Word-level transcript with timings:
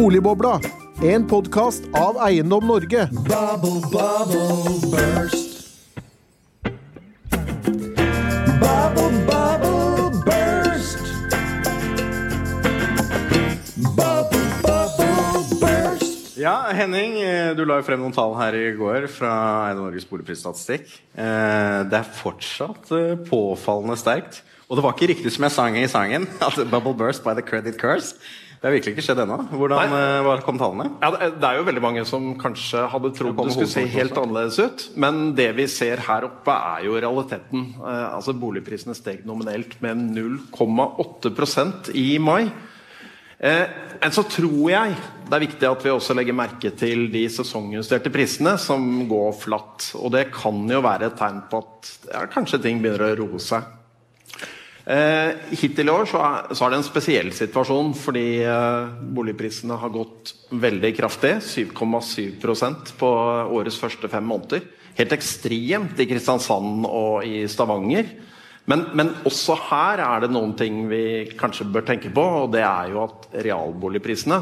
Boligbobla, 0.00 0.54
en 1.04 1.26
podkast 1.28 1.84
av 1.92 2.16
Eiendom 2.24 2.64
Norge. 2.64 3.02
Bubble, 3.12 3.82
bubble, 3.92 4.78
burst. 4.88 5.76
Bubble, 8.62 9.10
bubble, 9.28 10.08
burst. 10.24 11.04
Bubble, 13.92 14.40
bubble, 14.64 15.44
burst. 15.60 16.32
Ja, 16.40 16.56
Henning, 16.72 17.20
eh, 17.20 17.52
du 17.52 17.66
la 17.68 17.82
jo 17.82 17.88
frem 17.92 18.00
noen 18.00 18.16
tall 18.16 18.32
her 18.40 18.56
i 18.56 18.66
går 18.80 19.04
fra 19.12 19.36
Eiendom 19.68 19.90
Norges 19.90 20.08
boligprisstatistikk. 20.08 20.88
Eh, 21.12 21.84
Det 21.92 22.00
er 22.00 22.14
fortsatt 22.24 22.88
eh, 22.96 23.18
påfallende 23.28 24.00
sterkt. 24.00 24.40
Og 24.70 24.78
det 24.80 24.82
var 24.86 24.96
ikke 24.96 25.12
riktig 25.12 25.36
som 25.36 25.44
jeg 25.44 25.52
sang 25.60 25.76
i 25.76 25.84
sangen, 25.92 26.24
at 26.40 26.56
'Bubble 26.56 26.96
Burst 26.96 27.20
by 27.22 27.34
the 27.36 27.42
Credit 27.44 27.76
Curse'. 27.76 28.16
Det 28.60 28.68
har 28.68 28.74
virkelig 28.74 28.92
ikke 28.92 29.02
skjedd 29.06 29.22
ennå. 29.22 29.36
Hvordan 29.56 29.92
var 29.94 30.26
hva 30.26 30.34
kom 30.44 30.58
tallene? 30.60 30.90
Ja, 31.00 31.08
det 31.32 31.46
er 31.48 31.56
jo 31.56 31.62
veldig 31.64 31.80
mange 31.80 32.02
som 32.04 32.26
kanskje 32.36 32.82
hadde 32.92 33.10
trodd 33.16 33.38
det, 33.38 33.46
det 33.48 33.54
skulle 33.54 33.72
se 33.72 33.84
helt 33.94 34.18
annerledes 34.20 34.58
ut. 34.60 34.84
Men 35.00 35.30
det 35.38 35.46
vi 35.56 35.64
ser 35.72 36.02
her 36.04 36.26
oppe, 36.28 36.52
er 36.52 36.84
jo 36.84 36.98
realiteten. 37.00 37.70
Eh, 37.80 38.02
altså 38.10 38.34
Boligprisene 38.36 38.92
steg 38.98 39.24
nominelt 39.24 39.78
med 39.80 40.04
0,8% 40.18 41.88
i 41.96 42.10
mai. 42.20 42.50
Eh, 43.40 43.64
men 44.02 44.12
så 44.12 44.26
tror 44.28 44.68
jeg 44.68 44.92
det 45.30 45.38
er 45.38 45.46
viktig 45.46 45.68
at 45.70 45.84
vi 45.86 45.94
også 45.94 46.18
legger 46.18 46.36
merke 46.36 46.76
til 46.76 47.06
de 47.12 47.24
sesongjusterte 47.32 48.12
prisene 48.12 48.58
som 48.60 48.84
går 49.08 49.36
flatt. 49.40 49.88
Og 49.96 50.12
det 50.12 50.26
kan 50.36 50.60
jo 50.68 50.84
være 50.84 51.08
et 51.08 51.16
tegn 51.16 51.46
på 51.48 51.64
at 51.64 51.92
ja, 52.12 52.26
kanskje 52.28 52.60
ting 52.66 52.84
begynner 52.84 53.08
å 53.08 53.20
roe 53.24 53.40
seg. 53.40 53.79
Eh, 54.90 55.36
hittil 55.54 55.86
i 55.86 55.92
år 55.92 56.08
så 56.10 56.18
er, 56.24 56.48
så 56.50 56.66
er 56.66 56.72
det 56.72 56.78
en 56.80 56.88
spesiell 56.88 57.28
situasjon 57.36 57.92
fordi 57.94 58.40
eh, 58.42 58.88
boligprisene 59.14 59.76
har 59.78 59.92
gått 59.94 60.32
veldig 60.50 60.90
kraftig. 60.96 61.36
7,7% 61.46 62.96
på 62.98 63.10
årets 63.60 63.78
første 63.78 64.10
fem 64.10 64.26
måneder. 64.26 64.64
Helt 64.98 65.14
ekstremt 65.14 66.00
i 66.02 66.08
Kristiansand 66.10 66.88
og 66.88 67.22
i 67.22 67.44
Stavanger. 67.48 68.10
Men, 68.70 68.82
men 68.98 69.12
også 69.26 69.54
her 69.68 70.02
er 70.02 70.24
det 70.24 70.32
noen 70.34 70.56
ting 70.58 70.82
vi 70.90 71.04
kanskje 71.38 71.68
bør 71.70 71.86
tenke 71.86 72.10
på, 72.14 72.24
og 72.42 72.50
det 72.54 72.64
er 72.66 72.90
jo 72.90 73.04
at 73.06 73.30
realboligprisene 73.46 74.40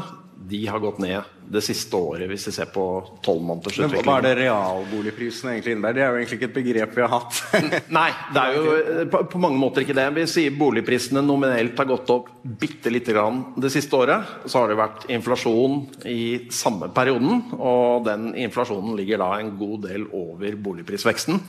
de 0.49 0.59
har 0.67 0.79
gått 0.83 0.99
ned 1.03 1.21
det 1.49 1.61
siste 1.65 1.97
året, 1.97 2.27
hvis 2.29 2.43
vi 2.49 2.51
ser 2.53 2.67
på 2.69 2.83
tolv 3.25 3.41
måneders 3.45 3.77
Men 3.81 3.89
hva- 4.05 4.17
er 4.19 4.25
det 4.27 4.33
realboligprisene 4.43 5.55
egentlig 5.55 5.73
innebærer? 5.75 5.95
Det 5.97 6.03
er 6.03 6.09
jo 6.11 6.19
egentlig 6.19 6.37
ikke 6.39 6.49
et 6.49 6.57
begrep 6.59 6.93
vi 6.97 7.01
har 7.05 7.13
hatt. 7.13 7.39
Nei, 7.99 8.09
det 8.35 8.43
er 8.43 8.57
jo 8.57 8.73
eh, 8.77 9.01
på, 9.09 9.21
på 9.33 9.41
mange 9.41 9.57
måter 9.61 9.85
ikke 9.85 9.95
det. 9.97 10.05
Vi 10.19 10.25
sier 10.29 10.53
boligprisene 10.59 11.23
nominelt 11.25 11.79
har 11.81 11.89
gått 11.89 12.11
opp 12.13 12.29
bitte 12.61 12.93
lite 12.93 13.15
grann 13.17 13.41
det 13.57 13.71
siste 13.73 13.97
året. 13.97 14.29
Så 14.45 14.61
har 14.61 14.69
det 14.73 14.77
vært 14.79 15.07
inflasjon 15.09 15.79
i 16.09 16.19
samme 16.53 16.91
perioden, 16.93 17.41
og 17.57 18.05
den 18.05 18.29
inflasjonen 18.45 18.93
ligger 18.99 19.23
da 19.23 19.31
en 19.41 19.55
god 19.59 19.87
del 19.89 20.05
over 20.13 20.55
boligprisveksten. 20.69 21.41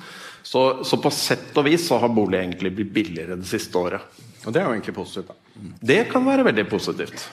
Så, 0.42 0.64
så 0.89 0.97
på 1.05 1.12
sett 1.12 1.53
og 1.61 1.67
vis 1.69 1.85
så 1.91 1.98
har 2.01 2.09
bolig 2.17 2.41
egentlig 2.41 2.73
blitt 2.79 2.95
billigere 2.97 3.37
det 3.37 3.48
siste 3.51 3.77
året. 3.77 4.20
Og 4.47 4.55
det 4.57 4.62
er 4.62 4.70
jo 4.70 4.73
egentlig 4.79 4.95
positivt. 4.97 5.29
da. 5.29 5.37
Det 5.85 5.98
kan 6.09 6.25
være 6.25 6.47
veldig 6.48 6.64
positivt. 6.70 7.27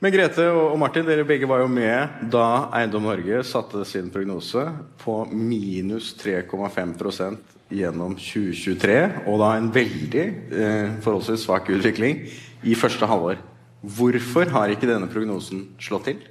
Men 0.00 0.14
Grete 0.14 0.46
og 0.56 0.78
Martin, 0.80 1.04
dere 1.04 1.26
begge 1.28 1.44
var 1.48 1.60
jo 1.60 1.68
med 1.68 2.22
da 2.32 2.70
Eiendom 2.78 3.04
Norge 3.04 3.42
satte 3.44 3.82
sin 3.84 4.06
prognose 4.12 4.62
på 5.02 5.16
minus 5.28 6.14
3,5% 6.16 7.58
gjennom 7.76 8.14
2023, 8.16 8.96
og 9.28 9.36
da 9.42 9.50
en 9.58 9.68
veldig 9.74 10.22
eh, 10.24 10.94
forholdsvis 11.04 11.44
svak 11.44 11.68
utvikling 11.74 12.24
i 12.64 12.76
første 12.78 13.04
halvår. 13.10 13.42
Hvorfor 13.80 14.48
har 14.56 14.72
ikke 14.72 14.88
denne 14.88 15.08
prognosen 15.12 15.68
slått 15.80 16.08
til? 16.10 16.24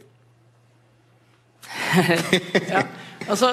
Altså, 3.30 3.52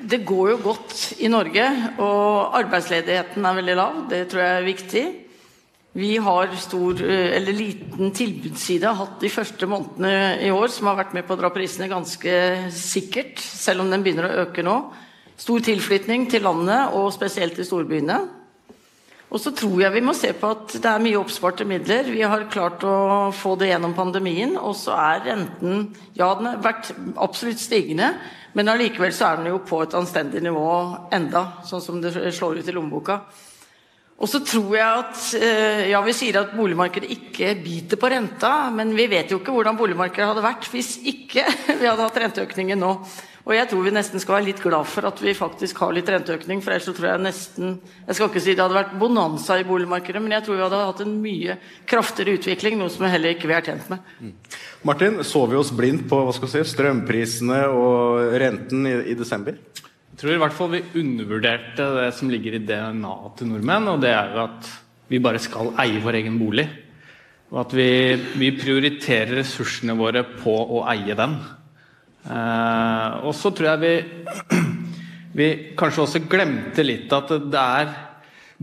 det 0.00 0.22
går 0.24 0.54
jo 0.54 0.60
godt 0.64 0.94
i 1.20 1.28
Norge, 1.28 1.64
og 2.00 2.56
arbeidsledigheten 2.56 3.44
er 3.44 3.56
veldig 3.58 3.74
lav. 3.76 3.98
Det 4.08 4.22
tror 4.32 4.40
jeg 4.40 4.54
er 4.56 4.64
viktig. 4.64 5.02
Vi 5.94 6.16
har 6.16 6.48
stor, 6.58 7.02
eh, 7.02 7.36
eller 7.36 7.52
liten 7.52 8.10
tilbudsside 8.10 8.90
hatt 8.98 9.20
de 9.22 9.28
første 9.30 9.66
månedene 9.70 10.40
i 10.42 10.50
år, 10.50 10.66
som 10.68 10.88
har 10.90 10.96
vært 10.98 11.12
med 11.14 11.22
på 11.26 11.36
å 11.36 11.38
dra 11.38 11.50
prisene 11.54 11.86
ganske 11.86 12.32
sikkert, 12.74 13.38
selv 13.38 13.84
om 13.84 13.90
den 13.90 14.02
begynner 14.02 14.26
å 14.26 14.40
øke 14.42 14.64
nå. 14.66 14.74
Stor 15.38 15.60
tilflytning 15.60 16.26
til 16.30 16.42
landet, 16.42 16.90
og 16.98 17.12
spesielt 17.14 17.54
til 17.54 17.64
storbyene. 17.64 18.18
Og 19.30 19.38
så 19.38 19.54
tror 19.54 19.80
jeg 19.84 19.92
vi 19.92 20.02
må 20.02 20.16
se 20.18 20.32
på 20.32 20.50
at 20.50 20.74
det 20.82 20.90
er 20.90 20.98
mye 20.98 21.20
oppsparte 21.22 21.64
midler. 21.66 22.10
Vi 22.10 22.22
har 22.22 22.50
klart 22.50 22.82
å 22.82 23.30
få 23.30 23.54
det 23.58 23.70
gjennom 23.70 23.94
pandemien, 23.94 24.58
og 24.58 24.74
så 24.74 24.98
er 24.98 25.24
renten 25.30 25.94
Ja, 26.14 26.34
den 26.34 26.46
har 26.46 26.58
vært 26.58 26.90
absolutt 27.16 27.62
stigende, 27.62 28.16
men 28.54 28.66
allikevel 28.66 29.14
så 29.14 29.30
er 29.30 29.36
den 29.36 29.52
jo 29.52 29.62
på 29.62 29.82
et 29.82 29.94
anstendig 29.94 30.42
nivå 30.42 30.68
enda, 31.14 31.62
sånn 31.62 31.82
som 31.82 32.02
det 32.02 32.14
slår 32.34 32.58
ut 32.58 32.68
i 32.68 32.74
lommeboka. 32.74 33.22
Og 34.14 34.30
så 34.30 34.40
tror 34.46 34.76
jeg 34.76 35.02
at 35.02 35.20
eh, 35.40 35.84
Ja, 35.90 36.00
vi 36.04 36.14
sier 36.16 36.38
at 36.40 36.54
boligmarkedet 36.54 37.10
ikke 37.10 37.54
biter 37.64 37.98
på 38.00 38.10
renta, 38.12 38.70
men 38.74 38.94
vi 38.96 39.08
vet 39.10 39.32
jo 39.32 39.40
ikke 39.40 39.54
hvordan 39.54 39.78
boligmarkedet 39.78 40.30
hadde 40.30 40.44
vært 40.44 40.68
hvis 40.72 40.96
ikke 41.02 41.46
vi 41.80 41.88
hadde 41.88 42.04
hatt 42.04 42.20
renteøkningen 42.22 42.80
nå. 42.80 42.96
Og 43.44 43.52
jeg 43.52 43.68
tror 43.68 43.82
vi 43.84 43.92
nesten 43.92 44.22
skal 44.22 44.38
være 44.38 44.46
litt 44.46 44.60
glad 44.62 44.88
for 44.88 45.04
at 45.04 45.18
vi 45.20 45.34
faktisk 45.36 45.82
har 45.84 45.92
litt 45.92 46.08
renteøkning, 46.08 46.62
for 46.64 46.72
ellers 46.72 46.86
så 46.88 46.94
tror 46.96 47.10
jeg 47.10 47.24
nesten 47.26 47.74
Jeg 48.06 48.16
skal 48.16 48.30
ikke 48.30 48.40
si 48.40 48.54
det 48.54 48.64
hadde 48.64 48.78
vært 48.78 48.94
bonanza 49.02 49.58
i 49.60 49.66
boligmarkedet, 49.68 50.22
men 50.24 50.32
jeg 50.32 50.46
tror 50.46 50.56
vi 50.56 50.64
hadde 50.64 50.80
hatt 50.80 51.02
en 51.04 51.18
mye 51.20 51.58
kraftigere 51.90 52.38
utvikling, 52.38 52.78
noe 52.80 52.92
som 52.94 53.04
heller 53.04 53.34
ikke 53.34 53.50
vi 53.50 53.58
er 53.58 53.66
tjent 53.66 53.90
med. 53.92 54.32
Martin, 54.88 55.20
så 55.28 55.44
vi 55.50 55.60
oss 55.60 55.74
blindt 55.76 56.06
på 56.08 56.22
hva 56.24 56.32
skal 56.32 56.48
vi 56.48 56.54
si, 56.54 56.72
strømprisene 56.72 57.60
og 57.74 58.32
renten 58.40 58.88
i, 58.88 58.96
i 59.12 59.18
desember? 59.18 59.60
Tror 60.24 60.38
i 60.38 60.40
hvert 60.40 60.54
fall 60.56 60.70
vi 60.72 60.78
undervurderte 61.02 61.84
det 61.98 62.06
som 62.16 62.30
ligger 62.32 62.54
i 62.56 62.62
DNA-et 62.64 63.34
til 63.36 63.50
nordmenn, 63.50 63.90
og 63.92 63.98
det 64.00 64.14
er 64.16 64.30
jo 64.32 64.38
at 64.46 64.70
vi 65.12 65.20
bare 65.20 65.42
skal 65.42 65.74
eie 65.82 66.00
vår 66.00 66.16
egen 66.22 66.38
bolig. 66.40 66.64
Og 67.52 67.58
at 67.60 67.74
vi, 67.76 67.88
vi 68.40 68.48
prioriterer 68.56 69.34
ressursene 69.42 69.92
våre 69.98 70.22
på 70.24 70.54
å 70.78 70.80
eie 70.94 71.18
den. 71.18 71.36
Eh, 72.24 73.18
og 73.20 73.36
så 73.36 73.52
tror 73.52 73.74
jeg 73.74 73.84
vi, 73.84 74.64
vi 75.42 75.50
kanskje 75.76 76.06
også 76.06 76.24
glemte 76.24 76.88
litt 76.88 77.12
at 77.12 77.36
det 77.44 77.68
er 77.76 77.94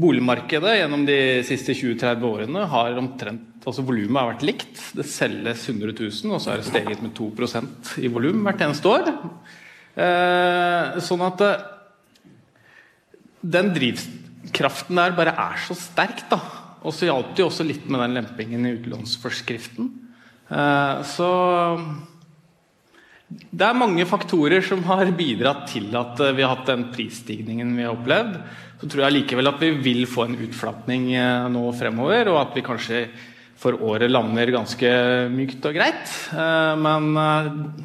Boligmarkedet 0.02 0.80
gjennom 0.80 1.06
de 1.06 1.22
siste 1.46 1.78
20-30 1.78 2.26
årene 2.26 2.68
har 2.74 2.98
omtrent 2.98 3.68
altså 3.70 3.86
Volumet 3.86 4.18
har 4.18 4.34
vært 4.34 4.50
likt. 4.50 4.86
Det 4.98 5.06
selges 5.06 5.70
100 5.70 5.94
000, 5.94 6.34
og 6.34 6.42
så 6.42 6.56
er 6.56 6.64
det 6.64 6.72
steget 6.74 7.06
med 7.06 7.14
2% 7.14 8.00
i 8.02 8.10
volum 8.10 8.48
hvert 8.48 8.66
eneste 8.66 8.98
år. 8.98 9.12
Eh, 9.96 11.00
sånn 11.04 11.24
at 11.26 11.46
eh, 11.46 11.64
den 13.42 13.72
drivkraften 13.76 15.00
der 15.00 15.16
bare 15.18 15.34
er 15.36 15.62
så 15.66 15.76
sterk, 15.78 16.26
da. 16.32 16.40
Og 16.82 16.94
så 16.96 17.10
hjalp 17.10 17.36
det 17.36 17.44
jo 17.44 17.50
også 17.50 17.66
litt 17.66 17.90
med 17.90 18.02
den 18.06 18.18
lempingen 18.20 18.66
i 18.66 18.76
utlånsforskriften. 18.78 19.90
Eh, 20.52 21.02
så 21.08 21.30
det 23.32 23.64
er 23.68 23.78
mange 23.78 24.04
faktorer 24.10 24.64
som 24.66 24.82
har 24.90 25.12
bidratt 25.16 25.68
til 25.72 25.94
at 25.98 26.20
eh, 26.20 26.34
vi 26.36 26.44
har 26.46 26.56
hatt 26.56 26.72
den 26.72 26.90
prisstigningen 26.94 27.76
vi 27.78 27.86
har 27.86 27.96
opplevd. 27.96 28.40
Så 28.82 28.90
tror 28.90 29.06
jeg 29.06 29.20
likevel 29.20 29.52
at 29.52 29.62
vi 29.62 29.76
vil 29.78 30.08
få 30.10 30.26
en 30.26 30.40
utflatning 30.42 31.12
eh, 31.14 31.52
nå 31.54 31.68
fremover, 31.78 32.34
og 32.34 32.42
at 32.42 32.58
vi 32.58 32.66
kanskje 32.66 33.06
for 33.62 33.78
året 33.86 34.10
lander 34.10 34.50
ganske 34.50 34.90
mykt 35.30 35.68
og 35.70 35.76
greit. 35.76 36.14
Men 36.82 37.12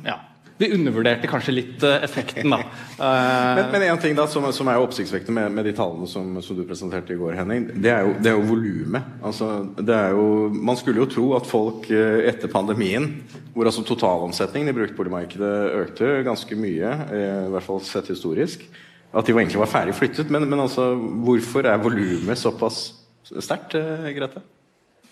ja, 0.06 0.14
vi 0.58 0.68
undervurderte 0.72 1.28
kanskje 1.28 1.52
litt 1.52 1.84
eh, 1.84 2.04
effekten, 2.06 2.52
da. 2.52 2.62
Men, 3.56 3.66
men 3.72 3.82
en 3.90 3.98
ting 4.00 4.14
da 4.16 4.24
som, 4.30 4.46
som 4.56 4.68
er 4.72 4.80
oppsiktsvekkende 4.80 5.34
med, 5.36 5.52
med 5.58 5.66
de 5.68 5.74
tallene 5.76 6.08
som, 6.08 6.30
som 6.44 6.56
du 6.56 6.62
presenterte 6.64 7.12
i 7.12 7.18
går, 7.20 7.34
Henning, 7.36 7.66
det 7.84 7.92
er 7.92 8.06
jo, 8.06 8.14
det 8.24 8.30
er 8.30 8.38
jo 8.38 8.46
volumet. 8.48 9.10
Altså, 9.20 9.50
man 9.76 10.80
skulle 10.80 11.02
jo 11.02 11.08
tro 11.12 11.26
at 11.36 11.48
folk 11.48 11.90
eh, 11.92 12.24
etter 12.30 12.48
pandemien, 12.52 13.10
hvor 13.52 13.68
altså 13.68 13.84
totalomsetningen 13.84 14.72
i 14.72 14.76
bruktboligmarkedet 14.78 15.54
økte 15.82 16.10
ganske 16.26 16.58
mye, 16.58 16.96
eh, 17.12 17.46
i 17.46 17.52
hvert 17.52 17.68
fall 17.68 17.84
sett 17.84 18.08
historisk, 18.12 18.64
at 19.12 19.28
de 19.28 19.36
egentlig 19.36 19.60
var 19.60 19.72
ferdig 19.72 19.96
flyttet. 19.98 20.32
Men, 20.32 20.48
men 20.48 20.64
altså, 20.64 20.94
hvorfor 20.96 21.68
er 21.68 21.84
volumet 21.84 22.40
såpass 22.40 22.86
sterkt, 23.28 23.76
Grete? 24.16 24.44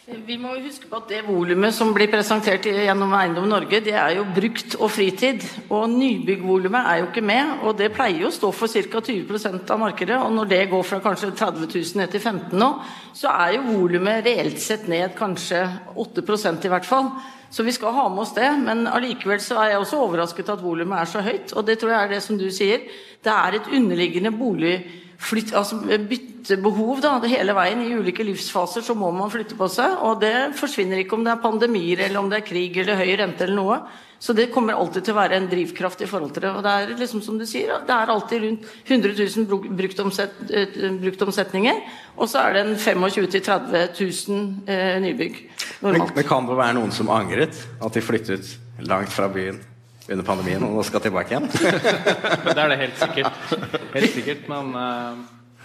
Vi 0.04 0.34
må 0.36 0.50
huske 0.60 0.84
på 0.84 0.98
at 1.00 1.06
det 1.08 1.22
volumet 1.24 1.72
som 1.72 1.88
blir 1.96 2.10
presentert 2.12 2.66
gjennom 2.68 3.14
Eiendom 3.16 3.46
Norge, 3.48 3.78
det 3.80 3.94
er 3.96 4.18
jo 4.18 4.26
brukt 4.36 4.74
og 4.76 4.90
fritid. 4.92 5.40
Og 5.72 5.86
nybyggvolumet 5.88 6.90
er 6.90 6.98
jo 6.98 7.06
ikke 7.06 7.22
med, 7.24 7.54
og 7.64 7.78
det 7.78 7.88
pleier 7.94 8.20
jo 8.20 8.28
å 8.28 8.34
stå 8.34 8.50
for 8.52 8.68
ca. 8.68 9.00
20% 9.00 9.72
av 9.72 9.80
markedet. 9.80 10.18
Og 10.20 10.34
når 10.36 10.50
det 10.50 10.58
går 10.74 10.84
fra 10.84 10.98
kanskje 11.06 11.30
30 11.32 11.64
000 11.72 12.02
ned 12.02 12.12
til 12.12 12.20
15 12.20 12.52
nå, 12.60 12.68
så 13.16 13.32
er 13.32 13.54
jo 13.56 13.64
volumet 13.70 14.28
reelt 14.28 14.60
sett 14.60 14.84
ned 14.92 15.16
kanskje 15.16 15.62
8% 15.96 16.68
i 16.68 16.74
hvert 16.74 16.90
fall. 16.90 17.08
Så 17.48 17.64
vi 17.64 17.72
skal 17.72 17.96
ha 17.96 18.04
med 18.12 18.26
oss 18.26 18.34
det, 18.36 18.50
men 18.60 18.84
allikevel 18.90 19.40
så 19.40 19.62
er 19.62 19.72
jeg 19.72 19.86
også 19.86 20.02
overrasket 20.04 20.52
at 20.52 20.66
volumet 20.66 21.00
er 21.00 21.08
så 21.14 21.24
høyt. 21.24 21.56
Og 21.56 21.64
det 21.64 21.78
tror 21.80 21.94
jeg 21.94 22.02
er 22.02 22.12
det 22.12 22.20
som 22.26 22.36
du 22.36 22.50
sier. 22.52 22.84
Det 23.24 23.32
er 23.32 23.56
et 23.56 23.72
underliggende 23.72 24.36
bolig 24.36 24.76
flytt, 25.24 25.52
altså 25.56 25.80
byttebehov 25.84 27.02
da, 27.04 27.16
det 27.22 27.32
hele 27.32 27.56
veien. 27.56 27.82
I 27.84 27.98
ulike 27.98 28.26
livsfaser 28.26 28.84
så 28.84 28.96
må 28.98 29.10
man 29.14 29.32
flytte 29.32 29.58
på 29.58 29.68
seg. 29.72 29.98
Og 30.06 30.20
det 30.22 30.54
forsvinner 30.58 31.02
ikke 31.02 31.18
om 31.18 31.26
det 31.26 31.34
er 31.34 31.44
pandemier 31.44 32.06
eller 32.06 32.22
om 32.22 32.32
det 32.32 32.42
er 32.42 32.48
krig 32.48 32.80
eller 32.82 33.00
høy 33.00 33.14
rente 33.20 33.46
eller 33.46 33.58
noe. 33.60 33.78
Så 34.24 34.32
det 34.32 34.46
kommer 34.54 34.78
alltid 34.78 35.04
til 35.04 35.12
å 35.12 35.18
være 35.18 35.36
en 35.36 35.50
drivkraft 35.50 36.00
i 36.00 36.08
forhold 36.08 36.30
til 36.32 36.46
det. 36.46 36.52
Og 36.56 36.62
det 36.64 36.70
er 36.72 36.92
liksom 36.96 37.20
som 37.24 37.36
du 37.36 37.44
sier, 37.48 37.74
det 37.84 37.92
er 37.92 38.12
alltid 38.12 38.46
rundt 38.46 38.70
100 38.86 39.18
000 39.18 39.48
bruk- 39.50 39.66
eh, 39.68 40.96
bruktomsetninger. 41.02 41.82
Og 42.16 42.30
så 42.32 42.40
er 42.40 42.56
det 42.56 42.62
en 42.64 42.74
25 42.78 43.28
000-30 43.34 44.00
000 44.30 44.70
eh, 44.70 44.96
nybygg 45.02 45.36
Men, 45.82 46.00
men 46.14 46.24
kan 46.24 46.48
det 46.48 46.56
være 46.56 46.78
noen 46.78 46.94
som 46.94 47.12
angret 47.12 47.58
at 47.82 47.92
de 47.92 48.04
flyttet 48.04 48.54
langt 48.88 49.12
fra 49.12 49.28
byen 49.28 49.60
under 50.08 50.26
pandemien 50.26 50.64
og 50.66 50.74
nå 50.76 50.82
skal 50.86 51.02
tilbake 51.04 51.32
igjen? 51.32 51.46
Det 52.54 52.58
er 52.58 52.72
det 52.72 52.80
helt 52.80 52.98
sikkert. 53.00 53.54
Helt 53.94 54.16
sikkert, 54.16 54.48
men 54.52 54.74
eh, 54.80 55.22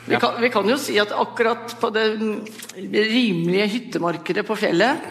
Vi 0.09 0.19
kan, 0.21 0.37
vi 0.41 0.49
kan 0.53 0.69
jo 0.69 0.77
si 0.79 0.95
at 1.01 1.11
akkurat 1.11 1.75
på 1.79 1.89
det 1.93 2.05
rimelige 2.15 3.67
hyttemarkedet 3.75 4.45
på 4.47 4.55
fjellet, 4.57 5.03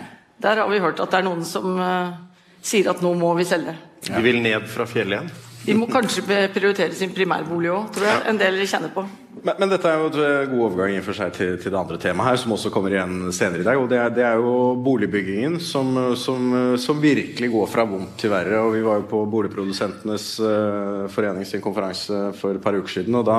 der 0.43 0.63
har 0.63 0.71
vi 0.71 0.81
hørt 0.83 1.03
at 1.03 1.13
det 1.13 1.21
er 1.21 1.27
noen 1.27 1.45
som 1.47 1.77
uh, 1.77 2.17
sier 2.63 2.89
at 2.91 3.03
nå 3.05 3.13
må 3.19 3.35
vi 3.39 3.47
selge. 3.47 3.75
De 4.07 4.23
vil 4.25 4.41
ned 4.43 4.67
fra 4.71 4.87
fjellet 4.89 5.19
igjen. 5.19 5.31
De 5.69 5.76
må 5.76 5.88
kanskje 5.91 6.25
prioritere 6.55 6.97
sin 6.97 7.12
primærbolig 7.15 7.73
òg, 7.75 7.88
tror 7.94 8.09
jeg 8.09 8.20
en 8.31 8.38
del 8.41 8.61
kjenner 8.65 8.93
på. 8.94 9.05
Men, 9.38 9.55
men 9.61 9.70
dette 9.70 9.87
er 9.87 10.00
jo 10.00 10.09
et 10.11 10.17
eh, 10.23 10.47
god 10.50 10.62
overgang 10.65 10.97
i 10.97 11.03
for 11.05 11.15
seg 11.15 11.35
til, 11.37 11.53
til 11.62 11.70
det 11.70 11.79
andre 11.79 11.99
temaet 12.03 12.32
her, 12.32 12.38
som 12.43 12.55
også 12.56 12.73
kommer 12.75 12.94
igjen 12.94 13.29
senere 13.35 13.62
i 13.62 13.67
dag. 13.67 13.79
og 13.79 13.87
Det 13.91 13.99
er, 14.00 14.15
det 14.17 14.25
er 14.26 14.41
jo 14.41 14.55
boligbyggingen 14.82 15.61
som, 15.62 15.93
som, 16.19 16.49
som 16.81 17.03
virkelig 17.03 17.53
går 17.53 17.69
fra 17.70 17.85
vondt 17.87 18.17
til 18.19 18.32
verre. 18.32 18.62
og 18.65 18.75
Vi 18.75 18.82
var 18.87 18.99
jo 18.99 19.06
på 19.12 19.23
Boligprodusentenes 19.31 20.26
uh, 20.43 21.06
forening 21.12 21.47
sin 21.47 21.62
konferanse 21.62 22.32
for 22.41 22.59
et 22.59 22.64
par 22.64 22.75
uker 22.75 22.99
siden. 22.99 23.14
og 23.21 23.29
da 23.29 23.38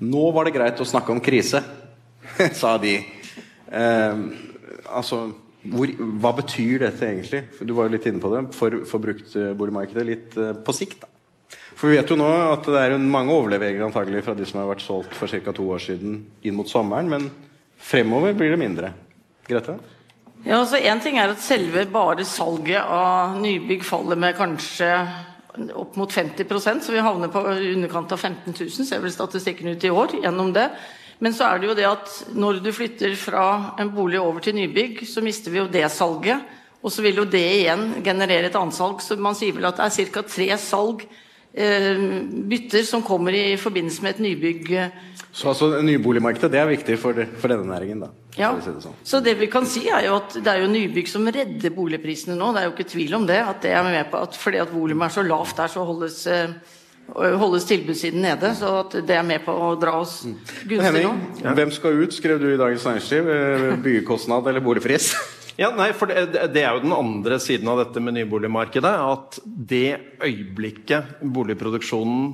Nå 0.00 0.30
var 0.32 0.46
det 0.48 0.54
greit 0.54 0.80
å 0.80 0.88
snakke 0.88 1.12
om 1.12 1.20
krise, 1.20 1.60
sa 2.60 2.76
de. 2.80 2.94
Eh, 3.68 4.22
altså, 4.88 5.26
hvor, 5.68 5.92
hva 6.22 6.32
betyr 6.38 6.86
dette 6.86 7.04
egentlig? 7.04 7.42
Du 7.60 7.74
var 7.76 7.88
jo 7.88 7.94
litt 7.98 8.06
inne 8.08 8.22
på 8.22 8.30
det. 8.32 8.46
For, 8.56 8.80
for 8.88 9.04
bruktboligmarkedet 9.04 10.06
litt 10.08 10.38
eh, 10.40 10.54
på 10.56 10.74
sikt. 10.76 11.02
da. 11.04 11.19
For 11.80 11.88
vi 11.88 11.96
vet 11.96 12.10
jo 12.12 12.18
nå 12.20 12.28
at 12.28 12.66
det 12.68 12.76
er 12.76 12.98
mange 13.00 13.32
overleveringer 13.32 13.86
antagelig 13.86 14.20
fra 14.26 14.34
de 14.36 14.44
som 14.44 14.60
har 14.60 14.68
vært 14.68 14.84
solgt 14.84 15.14
for 15.16 15.32
ca. 15.32 15.54
to 15.56 15.64
år 15.72 15.80
siden 15.80 16.18
inn 16.44 16.58
mot 16.58 16.68
sommeren, 16.68 17.08
men 17.08 17.30
fremover 17.80 18.34
blir 18.36 18.52
det 18.52 18.60
mindre. 18.60 18.92
Grete? 19.48 19.78
Ja, 20.44 20.58
altså 20.58 20.76
En 20.76 21.00
ting 21.00 21.16
er 21.16 21.32
at 21.32 21.40
selve 21.40 21.86
bare 21.88 22.24
salget 22.28 22.84
av 22.84 23.38
nybygg 23.40 23.84
faller 23.84 24.20
med 24.20 24.36
kanskje 24.36 24.92
opp 25.72 25.96
mot 25.96 26.12
50% 26.12 26.84
så 26.84 26.92
vi 26.92 27.02
havner 27.02 27.32
på 27.32 27.42
underkant 27.48 28.12
av 28.12 28.20
15 28.20 28.54
000, 28.54 28.86
ser 28.86 29.00
vel 29.00 29.12
statistikken 29.12 29.72
ut 29.72 29.84
i 29.84 29.90
år 29.90 30.20
gjennom 30.20 30.52
det. 30.52 30.68
Men 31.20 31.34
så 31.36 31.48
er 31.48 31.60
det 31.60 31.68
jo 31.68 31.76
det 31.76 31.88
at 31.88 32.12
når 32.32 32.60
du 32.64 32.70
flytter 32.72 33.16
fra 33.20 33.46
en 33.80 33.90
bolig 33.92 34.20
over 34.20 34.40
til 34.44 34.56
nybygg, 34.56 35.02
så 35.08 35.24
mister 35.24 35.52
vi 35.52 35.60
jo 35.60 35.68
det 35.68 35.84
salget. 35.92 36.44
Og 36.80 36.92
så 36.92 37.04
vil 37.04 37.20
jo 37.20 37.26
det 37.28 37.44
igjen 37.58 37.98
generere 38.04 38.48
et 38.48 38.56
annet 38.56 38.76
salg. 38.76 39.02
Så 39.04 39.18
man 39.20 39.36
sier 39.36 39.52
vel 39.52 39.68
at 39.68 39.76
det 39.76 39.88
er 39.88 40.14
ca. 40.14 40.22
tre 40.24 40.46
salg, 40.60 41.04
bytter, 41.52 42.82
som 42.86 43.02
kommer 43.02 43.34
i 43.34 43.56
forbindelse 43.58 44.02
med 44.04 44.10
et 44.14 44.20
nybygg. 44.22 44.70
eh, 44.72 44.90
Så 45.32 45.48
altså, 45.48 45.82
nyboligmarkedet 45.82 46.50
det 46.50 46.58
er 46.60 46.66
viktig 46.70 46.98
for, 46.98 47.14
for 47.38 47.48
denne 47.52 47.66
næringen, 47.66 48.00
da. 48.00 48.08
Ja, 48.38 48.52
si 48.62 48.70
det 48.70 48.82
sånn. 48.82 48.94
så 49.04 49.20
det 49.22 49.36
vi 49.38 49.46
kan 49.50 49.66
si 49.66 49.88
er 49.90 50.04
jo 50.06 50.16
at 50.16 50.34
det 50.38 50.46
er 50.46 50.60
jo 50.62 50.70
nybygg 50.70 51.08
som 51.10 51.26
redder 51.26 51.70
boligprisene 51.74 52.36
nå. 52.38 52.52
Det 52.54 52.60
er 52.62 52.68
jo 52.68 52.74
ikke 52.76 52.88
tvil 52.92 53.14
om 53.18 53.26
det. 53.26 53.38
At 53.42 53.60
det 53.62 53.72
er 53.74 53.82
med 53.82 54.10
på 54.10 54.20
at 54.22 54.36
fordi 54.38 54.58
at 54.62 54.70
volumet 54.72 55.08
er 55.10 55.14
så 55.18 55.22
lavt 55.26 55.56
der, 55.58 55.66
så 55.68 55.84
holdes, 55.86 56.26
eh, 56.26 56.48
holdes 57.14 57.64
tilbudssiden 57.66 58.22
nede. 58.22 58.54
Så 58.58 58.70
at 58.84 58.92
det 59.06 59.16
er 59.18 59.22
med 59.26 59.42
på 59.44 59.52
å 59.54 59.72
dra 59.80 59.96
oss 60.00 60.22
gunstig 60.24 60.78
nå. 61.04 61.12
Henning, 61.42 61.54
hvem 61.58 61.70
skal 61.74 61.98
ut, 62.02 62.14
skrev 62.14 62.38
du 62.40 62.48
i 62.54 62.58
Dagens 62.58 62.86
Næringsliv. 62.86 63.30
Eh, 63.34 63.76
Byggekostnad 63.82 64.46
eller 64.46 64.60
boligpris? 64.60 65.12
Ja, 65.60 65.68
nei, 65.76 65.90
for 65.92 66.08
det, 66.08 66.46
det 66.54 66.62
er 66.64 66.72
jo 66.72 66.86
den 66.86 66.94
andre 66.96 67.36
siden 67.42 67.68
av 67.68 67.82
dette 67.82 68.00
med 68.00 68.16
nyboligmarkedet. 68.16 68.92
At 68.96 69.40
det 69.44 70.16
øyeblikket 70.24 71.18
boligproduksjonen 71.20 72.30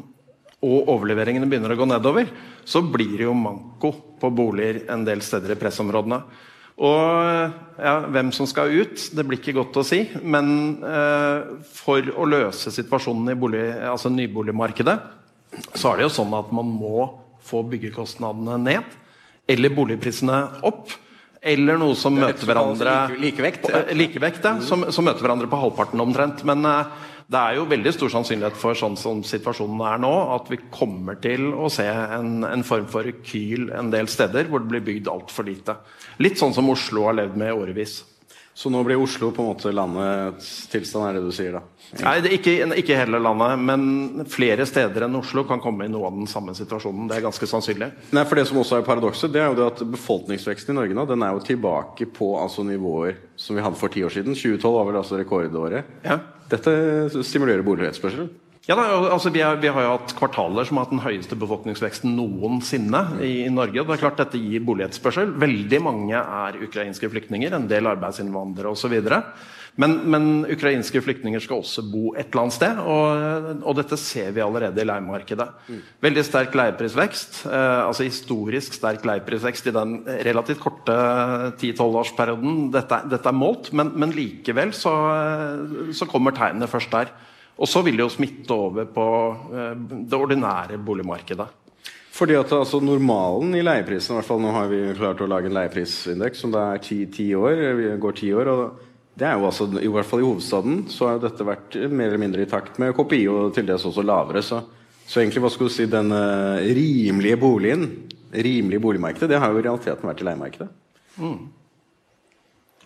og 0.67 0.91
overleveringene 0.95 1.49
begynner 1.51 1.75
å 1.75 1.79
gå 1.79 1.89
nedover, 1.91 2.29
så 2.65 2.85
blir 2.87 3.17
det 3.19 3.27
jo 3.27 3.35
manko 3.37 3.91
på 4.21 4.31
boliger 4.31 4.85
en 4.95 5.03
del 5.07 5.25
steder 5.27 5.53
i 5.53 5.59
pressområdene. 5.59 6.21
Og 6.77 7.81
ja, 7.81 7.95
hvem 8.13 8.31
som 8.37 8.47
skal 8.49 8.75
ut, 8.77 9.01
det 9.17 9.25
blir 9.25 9.41
ikke 9.41 9.57
godt 9.57 9.79
å 9.81 9.85
si. 9.87 10.03
Men 10.23 10.77
eh, 10.85 11.55
for 11.75 12.07
å 12.15 12.29
løse 12.29 12.73
situasjonen 12.73 13.33
i 13.33 13.39
bolig, 13.39 13.65
altså 13.91 14.13
nyboligmarkedet, 14.13 14.97
så 15.73 15.91
er 15.91 15.99
det 15.99 16.07
jo 16.07 16.15
sånn 16.19 16.37
at 16.37 16.53
man 16.55 16.69
må 16.69 17.09
få 17.47 17.65
byggekostnadene 17.73 18.61
ned. 18.61 18.95
Eller 19.51 19.75
boligprisene 19.75 20.39
opp. 20.69 20.95
Eller 21.47 21.79
noe 21.79 21.95
som 21.99 22.17
er 22.19 22.31
møter 22.31 22.49
hverandre 22.49 22.95
likevekt, 23.23 23.69
ja. 23.71 23.85
Eh, 23.85 23.95
Likevekt, 23.95 24.43
ja. 24.47 24.57
Som, 24.65 24.89
som 24.91 25.07
møter 25.07 25.23
hverandre 25.23 25.51
på 25.51 25.61
halvparten 25.61 26.03
omtrent. 26.03 26.43
Men 26.49 26.67
eh, 26.67 26.97
det 27.31 27.39
er 27.43 27.57
jo 27.59 27.69
veldig 27.71 27.93
stor 27.95 28.13
sannsynlighet 28.17 28.59
for, 28.59 28.79
sånn 28.79 28.99
som 28.99 29.23
situasjonen 29.27 29.85
er 29.89 30.03
nå, 30.03 30.13
at 30.37 30.51
vi 30.51 30.61
kommer 30.75 31.19
til 31.23 31.49
å 31.55 31.71
se 31.73 31.87
en, 31.87 32.45
en 32.47 32.67
form 32.67 32.87
for 32.91 33.07
rekyl 33.07 33.71
en 33.75 33.91
del 33.95 34.11
steder 34.11 34.51
hvor 34.51 34.63
det 34.63 34.71
blir 34.75 34.85
bygd 34.91 35.11
altfor 35.11 35.47
lite. 35.49 35.79
Litt 36.23 36.39
sånn 36.39 36.55
som 36.55 36.71
Oslo 36.71 37.09
har 37.09 37.19
levd 37.19 37.39
med 37.41 37.51
i 37.51 37.57
årevis. 37.57 37.99
Så 38.57 38.71
nå 38.73 38.81
blir 38.87 38.97
Oslo 38.97 39.29
på 39.37 39.43
en 39.43 39.51
måte 39.51 39.69
landets 39.69 40.47
tilstand, 40.73 41.05
er 41.05 41.19
det 41.19 41.27
du 41.27 41.33
sier 41.37 41.59
da? 41.59 41.61
Nei, 42.01 42.15
ikke, 42.39 42.55
ikke 42.81 42.97
hele 42.97 43.19
landet, 43.21 43.61
men 43.69 44.25
flere 44.33 44.65
steder 44.65 45.05
enn 45.05 45.19
Oslo 45.19 45.45
kan 45.45 45.61
komme 45.61 45.85
i 45.85 45.93
noe 45.93 46.09
av 46.09 46.17
den 46.17 46.31
samme 46.31 46.55
situasjonen. 46.57 47.05
Det 47.11 47.19
er 47.19 47.27
ganske 47.27 47.49
sannsynlig. 47.51 47.91
Nei, 48.17 48.25
for 48.25 48.41
Det 48.41 48.47
som 48.49 48.63
også 48.63 48.79
er 48.79 48.87
paradokset, 48.87 49.35
det 49.35 49.43
er 49.43 49.53
jo 49.53 49.59
det 49.59 49.67
at 49.75 49.83
befolkningsveksten 49.93 50.73
i 50.73 50.79
Norge 50.79 50.97
nå, 50.97 51.05
den 51.11 51.27
er 51.27 51.37
jo 51.37 51.45
tilbake 51.45 52.09
på 52.17 52.31
altså, 52.41 52.65
nivåer 52.65 53.21
som 53.37 53.61
vi 53.61 53.67
hadde 53.67 53.77
for 53.77 53.93
ti 53.93 54.07
år 54.09 54.17
siden. 54.17 54.33
2012 54.33 54.73
var 54.79 54.89
vel 54.89 55.01
altså 55.03 55.21
rekordåret. 55.21 55.93
Ja. 56.09 56.17
Dette 56.49 56.73
stimulerer 57.29 57.67
boligetterspørsel. 57.67 58.33
Ja, 58.67 58.75
da, 58.75 58.85
altså 59.15 59.31
vi, 59.31 59.39
er, 59.47 59.61
vi 59.63 59.71
har 59.71 59.85
jo 59.85 59.93
hatt 59.93 60.13
kvartaler 60.19 60.67
som 60.67 60.81
har 60.81 60.89
hatt 60.89 60.95
den 60.97 61.05
høyeste 61.05 61.37
befolkningsveksten 61.39 62.17
noensinne 62.19 63.03
i, 63.23 63.45
i 63.45 63.51
Norge. 63.53 63.85
det 63.87 63.95
er 63.95 64.01
klart 64.01 64.19
Dette 64.19 64.41
gir 64.43 64.65
boligetterspørsel. 64.67 65.37
Veldig 65.39 65.79
mange 65.87 66.19
er 66.19 66.59
ukrainske 66.67 67.11
flyktninger, 67.13 67.55
en 67.55 67.69
del 67.71 67.87
arbeidsinnvandrere 67.87 68.73
osv. 68.75 68.97
Men, 69.79 69.95
men 70.11 70.27
ukrainske 70.51 70.99
flyktninger 71.05 71.45
skal 71.45 71.61
også 71.61 71.85
bo 71.93 72.11
et 72.17 72.33
eller 72.33 72.43
annet 72.43 72.57
sted, 72.57 72.81
og, 72.81 73.47
og 73.61 73.79
dette 73.79 74.01
ser 74.03 74.35
vi 74.35 74.43
allerede 74.43 74.83
i 74.83 74.89
leiemarkedet. 74.89 75.47
Veldig 76.03 76.27
sterk 76.27 76.59
leieprisvekst, 76.59 77.45
eh, 77.47 77.85
altså 77.85 78.09
historisk 78.09 78.75
sterk 78.81 79.07
leieprisvekst 79.07 79.71
i 79.71 79.77
den 79.77 79.95
relativt 80.27 80.65
korte 80.65 80.99
10-12-årsperioden 81.61 82.73
dette, 82.75 83.03
dette 83.15 83.31
er 83.31 83.41
målt, 83.45 83.71
men, 83.77 83.95
men 83.95 84.17
likevel 84.17 84.75
så, 84.75 84.97
så 85.95 86.11
kommer 86.11 86.35
tegnene 86.35 86.73
først 86.73 86.99
der. 86.99 87.15
Og 87.57 87.69
så 87.71 87.81
vil 87.85 87.97
det 87.97 88.05
jo 88.05 88.13
smitte 88.13 88.57
over 88.57 88.89
på 88.93 89.07
eh, 89.53 89.77
det 90.09 90.19
ordinære 90.19 90.81
boligmarkedet. 90.85 91.47
Fordi 92.17 92.37
at 92.39 92.53
altså, 92.53 92.81
Normalen 92.81 93.55
i 93.57 93.65
leieprisen 93.65 94.15
i 94.15 94.19
hvert 94.19 94.29
fall 94.29 94.41
Nå 94.41 94.53
har 94.55 94.71
vi 94.71 94.81
klart 94.97 95.21
å 95.21 95.29
lage 95.29 95.51
en 95.51 95.57
leieprisindeks 95.57 96.41
som 96.45 96.53
det 96.55 96.63
er 96.63 96.83
ti, 96.85 97.01
ti 97.13 97.27
år. 97.37 97.61
Vi 97.77 97.91
går 98.01 98.17
ti 98.21 98.31
år 98.33 98.53
og 98.53 98.85
det 99.17 99.25
er 99.25 99.39
jo 99.39 99.49
altså, 99.49 99.67
I 99.81 99.89
hvert 99.89 100.09
fall 100.09 100.21
i 100.21 100.27
hovedstaden 100.27 100.81
så 100.93 101.11
har 101.11 101.21
dette 101.23 101.45
vært 101.47 101.77
mer 101.89 102.11
eller 102.11 102.21
mindre 102.21 102.45
i 102.45 102.49
takt 102.51 102.77
med 102.83 102.93
KPI 102.97 103.23
og 103.33 103.55
til 103.57 103.69
dels 103.69 103.85
også 103.89 104.05
lavere. 104.05 104.43
Så, 104.45 104.61
så 105.09 105.23
egentlig 105.23 105.45
hva 105.45 105.53
skulle 105.53 105.73
du 105.73 105.77
si 105.77 105.89
den 105.89 106.13
eh, 106.13 106.67
rimelige 106.77 107.39
boligen, 107.41 107.87
rimelige 108.33 108.85
boligmarkedet, 108.85 109.31
det 109.33 109.41
har 109.41 109.53
jo 109.53 109.63
i 109.63 109.65
realiteten 109.65 110.11
vært 110.11 110.21
i 110.21 110.29
leiemarkedet. 110.29 110.69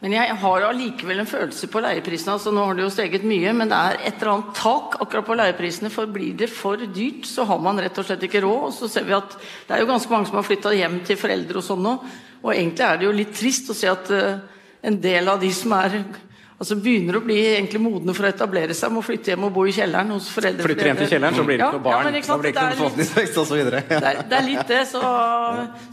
Men 0.01 0.15
jeg 0.17 0.37
har 0.41 0.65
allikevel 0.65 1.21
en 1.21 1.29
følelse 1.29 1.69
på 1.69 1.81
leieprisene. 1.85 2.33
altså 2.39 2.53
Nå 2.55 2.63
har 2.65 2.77
det 2.77 2.87
jo 2.87 2.93
steget 2.95 3.25
mye, 3.29 3.53
men 3.53 3.69
det 3.69 3.77
er 3.77 3.99
et 3.99 4.15
eller 4.15 4.33
annet 4.33 4.55
tak 4.57 4.97
akkurat 5.05 5.27
på 5.27 5.37
leieprisene. 5.37 5.91
For 5.93 6.09
blir 6.09 6.33
det 6.41 6.49
for 6.49 6.81
dyrt, 6.81 7.29
så 7.29 7.45
har 7.49 7.61
man 7.61 7.81
rett 7.85 8.01
og 8.01 8.09
slett 8.09 8.25
ikke 8.25 8.41
råd. 8.47 8.63
Og 8.71 8.73
så 8.79 8.89
ser 8.89 9.05
vi 9.05 9.17
at 9.19 9.37
det 9.37 9.77
er 9.77 9.83
jo 9.83 9.91
ganske 9.91 10.15
mange 10.15 10.31
som 10.31 10.41
har 10.41 10.49
flytta 10.49 10.73
hjem 10.79 11.03
til 11.05 11.21
foreldre 11.21 11.61
og 11.61 11.67
sånn 11.67 11.85
nå. 11.85 11.93
Og 12.41 12.55
egentlig 12.55 12.87
er 12.87 12.97
det 12.97 13.09
jo 13.11 13.13
litt 13.19 13.37
trist 13.37 13.69
å 13.69 13.77
se 13.77 13.93
at 13.93 14.09
eh, 14.17 14.41
en 14.89 14.97
del 15.05 15.29
av 15.29 15.43
de 15.43 15.53
som 15.53 15.77
er 15.77 16.01
Altså 16.61 16.77
begynner 16.77 17.17
å 17.17 17.23
bli 17.25 17.39
egentlig 17.55 17.79
modne 17.81 18.13
for 18.13 18.27
å 18.27 18.31
etablere 18.35 18.75
seg, 18.77 18.93
må 18.93 19.01
flytte 19.01 19.33
hjem 19.33 19.47
og 19.47 19.53
bo 19.55 19.63
i 19.65 19.73
kjelleren 19.73 20.11
hos 20.13 20.27
foreldre. 20.29 20.67
Flytter 20.67 20.91
hjem 20.91 20.99
til 20.99 21.09
kjelleren, 21.15 21.39
så 21.39 21.45
blir 21.49 21.57
det 21.57 21.65
ikke 21.65 21.79
noe 21.79 21.85
barn. 21.87 22.09
Ja, 22.11 22.21
ikke 22.21 22.29
da 22.29 22.37
blir 22.37 22.51
det 22.51 22.53
ikke 22.53 22.65
noe 22.67 22.75
befolkningsvekst 22.77 23.39
osv. 23.41 23.63
det 23.71 23.97
er, 23.97 24.21
det 24.29 24.37
er 24.37 24.45
litt 24.45 24.69
det. 24.69 24.83
Så, 24.91 25.01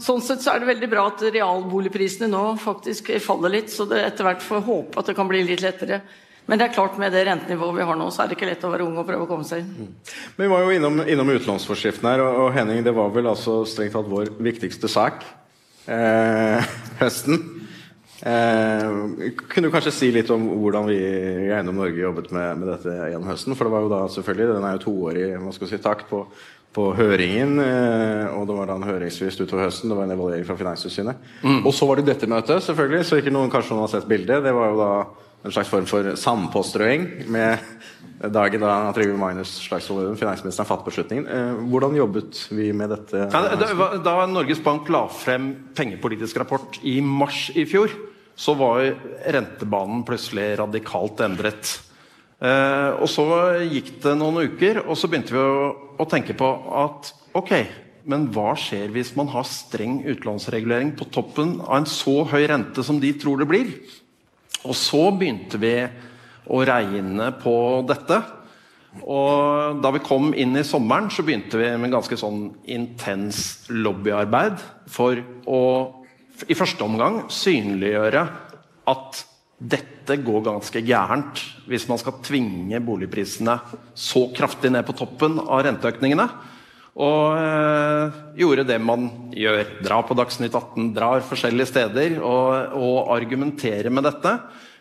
sånn 0.04 0.20
sett 0.26 0.44
så 0.44 0.52
er 0.52 0.60
det 0.60 0.68
veldig 0.68 0.90
bra 0.92 1.06
at 1.08 1.24
realboligprisene 1.24 2.28
nå 2.34 2.44
faktisk 2.60 3.08
faller 3.24 3.56
litt. 3.56 3.72
Så 3.72 3.88
det 3.88 4.02
etter 4.10 4.28
hvert 4.28 4.44
får 4.44 4.60
håpe 4.68 5.00
at 5.00 5.08
det 5.08 5.16
kan 5.16 5.32
bli 5.32 5.40
litt 5.48 5.64
lettere. 5.64 6.02
Men 6.48 6.60
det 6.60 6.68
er 6.68 6.76
klart 6.76 7.00
med 7.00 7.16
det 7.16 7.24
rentenivået 7.28 7.76
vi 7.76 7.88
har 7.88 7.96
nå, 8.00 8.12
så 8.12 8.22
er 8.24 8.28
det 8.28 8.36
ikke 8.36 8.52
lett 8.52 8.62
å 8.64 8.72
være 8.72 8.84
ung 8.84 9.00
og 9.00 9.08
prøve 9.08 9.24
å 9.24 9.28
komme 9.28 9.48
seg 9.48 9.64
inn. 9.64 9.90
Men 10.36 10.46
vi 10.46 10.52
var 10.52 10.64
jo 10.64 10.76
innom, 10.76 11.00
innom 11.04 11.32
utlånsforskriften 11.32 12.08
her, 12.08 12.24
og, 12.24 12.44
og 12.44 12.54
Henning, 12.56 12.84
det 12.84 12.92
var 12.96 13.12
vel 13.12 13.28
altså 13.32 13.62
strengt 13.68 13.96
tatt 13.96 14.08
vår 14.08 14.34
viktigste 14.36 14.88
sak 14.88 15.24
eh, 15.88 16.76
høsten. 17.02 17.57
Eh, 18.26 19.30
kunne 19.48 19.68
du 19.68 19.72
kanskje 19.74 19.92
si 19.94 20.08
litt 20.14 20.30
om 20.34 20.48
hvordan 20.58 20.88
vi 20.90 20.96
i 20.98 21.50
Eiendom 21.54 21.76
Norge 21.78 22.00
jobbet 22.02 22.32
med, 22.34 22.58
med 22.58 22.70
dette 22.72 22.94
gjennom 23.12 23.28
høsten? 23.30 23.54
For 23.54 23.68
det 23.68 23.74
var 23.76 23.84
jo 23.86 23.92
da 23.92 24.00
selvfølgelig, 24.10 24.48
den 24.56 24.66
er 24.66 24.78
jo 24.78 24.84
toårig 24.88 25.26
man 25.44 25.54
skal 25.54 25.70
si, 25.70 25.78
takt 25.84 26.08
på, 26.10 26.24
på 26.74 26.88
høringen. 26.98 27.58
eh, 27.62 28.34
Og 28.34 28.48
det 28.50 28.56
var 28.58 28.72
da 28.72 28.78
en 28.80 28.88
høringsfrist 28.90 29.44
utover 29.44 29.68
høsten. 29.68 29.92
Det 29.92 29.98
var 30.00 30.08
en 30.08 30.16
evaluering 30.16 30.48
fra 30.48 30.58
Finanstilsynet. 30.58 31.30
Og 31.62 31.70
så 31.74 31.86
var 31.86 32.00
det 32.02 32.08
dette 32.10 32.26
møtet, 32.30 32.64
selvfølgelig. 32.66 33.04
Så 33.06 33.20
ikke 33.22 33.34
noen 33.34 33.52
kanskje 33.54 33.76
noen 33.76 33.86
har 33.86 33.94
sett 33.94 34.10
bildet. 34.10 34.42
Det 34.48 34.54
var 34.56 34.74
jo 34.74 34.82
da 34.82 34.90
en 35.46 35.54
slags 35.54 35.70
form 35.70 35.86
for 35.86 36.10
sandpåstrøing 36.18 37.04
med 37.30 37.62
dagen 38.34 38.58
da 38.58 38.90
Trygve 38.90 39.14
Magnus 39.14 39.52
Slagsvold 39.68 40.00
Vedum, 40.02 40.16
finansministeren, 40.18 40.66
fattet 40.66 40.88
beslutningen. 40.90 41.28
Eh, 41.30 41.60
Hvordan 41.70 41.94
jobbet 41.94 42.40
vi 42.50 42.72
med 42.74 42.90
dette? 42.90 43.28
Ja, 43.30 43.54
det 43.54 44.02
Da 44.02 44.16
Norges 44.26 44.58
Bank 44.64 44.90
la 44.90 45.04
frem 45.06 45.52
pengepolitisk 45.78 46.40
rapport 46.42 46.80
i 46.82 46.96
mars 46.98 47.44
i 47.54 47.62
fjor, 47.70 47.94
så 48.38 48.54
var 48.54 48.84
rentebanen 49.34 50.04
plutselig 50.06 50.52
radikalt 50.60 51.20
endret. 51.26 51.74
Eh, 52.38 52.90
og 52.94 53.08
så 53.10 53.26
gikk 53.66 53.96
det 54.04 54.14
noen 54.20 54.46
uker, 54.46 54.84
og 54.86 54.94
så 54.98 55.10
begynte 55.10 55.34
vi 55.34 55.42
å, 55.42 55.70
å 55.98 56.06
tenke 56.06 56.36
på 56.38 56.50
at 56.78 57.10
ok, 57.38 57.52
men 58.08 58.28
hva 58.32 58.54
skjer 58.56 58.92
hvis 58.94 59.10
man 59.18 59.28
har 59.34 59.44
streng 59.48 60.00
utlånsregulering 60.08 60.94
på 60.96 61.10
toppen 61.12 61.58
av 61.66 61.80
en 61.80 61.90
så 61.90 62.22
høy 62.30 62.46
rente 62.48 62.84
som 62.86 63.02
de 63.02 63.10
tror 63.18 63.42
det 63.42 63.50
blir? 63.50 63.74
Og 64.62 64.74
så 64.78 65.08
begynte 65.14 65.58
vi 65.60 65.74
å 66.48 66.62
regne 66.64 67.32
på 67.42 67.54
dette. 67.90 68.22
Og 69.02 69.82
da 69.82 69.92
vi 69.92 70.00
kom 70.02 70.30
inn 70.32 70.56
i 70.56 70.64
sommeren, 70.66 71.10
så 71.12 71.26
begynte 71.26 71.60
vi 71.60 71.68
med 71.78 71.92
ganske 71.92 72.16
sånn 72.18 72.48
intens 72.70 73.68
lobbyarbeid 73.68 74.62
for 74.90 75.20
å 75.44 75.60
i 76.46 76.56
første 76.58 76.84
omgang 76.86 77.24
synliggjøre 77.32 78.22
at 78.88 79.24
dette 79.58 80.20
går 80.22 80.44
ganske 80.46 80.82
gærent 80.86 81.40
hvis 81.66 81.88
man 81.90 81.98
skal 81.98 82.20
tvinge 82.24 82.78
boligprisene 82.84 83.56
så 83.98 84.28
kraftig 84.36 84.70
ned 84.70 84.86
på 84.86 84.94
toppen 84.96 85.40
av 85.42 85.64
renteøkningene. 85.66 86.28
Og 86.98 87.38
øh, 87.38 88.14
gjorde 88.38 88.64
det 88.66 88.78
man 88.82 89.06
gjør. 89.34 89.60
Dra 89.86 90.00
på 90.06 90.16
Dagsnytt 90.18 90.54
18, 90.54 90.88
drar 90.96 91.22
forskjellige 91.26 91.70
steder 91.70 92.16
og, 92.18 92.74
og 92.74 93.12
argumenterer 93.14 93.90
med 93.94 94.06
dette. 94.08 94.34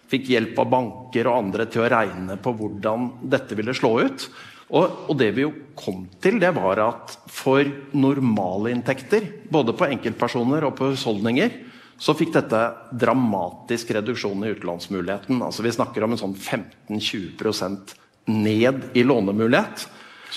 Fikk 0.10 0.32
hjelp 0.32 0.62
av 0.64 0.70
banker 0.72 1.30
og 1.30 1.42
andre 1.44 1.68
til 1.70 1.84
å 1.84 1.90
regne 1.92 2.40
på 2.42 2.54
hvordan 2.58 3.12
dette 3.34 3.58
ville 3.60 3.76
slå 3.78 3.92
ut. 4.08 4.30
Og, 4.68 5.08
og 5.08 5.16
det 5.20 5.30
vi 5.36 5.46
jo 5.46 5.54
kom 5.80 6.04
til, 6.24 6.42
det 6.42 6.52
var 6.58 6.82
at 6.84 7.14
for 7.32 7.64
normale 7.96 8.74
inntekter, 8.74 9.30
både 9.52 9.76
på 9.78 9.88
enkeltpersoner 9.88 10.68
og 10.68 10.76
på 10.76 10.92
husholdninger, 10.92 11.54
så 11.98 12.14
fikk 12.14 12.34
dette 12.36 12.60
dramatisk 12.94 13.94
reduksjon 13.96 14.44
i 14.46 14.52
utlånsmuligheten. 14.54 15.40
Altså 15.42 15.64
Vi 15.66 15.74
snakker 15.74 16.06
om 16.06 16.14
en 16.14 16.22
sånn 16.22 16.36
15-20% 16.36 17.96
ned 18.28 18.92
i 18.94 19.06
lånemulighet. 19.08 19.88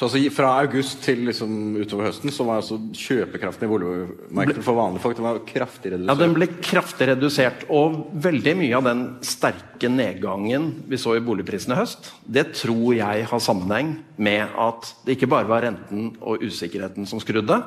Så 0.00 0.06
altså, 0.08 0.30
Fra 0.32 0.50
august 0.62 1.02
til 1.04 1.26
liksom 1.28 1.74
utover 1.76 2.06
høsten 2.08 2.32
så 2.32 2.44
var 2.48 2.62
altså 2.62 2.78
kjøpekraften 2.96 3.66
i 3.66 3.68
boligmarkedet 3.68 4.62
for 4.64 4.78
vanlige 4.78 5.02
folk 5.02 5.18
den 5.18 5.26
var 5.26 5.40
kraftig 5.44 5.92
Ja. 5.92 6.14
Den 6.16 6.32
ble 6.32 6.46
kraftig 6.64 7.10
redusert. 7.10 7.66
Og 7.68 8.06
veldig 8.16 8.54
mye 8.56 8.78
av 8.78 8.86
den 8.88 9.02
sterke 9.20 9.90
nedgangen 9.92 10.70
vi 10.88 10.96
så 10.96 11.18
i 11.18 11.20
boligprisene 11.20 11.76
i 11.76 11.82
høst, 11.82 12.14
det 12.24 12.46
tror 12.56 12.94
jeg 12.96 13.26
har 13.28 13.44
sammenheng 13.44 13.98
med 14.16 14.56
at 14.56 14.88
det 15.04 15.18
ikke 15.18 15.28
bare 15.34 15.50
var 15.50 15.66
renten 15.68 16.14
og 16.24 16.40
usikkerheten 16.48 17.04
som 17.04 17.20
skrudde, 17.20 17.60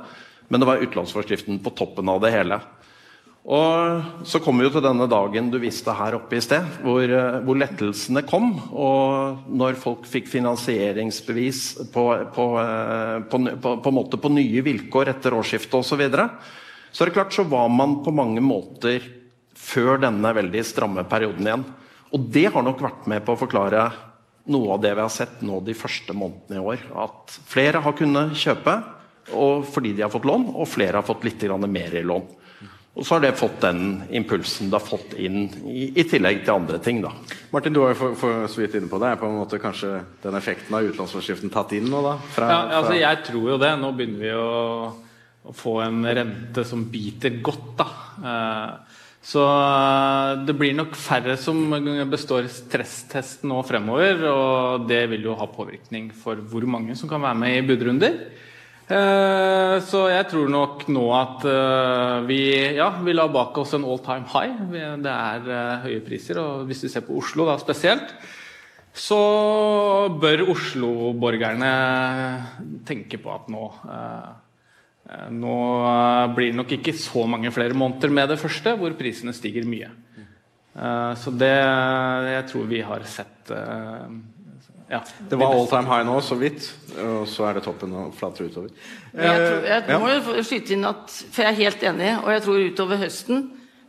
men 0.49 0.59
det 0.59 0.69
var 0.71 0.81
utlånsforskriften 0.81 1.61
på 1.61 1.75
toppen 1.77 2.09
av 2.09 2.23
det 2.25 2.33
hele. 2.33 2.57
Og 3.43 4.23
så 4.23 4.39
kom 4.39 4.61
vi 4.61 4.63
jo 4.63 4.71
til 4.71 4.85
denne 4.85 5.03
dagen 5.11 5.49
du 5.51 5.57
viste 5.59 5.91
her 5.91 6.15
oppe 6.15 6.37
i 6.37 6.43
sted, 6.43 6.63
hvor, 6.79 7.03
eh, 7.03 7.41
hvor 7.43 7.57
lettelsene 7.59 8.23
kom. 8.23 8.53
Og 8.71 9.49
når 9.51 9.75
folk 9.81 10.05
fikk 10.07 10.29
finansieringsbevis 10.31 11.89
på, 11.91 12.05
på, 12.31 12.45
eh, 12.61 13.17
på, 13.27 14.13
på, 14.15 14.31
nye 14.31 14.63
vilkår 14.63 15.11
etter 15.11 15.35
årsskiftet 15.35 15.75
osv., 15.75 15.91
så, 15.91 15.99
videre, 15.99 16.29
så 16.91 17.03
er 17.03 17.11
det 17.11 17.17
klart 17.17 17.35
så 17.35 17.43
var 17.43 17.67
man 17.67 17.97
på 18.05 18.13
mange 18.15 18.39
måter 18.39 19.03
før 19.59 19.99
denne 19.99 20.31
veldig 20.39 20.63
stramme 20.63 21.03
perioden 21.03 21.49
igjen. 21.49 21.65
Og 22.15 22.29
det 22.31 22.45
har 22.53 22.63
nok 22.63 22.79
vært 22.85 23.09
med 23.11 23.25
på 23.25 23.35
å 23.35 23.41
forklare 23.43 23.89
noe 24.53 24.75
av 24.75 24.81
det 24.83 24.93
vi 24.95 25.03
har 25.03 25.11
sett 25.11 25.43
nå 25.43 25.59
de 25.65 25.75
første 25.75 26.15
månedene 26.15 26.61
i 26.61 26.63
år. 26.63 26.87
At 26.95 27.35
flere 27.49 27.83
har 27.83 27.95
kunnet 27.97 28.37
kjøpe 28.39 28.77
fordi 29.23 29.93
de 29.95 30.03
har 30.03 30.11
fått 30.11 30.27
lån, 30.27 30.49
og 30.51 30.67
flere 30.67 30.99
har 30.99 31.07
fått 31.07 31.23
litt 31.23 31.43
mer 31.71 31.93
i 31.95 32.03
lån. 32.03 32.25
Og 32.93 33.05
så 33.07 33.15
har 33.15 33.23
det 33.23 33.31
fått 33.39 33.55
den 33.63 34.03
impulsen 34.13 34.67
det 34.69 34.77
har 34.77 34.85
fått 34.85 35.15
inn, 35.17 35.47
i, 35.65 35.87
i 35.97 36.03
tillegg 36.05 36.43
til 36.45 36.53
andre 36.53 36.77
ting. 36.77 36.99
da. 37.01 37.09
Martin, 37.49 37.73
du 37.73 37.79
var 37.81 37.95
jo 37.95 37.97
for, 37.97 38.13
for 38.21 38.43
så 38.53 38.61
vidt 38.61 38.75
inne 38.77 38.89
på 38.91 38.99
det. 39.01 39.07
Er 39.15 39.21
på 39.21 39.25
en 39.31 39.39
måte 39.39 39.57
kanskje 39.61 39.95
den 40.21 40.37
effekten 40.37 40.77
av 40.77 40.85
utlånsforskriften 40.91 41.49
tatt 41.53 41.73
inn 41.73 41.89
nå, 41.89 42.03
da? 42.05 42.11
Fra, 42.35 42.49
Ja, 42.53 42.59
altså 42.83 42.91
fra- 42.93 42.99
Jeg 43.01 43.23
tror 43.31 43.47
jo 43.49 43.57
det. 43.63 43.71
Nå 43.81 43.89
begynner 43.97 44.21
vi 44.21 44.33
å, 44.37 44.51
å 45.49 45.55
få 45.57 45.79
en 45.87 46.03
rente 46.05 46.65
som 46.69 46.85
biter 46.93 47.39
godt. 47.41 47.71
da. 47.81 47.87
Eh, 48.21 48.99
Så 49.23 49.41
eh, 49.41 50.45
det 50.45 50.53
blir 50.59 50.73
nok 50.77 50.93
færre 50.99 51.37
som 51.39 51.61
består 52.11 52.45
stresstest 52.51 53.45
nå 53.47 53.61
fremover. 53.65 54.21
Og 54.29 54.85
det 54.89 55.05
vil 55.15 55.25
jo 55.31 55.35
ha 55.39 55.47
påvirkning 55.49 56.11
for 56.13 56.35
hvor 56.35 56.69
mange 56.69 56.93
som 56.99 57.09
kan 57.09 57.23
være 57.25 57.39
med 57.41 57.57
i 57.57 57.65
budrunder. 57.73 58.19
Eh, 58.83 59.79
Så 59.83 60.01
jeg 60.11 60.27
tror 60.27 60.49
nok 60.51 60.85
nå 60.91 61.03
at 61.15 61.45
eh, 61.47 62.17
vi, 62.27 62.39
ja, 62.75 62.89
vi 63.03 63.15
la 63.15 63.27
bak 63.31 63.57
oss 63.61 63.73
en 63.77 63.85
all 63.87 64.01
time 64.03 64.27
high. 64.27 64.55
Det 64.99 65.13
er 65.13 65.47
eh, 65.47 65.85
høye 65.87 66.03
priser. 66.05 66.39
Og 66.41 66.65
hvis 66.67 66.83
vi 66.83 66.91
ser 66.91 67.05
på 67.07 67.15
Oslo 67.19 67.47
da 67.47 67.57
spesielt, 67.61 68.11
så 68.93 69.19
bør 70.21 70.49
Oslo-borgerne 70.53 71.73
tenke 72.85 73.17
på 73.21 73.33
at 73.33 73.51
nå 73.51 73.69
Nå 75.33 75.55
blir 76.33 76.53
det 76.53 76.57
nok 76.57 76.71
ikke 76.77 76.93
så 76.95 77.25
mange 77.27 77.51
flere 77.53 77.75
måneder 77.75 78.09
med 78.09 78.29
det 78.31 78.37
første, 78.39 78.71
hvor 78.79 78.93
prisene 78.97 79.33
stiger 79.35 79.65
mye. 79.67 79.89
Så 81.19 81.33
det 81.35 81.51
jeg 81.51 82.45
tror 82.49 82.69
vi 82.71 82.79
har 82.87 83.03
sett 83.11 83.51
ja, 84.93 85.01
Det 85.29 85.39
var 85.39 85.55
all 85.55 85.67
time 85.67 85.89
high 85.89 86.05
nå, 86.05 86.19
så 86.21 86.37
vidt. 86.37 86.69
Og 87.01 87.25
så 87.29 87.47
er 87.49 87.57
det 87.57 87.65
toppen 87.65 87.93
og 87.97 88.13
flater 88.17 88.45
utover. 88.45 88.69
Jeg, 89.13 89.41
tror, 89.41 89.67
jeg 89.71 89.83
ja. 89.89 89.99
må 89.99 90.13
jo 90.13 90.45
skyte 90.45 90.75
inn 90.75 90.85
at 90.85 91.09
For 91.09 91.41
jeg 91.45 91.49
er 91.49 91.61
helt 91.63 91.85
enig, 91.89 92.13
og 92.21 92.31
jeg 92.35 92.45
tror 92.45 92.65
utover 92.69 93.01
høsten. 93.01 93.43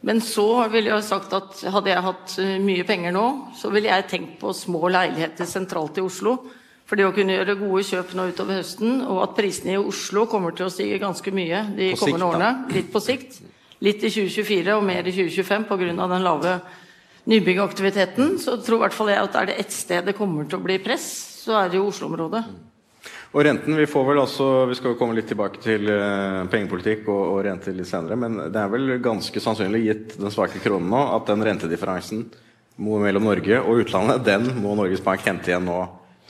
Men 0.04 0.20
så 0.20 0.46
ville 0.72 0.92
jeg 0.92 1.06
sagt 1.06 1.32
at 1.32 1.62
hadde 1.72 1.92
jeg 1.92 2.04
hatt 2.04 2.34
eh, 2.42 2.56
mye 2.60 2.84
penger 2.84 3.14
nå, 3.16 3.24
så 3.56 3.70
ville 3.72 3.88
jeg 3.88 4.08
tenkt 4.10 4.36
på 4.42 4.52
små 4.56 4.90
leiligheter 4.92 5.48
sentralt 5.48 5.96
i 6.00 6.04
Oslo. 6.04 6.36
For 6.84 7.00
det 7.00 7.06
å 7.08 7.14
kunne 7.16 7.38
gjøre 7.38 7.56
gode 7.56 7.84
kjøp 7.88 8.12
nå 8.16 8.26
utover 8.34 8.60
høsten, 8.60 8.98
og 9.08 9.22
at 9.22 9.36
prisene 9.38 9.72
i 9.72 9.80
Oslo 9.80 10.26
kommer 10.28 10.52
til 10.56 10.68
å 10.68 10.72
stige 10.72 11.00
ganske 11.00 11.32
mye 11.32 11.62
de 11.72 11.94
På 11.94 12.04
kommende 12.04 12.20
sikt, 12.20 12.28
årene. 12.28 12.50
Litt 12.76 12.90
på 12.92 13.00
sikt. 13.00 13.38
Litt 13.84 14.04
i 14.04 14.10
2024 14.12 14.76
og 14.76 14.84
mer 14.84 15.08
i 15.08 15.14
2025 15.16 15.64
pga. 15.70 16.08
den 16.12 16.26
lave 16.28 16.58
nybyggaktiviteten. 17.30 18.36
Så 18.42 18.58
tror 18.62 18.80
i 18.80 18.84
hvert 18.84 18.96
fall 18.96 19.10
jeg 19.12 19.24
at 19.24 19.40
er 19.40 19.50
det 19.50 19.58
ett 19.64 19.74
sted 19.74 20.06
det 20.06 20.16
kommer 20.18 20.48
til 20.48 20.60
å 20.60 20.64
bli 20.64 20.78
press, 20.82 21.08
så 21.44 21.58
er 21.62 21.72
det 21.72 21.80
jo 21.80 21.88
Oslo-området. 21.90 22.44
Og 23.34 23.42
renten, 23.42 23.74
Vi 23.76 23.86
får 23.90 24.04
vel 24.06 24.20
altså, 24.22 24.46
vi 24.70 24.76
skal 24.78 24.92
jo 24.92 24.98
komme 24.98 25.16
litt 25.16 25.26
tilbake 25.26 25.58
til 25.62 25.90
eh, 25.90 26.44
pengepolitikk 26.52 27.08
og, 27.10 27.22
og 27.32 27.40
rente 27.42 27.74
litt 27.74 27.88
senere, 27.90 28.14
men 28.14 28.38
det 28.54 28.60
er 28.60 28.70
vel 28.70 28.94
ganske 29.02 29.42
sannsynlig, 29.42 29.80
gitt 29.88 30.14
den 30.20 30.30
svake 30.30 30.62
kronen 30.62 30.86
nå, 30.92 31.00
at 31.16 31.26
den 31.32 31.42
rentedifferansen 31.42 32.28
mellom 32.78 33.26
Norge 33.26 33.58
og 33.58 33.82
utlandet, 33.82 34.22
den 34.26 34.46
må 34.62 34.76
Norges 34.78 35.02
Bank 35.02 35.26
hente 35.26 35.50
igjen 35.50 35.66
nå 35.66 35.80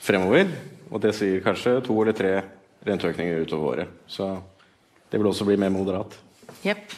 fremover. 0.04 0.48
Og 0.90 1.00
det 1.04 1.14
sier 1.16 1.44
kanskje 1.44 1.78
to 1.84 1.96
eller 2.00 2.16
tre 2.16 2.34
renteøkninger 2.84 3.44
utover 3.44 3.70
året. 3.74 3.94
Så 4.08 4.28
det 5.10 5.20
vil 5.20 5.28
også 5.30 5.46
bli 5.48 5.56
mer 5.60 5.72
moderat. 5.72 6.16
Jepp. 6.64 6.92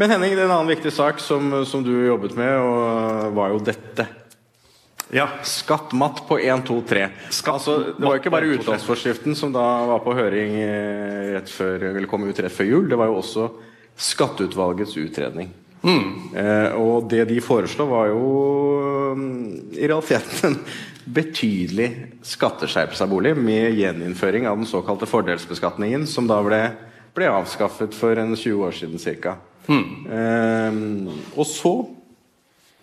Men 0.00 0.10
Henning, 0.10 0.34
det 0.34 0.44
er 0.44 0.48
en 0.48 0.56
annen 0.56 0.72
viktig 0.72 0.92
sak 0.94 1.20
som, 1.20 1.52
som 1.68 1.84
du 1.84 1.92
jobbet 2.06 2.34
med, 2.38 2.52
og 2.56 3.34
var 3.36 3.52
jo 3.52 3.62
dette. 3.64 4.06
Ja, 5.12 5.26
Skatt 5.44 5.92
matt 5.92 6.22
på 6.28 6.38
1, 6.40 6.62
2, 6.68 6.78
3. 6.88 7.02
Altså, 7.52 7.74
det 7.98 8.00
var 8.00 8.16
jo 8.16 8.22
ikke 8.22 8.32
bare 8.32 8.48
1, 8.48 8.54
2, 8.54 8.62
3. 8.62 8.62
utlånsforskriften 8.62 9.36
som 9.36 9.52
da 9.52 9.64
var 9.90 10.00
på 10.04 10.14
høring 10.16 10.56
eh, 10.62 11.34
rett 11.34 11.52
før, 11.52 11.90
eller 11.90 12.08
kom 12.08 12.24
ut 12.24 12.40
rett 12.40 12.54
før 12.54 12.70
jul. 12.70 12.86
Det 12.88 12.96
var 13.00 13.12
jo 13.12 13.18
også 13.20 13.50
Skatteutvalgets 13.92 14.96
utredning. 14.96 15.50
Eh, 15.84 16.72
og 16.78 17.10
det 17.10 17.26
de 17.28 17.42
foreslo, 17.44 17.84
var 17.90 18.08
jo 18.08 18.22
mm, 19.18 19.36
i 19.76 19.84
realiteten 19.84 20.54
en 20.54 20.58
betydelig 21.12 21.90
skatteskjerpelse 22.24 23.04
av 23.04 23.12
bolig, 23.12 23.34
med 23.36 23.76
gjeninnføring 23.76 24.48
av 24.48 24.60
den 24.60 24.70
såkalte 24.70 25.08
fordelsbeskatningen, 25.10 26.06
som 26.08 26.30
da 26.30 26.40
ble, 26.46 26.62
ble 27.12 27.28
avskaffet 27.34 27.92
for 27.98 28.16
en 28.16 28.32
20 28.32 28.64
år 28.64 28.78
siden 28.80 29.20
ca. 29.20 29.36
Eh, 29.68 30.78
og 31.36 31.46
så 31.48 31.74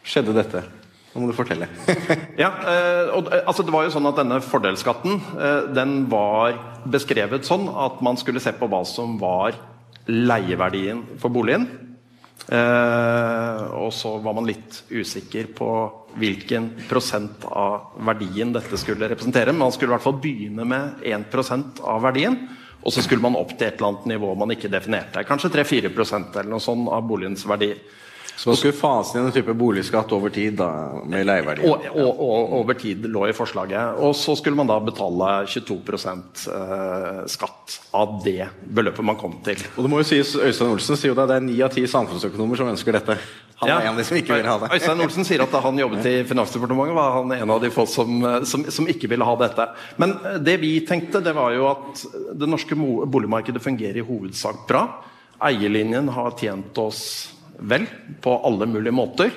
skjedde 0.06 0.36
dette. 0.38 0.64
Nå 1.10 1.24
må 1.24 1.32
du 1.32 1.38
fortelle. 1.38 1.68
Ja, 2.44 2.52
eh, 2.70 3.10
og, 3.16 3.32
eh, 3.34 3.44
altså 3.44 3.66
det 3.66 3.74
var 3.74 3.88
jo 3.88 3.94
sånn 3.96 4.08
at 4.08 4.20
Denne 4.22 4.40
fordelsskatten 4.46 5.18
eh, 5.36 5.62
den 5.76 6.04
var 6.12 6.56
beskrevet 6.90 7.48
sånn 7.48 7.68
at 7.74 8.00
man 8.06 8.20
skulle 8.22 8.42
se 8.44 8.54
på 8.56 8.70
hva 8.70 8.84
som 8.88 9.18
var 9.22 9.58
leieverdien 10.10 11.04
for 11.22 11.34
boligen. 11.34 11.68
Eh, 12.50 13.64
og 13.78 13.92
så 13.94 14.16
var 14.24 14.38
man 14.38 14.48
litt 14.48 14.84
usikker 14.90 15.52
på 15.58 15.72
hvilken 16.20 16.72
prosent 16.90 17.44
av 17.46 18.00
verdien 18.08 18.54
dette 18.56 18.80
skulle 18.82 19.10
representere. 19.12 19.54
Men 19.54 19.68
man 19.68 19.76
skulle 19.76 19.92
i 19.92 19.98
hvert 19.98 20.08
fall 20.08 20.22
begynne 20.22 20.66
med 20.66 21.04
1% 21.06 21.84
av 21.84 22.02
verdien. 22.08 22.40
Og 22.84 22.94
så 22.96 23.04
skulle 23.04 23.24
man 23.24 23.36
opp 23.36 23.52
til 23.58 23.68
et 23.68 23.80
eller 23.80 23.92
annet 23.92 24.06
nivå 24.14 24.34
man 24.40 24.54
ikke 24.56 24.72
definerte. 24.72 25.24
Kanskje 25.28 25.52
3-4% 25.58 26.38
eller 26.40 26.52
noe 26.54 26.64
sånt 26.64 26.88
av 26.96 27.04
boligens 27.08 27.44
verdi. 27.48 27.74
Så 28.40 28.50
man 28.50 28.56
skulle 28.56 28.74
fase 28.74 29.18
inn 29.20 29.26
en 29.28 29.34
type 29.36 29.52
boligskatt 29.54 30.14
over 30.16 30.32
tid 30.32 30.54
da, 30.62 30.70
med 31.04 31.26
leieverdi. 31.28 31.66
Og, 31.68 31.90
og, 31.92 32.22
og 32.24 32.54
over 32.62 32.78
tid 32.80 33.04
lå 33.12 33.26
i 33.28 33.34
forslaget. 33.36 33.98
Og 34.00 34.14
så 34.16 34.32
skulle 34.40 34.56
man 34.56 34.70
da 34.70 34.78
betale 34.80 35.32
22 35.52 35.76
eh, 36.00 37.18
skatt 37.28 37.74
av 38.00 38.14
det 38.24 38.46
beløpet 38.64 39.04
man 39.10 39.18
kom 39.20 39.34
til. 39.44 39.60
Og 39.76 39.84
det 39.84 39.92
må 39.92 40.00
jo 40.00 40.08
sies, 40.08 40.32
Øystein 40.40 40.72
Olsen 40.72 40.96
sier 40.96 41.12
jo 41.12 41.18
det, 41.20 41.26
det 41.34 41.36
er 41.36 41.44
ni 41.50 41.58
av 41.66 41.74
ti 41.74 41.84
samfunnsøkonomer 41.84 42.62
som 42.62 42.70
ønsker 42.72 42.96
dette. 42.96 43.18
Han 43.60 43.74
er 43.74 43.90
en 43.90 43.92
av 43.92 44.00
de 44.00 44.06
som 44.08 44.20
ikke 44.22 44.38
vil 44.38 44.48
ha 44.48 44.54
det. 44.62 44.70
Øystein 44.78 45.04
Olsen 45.04 45.28
sier 45.28 45.44
at 45.44 45.52
da 45.52 45.60
han 45.66 45.82
jobbet 45.82 46.08
i 46.08 46.14
Finansdepartementet, 46.30 46.96
var 46.96 47.18
han 47.18 47.34
en 47.36 47.52
av 47.58 47.60
de 47.60 47.72
få 47.76 47.84
som, 47.92 48.24
som, 48.48 48.64
som 48.72 48.88
ikke 48.94 49.10
ville 49.12 49.28
ha 49.28 49.34
dette. 49.42 49.66
Men 50.00 50.16
eh, 50.22 50.38
det 50.40 50.56
vi 50.64 50.72
tenkte, 50.88 51.20
det 51.28 51.36
var 51.36 51.52
jo 51.58 51.68
at 51.74 52.06
det 52.40 52.48
norske 52.48 52.80
boligmarkedet 52.80 53.60
fungerer 53.68 54.00
i 54.00 54.08
hovedsak 54.14 54.64
bra. 54.72 54.86
Eierlinjen 55.50 56.08
har 56.16 56.40
tjent 56.40 56.80
oss 56.80 57.04
vel 57.60 57.88
på 58.24 58.36
alle 58.48 58.68
mulige 58.70 58.96
måter. 58.96 59.34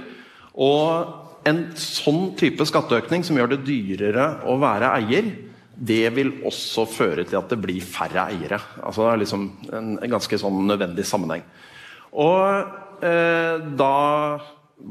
Og 0.54 1.48
en 1.48 1.64
sånn 1.78 2.32
type 2.38 2.64
skatteøkning 2.68 3.24
som 3.26 3.38
gjør 3.38 3.54
det 3.54 3.64
dyrere 3.66 4.28
å 4.48 4.58
være 4.62 4.92
eier, 5.00 5.32
det 5.72 6.04
vil 6.14 6.34
også 6.46 6.84
føre 6.86 7.24
til 7.26 7.40
at 7.40 7.50
det 7.50 7.58
blir 7.62 7.82
færre 7.82 8.28
eiere. 8.30 8.60
Altså 8.84 9.06
Det 9.06 9.12
er 9.12 9.22
liksom 9.24 9.46
en, 9.72 9.92
ganske 10.12 10.38
sånn 10.38 10.60
nødvendig 10.68 11.06
sammenheng. 11.08 11.42
Og 12.12 13.02
eh, 13.02 13.56
da 13.78 13.96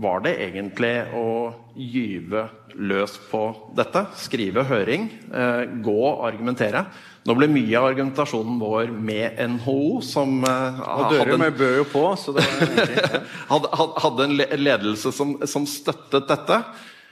var 0.01 0.23
det 0.25 0.37
egentlig 0.41 0.93
å 1.15 1.27
gyve 1.75 2.47
løs 2.79 3.17
på 3.29 3.43
dette. 3.77 4.05
Skrive 4.19 4.65
høring, 4.67 5.07
eh, 5.31 5.63
gå 5.83 5.97
og 6.01 6.25
argumentere. 6.27 6.85
Nå 7.29 7.35
ble 7.37 7.45
mye 7.53 7.75
av 7.77 7.85
argumentasjonen 7.91 8.55
vår 8.57 8.87
med 8.97 9.37
NHO, 9.53 9.99
som 10.01 10.39
eh, 10.41 10.79
hadde 10.81 11.19
en- 11.35 11.43
på, 11.91 12.01
hadde, 13.51 13.69
hadde- 14.01 14.57
ledelse 14.57 15.11
som, 15.13 15.35
som 15.45 15.67
støttet 15.69 16.25
dette. 16.31 16.57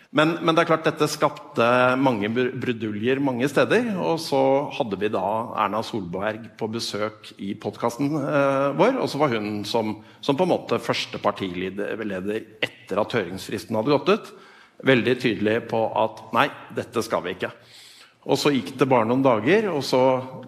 Men, 0.10 0.32
men 0.42 0.56
det 0.58 0.64
er 0.64 0.70
klart 0.72 0.88
dette 0.88 1.06
skapte 1.06 1.66
mange 2.02 2.32
bruduljer 2.34 3.20
mange 3.22 3.46
steder. 3.52 3.92
Og 4.02 4.18
så 4.24 4.40
hadde 4.80 4.98
vi 4.98 5.12
da 5.14 5.22
Erna 5.62 5.84
Solberg 5.86 6.48
på 6.58 6.70
besøk 6.74 7.30
i 7.38 7.52
podkasten 7.62 8.10
eh, 8.18 8.70
vår. 8.80 8.98
Og 9.04 9.12
så 9.14 9.22
var 9.22 9.36
hun 9.36 9.60
som, 9.70 10.00
som 10.26 10.40
på 10.40 10.48
en 10.48 10.54
måte 10.56 10.82
første 10.82 11.22
partileder 11.22 11.94
etter 12.66 13.04
at 13.04 13.14
høringsfristen 13.20 13.78
hadde 13.78 13.94
gått 13.94 14.10
ut, 14.16 14.34
veldig 14.90 15.16
tydelig 15.22 15.60
på 15.70 15.84
at 16.02 16.26
nei, 16.34 16.48
dette 16.74 17.06
skal 17.06 17.22
vi 17.28 17.38
ikke. 17.38 17.54
Og 18.28 18.36
så 18.36 18.52
gikk 18.52 18.74
det 18.76 18.88
bare 18.90 19.08
noen 19.08 19.22
dager, 19.24 19.70
og 19.72 19.80
så 19.86 20.00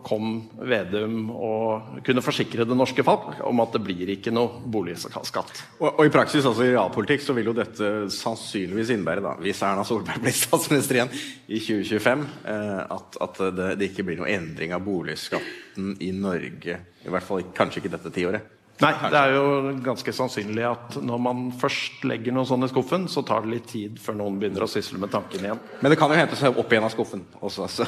kom 0.03 0.33
Vedum 0.67 1.29
og 1.31 2.01
kunne 2.03 2.23
forsikre 2.25 2.65
det 2.67 2.75
norske 2.75 3.05
folk 3.05 3.39
om 3.47 3.61
at 3.63 3.77
det 3.77 3.81
blir 3.85 4.11
ikke 4.11 4.33
noe 4.35 4.59
boligskatt. 4.73 5.61
Og, 5.79 5.87
og 5.87 6.03
i 6.03 6.11
praksis, 6.11 6.43
altså 6.43 6.65
i 6.67 6.73
realpolitikk, 6.73 7.23
så 7.23 7.35
vil 7.37 7.47
jo 7.47 7.55
dette 7.55 7.91
sannsynligvis 8.11 8.91
innebære, 8.91 9.23
da, 9.23 9.35
hvis 9.39 9.63
Erna 9.63 9.85
Solberg 9.87 10.19
blir 10.25 10.35
statsminister 10.43 10.99
igjen 10.99 11.13
i 11.47 11.61
2025, 11.63 12.25
eh, 12.51 12.79
at, 12.97 13.19
at 13.23 13.43
det, 13.55 13.69
det 13.79 13.91
ikke 13.91 14.07
blir 14.09 14.19
noe 14.19 14.33
endring 14.33 14.75
av 14.75 14.83
boligskatten 14.83 15.95
i 16.03 16.11
Norge. 16.11 16.81
I 17.05 17.13
hvert 17.13 17.29
fall 17.29 17.47
kanskje 17.55 17.79
ikke 17.81 17.95
dette 17.95 18.11
tiåret. 18.17 18.57
Nei, 18.81 18.91
det 19.13 19.19
er 19.19 19.35
jo 19.35 19.73
ganske 19.85 20.13
sannsynlig 20.15 20.63
at 20.65 20.95
når 21.05 21.19
man 21.21 21.41
først 21.61 22.01
legger 22.07 22.33
noe 22.33 22.47
sånn 22.50 22.65
i 22.65 22.69
skuffen, 22.71 23.05
så 23.11 23.21
tar 23.25 23.45
det 23.45 23.51
litt 23.53 23.67
tid 23.69 24.00
før 24.01 24.17
noen 24.17 24.39
begynner 24.41 24.65
å 24.65 24.69
sysle 24.69 24.97
med 25.01 25.11
tanken 25.13 25.45
igjen. 25.45 25.59
Men 25.83 25.93
det 25.93 25.97
kan 26.01 26.09
jo 26.09 26.17
hente 26.17 26.39
seg 26.39 26.57
opp 26.57 26.73
igjen 26.73 26.88
av 26.88 26.93
skuffen 26.93 27.21
også. 27.38 27.67
Så. 27.69 27.85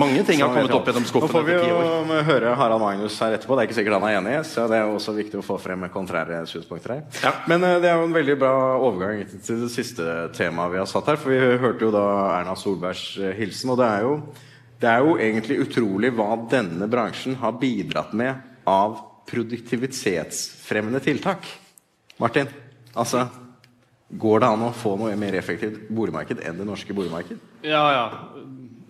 Mange 0.00 0.22
ting 0.24 0.40
har 0.40 0.52
kommet 0.54 0.72
opp 0.72 0.88
gjennom 0.88 1.06
skuffen 1.08 1.28
Nå 1.28 1.34
får 1.34 1.44
vi 1.48 1.58
jo 1.68 2.22
høre 2.30 2.54
Harald 2.56 2.82
Magnus 2.82 3.18
her 3.20 3.36
etterpå. 3.36 3.56
Det 3.56 3.64
er 3.64 3.70
ikke 3.70 3.78
sikkert 3.80 3.98
han 3.98 4.08
er 4.08 4.18
enig, 4.22 4.36
så 4.48 4.64
det 4.70 4.78
er 4.78 4.88
jo 4.88 4.96
også 4.96 5.16
viktig 5.18 5.42
å 5.42 5.44
få 5.44 5.58
frem 5.60 5.84
kontrære 5.92 6.40
synspunkter 6.48 6.96
her. 6.96 7.04
Ja. 7.20 7.34
Men 7.50 7.66
eh, 7.66 7.76
det 7.82 7.90
er 7.90 8.00
jo 8.00 8.08
en 8.08 8.16
veldig 8.16 8.38
bra 8.40 8.54
overgang 8.80 9.20
til 9.36 9.66
det 9.66 9.72
siste 9.74 10.06
temaet 10.36 10.72
vi 10.72 10.80
har 10.80 10.88
satt 10.88 11.12
her. 11.12 11.20
For 11.20 11.34
vi 11.34 11.60
hørte 11.60 11.84
jo 11.84 11.92
da 11.94 12.06
Erna 12.38 12.56
Solbergs 12.56 13.04
eh, 13.20 13.36
hilsen, 13.36 13.74
og 13.74 13.80
det 13.82 13.90
er 13.90 14.08
jo, 14.08 14.16
det 14.80 14.88
er 14.88 15.04
jo 15.04 15.20
egentlig 15.20 15.60
utrolig 15.66 16.14
hva 16.16 16.32
denne 16.48 16.88
bransjen 16.90 17.36
har 17.44 17.60
bidratt 17.60 18.16
med 18.16 18.48
av 18.70 19.09
produktivitetsfremmende 19.30 21.00
tiltak. 21.04 21.46
Martin, 22.20 22.50
altså 22.94 23.28
Går 24.10 24.40
det 24.42 24.46
an 24.50 24.62
å 24.66 24.72
få 24.74 24.96
noe 24.98 25.14
mer 25.14 25.36
effektivt 25.38 25.84
boligmarked 25.94 26.40
enn 26.42 26.56
det 26.58 26.64
norske 26.66 26.94
boligmarked? 26.96 27.38
Ja, 27.62 27.84
ja. 27.94 28.06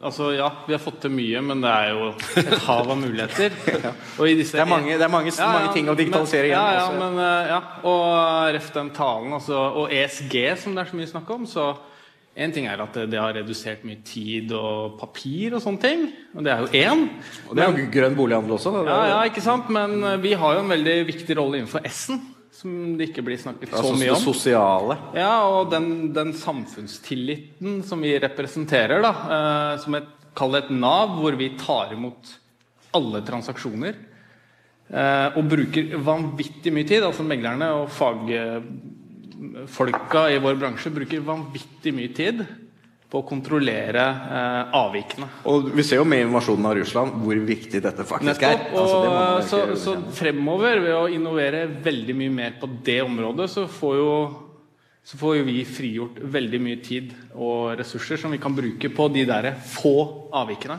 Altså, 0.01 0.31
ja, 0.33 0.47
vi 0.65 0.73
har 0.73 0.81
fått 0.81 1.03
til 1.03 1.13
mye, 1.13 1.43
men 1.45 1.61
det 1.61 1.69
er 1.69 1.91
jo 1.93 2.07
et 2.41 2.55
hav 2.65 2.89
av 2.89 2.97
muligheter. 2.97 3.53
Og 4.21 4.31
i 4.31 4.39
disse 4.39 4.57
Det 4.57 4.63
er 4.65 4.71
mange, 4.71 4.95
det 4.97 5.05
er 5.05 5.13
mange, 5.13 5.29
Ja, 5.35 5.43
ja, 5.43 5.59
mange 5.59 5.75
ting 5.77 5.91
å 5.93 5.97
digitalisere 5.99 6.49
igjen. 6.49 6.57
Ja, 6.57 6.71
ja, 6.73 6.87
altså. 6.87 7.03
men, 7.03 7.21
eh, 7.21 7.51
ja. 7.53 7.59
Og 7.91 8.55
ref 8.57 8.71
den 8.79 8.89
talen, 8.97 9.35
altså, 9.37 9.61
og 9.83 9.93
ESG, 9.93 10.37
som 10.63 10.73
det 10.73 10.87
er 10.87 10.93
så 10.95 11.01
mye 11.03 11.11
snakk 11.13 11.35
om. 11.37 11.45
Så 11.45 11.67
én 12.39 12.53
ting 12.55 12.67
er 12.71 12.81
at 12.83 12.95
det, 13.11 13.19
har 13.19 13.35
redusert 13.35 13.83
mye 13.87 14.01
tid 14.07 14.53
og 14.55 14.99
papir 15.01 15.57
og 15.57 15.63
sånne 15.65 15.83
ting. 15.83 16.05
Og 16.37 16.45
det 16.47 16.53
er 16.53 16.61
jo 16.63 16.69
én. 16.79 17.07
Og 17.49 17.57
det 17.57 17.65
er 17.65 17.73
jo 17.75 17.89
grønn 17.97 18.19
bolighandel 18.19 18.55
også. 18.57 18.75
Da. 18.77 18.85
Ja, 18.87 19.01
ja, 19.11 19.23
ikke 19.31 19.43
sant? 19.45 19.71
Men 19.73 19.99
eh, 20.07 20.21
vi 20.23 20.37
har 20.39 20.57
jo 20.57 20.63
en 20.65 20.71
veldig 20.71 20.99
viktig 21.11 21.37
rolle 21.41 21.61
innenfor 21.61 21.87
S-en, 21.91 22.21
som 22.55 22.77
det 22.99 23.11
ikke 23.11 23.25
blir 23.27 23.41
snakket 23.41 23.73
så 23.73 23.81
Altså, 23.81 23.95
om. 23.97 24.05
det 24.05 24.21
sosiale. 24.23 24.99
Ja, 25.19 25.33
og 25.49 25.73
den, 25.73 25.89
den 26.17 26.33
samfunnstilliten 26.37 27.81
som 27.89 28.05
vi 28.05 28.15
representerer, 28.23 29.03
da, 29.05 29.13
eh, 29.37 29.75
som 29.83 29.99
et, 29.99 30.09
kall 30.39 30.55
det 30.55 30.65
et 30.67 30.73
Nav, 30.79 31.17
hvor 31.19 31.35
vi 31.41 31.51
tar 31.59 31.97
imot 31.97 32.37
alle 32.95 33.25
transaksjoner, 33.27 33.99
eh, 34.91 35.29
og 35.35 35.51
bruker 35.51 35.99
vanvittig 35.99 36.73
mye 36.75 36.87
tid, 36.87 37.03
altså 37.07 37.27
meglerne 37.27 37.73
og 37.83 37.91
fagfolka 39.67 40.27
i 40.31 40.41
vår 40.43 40.59
bransje 40.61 40.93
bruker 40.95 41.23
vanvittig 41.25 41.95
mye 41.97 42.13
tid 42.17 42.43
på 43.11 43.23
å 43.23 43.27
kontrollere 43.27 44.03
eh, 44.07 44.75
avvikene. 44.79 45.27
Og 45.51 45.73
vi 45.75 45.83
ser 45.87 45.99
jo 45.99 46.07
med 46.07 46.29
invasjonen 46.29 46.69
av 46.71 46.77
Russland 46.79 47.17
hvor 47.25 47.41
viktig 47.49 47.81
dette 47.83 48.07
faktisk 48.07 48.45
er. 48.47 48.61
Nettopp. 48.61 48.77
Altså, 48.85 49.01
det 49.01 49.49
så, 49.51 49.63
så 49.81 49.97
fremover, 50.15 50.79
ved 50.85 50.95
å 50.95 51.09
innovere 51.11 51.65
veldig 51.83 52.17
mye 52.21 52.37
mer 52.37 52.55
på 52.61 52.71
det 52.87 53.01
området, 53.03 53.51
så 53.51 53.67
får 53.71 53.99
jo 53.99 54.15
så 55.11 55.17
får 55.17 55.39
jo 55.39 55.45
vi 55.49 55.63
frigjort 55.65 56.19
veldig 56.31 56.59
mye 56.63 56.79
tid 56.85 57.13
og 57.33 57.73
ressurser 57.81 58.21
som 58.21 58.31
vi 58.35 58.39
kan 58.39 58.55
bruke 58.55 58.91
på 58.93 59.07
de 59.11 59.25
der 59.27 59.49
få 59.73 59.95
avvikene. 60.37 60.77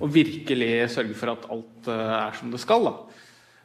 Og 0.00 0.10
virkelig 0.14 0.88
sørge 0.94 1.14
for 1.18 1.34
at 1.34 1.44
alt 1.52 1.90
eh, 1.90 2.14
er 2.22 2.38
som 2.38 2.54
det 2.54 2.62
skal. 2.62 2.88
Da. 2.88 3.13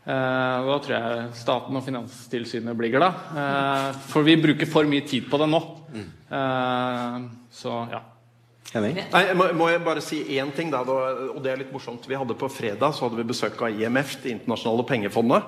Eh, 0.05 0.57
og 0.63 0.69
da 0.71 0.77
tror 0.83 0.95
jeg 0.95 1.25
staten 1.37 1.75
og 1.75 1.83
Finanstilsynet 1.85 2.77
blir 2.77 2.93
glad. 2.93 3.25
Eh, 3.35 3.89
for 4.09 4.25
vi 4.25 4.37
bruker 4.39 4.69
for 4.69 4.87
mye 4.89 5.05
tid 5.07 5.27
på 5.29 5.39
det 5.41 5.49
nå. 5.51 5.59
Eh, 6.29 7.19
så 7.59 7.81
ja. 7.91 8.05
Nei, 8.69 9.23
må, 9.33 9.47
må 9.57 9.67
jeg 9.71 9.81
bare 9.81 10.01
si 10.05 10.19
én 10.37 10.51
ting, 10.53 10.69
da, 10.69 10.83
og 10.85 11.39
det 11.41 11.49
er 11.49 11.61
litt 11.63 11.71
morsomt. 11.73 12.03
Vi 12.05 12.17
hadde 12.17 12.37
På 12.37 12.51
fredag 12.53 12.93
så 12.93 13.07
hadde 13.07 13.17
vi 13.17 13.25
besøk 13.31 13.57
av 13.65 13.73
IMF, 13.73 14.19
Det 14.21 14.35
internasjonale 14.35 14.85
pengefondet. 14.85 15.47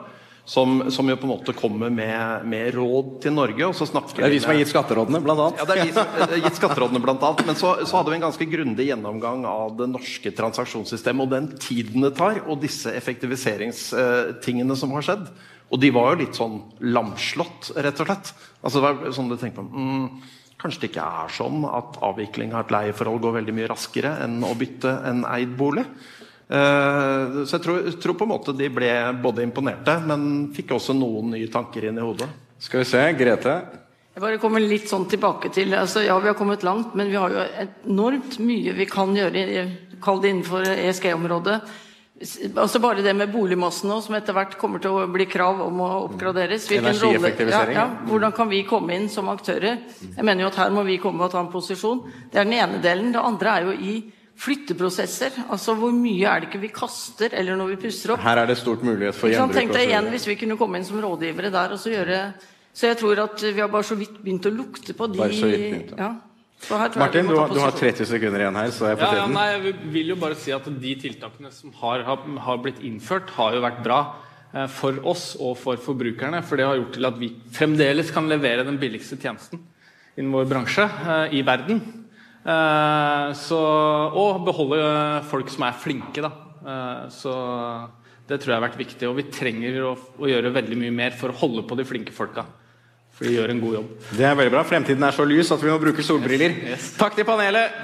Som, 0.52 0.82
som 0.92 1.08
jo 1.08 1.16
på 1.16 1.24
en 1.24 1.32
måte 1.32 1.54
kommer 1.56 1.94
med, 1.94 2.44
med 2.52 2.74
råd 2.76 3.14
til 3.24 3.32
Norge. 3.32 3.70
Og 3.70 3.76
så 3.78 3.86
snakker 3.88 4.20
Det 4.20 4.26
er 4.28 4.34
vi 4.34 4.40
som 4.44 4.52
har 4.52 4.58
gitt 4.60 4.72
skatterådene, 4.74 5.22
blant 5.24 5.40
annet. 5.40 5.62
Ja, 5.62 5.68
det 5.70 5.78
er 5.78 5.88
de 5.88 5.94
som 5.96 6.18
har 6.18 6.34
gitt 6.44 6.60
skatterådene 6.60 7.02
blant 7.06 7.24
annet. 7.24 7.46
Men 7.48 7.60
så, 7.60 7.70
så 7.88 7.98
hadde 8.02 8.12
vi 8.12 8.18
en 8.18 8.26
ganske 8.26 8.48
grundig 8.52 8.90
gjennomgang 8.90 9.46
av 9.48 9.78
det 9.80 9.88
norske 9.94 10.34
transaksjonssystemet 10.36 11.24
og 11.24 11.32
den 11.32 11.48
tiden 11.56 12.04
det 12.04 12.12
tar, 12.20 12.42
og 12.52 12.60
disse 12.66 12.92
effektiviseringstingene 13.00 14.76
som 14.76 14.92
har 14.98 15.08
skjedd. 15.08 15.24
Og 15.72 15.80
de 15.80 15.92
var 15.96 16.12
jo 16.12 16.22
litt 16.26 16.36
sånn 16.36 16.60
lamslått, 16.84 17.72
rett 17.80 18.04
og 18.04 18.12
slett. 18.12 18.36
Altså 18.60 18.82
det 18.82 18.88
var 18.90 19.16
sånn 19.16 19.32
du 19.32 19.40
tenker 19.40 19.64
på 19.64 19.68
mm, 19.72 20.08
Kanskje 20.62 20.84
det 20.84 20.90
ikke 20.92 21.06
er 21.24 21.32
sånn 21.34 21.64
at 21.66 21.96
avvikling 22.06 22.52
av 22.54 22.68
et 22.68 22.74
leieforhold 22.76 23.24
går 23.24 23.40
veldig 23.40 23.54
mye 23.58 23.70
raskere 23.72 24.12
enn 24.22 24.44
å 24.46 24.52
bytte 24.60 24.92
en 25.10 25.24
eid 25.26 25.56
bolig. 25.58 25.88
Eh, 26.52 27.44
så 27.48 27.56
jeg 27.56 27.64
tror, 27.64 27.86
tror 28.04 28.18
på 28.20 28.26
en 28.28 28.34
måte 28.34 28.54
de 28.58 28.68
ble 28.74 28.90
både 29.24 29.44
imponerte, 29.46 29.94
men 30.04 30.50
fikk 30.56 30.74
også 30.76 30.96
noen 30.98 31.32
nye 31.38 31.48
tanker 31.52 31.88
inn 31.88 32.00
i 32.02 32.04
hodet. 32.04 32.28
Skal 32.62 32.84
vi 32.84 32.90
se, 32.90 33.04
Grete. 33.18 33.54
Jeg 34.12 34.20
bare 34.26 34.40
kommer 34.42 34.60
litt 34.60 34.90
sånn 34.92 35.06
tilbake 35.08 35.48
til 35.56 35.72
altså 35.78 36.02
Ja, 36.04 36.18
vi 36.20 36.28
har 36.28 36.36
kommet 36.36 36.66
langt, 36.68 36.92
men 37.00 37.08
vi 37.08 37.16
har 37.16 37.32
jo 37.32 37.46
enormt 37.88 38.36
mye 38.44 38.74
vi 38.76 38.86
kan 38.92 39.16
gjøre, 39.16 39.64
kall 40.04 40.20
det 40.20 40.34
innenfor 40.34 40.68
ESG-området. 40.68 41.62
Altså 42.52 42.78
Bare 42.84 43.02
det 43.02 43.16
med 43.18 43.32
boligmassen 43.34 43.90
nå, 43.90 44.02
som 44.04 44.14
etter 44.20 44.36
hvert 44.36 44.58
kommer 44.62 44.84
til 44.84 44.94
å 44.94 45.08
bli 45.10 45.26
krav 45.32 45.64
om 45.64 45.80
å 45.82 45.90
oppgraderes. 46.10 46.68
Rolle- 46.70 46.92
Energieffektivisering, 46.92 47.74
Ja, 47.80 47.86
ja. 47.88 47.88
ja, 47.88 48.08
hvordan 48.12 48.36
kan 48.36 48.52
vi 48.52 48.60
komme 48.68 48.94
inn 49.00 49.08
som 49.10 49.32
aktører? 49.32 49.80
Jeg 50.04 50.26
mener 50.28 50.44
jo 50.44 50.52
at 50.52 50.60
her 50.60 50.76
må 50.76 50.84
vi 50.86 51.00
komme 51.02 51.24
og 51.26 51.32
ta 51.32 51.40
en 51.40 51.50
posisjon. 51.50 52.04
Det 52.30 52.44
er 52.44 52.44
den 52.44 52.60
ene 52.60 52.82
delen. 52.84 53.14
Det 53.16 53.24
andre 53.24 53.56
er 53.56 53.72
jo 53.72 53.72
i 53.80 53.96
flytteprosesser. 54.42 55.36
Altså 55.54 55.76
hvor 55.78 55.94
mye 55.96 56.26
er 56.30 56.42
det 56.44 56.50
ikke 56.50 56.62
vi 56.64 56.72
kaster, 56.74 57.34
eller 57.38 57.60
når 57.60 57.76
vi 57.76 57.80
pusser 57.86 58.16
opp? 58.16 58.24
Her 58.26 58.42
er 58.44 58.50
det 58.50 58.58
stort 58.62 58.82
mulighet 58.86 59.18
for 59.18 59.30
gjenbruk. 59.32 59.58
Tenk 59.60 59.76
deg 59.76 59.88
igjen 59.92 60.10
hvis 60.14 60.28
vi 60.30 60.38
kunne 60.40 60.58
komme 60.60 60.80
inn 60.82 60.88
som 60.88 61.02
rådgivere 61.04 61.52
der 61.54 61.76
og 61.76 61.80
så 61.82 61.94
gjøre 61.94 62.24
Så 62.74 62.88
jeg 62.88 62.98
tror 63.02 63.20
at 63.20 63.42
vi 63.44 63.60
har 63.60 63.68
bare 63.68 63.84
så 63.84 63.98
vidt 64.00 64.14
begynt 64.24 64.46
å 64.48 64.52
lukte 64.56 64.94
på 64.96 65.08
de 65.12 65.20
Bare 65.20 65.36
så 65.36 65.50
vidt 65.52 65.66
begynt, 65.66 65.98
ja. 66.00 66.12
Martin, 66.72 67.26
du, 67.28 67.36
har- 67.36 67.50
du 67.50 67.58
har 67.60 67.72
30 67.74 68.06
sekunder 68.06 68.40
igjen 68.44 68.56
her, 68.56 68.70
så 68.72 68.86
er 68.86 68.90
jeg 68.94 69.00
på 69.02 69.08
Ja, 69.10 69.16
ja, 69.18 69.28
nei, 69.28 69.46
jeg 69.52 69.76
vil- 69.92 70.12
jo 70.14 70.16
bare 70.16 70.36
si 70.36 70.52
at 70.54 70.64
De 70.80 70.96
tiltakene 70.96 71.52
som 71.52 71.72
har, 71.82 72.04
har, 72.04 72.18
har 72.46 72.58
blitt 72.62 72.80
innført, 72.86 73.30
har 73.36 73.54
jo 73.58 73.62
vært 73.66 73.84
bra 73.84 74.00
eh, 74.54 74.68
for 74.68 74.94
oss 75.04 75.36
og 75.40 75.58
for 75.58 75.76
forbrukerne. 75.76 76.44
For 76.46 76.56
det 76.56 76.66
har 76.70 76.78
gjort 76.78 76.94
til 76.94 77.06
at 77.06 77.18
vi 77.20 77.32
fremdeles 77.52 78.12
kan 78.14 78.30
levere 78.30 78.64
den 78.64 78.78
billigste 78.78 79.18
tjenesten 79.18 79.60
innen 80.18 80.32
vår 80.32 80.46
bransje 80.48 80.86
eh, 80.86 81.36
i 81.40 81.42
verden. 81.42 81.82
Eh, 82.42 83.34
så, 83.38 83.60
og 84.18 84.42
beholde 84.48 84.80
eh, 84.82 85.28
folk 85.30 85.52
som 85.54 85.68
er 85.68 85.78
flinke. 85.78 86.24
Da. 86.26 86.32
Eh, 86.62 87.04
så 87.14 87.36
det 88.30 88.40
tror 88.42 88.54
jeg 88.54 88.58
har 88.58 88.66
vært 88.66 88.82
viktig. 88.82 89.10
Og 89.10 89.18
vi 89.20 89.28
trenger 89.34 89.82
å, 89.92 89.94
å 90.22 90.32
gjøre 90.32 90.54
veldig 90.56 90.80
mye 90.82 90.96
mer 91.04 91.18
for 91.18 91.34
å 91.34 91.40
holde 91.44 91.66
på 91.68 91.78
de 91.80 91.88
flinke 91.88 92.16
folka. 92.16 92.48
For 93.12 93.28
de 93.28 93.36
gjør 93.38 93.54
en 93.54 93.62
god 93.62 93.80
jobb. 93.82 93.90
Det 94.18 94.26
er 94.26 94.38
veldig 94.40 94.56
bra. 94.56 94.64
Fremtiden 94.68 95.06
er 95.06 95.18
så 95.18 95.28
lys 95.28 95.52
at 95.54 95.62
vi 95.62 95.70
må 95.70 95.82
bruke 95.82 96.06
solbriller. 96.06 96.56
Yes. 96.72 96.94
Takk 96.98 97.20
til 97.20 97.28
panelet. 97.28 97.76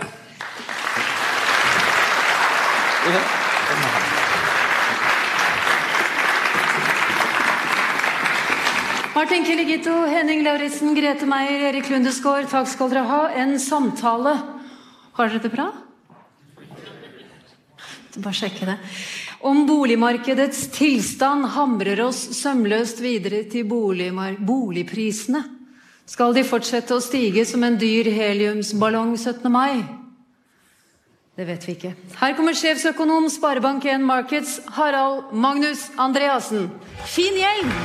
Martin 9.27 9.43
Kiligito, 9.43 9.91
Henning 10.07 10.39
Lauritzen, 10.41 10.95
Grete 10.95 11.25
Meier, 11.27 11.65
Erik 11.67 11.89
Lundesgaard, 11.91 12.45
takk 12.47 12.69
skal 12.71 12.87
dere 12.93 13.01
ha. 13.09 13.17
En 13.35 13.57
samtale. 13.59 14.31
Har 15.17 15.33
dere 15.33 15.41
det 15.43 15.49
bra? 15.51 15.65
Bare 18.23 18.37
sjekke 18.39 18.69
det. 18.69 18.77
Om 19.43 19.65
boligmarkedets 19.67 20.69
tilstand 20.77 21.49
hamrer 21.57 22.05
oss 22.05 22.21
sømløst 22.39 23.03
videre 23.03 23.43
til 23.51 23.67
boligprisene. 23.67 25.43
Skal 26.07 26.31
de 26.37 26.47
fortsette 26.47 26.95
å 26.95 27.03
stige 27.03 27.43
som 27.49 27.67
en 27.67 27.75
dyr 27.75 28.07
heliumsballong 28.07 29.17
17. 29.17 29.51
mai? 29.51 29.83
Det 31.35 31.49
vet 31.51 31.67
vi 31.67 31.75
ikke. 31.75 31.97
Her 32.21 32.39
kommer 32.39 32.55
sjefsøkonom 32.55 33.27
Sparebank1 33.35 34.07
Markets, 34.07 34.61
Harald 34.79 35.35
Magnus 35.35 35.89
Andreassen. 35.99 36.69
Fin 37.03 37.43
gjeng! 37.43 37.75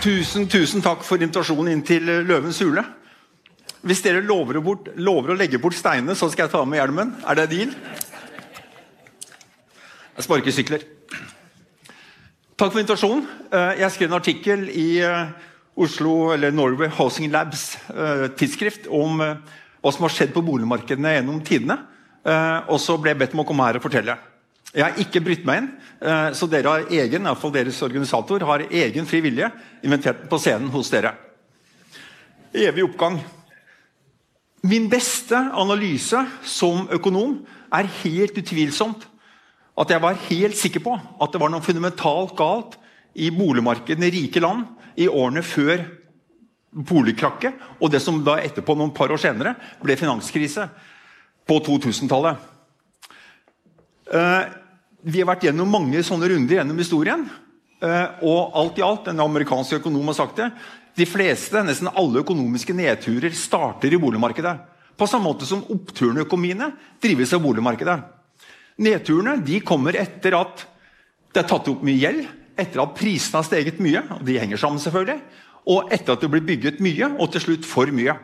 Tusen, 0.00 0.46
tusen 0.48 0.80
takk 0.80 1.02
for 1.04 1.20
invitasjonen 1.20 1.74
inn 1.74 1.80
til 1.84 2.06
eh, 2.08 2.22
Løvens 2.24 2.56
hule. 2.64 2.80
Hvis 3.84 4.00
dere 4.00 4.22
lover 4.24 4.56
å, 4.56 4.62
bort, 4.64 4.86
lover 4.96 5.34
å 5.34 5.36
legge 5.36 5.60
bort 5.60 5.76
steinene, 5.76 6.14
så 6.16 6.30
skal 6.32 6.46
jeg 6.46 6.52
ta 6.54 6.62
med 6.64 6.80
hjelmen. 6.80 7.10
Er 7.28 7.36
det 7.36 7.44
deal? 7.50 7.74
Jeg 10.16 10.24
sparker 10.24 10.56
sykler. 10.56 10.86
Takk 12.56 12.72
for 12.72 12.80
invitasjonen. 12.80 13.26
Eh, 13.52 13.82
Jeg 13.82 13.92
skrev 13.92 14.08
en 14.08 14.18
artikkel 14.22 14.64
i 14.72 14.88
eh, 15.04 15.36
Oslo, 15.76 16.32
eller 16.32 16.56
Norway 16.56 16.88
Housing 16.96 17.28
Labs 17.32 17.66
tidsskrift 18.40 18.88
om 18.88 19.20
hva 19.20 19.92
som 19.92 20.08
har 20.08 20.16
skjedd 20.16 20.32
på 20.32 20.44
boligmarkedene 20.44 21.12
gjennom 21.18 21.44
tidene. 21.44 21.76
Og 22.68 22.76
så 22.82 22.98
ble 23.00 23.14
jeg 23.14 23.20
bedt 23.22 23.36
om 23.36 23.44
å 23.44 23.46
komme 23.48 23.68
her 23.68 23.78
og 23.78 23.84
fortelle. 23.86 24.16
Jeg 24.70 24.84
har 24.86 24.98
ikke 25.02 25.22
brytt 25.24 25.46
meg 25.48 25.64
inn, 25.64 25.68
eh, 25.98 26.30
så 26.36 26.46
dere 26.46 26.70
har 26.70 26.92
egen, 26.94 27.24
i 27.24 27.26
hvert 27.26 27.40
fall 27.42 27.54
deres 27.54 27.80
organisator 27.82 28.44
har 28.46 28.66
egen 28.70 29.06
fri 29.06 29.18
vilje 29.24 29.48
inventert 29.82 30.28
på 30.30 30.38
scenen 30.38 30.70
hos 30.70 30.90
dere. 30.92 31.16
Evig 32.54 32.84
oppgang. 32.86 33.18
Min 34.62 34.86
beste 34.92 35.34
analyse 35.34 36.20
som 36.46 36.86
økonom 36.92 37.40
er 37.72 37.88
helt 38.02 38.38
utvilsomt 38.38 39.06
at 39.80 39.90
jeg 39.90 40.02
var 40.02 40.18
helt 40.28 40.58
sikker 40.58 40.82
på 40.84 40.94
at 40.94 41.32
det 41.32 41.40
var 41.40 41.50
noe 41.50 41.64
fundamentalt 41.64 42.36
galt 42.38 42.76
i 43.14 43.30
boligmarkedene 43.34 44.06
i 44.06 44.14
rike 44.20 44.42
land 44.42 44.66
i 45.00 45.08
årene 45.08 45.42
før 45.42 45.82
boligkrakket, 46.70 47.56
og 47.82 47.90
det 47.90 47.98
som 48.02 48.20
da 48.22 48.36
etterpå, 48.38 48.76
noen 48.78 48.94
par 48.94 49.10
år 49.10 49.18
senere, 49.18 49.56
ble 49.82 49.96
finanskrise 49.98 50.68
på 51.48 51.56
2000-tallet. 51.66 52.38
Vi 55.00 55.22
har 55.22 55.30
vært 55.30 55.46
gjennom 55.48 55.70
mange 55.72 56.02
sånne 56.04 56.28
runder 56.28 56.58
gjennom 56.58 56.80
historien. 56.80 57.28
eh, 57.80 58.08
og 58.22 58.52
alt 58.54 58.78
i 58.78 58.82
alt, 58.84 59.08
en 59.08 59.20
amerikansk 59.20 59.78
økonom 59.78 60.10
har 60.12 60.14
sagt 60.14 60.36
det, 60.36 60.50
de 60.96 61.06
fleste, 61.06 61.62
nesten 61.64 61.88
alle 61.88 62.20
økonomiske 62.20 62.74
nedturer 62.76 63.32
starter 63.32 63.94
i 63.94 63.96
boligmarkedet. 63.96 64.58
På 64.98 65.06
samme 65.08 65.30
måte 65.30 65.46
som 65.48 65.64
oppturene 65.72 66.20
i 66.20 66.26
økonomiene 66.26 66.74
drives 67.00 67.32
av 67.32 67.40
boligmarkedet. 67.40 67.96
Nedturene 68.84 69.38
de 69.40 69.62
kommer 69.64 69.96
etter 69.96 70.36
at 70.36 70.66
det 71.32 71.40
er 71.40 71.48
tatt 71.48 71.70
opp 71.72 71.82
mye 71.86 71.96
gjeld, 71.96 72.26
etter 72.58 72.82
at 72.82 72.96
prisene 72.98 73.40
har 73.40 73.46
steget 73.48 73.80
mye, 73.80 74.02
og 74.18 74.24
de 74.26 74.36
henger 74.36 74.60
sammen 74.60 74.82
selvfølgelig, 74.82 75.20
og 75.72 75.92
etter 75.94 76.12
at 76.12 76.20
det 76.20 76.30
blir 76.32 76.44
bygget 76.44 76.80
mye, 76.84 77.14
og 77.16 77.32
til 77.32 77.46
slutt 77.46 77.64
for 77.64 77.88
mye. 77.94 78.18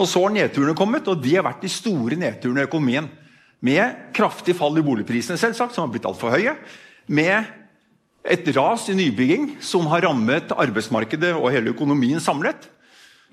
Og 0.00 0.08
Så 0.08 0.22
har 0.24 0.34
nedturene 0.34 0.74
kommet, 0.74 1.06
og 1.06 1.22
de 1.22 1.36
har 1.36 1.44
vært 1.46 1.62
de 1.62 1.70
store 1.70 2.16
nedturene 2.18 2.64
i 2.64 2.66
økonomien. 2.66 3.06
Med 3.62 4.12
kraftig 4.16 4.56
fall 4.58 4.78
i 4.78 4.84
boligprisene, 4.84 5.38
selvsagt, 5.38 5.74
som 5.74 5.86
har 5.86 5.92
blitt 5.94 6.06
altfor 6.08 6.34
høye. 6.34 6.56
Med 7.06 7.46
et 8.22 8.46
ras 8.54 8.88
i 8.90 8.94
nybygging 8.98 9.56
som 9.62 9.88
har 9.90 10.04
rammet 10.06 10.54
arbeidsmarkedet 10.54 11.32
og 11.34 11.50
hele 11.54 11.72
økonomien 11.74 12.22
samlet. 12.22 12.68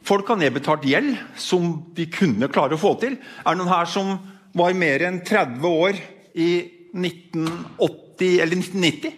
Folk 0.05 0.29
har 0.31 0.39
nedbetalt 0.39 0.85
gjeld 0.87 1.17
som 1.37 1.71
de 1.97 2.07
kunne 2.13 2.49
klare 2.51 2.77
å 2.77 2.81
få 2.81 2.95
til. 3.01 3.17
Er 3.19 3.53
det 3.53 3.59
noen 3.59 3.73
her 3.73 3.89
som 3.89 4.15
var 4.57 4.77
mer 4.77 5.03
enn 5.05 5.19
30 5.25 5.65
år 5.69 5.99
i 6.33 6.51
1980 6.95 8.39
eller 8.45 8.61
1990? 8.61 9.17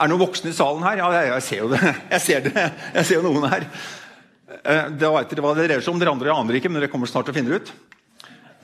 Er 0.00 0.08
det 0.08 0.14
noen 0.14 0.22
voksne 0.22 0.50
i 0.50 0.56
salen 0.56 0.86
her? 0.86 1.02
Ja, 1.02 1.10
jeg, 1.28 1.44
ser 1.44 1.62
jo 1.62 1.70
det. 1.74 1.80
Jeg 2.14 2.24
ser, 2.24 2.46
det. 2.46 2.66
Jeg 2.96 3.06
ser 3.06 3.20
jo 3.20 3.26
noen 3.26 3.50
her. 3.52 3.66
Da 4.96 5.10
vet 5.14 5.30
dere 5.30 5.44
hva 5.44 5.52
det 5.54 5.66
dreier 5.68 5.84
seg 5.84 5.92
om. 5.92 6.00
Dere 6.00 6.14
andre 6.14 6.32
aner 6.32 6.56
ikke, 6.56 6.72
men 6.72 6.80
dere 6.80 6.90
kommer 6.90 7.10
snart 7.10 7.28
til 7.28 7.34
å 7.34 7.36
finne 7.36 7.52
det 7.52 7.60
ut. 7.60 7.72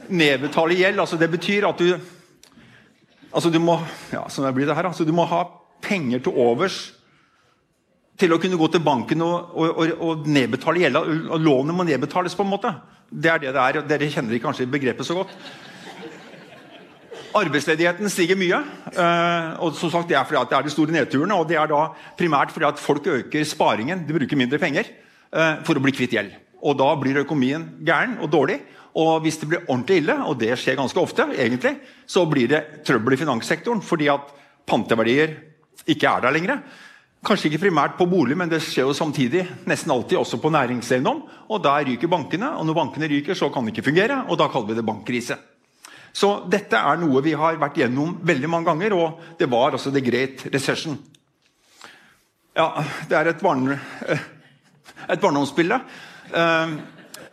Nedbetale 0.08 0.76
gjeld, 0.78 1.00
altså 1.02 1.18
det 1.20 1.30
betyr 1.32 1.68
at 1.68 1.82
du 1.82 1.96
Altså 3.36 3.50
du 3.52 3.58
må 3.60 3.74
ja, 4.14 4.22
sånn 4.32 4.46
blir 4.56 4.64
det 4.64 4.76
her, 4.78 4.86
altså 4.88 5.04
du 5.04 5.10
må 5.12 5.26
ha 5.28 5.42
penger 5.84 6.22
til 6.24 6.38
overs 6.40 6.76
til 8.16 8.32
å 8.32 8.38
kunne 8.40 8.56
gå 8.56 8.68
til 8.72 8.80
banken 8.80 9.20
og, 9.26 9.50
og, 9.52 9.80
og, 9.82 9.92
og 10.00 10.28
nedbetale 10.32 10.80
gjelda. 10.80 11.02
Lånet 11.36 11.76
må 11.76 11.84
nedbetales, 11.84 12.36
på 12.38 12.46
en 12.46 12.52
måte. 12.54 12.72
Det 13.10 13.28
er 13.28 13.42
det 13.42 13.52
det 13.52 13.62
er. 13.62 13.78
og 13.82 13.90
Dere 13.90 14.08
kjenner 14.14 14.40
kanskje 14.40 14.68
begrepet 14.72 15.04
så 15.04 15.18
godt. 15.18 15.34
Arbeidsledigheten 17.36 18.08
stiger 18.08 18.38
mye. 18.40 18.62
eh, 18.92 19.50
og 19.60 19.76
som 19.76 19.92
sagt, 19.92 20.08
Det 20.08 20.16
er 20.16 20.24
fordi 20.24 20.48
det 20.48 20.56
er 20.56 20.62
de 20.62 20.72
store 20.72 20.92
nedturene. 20.92 21.36
Og 21.36 21.48
det 21.48 21.58
er 21.60 21.68
da 21.68 21.92
primært 22.16 22.54
fordi 22.54 22.66
at 22.66 22.80
folk 22.80 23.06
øker 23.06 23.44
sparingen. 23.44 24.06
De 24.06 24.16
bruker 24.16 24.36
mindre 24.36 24.58
penger 24.58 24.88
eh, 25.32 25.60
for 25.64 25.76
å 25.76 25.82
bli 25.84 25.92
kvitt 25.92 26.16
gjeld. 26.16 26.32
Og 26.62 26.78
da 26.78 26.94
blir 26.96 27.20
økonomien 27.20 27.68
gæren 27.84 28.16
og 28.24 28.32
dårlig. 28.32 28.62
Og 28.96 29.20
hvis 29.24 29.36
det 29.42 29.48
blir 29.50 29.64
ordentlig 29.66 30.00
ille, 30.00 30.16
og 30.24 30.38
det 30.40 30.54
skjer 30.56 30.78
ganske 30.78 31.00
ofte, 31.00 31.26
egentlig, 31.36 31.74
så 32.08 32.24
blir 32.28 32.48
det 32.48 32.62
trøbbel 32.86 33.16
i 33.16 33.20
finanssektoren 33.20 33.82
fordi 33.84 34.08
at 34.12 34.30
panteverdier 34.66 35.34
ikke 35.86 36.08
er 36.08 36.24
der 36.24 36.34
lenger. 36.34 36.62
Kanskje 37.26 37.50
ikke 37.50 37.66
primært 37.66 37.96
på 37.98 38.06
bolig, 38.08 38.36
men 38.38 38.48
det 38.50 38.62
skjer 38.64 38.86
jo 38.86 38.94
samtidig 38.96 39.42
nesten 39.68 39.92
alltid 39.92 40.20
også 40.20 40.38
på 40.40 40.52
næringseiendom. 40.54 41.20
Og 41.50 41.62
der 41.64 41.84
ryker 41.88 42.10
bankene, 42.10 42.52
og 42.56 42.66
når 42.68 42.78
bankene 42.78 43.10
ryker, 43.10 43.34
så 43.34 43.50
kan 43.52 43.66
det 43.66 43.74
ikke 43.74 43.88
fungere. 43.90 44.22
Og 44.30 44.38
da 44.40 44.48
kaller 44.52 44.70
vi 44.70 44.78
det 44.78 44.86
bankkrise. 44.86 45.36
Så 46.16 46.30
dette 46.48 46.78
er 46.78 47.00
noe 47.02 47.20
vi 47.24 47.34
har 47.36 47.58
vært 47.60 47.76
gjennom 47.82 48.14
veldig 48.24 48.48
mange 48.48 48.70
ganger, 48.70 48.94
og 48.96 49.36
det 49.36 49.50
var 49.52 49.74
altså 49.76 49.92
the 49.92 50.00
great 50.00 50.46
recession. 50.54 50.96
Ja, 52.56 52.70
det 53.10 53.18
er 53.18 53.28
et, 53.34 53.42
barne, 53.44 53.76
et 55.12 55.20
barndomsbilde. 55.20 55.80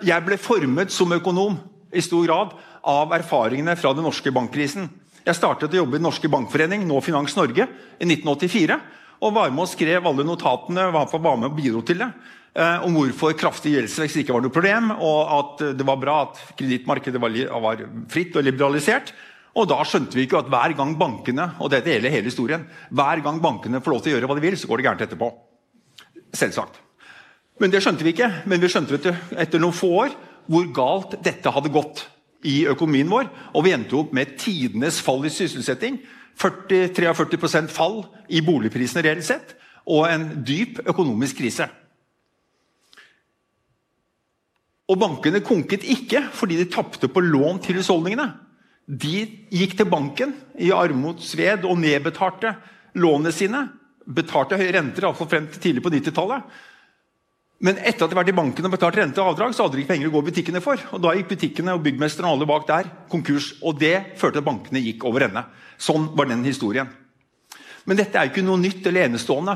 Jeg 0.01 0.25
ble 0.25 0.39
formet 0.41 0.93
som 0.93 1.13
økonom 1.13 1.59
i 1.93 2.01
stor 2.01 2.25
grad 2.25 2.53
av 2.89 3.13
erfaringene 3.15 3.75
fra 3.77 3.93
den 3.93 4.05
norske 4.07 4.33
bankkrisen. 4.33 4.89
Jeg 5.23 5.37
startet 5.37 5.71
å 5.71 5.83
jobbe 5.83 5.95
i 5.95 6.01
Den 6.01 6.07
norske 6.09 6.29
bankforening, 6.31 6.83
nå 6.87 6.99
Finans 7.01 7.35
Norge, 7.37 7.67
i 7.99 8.05
1984. 8.07 8.79
Og 9.23 9.35
var 9.35 9.51
med 9.53 9.63
og 9.63 9.69
skrev 9.71 10.07
alle 10.09 10.25
notatene 10.27 10.89
var 10.91 11.37
med 11.37 11.47
og 11.47 11.55
bidro 11.55 11.83
til 11.85 12.01
det. 12.01 12.09
Eh, 12.53 12.83
om 12.85 12.97
hvorfor 12.97 13.33
kraftig 13.39 13.71
gjeldsvekst 13.77 14.19
ikke 14.21 14.35
var 14.35 14.43
noe 14.43 14.53
problem, 14.53 14.91
og 14.93 15.31
at 15.37 15.63
det 15.79 15.85
var 15.87 16.01
bra 16.01 16.17
at 16.25 16.41
kredittmarkedet 16.59 17.21
var, 17.21 17.37
var 17.63 17.85
fritt 18.11 18.35
og 18.37 18.45
liberalisert. 18.45 19.13
Og 19.57 19.69
da 19.69 19.79
skjønte 19.85 20.17
vi 20.17 20.25
ikke 20.27 20.41
at 20.41 20.49
hver 20.51 20.75
gang 20.77 20.95
bankene 20.97 21.51
og 21.61 21.71
dette 21.71 21.93
gjelder 21.93 22.13
hele 22.13 22.29
historien, 22.29 22.65
hver 22.89 23.21
gang 23.25 23.39
bankene 23.41 23.81
får 23.85 23.93
lov 23.93 24.03
til 24.03 24.13
å 24.13 24.15
gjøre 24.17 24.29
hva 24.29 24.37
de 24.37 24.45
vil, 24.45 24.57
så 24.57 24.69
går 24.69 24.81
det 24.81 24.87
gærent 24.89 25.05
etterpå. 25.07 25.29
Selvsagt. 26.33 26.81
Men 27.61 27.73
det 27.73 27.83
skjønte 27.83 28.05
vi 28.05 28.13
ikke. 28.15 28.29
Men 28.49 28.61
vi 28.61 28.71
skjønte 28.71 28.95
vet 28.95 29.09
etter 29.45 29.61
noen 29.61 29.75
få 29.75 29.91
år 30.05 30.17
hvor 30.51 30.65
galt 30.75 31.17
dette 31.23 31.51
hadde 31.53 31.71
gått 31.73 32.05
i 32.47 32.63
økonomien 32.71 33.11
vår. 33.11 33.29
Og 33.53 33.65
vi 33.67 33.75
endte 33.75 33.97
opp 33.99 34.13
med 34.15 34.35
tidenes 34.41 34.99
fall 35.03 35.23
i 35.27 35.31
sysselsetting. 35.33 36.01
40-43% 36.39 37.69
fall 37.71 38.01
i 38.33 38.41
boligprisene 38.43 39.05
reelt 39.05 39.27
sett. 39.27 39.55
Og 39.85 40.07
en 40.09 40.29
dyp 40.45 40.81
økonomisk 40.87 41.39
krise. 41.41 41.69
Og 44.91 44.99
bankene 44.99 45.39
konket 45.45 45.85
ikke 45.87 46.25
fordi 46.35 46.57
de 46.59 46.71
tapte 46.71 47.07
på 47.07 47.23
lån 47.23 47.61
til 47.63 47.79
husholdningene. 47.79 48.27
De 48.83 49.23
gikk 49.53 49.77
til 49.79 49.87
banken 49.87 50.33
i 50.59 50.73
armodsved 50.75 51.63
og 51.69 51.79
nedbetalte 51.79 52.51
lånene 52.99 53.31
sine 53.33 53.63
betalte 54.03 54.57
høye 54.59 54.73
renter, 54.75 55.05
iallfall 55.05 55.29
frem 55.31 55.45
til 55.47 55.61
tidlig 55.63 55.83
på 55.85 55.91
90-tallet. 55.93 56.43
Men 57.59 57.77
etter 57.77 58.03
at 58.03 58.11
de 58.11 58.15
hadde 58.15 58.19
vært 58.19 58.33
i 58.33 58.35
banken 58.35 58.65
og 58.67 58.73
betalt 58.73 58.97
rente 58.97 59.21
og 59.21 59.33
avdrag, 59.33 59.53
så 59.55 59.63
hadde 59.63 59.77
de 59.77 59.83
ikke 59.83 59.93
penger 59.93 60.09
å 60.09 60.13
gå 60.15 60.21
i 60.23 60.27
butikkene 60.31 60.61
for. 60.63 60.81
Og 60.91 61.01
Da 61.03 61.13
gikk 61.15 61.29
butikkene 61.29 61.75
og 61.77 61.83
byggmesteren 61.85 62.27
og 62.27 62.37
alle 62.37 62.47
bak 62.49 62.65
der 62.67 62.89
konkurs. 63.11 63.53
Og 63.63 63.77
det 63.79 64.17
førte 64.19 64.39
til 64.39 64.43
at 64.43 64.49
bankene 64.49 64.81
gikk 64.83 65.05
over 65.07 65.27
ende. 65.29 65.45
Sånn 65.79 66.09
var 66.17 66.27
den 66.27 66.43
historien. 66.43 66.89
Men 67.85 67.99
dette 67.99 68.17
er 68.19 68.27
jo 68.27 68.33
ikke 68.33 68.45
noe 68.47 68.59
nytt 68.59 68.85
eller 68.87 69.07
enestående. 69.07 69.55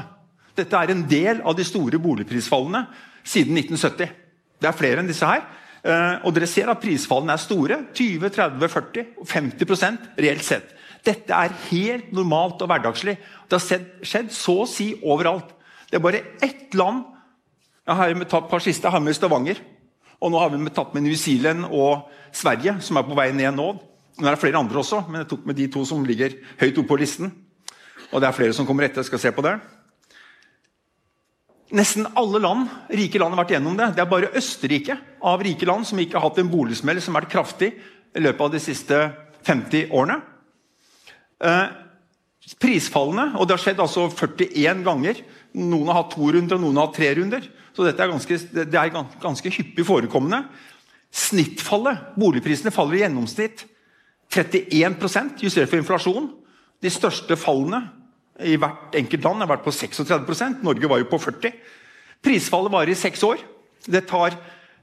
Dette 0.58 0.80
er 0.80 0.94
en 0.94 1.04
del 1.08 1.42
av 1.44 1.56
de 1.58 1.66
store 1.68 2.00
boligprisfallene 2.02 2.86
siden 3.28 3.60
1970. 3.60 4.16
Det 4.58 4.70
er 4.70 4.78
flere 4.78 5.04
enn 5.04 5.10
disse 5.12 5.28
her. 5.28 5.44
Eh, 5.84 6.16
Og 6.26 6.34
dere 6.34 6.48
ser 6.48 6.70
at 6.72 6.82
prisfallene 6.82 7.36
er 7.36 7.44
store. 7.44 7.78
20, 7.94 8.30
30, 8.30 8.68
40 8.72 9.06
og 9.20 9.28
50% 9.28 10.10
reelt 10.18 10.44
sett. 10.44 10.74
Dette 11.04 11.32
er 11.32 11.54
helt 11.70 12.12
normalt 12.12 12.62
og 12.62 12.72
hverdagslig. 12.72 13.18
Det 13.48 13.60
har 13.60 13.86
skjedd, 14.04 14.32
så 14.32 14.64
å 14.64 14.68
si 14.68 14.94
overalt. 15.04 15.54
Det 15.90 16.00
er 16.00 16.04
bare 16.04 16.24
ett 16.44 16.74
land 16.76 17.06
Jeg 17.88 17.96
har 17.96 18.14
med 18.20 18.28
tatt 18.28 18.50
et 18.50 18.52
par 18.52 18.64
siste, 18.64 18.90
har 18.92 19.00
med 19.00 19.16
Stavanger. 19.16 19.62
Og 20.20 20.32
nå 20.34 20.40
har 20.42 20.52
vi 20.52 20.60
med 20.60 20.74
tatt 20.76 20.92
med 20.96 21.06
New 21.06 21.16
Zealand 21.16 21.70
og 21.70 22.10
Sverige, 22.36 22.74
som 22.84 23.00
er 23.00 23.06
på 23.08 23.16
vei 23.16 23.30
ned 23.32 23.56
nå. 23.56 23.68
Det 24.18 24.28
er 24.28 24.40
flere 24.42 24.60
andre 24.60 24.82
også, 24.82 25.04
men 25.08 25.22
jeg 25.22 25.30
tok 25.32 25.46
med 25.48 25.56
de 25.56 25.68
to 25.72 25.84
som 25.86 26.04
ligger 26.04 26.34
høyt 26.60 26.80
oppe 26.82 26.90
på 26.90 26.98
listen. 27.00 27.32
Og 28.12 28.20
det 28.20 28.28
er 28.28 28.36
flere 28.36 28.56
som 28.58 28.68
kommer 28.68 28.88
etter. 28.88 29.06
Jeg 29.06 29.12
skal 29.12 29.22
se 29.22 29.32
på 29.36 29.46
det. 29.46 29.56
Nesten 31.78 32.08
alle 32.16 32.42
land, 32.44 32.68
rike 32.92 33.20
land 33.22 33.36
har 33.36 33.44
vært 33.44 33.54
gjennom 33.56 33.78
det. 33.80 33.90
Det 33.96 34.04
er 34.04 34.10
bare 34.10 34.32
Østerrike 34.40 34.98
av 35.32 35.44
rike 35.44 35.68
land 35.68 35.88
som 35.88 36.00
ikke 36.00 36.18
har 36.18 36.26
hatt 36.28 36.40
en 36.42 36.52
boligsmell 36.52 37.00
som 37.04 37.16
har 37.16 37.24
vært 37.24 37.36
kraftig 37.36 37.74
i 38.16 38.24
løpet 38.24 38.44
av 38.46 38.54
de 38.56 38.62
siste 38.64 39.00
50 39.48 39.92
årene. 39.96 40.18
Eh, 41.44 41.66
prisfallene, 42.64 43.34
og 43.36 43.48
det 43.48 43.58
har 43.58 43.64
skjedd 43.64 43.84
altså 43.84 44.08
41 44.12 44.84
ganger. 44.88 45.20
Noen 45.60 45.92
har 45.92 46.02
hatt 46.02 46.16
to 46.16 46.32
runder, 46.32 46.56
og 46.56 46.64
noen 46.64 46.80
har 46.80 46.90
hatt 46.90 47.00
tre 47.00 47.12
runder. 47.20 47.48
Så 47.78 47.86
dette 47.86 48.02
er 48.02 48.10
ganske, 48.10 48.38
det 48.58 48.74
er 48.74 48.94
ganske 49.22 49.52
hyppig 49.54 49.84
forekommende. 49.86 50.48
Snittfallet, 51.14 52.16
boligprisene, 52.18 52.74
faller 52.74 52.98
i 52.98 53.04
gjennomsnitt 53.04 53.68
31% 54.34 55.44
justert 55.46 55.70
for 55.70 55.78
inflasjon. 55.78 56.32
De 56.82 56.90
største 56.90 57.38
fallene 57.38 57.84
i 58.50 58.58
hvert 58.58 58.98
enkelt 58.98 59.24
land 59.30 59.44
har 59.44 59.52
vært 59.54 59.64
på 59.66 59.74
36% 59.74 60.66
Norge 60.66 60.90
var 60.90 61.00
jo 61.02 61.08
på 61.10 61.18
40 61.22 61.54
Prisfallet 62.26 62.74
varer 62.74 62.92
i 62.94 62.98
seks 62.98 63.22
år. 63.26 63.40
Det 63.86 64.02
tar, 64.10 64.34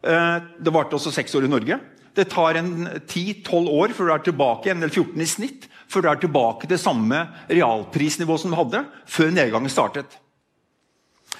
eh, 0.07 0.39
det 0.63 0.73
varte 0.73 0.95
også 0.95 1.13
seks 1.13 1.35
år 1.35 1.45
i 1.45 1.51
Norge. 1.51 1.81
Det 2.15 2.29
tar 2.31 2.55
en 2.55 2.87
10-12 3.11 3.69
år 3.69 3.91
før 3.91 4.07
du 4.07 4.13
er 4.15 4.23
tilbake 4.23 4.69
igjen, 4.69 4.79
eller 4.79 4.95
14 4.95 5.21
i 5.21 5.27
snitt, 5.27 5.67
før 5.91 6.03
du 6.03 6.09
er 6.13 6.21
tilbake 6.23 6.69
til 6.71 6.79
samme 6.79 7.27
realprisnivå 7.51 8.39
som 8.39 8.55
du 8.55 8.57
hadde 8.57 8.85
før 9.05 9.35
nedgangen 9.35 9.69
startet. 9.69 10.07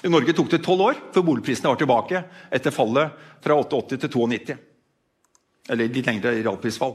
I 0.05 0.09
Norge 0.11 0.35
tok 0.37 0.51
det 0.53 0.61
12 0.61 0.81
år 0.85 0.99
før 1.15 1.25
boligprisene 1.25 1.71
var 1.71 1.79
tilbake 1.81 2.21
etter 2.53 2.73
fallet 2.73 3.13
fra 3.41 3.57
88 3.57 3.97
til 4.03 4.11
92. 4.13 4.55
Eller 5.73 5.89
litt 5.89 6.05
lengre 6.05 6.35
realprisfall. 6.37 6.93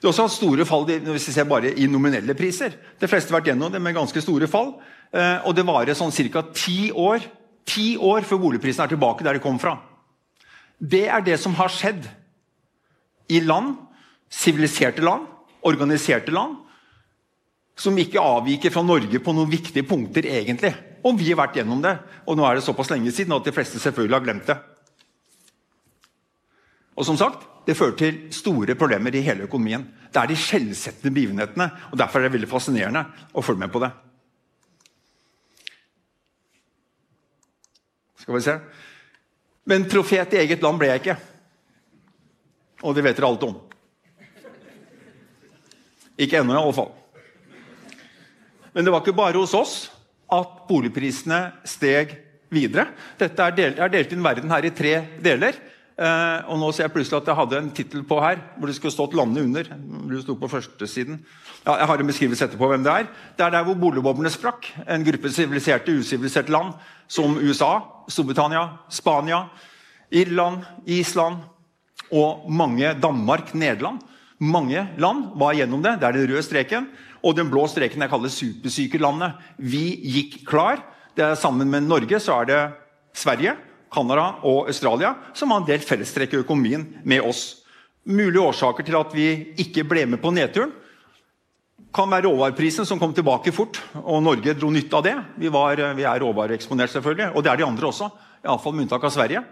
Det 0.00 0.08
har 0.08 0.12
også 0.12 0.28
store 0.38 0.64
fall 0.68 0.86
hvis 0.88 1.28
vi 1.28 1.34
ser 1.34 1.48
bare 1.48 1.72
i 1.76 1.88
nominelle 1.88 2.36
priser. 2.36 2.72
De 3.00 3.08
fleste 3.08 3.32
har 3.32 3.40
vært 3.40 3.50
gjennom 3.52 3.72
det 3.72 3.80
med 3.84 3.96
ganske 3.96 4.22
store 4.24 4.48
fall. 4.48 4.74
eh, 5.12 5.44
Og 5.44 5.54
det 5.54 5.66
varer 5.68 5.94
sånn 5.94 6.12
ca. 6.32 6.42
ti 6.52 6.90
år, 6.92 7.20
år 8.00 8.20
før 8.22 8.38
boligprisene 8.38 8.84
er 8.84 8.88
tilbake 8.88 9.24
der 9.24 9.34
de 9.34 9.44
kom 9.44 9.58
fra. 9.58 9.78
Det 10.80 11.08
er 11.08 11.20
det 11.20 11.38
som 11.40 11.54
har 11.54 11.68
skjedd 11.68 12.08
i 13.28 13.40
land, 13.40 13.76
siviliserte 14.30 15.02
land, 15.02 15.26
organiserte 15.62 16.32
land, 16.32 16.56
som 17.76 17.96
ikke 17.98 18.20
avviker 18.20 18.70
fra 18.70 18.82
Norge 18.82 19.18
på 19.20 19.32
noen 19.32 19.50
viktige 19.50 19.84
punkter, 19.84 20.24
egentlig. 20.24 20.72
Og 21.06 21.18
vi 21.18 21.30
har 21.30 21.38
vært 21.38 21.60
gjennom 21.60 21.82
det. 21.84 21.94
Og 22.26 22.38
nå 22.38 22.46
er 22.46 22.58
det 22.58 22.64
såpass 22.66 22.90
lenge 22.90 23.12
siden 23.14 23.34
at 23.36 23.46
de 23.46 23.54
fleste 23.54 23.80
selvfølgelig 23.82 24.18
har 24.18 24.24
glemt 24.24 24.48
det. 24.50 24.56
Og 26.96 27.06
som 27.06 27.18
sagt, 27.20 27.52
Det 27.66 27.74
fører 27.74 27.96
til 27.98 28.18
store 28.30 28.76
problemer 28.78 29.10
i 29.10 29.24
hele 29.26 29.42
økonomien. 29.42 29.82
Det 30.14 30.20
er 30.20 30.28
de 30.30 30.36
skjellsettende 30.38 31.10
begivenhetene. 31.10 31.64
og 31.90 31.98
Derfor 31.98 32.20
er 32.20 32.28
det 32.28 32.32
veldig 32.36 32.48
fascinerende 32.48 33.02
å 33.34 33.42
følge 33.42 33.58
med 33.58 33.72
på 33.72 33.80
det. 33.82 33.90
Skal 38.22 38.34
vi 38.34 38.40
se. 38.40 38.54
Men 39.64 39.88
profet 39.90 40.32
i 40.32 40.38
eget 40.44 40.62
land 40.62 40.78
ble 40.78 40.92
jeg 40.92 41.02
ikke. 41.02 41.16
Og 42.84 42.94
det 42.94 43.02
vet 43.02 43.16
dere 43.18 43.26
alt 43.26 43.42
om. 43.42 43.58
Ikke 46.16 46.38
ennå, 46.38 46.54
i 46.54 46.62
alle 46.62 46.72
fall. 46.72 46.94
Men 48.72 48.84
det 48.84 48.92
var 48.94 49.02
ikke 49.02 49.18
bare 49.24 49.42
hos 49.42 49.58
oss 49.58 49.76
at 50.32 50.66
boligprisene 50.68 51.40
steg 51.68 52.16
videre. 52.52 52.88
Dette 53.18 53.42
er 53.42 53.56
delt, 53.56 53.80
er 53.80 53.92
delt 53.92 54.12
inn 54.14 54.24
verden 54.24 54.52
her 54.52 54.66
i 54.66 54.74
tre 54.74 54.98
deler. 55.22 55.58
Eh, 55.96 56.40
og 56.52 56.58
nå 56.60 56.68
ser 56.76 56.84
jeg 56.84 56.92
plutselig 56.92 57.22
at 57.22 57.28
jeg 57.30 57.38
hadde 57.38 57.58
en 57.62 57.70
tittel 57.72 58.02
på 58.04 58.18
her 58.20 58.40
hvor 58.58 58.68
det 58.68 58.74
skulle 58.76 58.92
stått 58.92 59.14
'landet 59.16 59.46
under'. 59.46 59.70
Det 60.10 60.22
sto 60.22 60.34
på 60.36 60.48
førstesiden. 60.48 61.20
Ja, 61.64 61.76
jeg 61.78 61.86
har 61.86 61.98
en 61.98 62.06
beskrivelse 62.06 62.44
etterpå 62.44 62.68
hvem 62.68 62.84
det 62.84 62.92
er. 62.92 63.06
Det 63.38 63.46
er 63.46 63.50
der 63.50 63.64
hvor 63.64 63.74
boligboblene 63.74 64.30
sprakk. 64.30 64.68
En 64.88 65.04
gruppe 65.04 65.32
siviliserte, 65.32 65.96
usiviliserte 65.98 66.52
land 66.52 66.74
som 67.08 67.38
USA, 67.38 67.80
Storbritannia, 68.08 68.68
Spania, 68.90 69.48
Irland, 70.12 70.64
Island 70.86 71.36
og 72.12 72.50
mange 72.50 72.94
Danmark, 73.02 73.54
Nederland. 73.54 74.00
Mange 74.38 74.88
land 74.98 75.32
var 75.34 75.54
gjennom 75.54 75.82
det. 75.82 76.00
Det 76.00 76.06
er 76.06 76.12
den 76.12 76.28
røde 76.28 76.42
streken. 76.42 76.88
Og 77.26 77.34
den 77.34 77.50
blå 77.50 77.66
streken 77.66 78.04
jeg 78.04 78.12
kaller 78.12 78.30
supersykelandet. 78.30 79.38
Vi 79.58 79.84
gikk 80.14 80.44
klar. 80.46 80.84
Er 81.18 81.34
Sammen 81.34 81.70
med 81.72 81.88
Norge 81.88 82.20
så 82.22 82.42
er 82.42 82.48
det 82.50 82.62
Sverige, 83.16 83.56
Canada 83.92 84.36
og 84.44 84.68
Australia 84.68 85.14
som 85.34 85.50
har 85.50 85.62
en 85.62 85.68
del 85.68 85.80
fellestrekk 85.82 86.36
i 86.36 86.42
økonomien 86.44 86.84
med 87.04 87.24
oss. 87.24 87.62
Mulige 88.06 88.44
årsaker 88.44 88.86
til 88.86 88.98
at 88.98 89.14
vi 89.16 89.30
ikke 89.64 89.86
ble 89.88 90.04
med 90.06 90.22
på 90.22 90.30
nedturen 90.34 90.74
kan 91.96 92.10
være 92.12 92.28
råvareprisen 92.28 92.84
som 92.84 93.00
kom 93.00 93.14
tilbake 93.16 93.52
fort, 93.56 93.78
og 94.02 94.20
Norge 94.24 94.52
dro 94.58 94.68
nytte 94.72 94.98
av 94.98 95.04
det. 95.06 95.14
Vi, 95.40 95.48
var, 95.52 95.80
vi 95.96 96.04
er 96.04 96.20
råvareeksponert, 96.20 96.92
selvfølgelig, 96.92 97.30
og 97.32 97.44
det 97.44 97.52
er 97.52 97.60
de 97.60 97.66
andre 97.66 97.88
også. 97.88 98.10
Iallfall 98.44 98.74
med 98.76 98.84
unntak 98.84 99.06
av 99.08 99.14
Sverige. 99.14 99.42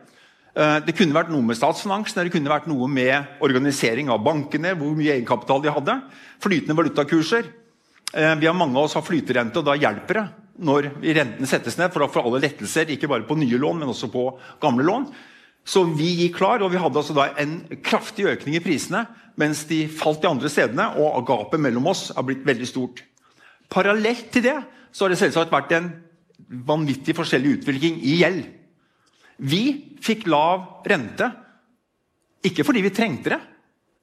Eh, 0.55 0.79
Det 0.85 0.95
kunne 0.97 1.17
vært 1.17 1.33
noe 1.33 1.45
med 1.47 1.57
statsfinansen, 1.57 2.21
det 2.25 2.35
kunne 2.35 2.53
vært 2.53 2.69
noe 2.69 2.89
med 2.91 3.41
organisering 3.45 4.13
av 4.13 4.23
bankene, 4.25 4.75
hvor 4.77 4.93
mye 4.97 5.17
egenkapital 5.17 5.65
de 5.65 5.73
hadde. 5.73 5.97
Flytende 6.45 6.77
valutakurser. 6.77 7.49
Eh, 8.15 8.37
Vi 8.37 8.47
har 8.47 8.55
Mange 8.55 8.79
av 8.79 8.85
oss 8.85 8.95
har 8.95 9.03
flyterente, 9.03 9.59
og 9.59 9.67
da 9.67 9.75
hjelper 9.75 10.21
det 10.21 10.27
når 10.65 10.87
renten 11.03 11.49
settes 11.51 11.77
ned. 11.79 11.91
For 11.93 12.05
da 12.05 12.11
får 12.13 12.29
alle 12.29 12.43
lettelser, 12.45 12.93
ikke 12.95 13.11
bare 13.11 13.27
på 13.27 13.37
nye 13.39 13.59
lån, 13.59 13.81
men 13.81 13.91
også 13.91 14.11
på 14.13 14.29
gamle 14.63 14.87
lån. 14.87 15.09
Så 15.67 15.83
vi 15.97 16.13
gikk 16.21 16.37
klar, 16.39 16.63
og 16.63 16.71
vi 16.71 16.79
hadde 16.79 17.01
altså 17.01 17.27
en 17.41 17.57
kraftig 17.83 18.29
økning 18.31 18.59
i 18.59 18.63
prisene, 18.63 19.07
mens 19.41 19.65
de 19.67 19.89
falt 19.89 20.23
de 20.23 20.31
andre 20.31 20.51
stedene, 20.53 20.93
og 21.01 21.27
gapet 21.27 21.59
mellom 21.59 21.89
oss 21.91 22.13
har 22.15 22.23
blitt 22.23 22.45
veldig 22.47 22.69
stort. 22.69 23.03
Parallelt 23.73 24.31
til 24.31 24.45
det 24.45 24.59
så 24.93 25.05
har 25.05 25.15
det 25.15 25.19
selvsagt 25.19 25.51
vært 25.51 25.73
en 25.75 25.89
vanvittig 26.69 27.17
forskjellig 27.17 27.59
utvikling 27.59 27.99
i 28.05 28.21
gjeld. 28.21 28.45
Vi 29.43 29.65
fikk 30.05 30.29
lav 30.31 30.85
rente, 30.87 31.33
ikke 32.45 32.63
fordi 32.63 32.85
vi 32.85 32.95
trengte 32.95 33.33
det 33.33 33.41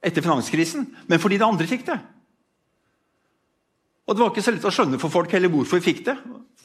etter 0.02 0.24
finanskrisen, 0.26 0.84
men 1.08 1.22
fordi 1.22 1.38
de 1.38 1.46
andre 1.46 1.70
fikk 1.70 1.86
det. 1.86 2.00
Og 4.12 4.16
Det 4.18 4.20
var 4.20 4.32
ikke 4.34 4.44
så 4.44 4.52
lett 4.52 4.66
å 4.68 4.74
skjønne 4.76 4.98
for 5.00 5.08
folk 5.08 5.32
heller 5.32 5.48
hvorfor 5.48 5.80
vi 5.80 5.86
fikk 5.86 6.02
det, 6.04 6.18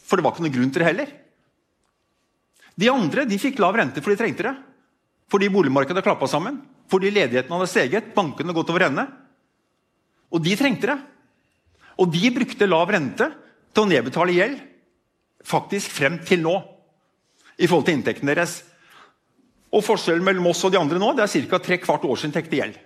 for 0.04 0.20
det 0.20 0.26
var 0.26 0.34
ikke 0.36 0.44
noen 0.44 0.56
grunn 0.58 0.72
til 0.76 0.84
det 0.84 0.90
heller. 0.90 1.14
De 2.76 2.90
andre 2.92 3.24
de 3.24 3.38
fikk 3.40 3.62
lav 3.64 3.78
rente 3.80 4.04
fordi 4.04 4.18
de 4.18 4.22
trengte 4.26 4.46
det. 4.50 4.52
Fordi 5.32 5.48
boligmarkedet 5.52 6.04
klappa 6.04 6.28
sammen, 6.28 6.60
fordi 6.92 7.14
ledigheten 7.16 7.56
hadde 7.56 7.70
steget, 7.72 8.12
bankene 8.16 8.56
gått 8.56 8.70
over 8.74 8.84
ende. 8.90 9.08
Og 10.36 10.44
de 10.44 10.58
trengte 10.60 10.92
det. 10.92 10.98
Og 12.04 12.12
de 12.12 12.34
brukte 12.36 12.68
lav 12.68 12.92
rente 12.92 13.30
til 13.72 13.86
å 13.86 13.90
nedbetale 13.94 14.36
gjeld 14.36 14.60
faktisk 15.48 15.96
frem 15.96 16.20
til 16.28 16.44
nå. 16.44 16.58
I 17.58 17.66
forhold 17.66 17.88
til 17.88 17.98
inntekten 17.98 18.28
deres. 18.28 18.60
Og 19.72 19.88
Forskjellen 19.88 20.28
mellom 20.28 20.52
oss 20.52 20.68
og 20.68 20.76
de 20.76 20.80
andre 20.84 21.00
nå 21.00 21.16
det 21.16 21.24
er 21.24 21.48
ca. 21.48 21.64
tre 21.64 21.80
kvart 21.80 22.04
årsinntekt 22.04 22.52
i 22.54 22.60
gjeld. 22.60 22.78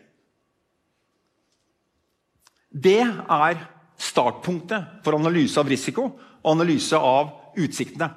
Det 2.72 3.02
er 3.02 3.66
startpunktet 4.02 5.04
for 5.06 5.18
analyse 5.18 5.60
av 5.62 5.70
risiko 5.70 6.10
og 6.42 6.52
analyse 6.56 6.98
av 6.98 7.32
utsiktene. 7.60 8.10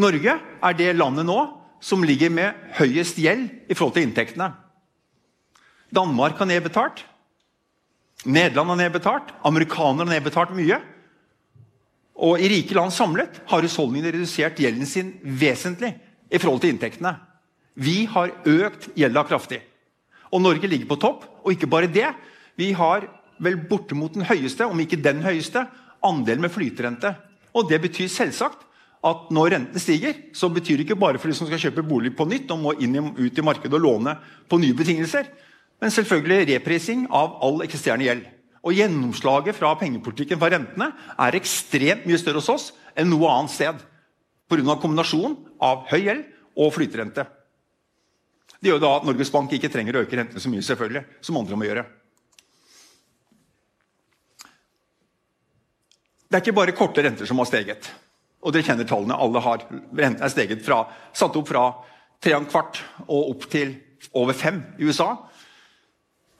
Norge 0.00 0.34
er 0.34 0.76
det 0.76 0.94
landet 0.96 1.26
nå 1.28 1.38
som 1.84 2.04
ligger 2.04 2.32
med 2.32 2.56
høyest 2.78 3.18
gjeld 3.20 3.70
i 3.70 3.76
forhold 3.76 3.94
til 3.96 4.08
inntektene. 4.08 4.50
Danmark 5.94 6.40
har 6.40 6.48
nedbetalt. 6.50 7.04
Nederland 8.24 8.72
har 8.72 8.80
nedbetalt. 8.80 9.30
Amerikanerne 9.44 10.08
har 10.08 10.16
nedbetalt 10.16 10.54
mye. 10.56 10.80
Og 12.24 12.40
i 12.40 12.48
rike 12.50 12.74
land 12.76 12.94
samlet 12.94 13.40
har 13.50 13.62
husholdningene 13.66 14.14
redusert 14.14 14.58
gjelden 14.58 14.88
sin 14.88 15.12
vesentlig 15.22 15.92
i 16.30 16.40
forhold 16.40 16.62
til 16.64 16.74
inntektene. 16.74 17.14
Vi 17.74 18.04
har 18.10 18.32
økt 18.48 18.88
gjelda 18.98 19.24
kraftig. 19.28 19.60
Og 20.32 20.42
Norge 20.42 20.70
ligger 20.70 20.88
på 20.90 21.00
topp. 21.02 21.26
Og 21.44 21.54
ikke 21.54 21.70
bare 21.70 21.90
det. 21.90 22.08
Vi 22.58 22.72
har 22.76 23.08
vel 23.42 23.58
bortimot 23.68 24.14
den 24.14 24.26
høyeste, 24.28 24.66
om 24.66 24.80
ikke 24.80 25.00
den 25.02 25.22
høyeste, 25.24 25.66
andelen 26.04 26.44
med 26.44 26.52
flyterente. 26.54 27.14
Og 27.54 27.68
det 27.70 27.80
betyr 27.82 28.10
selvsagt 28.12 28.62
at 29.04 29.26
når 29.34 29.50
renten 29.52 29.82
stiger, 29.82 30.16
så 30.32 30.48
betyr 30.52 30.78
det 30.78 30.86
ikke 30.86 31.00
bare 31.00 31.20
for 31.20 31.28
de 31.28 31.36
som 31.36 31.48
skal 31.48 31.60
kjøpe 31.60 31.84
bolig 31.86 32.14
på 32.16 32.26
nytt 32.28 32.50
og 32.54 32.62
må 32.62 32.76
inn 32.80 32.96
ut 32.96 33.38
i 33.38 33.44
markedet 33.44 33.76
og 33.76 33.84
låne 33.84 34.16
på 34.48 34.58
nye 34.62 34.76
betingelser, 34.76 35.28
men 35.82 35.92
selvfølgelig 35.92 36.54
reprising 36.54 37.04
av 37.12 37.36
all 37.44 37.60
eksisterende 37.66 38.06
gjeld. 38.08 38.22
Og 38.64 38.78
Gjennomslaget 38.78 39.58
fra 39.58 39.74
pengepolitikken 39.76 40.40
fra 40.40 40.48
rentene 40.54 40.88
er 41.20 41.36
ekstremt 41.36 42.06
mye 42.08 42.20
større 42.20 42.40
hos 42.40 42.52
oss 42.52 42.70
enn 42.96 43.10
noe 43.12 43.28
annet 43.28 43.52
sted. 43.52 43.82
Pga. 44.48 44.78
kombinasjonen 44.80 45.36
av 45.60 45.84
høy 45.90 46.00
gjeld 46.06 46.24
og 46.56 46.72
flyterente. 46.72 47.26
Det 48.56 48.70
gjør 48.70 48.80
da 48.80 48.94
at 48.96 49.04
Norges 49.04 49.32
Bank 49.34 49.52
ikke 49.52 49.68
trenger 49.72 49.98
å 49.98 50.06
øke 50.06 50.16
rentene 50.16 50.40
så 50.40 50.48
mye, 50.48 50.64
selvfølgelig, 50.64 51.04
som 51.20 51.36
andre 51.36 51.58
må 51.60 51.68
gjøre. 51.68 51.84
Det 56.34 56.40
er 56.40 56.48
ikke 56.48 56.58
bare 56.58 56.72
korte 56.74 57.02
renter 57.04 57.28
som 57.30 57.38
har 57.38 57.46
steget. 57.46 57.86
Og 58.42 58.50
dere 58.50 58.66
kjenner 58.66 58.86
tallene. 58.90 59.14
alle 59.14 59.38
har. 59.38 59.60
Renten 59.70 60.24
er 60.26 60.30
steget 60.32 60.64
fra, 60.66 60.80
satt 61.14 61.36
opp 61.38 61.46
fra 61.46 61.68
3,25 62.26 62.80
og 63.06 63.28
opp 63.30 63.44
til 63.52 63.76
over 64.18 64.34
5 64.34 64.58
i 64.82 64.88
USA. 64.88 65.12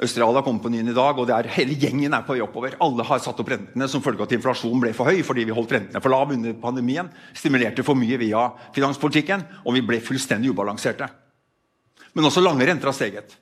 Australia 0.02 0.42
kom 0.42 0.58
på 0.58 0.72
nyen 0.74 0.90
i 0.90 0.96
dag, 0.96 1.14
og 1.14 1.30
er, 1.30 1.46
hele 1.54 1.76
gjengen 1.78 2.10
er 2.10 2.24
på 2.26 2.34
vei 2.34 2.42
oppover. 2.42 2.74
Alle 2.82 3.06
har 3.06 3.20
satt 3.22 3.38
opp 3.38 3.52
rentene 3.52 3.86
som 3.86 4.02
følge 4.02 4.18
av 4.18 4.26
at 4.26 4.34
inflasjonen 4.34 4.82
ble 4.82 4.90
for 4.98 5.06
høy 5.06 5.22
fordi 5.22 5.44
vi 5.46 5.54
holdt 5.54 5.76
rentene 5.76 6.02
for 6.02 6.10
lav 6.10 6.34
under 6.34 6.58
pandemien. 6.58 7.12
Stimulerte 7.30 7.86
for 7.86 7.94
mye 7.94 8.18
via 8.18 8.48
finanspolitikken, 8.74 9.46
og 9.62 9.78
vi 9.78 9.84
ble 9.86 10.02
fullstendig 10.02 10.50
ubalanserte. 10.50 11.06
Men 12.18 12.26
også 12.32 12.42
lange 12.42 12.66
renter 12.66 12.90
har 12.90 12.98
steget. 12.98 13.38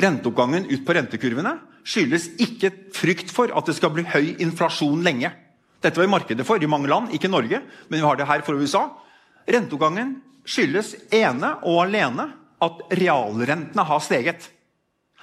Renteoppgangen 0.00 0.72
ut 0.72 0.80
på 0.88 0.96
rentekurvene 0.96 1.58
skyldes 1.84 2.30
ikke 2.40 2.72
frykt 2.96 3.36
for 3.36 3.52
at 3.52 3.68
det 3.68 3.76
skal 3.76 3.92
bli 3.92 4.08
høy 4.08 4.38
inflasjon 4.40 5.04
lenge. 5.04 5.34
Dette 5.80 6.00
var 6.00 6.10
markedet 6.12 6.44
for 6.46 6.62
i 6.62 6.68
mange 6.68 6.90
land, 6.90 7.12
ikke 7.16 7.30
Norge, 7.32 7.62
men 7.88 8.00
vi 8.00 8.04
har 8.04 8.18
det 8.18 8.28
her 8.28 8.44
for 8.44 8.60
USA. 8.60 8.86
Renteoppgangen 9.48 10.18
skyldes 10.44 10.94
ene 11.14 11.54
og 11.64 11.84
alene 11.86 12.28
at 12.60 12.82
realrentene 13.00 13.86
har 13.88 14.02
steget. 14.04 14.50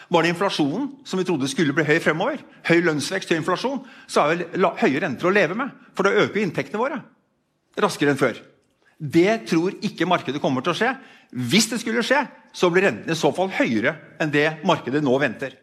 Var 0.10 0.24
det 0.24 0.32
inflasjonen 0.32 0.90
som 1.06 1.20
vi 1.20 1.26
trodde 1.28 1.50
skulle 1.52 1.76
bli 1.76 1.86
høy 1.86 2.00
fremover, 2.02 2.42
høy 2.70 2.80
lønnsvekst 2.86 3.34
høy 3.34 3.42
inflasjon, 3.42 3.84
så 4.08 4.24
er 4.24 4.46
vel 4.56 4.70
høye 4.80 5.02
renter 5.04 5.30
å 5.30 5.34
leve 5.34 5.58
med. 5.58 5.74
For 5.98 6.08
da 6.08 6.26
øker 6.26 6.42
inntektene 6.42 6.82
våre 6.82 7.02
raskere 7.78 8.14
enn 8.14 8.20
før. 8.20 8.40
Det 8.98 9.44
tror 9.50 9.76
ikke 9.86 10.08
markedet 10.10 10.42
kommer 10.42 10.66
til 10.66 10.74
å 10.74 10.78
skje. 10.80 10.96
Hvis 11.30 11.70
det 11.70 11.82
skulle 11.84 12.06
skje, 12.06 12.24
så 12.56 12.72
blir 12.74 12.88
rentene 12.88 13.14
i 13.14 13.20
så 13.20 13.30
fall 13.36 13.52
høyere 13.54 13.94
enn 14.22 14.34
det 14.34 14.48
markedet 14.66 15.04
nå 15.06 15.14
venter. 15.22 15.54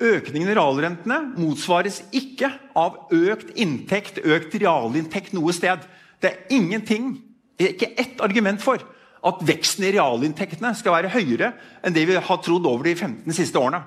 Økningen 0.00 0.48
i 0.48 0.56
realrentene 0.56 1.18
motsvares 1.36 2.00
ikke 2.16 2.48
av 2.78 3.10
økt 3.12 3.52
inntekt, 3.60 4.22
økt 4.24 4.54
realinntekt 4.56 5.34
noe 5.36 5.52
sted. 5.52 5.84
Det 6.20 6.30
er 6.30 6.56
ingenting, 6.56 7.18
ikke 7.60 7.92
ett 8.00 8.22
argument 8.24 8.62
for 8.64 8.80
at 9.20 9.42
veksten 9.44 9.84
i 9.84 9.92
realinntektene 9.98 10.72
skal 10.78 10.96
være 10.96 11.12
høyere 11.12 11.52
enn 11.84 11.96
det 11.96 12.06
vi 12.08 12.16
har 12.16 12.40
trodd 12.40 12.68
over 12.68 12.88
de 12.88 12.94
15 12.96 13.36
siste 13.36 13.60
årene. 13.60 13.82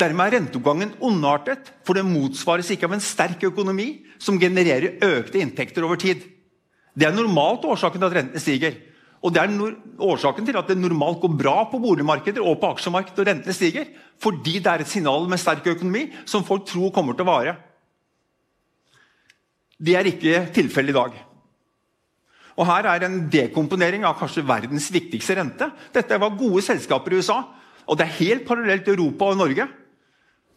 Dermed 0.00 0.26
er 0.26 0.36
renteoppgangen 0.38 0.94
ondartet, 1.04 1.70
for 1.86 1.96
det 1.96 2.06
motsvares 2.08 2.70
ikke 2.72 2.88
av 2.88 2.96
en 2.96 3.04
sterk 3.04 3.44
økonomi 3.46 4.04
som 4.18 4.40
genererer 4.40 4.98
økte 5.04 5.40
inntekter 5.40 5.86
over 5.86 6.00
tid. 6.00 6.24
Det 6.94 7.06
er 7.06 7.14
normalt 7.14 7.64
årsaken 7.68 8.00
til 8.00 8.08
at 8.10 8.16
rentene 8.18 8.42
stiger. 8.42 8.76
Og 9.24 9.32
Det 9.32 9.40
er 9.40 9.76
årsaken 10.04 10.44
til 10.44 10.56
at 10.60 10.68
det 10.68 10.76
normalt 10.76 11.22
går 11.22 11.36
bra 11.38 11.64
på 11.70 11.80
boligmarkeder 11.80 12.44
og 12.44 12.58
på 12.60 12.74
aksjemarkedet 12.74 13.22
og 13.22 13.28
rentene 13.30 13.54
stiger. 13.56 13.86
Fordi 14.20 14.58
det 14.58 14.68
er 14.68 14.84
et 14.84 14.90
signal 14.90 15.24
med 15.28 15.40
sterk 15.40 15.66
økonomi 15.72 16.10
som 16.28 16.44
folk 16.44 16.66
tror 16.68 16.92
kommer 16.92 17.16
til 17.16 17.24
å 17.24 17.30
vare. 17.30 17.54
Det 19.80 19.96
er 19.96 20.10
ikke 20.10 20.42
tilfellet 20.54 20.92
i 20.92 20.98
dag. 20.98 21.16
Og 22.54 22.68
Her 22.68 22.86
er 22.86 23.06
en 23.06 23.24
dekomponering 23.32 24.04
av 24.06 24.18
kanskje 24.20 24.44
verdens 24.46 24.90
viktigste 24.92 25.38
rente. 25.40 25.70
Dette 25.94 26.20
var 26.20 26.36
gode 26.38 26.62
selskaper 26.62 27.14
i 27.14 27.18
USA, 27.18 27.40
og 27.88 27.98
det 27.98 28.06
er 28.06 28.20
helt 28.20 28.44
parallelt 28.46 28.92
Europa 28.92 29.32
og 29.32 29.40
Norge 29.40 29.66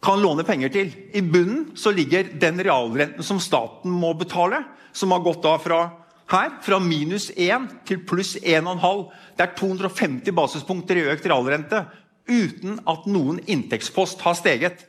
kan 0.04 0.20
låne 0.22 0.44
penger 0.46 0.70
til. 0.70 0.92
I 1.10 1.22
bunnen 1.24 1.72
ligger 1.96 2.28
den 2.38 2.60
realrenten 2.62 3.24
som 3.26 3.40
staten 3.42 3.90
må 3.90 4.12
betale, 4.14 4.62
som 4.92 5.10
har 5.10 5.24
gått 5.24 5.42
da 5.42 5.56
fra 5.58 5.80
her, 6.28 6.50
fra 6.60 6.78
minus 6.82 7.30
1 7.34 7.70
til 7.88 8.02
pluss 8.04 8.36
1,5. 8.36 9.06
Det 9.36 9.46
er 9.46 9.56
250 9.56 10.36
basispunkter 10.36 11.00
i 11.00 11.06
økt 11.12 11.26
realrente 11.30 11.86
uten 12.28 12.76
at 12.88 13.06
noen 13.08 13.40
inntektspost 13.48 14.20
har 14.26 14.36
steget. 14.36 14.84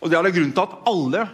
Og 0.00 0.08
Det 0.08 0.16
er 0.16 0.24
det 0.24 0.34
grunn 0.38 0.52
til 0.56 0.66
at 0.66 0.80
alle 0.88 1.28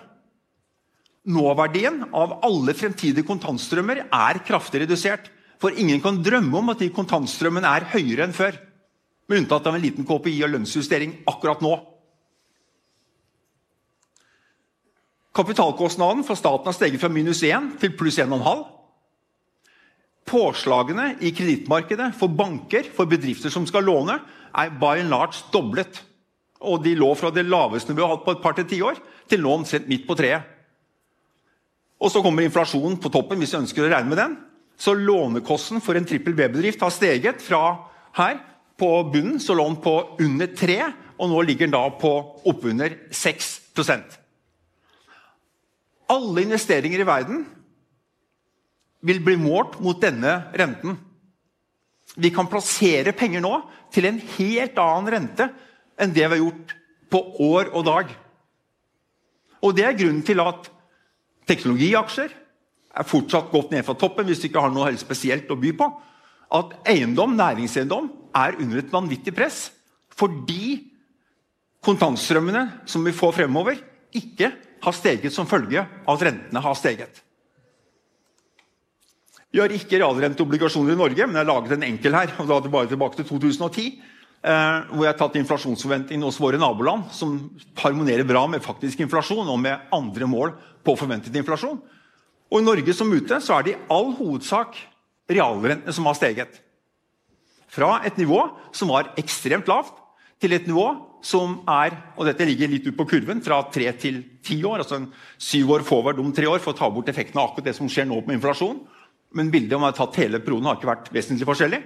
Nåverdien 1.26 2.04
av 2.14 2.36
alle 2.46 2.70
fremtidige 2.78 3.26
kontantstrømmer 3.26 4.04
er 4.04 4.38
kraftig 4.46 4.84
redusert. 4.84 5.24
For 5.58 5.74
ingen 5.74 5.98
kan 5.98 6.20
drømme 6.22 6.54
om 6.60 6.70
at 6.70 6.78
de 6.78 6.92
kontantstrømmene 6.94 7.66
er 7.66 7.88
høyere 7.96 8.28
enn 8.28 8.36
før. 8.36 8.54
Med 9.26 9.42
unntatt 9.42 9.66
av 9.66 9.74
en 9.74 9.82
liten 9.82 10.06
KPI 10.06 10.36
og 10.46 10.52
lønnsjustering 10.52 11.16
akkurat 11.26 11.64
nå. 11.66 11.72
Kapitalkostnaden 15.34 16.22
for 16.24 16.38
staten 16.38 16.70
har 16.70 16.78
steget 16.78 17.02
fra 17.02 17.10
minus 17.10 17.42
1 17.42 17.74
til 17.82 17.96
pluss 17.98 18.20
1,5. 18.22 18.62
Påslagene 20.26 21.12
i 21.22 21.30
kredittmarkedet 21.30 22.10
for 22.18 22.32
banker, 22.34 22.88
for 22.94 23.06
bedrifter 23.06 23.52
som 23.52 23.66
skal 23.68 23.86
låne, 23.86 24.18
er 24.56 24.74
by 24.80 24.98
and 25.04 25.12
large 25.12 25.44
doblet. 25.52 26.00
Og 26.66 26.82
de 26.82 26.96
lå 26.98 27.12
fra 27.14 27.30
det 27.30 27.46
laveste 27.46 27.94
vi 27.94 28.02
har 28.02 28.10
hatt 28.14 28.24
på 28.24 28.34
et 28.34 28.42
par 28.42 28.56
til 28.56 28.66
tiår, 28.66 28.98
til 29.30 29.42
nå 29.44 29.52
omtrent 29.60 29.88
midt 29.90 30.06
på 30.08 30.16
treet. 30.18 30.52
Og 32.02 32.10
så 32.12 32.20
kommer 32.24 32.44
inflasjonen 32.44 32.98
på 33.00 33.10
toppen, 33.12 33.38
hvis 33.40 33.54
vi 33.54 33.62
ønsker 33.62 33.86
å 33.86 33.92
regne 33.92 34.10
med 34.10 34.20
den. 34.20 34.36
Så 34.76 34.92
lånekosten 34.92 35.80
for 35.80 35.96
en 35.96 36.04
trippel 36.08 36.34
B-bedrift 36.36 36.82
har 36.84 36.92
steget 36.92 37.40
fra 37.40 37.62
her 38.18 38.40
på 38.76 38.90
bunnen, 39.12 39.38
så 39.40 39.56
lå 39.56 39.64
den 39.70 39.78
på 39.80 39.94
under 40.20 40.50
3, 40.52 40.80
og 41.16 41.30
nå 41.32 41.44
ligger 41.48 41.64
den 41.64 41.76
da 41.76 41.86
på 41.96 42.12
oppunder 42.44 42.92
6% 43.08 44.18
Alle 46.12 46.42
investeringer 46.44 47.00
i 47.00 47.08
verden 47.08 47.46
vil 49.06 49.22
bli 49.22 49.36
målt 49.38 49.78
mot 49.82 50.00
denne 50.02 50.38
renten. 50.56 50.96
Vi 52.16 52.30
kan 52.34 52.48
plassere 52.50 53.14
penger 53.16 53.42
nå 53.44 53.58
til 53.94 54.08
en 54.08 54.18
helt 54.36 54.78
annen 54.80 55.12
rente 55.14 55.50
enn 56.00 56.14
det 56.14 56.24
vi 56.24 56.36
har 56.36 56.42
gjort 56.42 56.74
på 57.12 57.20
år 57.46 57.70
og 57.72 57.86
dag. 57.86 58.10
Og 59.62 59.74
Det 59.76 59.84
er 59.84 59.98
grunnen 59.98 60.24
til 60.26 60.40
at 60.42 60.68
teknologiaksjer 61.48 62.34
er 62.96 63.08
fortsatt 63.08 63.50
godt 63.52 63.72
ned 63.74 63.84
fra 63.86 63.96
toppen 63.98 64.26
hvis 64.28 64.42
du 64.42 64.48
ikke 64.48 64.62
har 64.62 64.72
noe 64.72 64.88
helt 64.88 65.02
spesielt 65.02 65.50
å 65.50 65.58
by 65.60 65.72
på. 65.76 65.88
At 66.56 66.76
eiendom, 66.88 67.34
næringseiendom 67.36 68.10
er 68.36 68.58
under 68.62 68.82
et 68.82 68.92
vanvittig 68.92 69.34
press 69.36 69.66
fordi 70.16 70.78
kontantstrømmene 71.84 72.86
som 72.88 73.04
vi 73.04 73.12
får 73.12 73.34
fremover, 73.36 73.76
ikke 74.16 74.48
har 74.80 74.94
steget 74.96 75.34
som 75.34 75.48
følge 75.48 75.82
av 75.82 76.14
at 76.14 76.24
rentene 76.24 76.62
har 76.64 76.78
steget. 76.78 77.25
Vi 79.56 79.62
har 79.62 79.72
ikke 79.72 79.96
realrenteobligasjoner 80.02 80.92
i 80.92 80.98
Norge, 81.00 81.24
men 81.24 81.38
jeg 81.38 81.40
har 81.40 81.48
laget 81.48 81.70
en 81.78 81.84
enkel 81.86 82.12
her. 82.12 82.28
og 82.36 82.44
da 82.44 82.58
er 82.58 82.64
det 82.66 82.70
bare 82.74 82.88
tilbake 82.90 83.16
til 83.16 83.24
2010, 83.24 84.02
eh, 84.44 84.80
Hvor 84.92 85.04
jeg 85.04 85.08
har 85.14 85.16
tatt 85.16 85.36
inflasjonsforventningene 85.40 86.26
hos 86.28 86.36
våre 86.38 86.58
naboland, 86.60 87.04
som 87.10 87.38
harmonerer 87.74 88.28
bra 88.28 88.46
med 88.46 88.60
faktisk 88.60 89.00
inflasjon 89.00 89.48
og 89.48 89.58
med 89.58 89.78
andre 89.90 90.26
mål 90.26 90.52
på 90.84 90.94
forventet 90.94 91.34
inflasjon. 91.34 91.80
Og 92.52 92.60
I 92.60 92.64
Norge 92.64 92.92
som 92.92 93.08
ute 93.10 93.40
så 93.40 93.56
er 93.56 93.62
det 93.62 93.72
i 93.72 93.80
all 93.88 94.12
hovedsak 94.12 94.76
realrentene 95.26 95.92
som 95.92 96.04
har 96.04 96.14
steget. 96.14 96.60
Fra 97.66 98.02
et 98.04 98.18
nivå 98.18 98.50
som 98.72 98.88
var 98.88 99.14
ekstremt 99.16 99.66
lavt, 99.68 99.94
til 100.38 100.52
et 100.52 100.66
nivå 100.66 101.00
som 101.22 101.62
er 101.66 101.96
og 102.18 102.26
dette 102.26 102.44
ligger 102.44 102.68
litt 102.68 102.84
ut 102.86 102.96
på 102.96 103.08
kurven, 103.08 103.40
fra 103.40 103.62
tre 103.72 103.90
til 103.92 104.22
ti 104.44 104.62
år. 104.62 104.84
altså 104.84 104.96
en 104.96 105.12
Syv 105.38 105.70
år 105.70 105.80
forward 105.80 106.18
om 106.18 106.30
tre 106.30 106.44
år 106.44 106.58
for 106.58 106.74
å 106.74 106.76
ta 106.76 106.90
bort 106.90 107.08
effekten 107.08 107.40
av 107.40 107.48
akkurat 107.48 107.64
det 107.64 107.74
som 107.74 107.88
skjer 107.88 108.04
nå 108.04 108.20
med 108.26 108.36
inflasjon 108.36 108.84
men 109.34 109.50
bildet 109.50 109.76
om 109.76 109.84
å 109.84 109.90
har 109.90 109.96
tatt 109.96 110.18
hele 110.20 110.40
perioden 110.40 110.68
har 110.70 110.78
ikke 110.78 110.90
vært 110.90 111.10
vesentlig 111.14 111.48
forskjellig. 111.48 111.82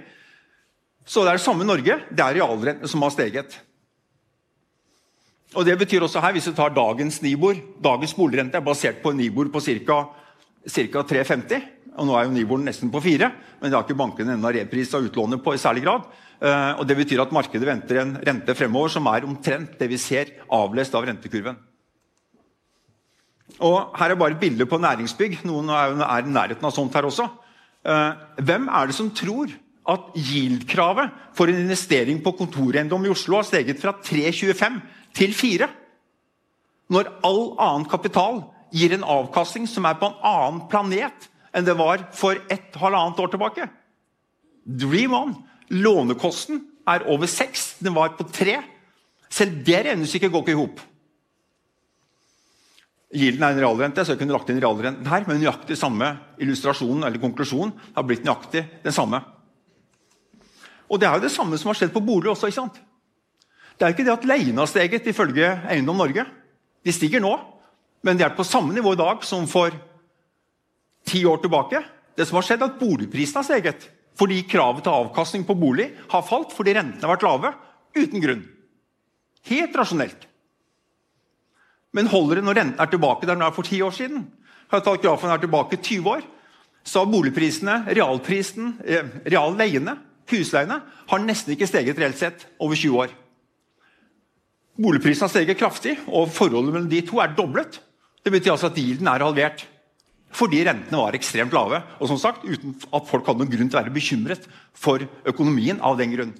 Så 1.07 1.23
det 1.23 1.33
er 1.33 1.39
det 1.39 1.45
samme 1.45 1.65
Norge. 1.67 1.97
Det 2.11 2.23
er 2.23 2.37
realrentene 2.37 2.89
som 2.89 3.01
har 3.05 3.13
steget. 3.13 3.57
Og 5.51 5.65
det 5.67 5.75
betyr 5.79 6.03
også 6.05 6.21
her, 6.23 6.31
Hvis 6.31 6.47
du 6.47 6.53
tar 6.53 6.69
dagens 6.69 7.21
Nibor 7.21 7.55
Dagens 7.83 8.13
boligrente 8.15 8.57
er 8.57 8.63
basert 8.63 9.01
på 9.03 9.11
Nibor 9.11 9.49
på 9.51 9.59
ca. 9.59 10.05
3,50. 10.63 11.61
og 11.97 12.05
Nå 12.07 12.15
er 12.15 12.25
jo 12.25 12.31
Niboren 12.31 12.65
nesten 12.65 12.91
på 12.91 13.01
4, 13.01 13.31
men 13.59 13.71
det 13.71 13.75
har 13.75 13.83
ikke 13.83 13.97
bankene 13.97 14.35
ennå 14.37 14.51
reprisa 14.53 15.01
utlånet 15.01 15.43
på 15.43 15.55
i 15.55 15.57
særlig 15.57 15.83
grad. 15.83 16.05
Eh, 16.39 16.79
og 16.79 16.87
Det 16.87 16.95
betyr 16.97 17.21
at 17.21 17.31
markedet 17.31 17.67
venter 17.67 17.97
en 17.97 18.15
rente 18.21 18.55
fremover 18.55 18.89
som 18.89 19.07
er 19.07 19.25
omtrent 19.25 19.77
det 19.79 19.89
vi 19.89 19.97
ser 19.97 20.29
avlest 20.49 20.93
av 20.95 21.05
rentekurven. 21.05 21.57
Og 23.61 23.97
Her 23.97 24.13
er 24.13 24.19
bare 24.19 24.35
et 24.35 24.41
bilde 24.41 24.65
på 24.65 24.79
næringsbygg. 24.81 25.41
Noen 25.45 25.69
er 25.69 26.25
i 26.25 26.29
nærheten 26.29 26.65
av 26.65 26.73
sånt 26.75 26.95
her 26.97 27.05
også. 27.07 27.27
Eh, 27.85 28.11
hvem 28.41 28.67
er 28.69 28.89
det 28.89 28.95
som 28.97 29.11
tror 29.13 29.51
at 29.91 30.09
yield-kravet 30.15 31.13
for 31.37 31.49
en 31.49 31.61
investering 31.63 32.21
på 32.23 32.33
kontoreiendom 32.37 33.05
i 33.05 33.13
Oslo 33.13 33.39
har 33.39 33.47
steget 33.47 33.81
fra 33.81 33.95
3,25 34.05 34.81
til 35.17 35.33
4? 35.33 35.69
når 36.91 37.11
all 37.27 37.43
annen 37.61 37.87
kapital 37.89 38.43
gir 38.75 38.95
en 38.95 39.07
avkastning 39.07 39.67
som 39.69 39.87
er 39.87 39.97
på 39.99 40.09
en 40.09 40.19
annen 40.27 40.65
planet 40.71 41.29
enn 41.55 41.67
det 41.67 41.75
var 41.79 42.03
for 42.15 42.39
ett 42.51 42.75
halvannet 42.79 43.19
år 43.19 43.31
tilbake. 43.33 43.67
Dream 44.63 45.15
on! 45.15 45.33
Lånekosten 45.71 46.65
er 46.87 47.05
over 47.07 47.29
seks. 47.31 47.77
Den 47.79 47.95
var 47.95 48.17
på 48.17 48.25
tre. 48.27 48.57
Selv 49.31 49.61
det 49.67 49.85
regnestykket 49.87 50.31
går 50.31 50.43
ikke 50.43 50.55
i 50.55 50.59
hop. 50.59 50.81
Gilden 53.11 53.43
er 53.43 53.55
en 53.55 53.59
realrente, 53.59 54.05
så 54.05 54.13
jeg 54.13 54.21
kunne 54.21 54.35
lagt 54.35 54.49
inn 54.51 54.61
realrenten 54.63 55.07
her, 55.11 55.25
men 55.27 55.41
nøyaktig 55.41 55.75
samme 55.79 56.13
illustrasjonen 56.39 57.03
eller 57.03 57.19
konklusjonen 57.19 57.73
har 57.95 58.05
blitt 58.07 58.23
nøyaktig 58.23 58.63
den 58.85 58.95
samme. 58.95 59.19
Og 60.91 60.99
Det 60.99 61.07
er 61.07 61.15
jo 61.15 61.23
det 61.23 61.31
samme 61.31 61.57
som 61.59 61.71
har 61.71 61.79
skjedd 61.79 61.93
på 61.93 62.03
bolig 62.03 62.31
også. 62.31 62.47
ikke 62.47 62.61
sant? 62.61 62.79
Det 63.75 63.85
er 63.85 63.91
jo 63.91 63.95
ikke 63.95 64.07
det 64.07 64.13
at 64.13 64.27
leiene 64.27 64.59
har 64.59 64.67
steget, 64.67 65.07
ifølge 65.07 65.47
Eiendom 65.71 65.97
Norge. 65.97 66.25
De 66.83 66.91
stiger 66.91 67.23
nå, 67.23 67.31
men 68.03 68.17
de 68.17 68.23
er 68.23 68.35
på 68.35 68.47
samme 68.47 68.73
nivå 68.75 68.93
i 68.93 68.99
dag 68.99 69.23
som 69.27 69.47
for 69.47 69.75
ti 71.07 71.23
år 71.25 71.41
tilbake. 71.43 71.83
Det 72.15 72.27
som 72.27 72.39
har 72.39 72.47
skjedd, 72.47 72.63
er 72.63 72.71
at 72.71 72.79
boligprisen 72.79 73.39
har 73.39 73.47
steget. 73.47 73.87
Fordi 74.19 74.41
kravet 74.47 74.83
til 74.85 74.93
avkastning 74.93 75.45
på 75.47 75.55
bolig 75.57 75.91
har 76.11 76.27
falt 76.27 76.51
fordi 76.53 76.75
rentene 76.77 77.07
har 77.07 77.15
vært 77.15 77.27
lave. 77.27 77.53
Uten 77.95 78.23
grunn. 78.23 78.43
Helt 79.49 79.75
rasjonelt. 79.75 80.27
Men 81.95 82.07
holder 82.11 82.39
det 82.39 82.45
når 82.47 82.57
renten 82.59 82.83
er 82.83 82.91
tilbake 82.91 83.27
der 83.27 83.35
den 83.35 83.45
er 83.45 83.55
for 83.55 83.67
ti 83.67 83.81
år 83.83 83.91
siden? 83.95 84.23
Har 84.71 84.83
tatt 84.83 85.03
grafen 85.03 85.31
her 85.31 85.41
tilbake 85.41 85.79
20 85.81 86.07
år, 86.07 86.21
så 86.87 87.03
har 87.03 87.11
boligprisene, 87.11 87.81
realprisen, 87.91 88.77
eh, 88.85 89.09
realleiene, 89.27 89.97
husleiene, 90.31 90.79
har 90.81 91.19
nesten 91.19 91.53
ikke 91.53 91.67
steget 91.67 91.99
reelt 91.99 92.17
sett 92.17 92.47
over 92.59 92.75
20 92.79 93.03
år. 93.03 93.11
Boligprisen 94.81 95.27
har 95.27 95.33
steget 95.33 95.59
kraftig, 95.59 95.97
og 96.07 96.31
forholdet 96.31 96.73
mellom 96.73 96.89
de 96.89 97.01
to 97.05 97.19
er 97.19 97.35
doblet. 97.35 97.81
Det 98.23 98.31
betyr 98.31 98.53
altså 98.55 98.71
at 98.71 98.77
dealen 98.77 99.07
er 99.11 99.25
halvert. 99.25 99.65
Fordi 100.31 100.63
rentene 100.63 100.97
var 100.97 101.17
ekstremt 101.17 101.51
lave, 101.53 101.81
og 101.99 102.07
som 102.07 102.17
sagt, 102.17 102.45
uten 102.47 102.77
at 102.95 103.07
folk 103.09 103.27
hadde 103.27 103.43
noen 103.43 103.51
grunn 103.51 103.67
til 103.67 103.77
å 103.77 103.81
være 103.81 103.93
bekymret 103.93 104.47
for 104.71 105.03
økonomien 105.27 105.81
av 105.83 105.99
den 105.99 106.15
grunn. 106.15 106.31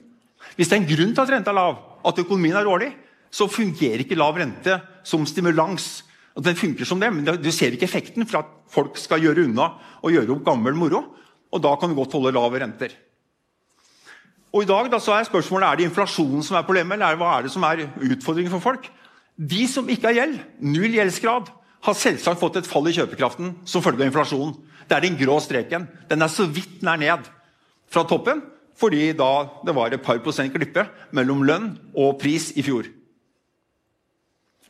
Hvis 0.56 0.72
det 0.72 0.78
er 0.78 0.82
en 0.82 0.89
grunn 0.89 1.12
til 1.12 1.24
at 1.26 1.34
renta 1.36 1.52
er 1.52 1.60
lav, 1.60 1.76
at 2.08 2.22
økonomien 2.24 2.56
er 2.56 2.66
dårlig, 2.66 2.93
så 3.32 3.52
fungerer 3.52 4.06
ikke 4.06 4.18
lav 4.20 4.39
rente 4.39 4.80
som 5.08 5.26
stimulans. 5.28 6.04
Og 6.38 6.45
den 6.45 6.56
funker 6.56 6.88
som 6.88 6.99
det, 6.99 7.12
men 7.12 7.26
Du 7.26 7.52
ser 7.52 7.74
ikke 7.76 7.88
effekten 7.89 8.26
for 8.26 8.39
at 8.39 8.52
folk 8.72 8.97
skal 8.97 9.22
gjøre 9.22 9.45
unna 9.47 9.74
og 10.02 10.12
gjøre 10.12 10.32
opp 10.32 10.45
gammel 10.45 10.74
moro. 10.74 11.04
Og 11.52 11.62
da 11.62 11.76
kan 11.76 11.89
du 11.89 11.95
godt 11.95 12.14
holde 12.14 12.32
lave 12.32 12.62
renter. 12.62 12.93
Og 14.52 14.64
i 14.64 14.68
dag 14.68 14.89
da, 14.91 14.99
så 14.99 15.16
er 15.16 15.28
spørsmålet 15.28 15.68
er 15.68 15.80
det 15.80 15.88
inflasjonen 15.88 16.43
som 16.43 16.58
er 16.60 16.66
problemet, 16.68 16.97
eller 16.99 17.20
hva 17.20 17.38
er 17.38 17.47
det 17.47 17.54
som 17.54 17.64
er 17.64 17.86
utfordringen 18.04 18.52
for 18.52 18.64
folk. 18.64 18.89
De 19.36 19.64
som 19.68 19.88
ikke 19.89 20.10
har 20.10 20.18
gjeld, 20.18 20.39
null 20.60 20.95
gjeldsgrad, 20.97 21.52
har 21.82 21.97
selvsagt 21.97 22.39
fått 22.39 22.60
et 22.60 22.68
fall 22.68 22.89
i 22.91 22.93
kjøpekraften 22.93 23.56
som 23.66 23.84
følge 23.84 24.04
av 24.04 24.12
inflasjonen. 24.12 24.54
Det 24.86 24.97
er 24.97 25.06
den 25.06 25.18
grå 25.18 25.39
streken. 25.41 25.88
Den 26.10 26.22
er 26.22 26.30
så 26.30 26.45
vidt 26.52 26.84
nær 26.86 26.99
ned 26.99 27.30
fra 27.91 28.04
toppen, 28.08 28.43
fordi 28.78 29.12
da 29.18 29.32
det 29.66 29.76
var 29.78 29.93
et 29.93 30.04
par 30.04 30.20
prosent 30.24 30.54
glippe 30.54 30.84
mellom 31.16 31.45
lønn 31.47 31.72
og 31.95 32.20
pris 32.22 32.52
i 32.60 32.66
fjor. 32.66 32.89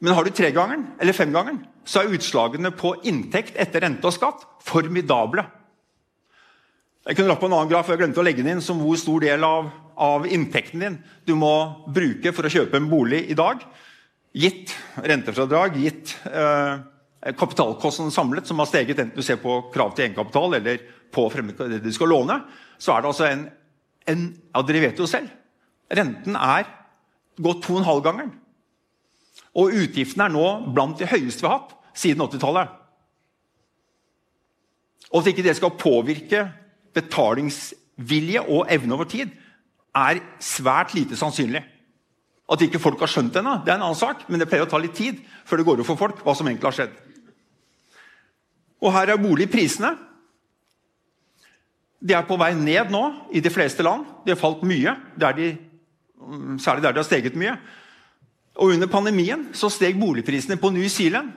Men 0.02 0.18
har 0.18 0.26
du 0.26 0.34
tregangeren 0.34 0.88
eller 1.02 1.14
femgangeren, 1.14 1.62
så 1.86 2.02
er 2.02 2.16
utslagene 2.16 2.72
på 2.74 2.96
inntekt 3.10 3.58
etter 3.60 3.84
rente 3.86 4.08
og 4.10 4.16
skatt 4.16 4.46
formidable. 4.66 5.46
Jeg 7.06 7.18
kunne 7.18 7.32
lagt 7.32 7.42
på 7.42 7.50
en 7.50 7.56
annen 7.58 7.70
graf, 7.70 7.90
jeg 7.90 8.02
glemte 8.02 8.22
å 8.22 8.26
legge 8.26 8.44
den 8.44 8.56
inn, 8.56 8.64
som 8.66 8.82
hvor 8.82 8.98
stor 9.02 9.24
del 9.24 9.46
av, 9.46 9.70
av 9.98 10.26
inntekten 10.30 10.84
din 10.84 10.98
du 11.26 11.34
må 11.38 11.54
bruke 11.94 12.34
for 12.34 12.46
å 12.46 12.54
kjøpe 12.54 12.78
en 12.78 12.90
bolig 12.90 13.24
i 13.34 13.38
dag. 13.38 13.62
Gitt 14.38 14.74
rentefradrag, 15.02 15.78
gitt 15.82 16.14
eh, 16.30 16.82
kapitalkostnaden 17.38 18.14
samlet, 18.14 18.50
som 18.50 18.62
har 18.62 18.70
steget 18.70 19.02
enten 19.02 19.18
du 19.18 19.26
ser 19.26 19.42
på 19.42 19.60
krav 19.74 19.96
til 19.96 20.08
egenkapital 20.08 20.58
eller 20.58 20.82
på 21.12 21.28
det 21.36 21.82
du 21.84 21.92
skal 21.94 22.14
låne, 22.14 22.40
så 22.82 22.96
er 22.96 23.02
det 23.02 23.12
altså 23.12 23.28
en, 23.30 23.48
en 24.10 24.30
Ja, 24.54 24.62
dere 24.66 24.86
vet 24.88 25.02
jo 25.02 25.10
selv. 25.10 25.30
Renten 25.92 26.38
er 26.38 26.70
gått 27.42 27.66
to 27.66 27.76
og 27.76 27.82
en 27.82 27.90
halv 27.90 28.06
gangeren. 28.06 28.32
Og 29.58 29.74
utgiftene 29.84 30.30
er 30.30 30.34
nå 30.34 30.48
blant 30.72 31.00
de 31.00 31.10
høyeste 31.10 31.44
vi 31.44 31.50
har 31.50 31.60
hatt 31.60 31.76
siden 31.98 32.24
80-tallet. 32.24 32.78
Og 35.12 35.20
at 35.22 35.32
ikke 35.34 35.44
det 35.44 35.58
skal 35.58 35.76
påvirke 35.76 36.46
betalingsvilje 36.96 38.44
og 38.48 38.72
evne 38.72 38.96
over 38.96 39.10
tid, 39.12 39.32
er 39.96 40.22
svært 40.40 40.94
lite 40.96 41.18
sannsynlig. 41.20 41.64
At 42.52 42.64
ikke 42.64 42.80
folk 42.84 43.00
har 43.00 43.12
skjønt 43.12 43.34
det 43.34 43.42
ennå, 43.42 43.58
er 43.64 43.76
en 43.76 43.86
annen 43.88 44.00
sak, 44.00 44.24
men 44.28 44.40
det 44.40 44.48
pleier 44.48 44.64
å 44.66 44.72
ta 44.72 44.80
litt 44.80 44.96
tid 44.96 45.20
før 45.48 45.60
det 45.60 45.68
går 45.68 45.82
opp 45.84 45.90
for 45.92 46.00
folk 46.00 46.24
hva 46.24 46.36
som 46.36 46.48
egentlig 46.48 46.70
har 46.70 46.78
skjedd. 46.80 46.96
Og 48.82 48.96
her 48.96 49.12
er 49.14 49.22
boligprisene. 49.22 49.92
De 52.02 52.16
er 52.18 52.26
på 52.26 52.38
vei 52.40 52.54
ned 52.58 52.90
nå 52.92 53.04
i 53.36 53.44
de 53.44 53.52
fleste 53.54 53.84
land. 53.86 54.08
De 54.26 54.34
har 54.34 54.40
falt 54.40 54.64
mye, 54.68 54.96
der 55.22 55.36
de, 55.38 55.52
særlig 56.60 56.88
der 56.88 56.96
de 56.96 57.04
har 57.04 57.08
steget 57.08 57.38
mye. 57.38 57.60
Og 58.62 58.76
Under 58.76 58.90
pandemien 58.92 59.48
så 59.58 59.72
steg 59.74 59.98
boligprisene 59.98 60.60
på 60.62 60.70
New 60.74 60.86
Zealand 60.90 61.32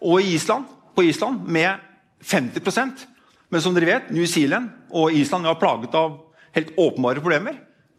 og 0.00 0.24
Island, 0.24 0.64
på 0.94 1.04
Island 1.04 1.44
med 1.44 1.84
50% 2.24 3.06
Men 3.50 3.62
som 3.62 3.74
dere 3.74 3.86
vet, 3.86 4.10
New 4.12 4.26
Zealand 4.28 4.68
og 4.90 5.12
Island 5.12 5.46
er 5.46 5.56
plaget 5.60 5.94
av 5.96 6.18
helt 6.52 6.74
åpenbare 6.76 7.22
problemer. 7.24 7.54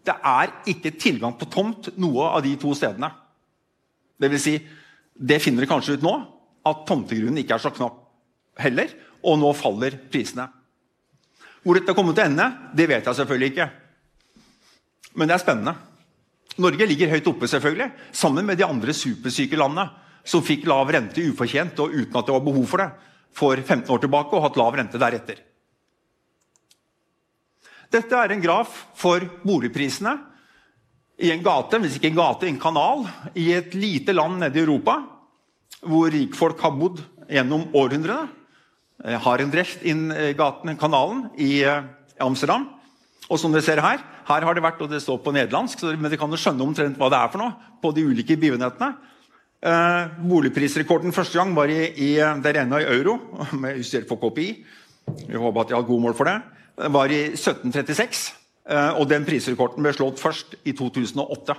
Det 0.05 0.14
er 0.14 0.51
ikke 0.70 0.91
tilgang 0.93 1.34
på 1.39 1.47
tomt 1.49 1.89
noe 1.97 2.28
av 2.36 2.43
de 2.45 2.51
to 2.62 2.76
stedene. 2.78 3.10
Det 4.20 4.30
vil 4.30 4.41
si, 4.41 4.53
det 5.14 5.39
finner 5.41 5.64
dere 5.64 5.72
kanskje 5.72 5.97
ut 5.97 6.05
nå, 6.05 6.14
at 6.70 6.86
tomtegrunnen 6.86 7.41
ikke 7.41 7.57
er 7.57 7.64
så 7.64 7.74
knapp 7.74 7.97
heller. 8.62 8.93
Og 9.26 9.39
nå 9.41 9.49
faller 9.57 9.97
prisene. 10.12 10.45
Hvor 11.66 11.80
dette 11.80 11.97
kommer 11.97 12.14
til 12.14 12.28
å 12.28 12.30
ende, 12.30 12.47
det 12.78 12.88
vet 12.91 13.10
jeg 13.10 13.18
selvfølgelig 13.18 13.51
ikke. 13.55 13.70
Men 15.18 15.32
det 15.32 15.36
er 15.39 15.43
spennende. 15.47 15.76
Norge 16.60 16.88
ligger 16.89 17.12
høyt 17.14 17.28
oppe, 17.32 17.47
selvfølgelig, 17.47 17.91
sammen 18.12 18.47
med 18.47 18.60
de 18.60 18.68
andre 18.68 18.93
supersyke 18.95 19.57
landene 19.60 19.88
som 20.28 20.43
fikk 20.45 20.68
lav 20.70 20.89
rente 20.91 21.24
ufortjent 21.24 21.80
og 21.80 21.93
uten 21.95 22.18
at 22.20 22.28
det 22.28 22.36
var 22.36 22.43
behov 22.45 22.66
for 22.70 22.84
det 22.84 22.89
for 23.39 23.62
15 23.62 23.91
år 23.93 24.01
tilbake, 24.03 24.36
og 24.36 24.43
hatt 24.43 24.57
lav 24.60 24.76
rente 24.76 24.99
deretter. 24.99 25.38
Dette 27.89 28.18
er 28.18 28.34
en 28.34 28.43
graf 28.43 28.74
for 28.97 29.24
boligprisene 29.45 30.16
i 31.20 31.32
en 31.34 31.43
gate, 31.43 31.80
hvis 31.82 31.97
ikke 31.97 32.12
en 32.12 32.20
gate, 32.20 32.47
en 32.47 32.60
kanal, 32.62 33.05
i 33.34 33.49
et 33.55 33.74
lite 33.78 34.14
land 34.16 34.39
nede 34.43 34.60
i 34.60 34.64
Europa, 34.64 34.99
hvor 35.82 36.12
rikfolk 36.14 36.60
har 36.64 36.76
bodd 36.78 37.01
gjennom 37.30 37.70
århundrene. 37.78 38.30
Har 38.99 39.39
en 39.39 39.51
dreft 39.53 39.86
inn 39.88 40.10
gaten, 40.36 40.76
kanalen 40.76 41.30
i 41.39 41.62
eh, 41.64 41.86
Amsterdam. 42.20 42.66
Og 43.30 43.38
som 43.38 43.53
dere 43.53 43.65
ser 43.65 43.82
her, 43.84 44.01
her 44.25 44.45
har 44.45 44.57
det 44.57 44.63
vært, 44.65 44.82
og 44.82 44.89
det 44.89 45.03
står 45.03 45.19
på 45.21 45.34
nederlandsk, 45.36 45.84
men 45.93 46.09
dere 46.09 46.17
kan 46.21 46.34
jo 46.34 46.39
skjønne 46.41 46.65
omtrent 46.65 46.97
hva 46.97 47.11
det 47.13 47.19
er 47.19 47.32
for 47.34 47.43
noe 47.43 47.75
på 47.82 47.91
de 47.93 48.07
ulike 48.09 48.38
begivenhetene. 48.39 48.95
Eh, 49.59 50.19
boligprisrekorden 50.23 51.13
første 51.13 51.38
gang 51.38 51.51
var 51.53 51.69
i, 51.69 51.84
i 51.93 52.09
det 52.17 52.53
rene 52.55 52.82
i 52.82 52.89
euro, 52.95 53.19
med 53.61 53.77
justert 53.82 54.09
for 54.09 54.21
KPI. 54.21 54.49
Vi 55.27 55.38
håper 55.38 55.61
at 55.61 55.73
jeg 55.73 55.77
har 55.77 55.88
god 55.88 56.03
mål 56.07 56.17
for 56.17 56.30
det. 56.30 56.39
Det 56.80 56.91
var 56.95 57.13
i 57.13 57.21
1736, 57.36 58.25
eh, 58.71 58.91
og 58.97 59.09
den 59.11 59.27
prisrekorden 59.27 59.86
ble 59.86 59.93
slått 59.93 60.21
først 60.21 60.57
i 60.63 60.73
2008. 60.77 61.57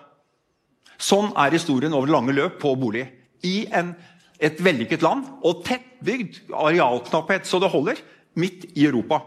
Sånn 1.00 1.30
er 1.38 1.54
historien 1.54 1.94
over 1.96 2.10
lange 2.10 2.34
løp 2.36 2.58
på 2.60 2.74
bolig. 2.80 3.06
I 3.46 3.68
en, 3.76 3.94
et 4.42 4.58
vellykket 4.60 5.04
land 5.04 5.28
og 5.46 5.62
tettbygd 5.68 6.42
arealknapphet 6.50 7.46
så 7.48 7.60
det 7.62 7.70
holder, 7.72 8.00
midt 8.38 8.66
i 8.74 8.86
Europa. 8.88 9.22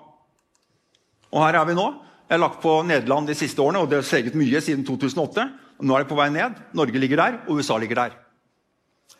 Og 1.33 1.41
her 1.43 1.57
er 1.59 1.69
vi 1.69 1.77
nå. 1.77 1.87
Jeg 2.27 2.37
har 2.37 2.41
lagt 2.41 2.61
på 2.63 2.77
Nederland 2.87 3.27
de 3.27 3.35
siste 3.37 3.61
årene, 3.61 3.83
og 3.83 3.89
det 3.91 3.99
har 3.99 4.07
steget 4.07 4.37
mye 4.39 4.61
siden 4.63 4.85
2008. 4.87 5.47
Nå 5.83 5.95
er 5.95 6.03
det 6.03 6.09
på 6.09 6.17
vei 6.17 6.29
ned. 6.31 6.55
Norge 6.73 7.01
ligger 7.01 7.19
der, 7.19 7.39
og 7.47 7.59
USA 7.59 7.77
ligger 7.81 7.99
der. 7.99 8.19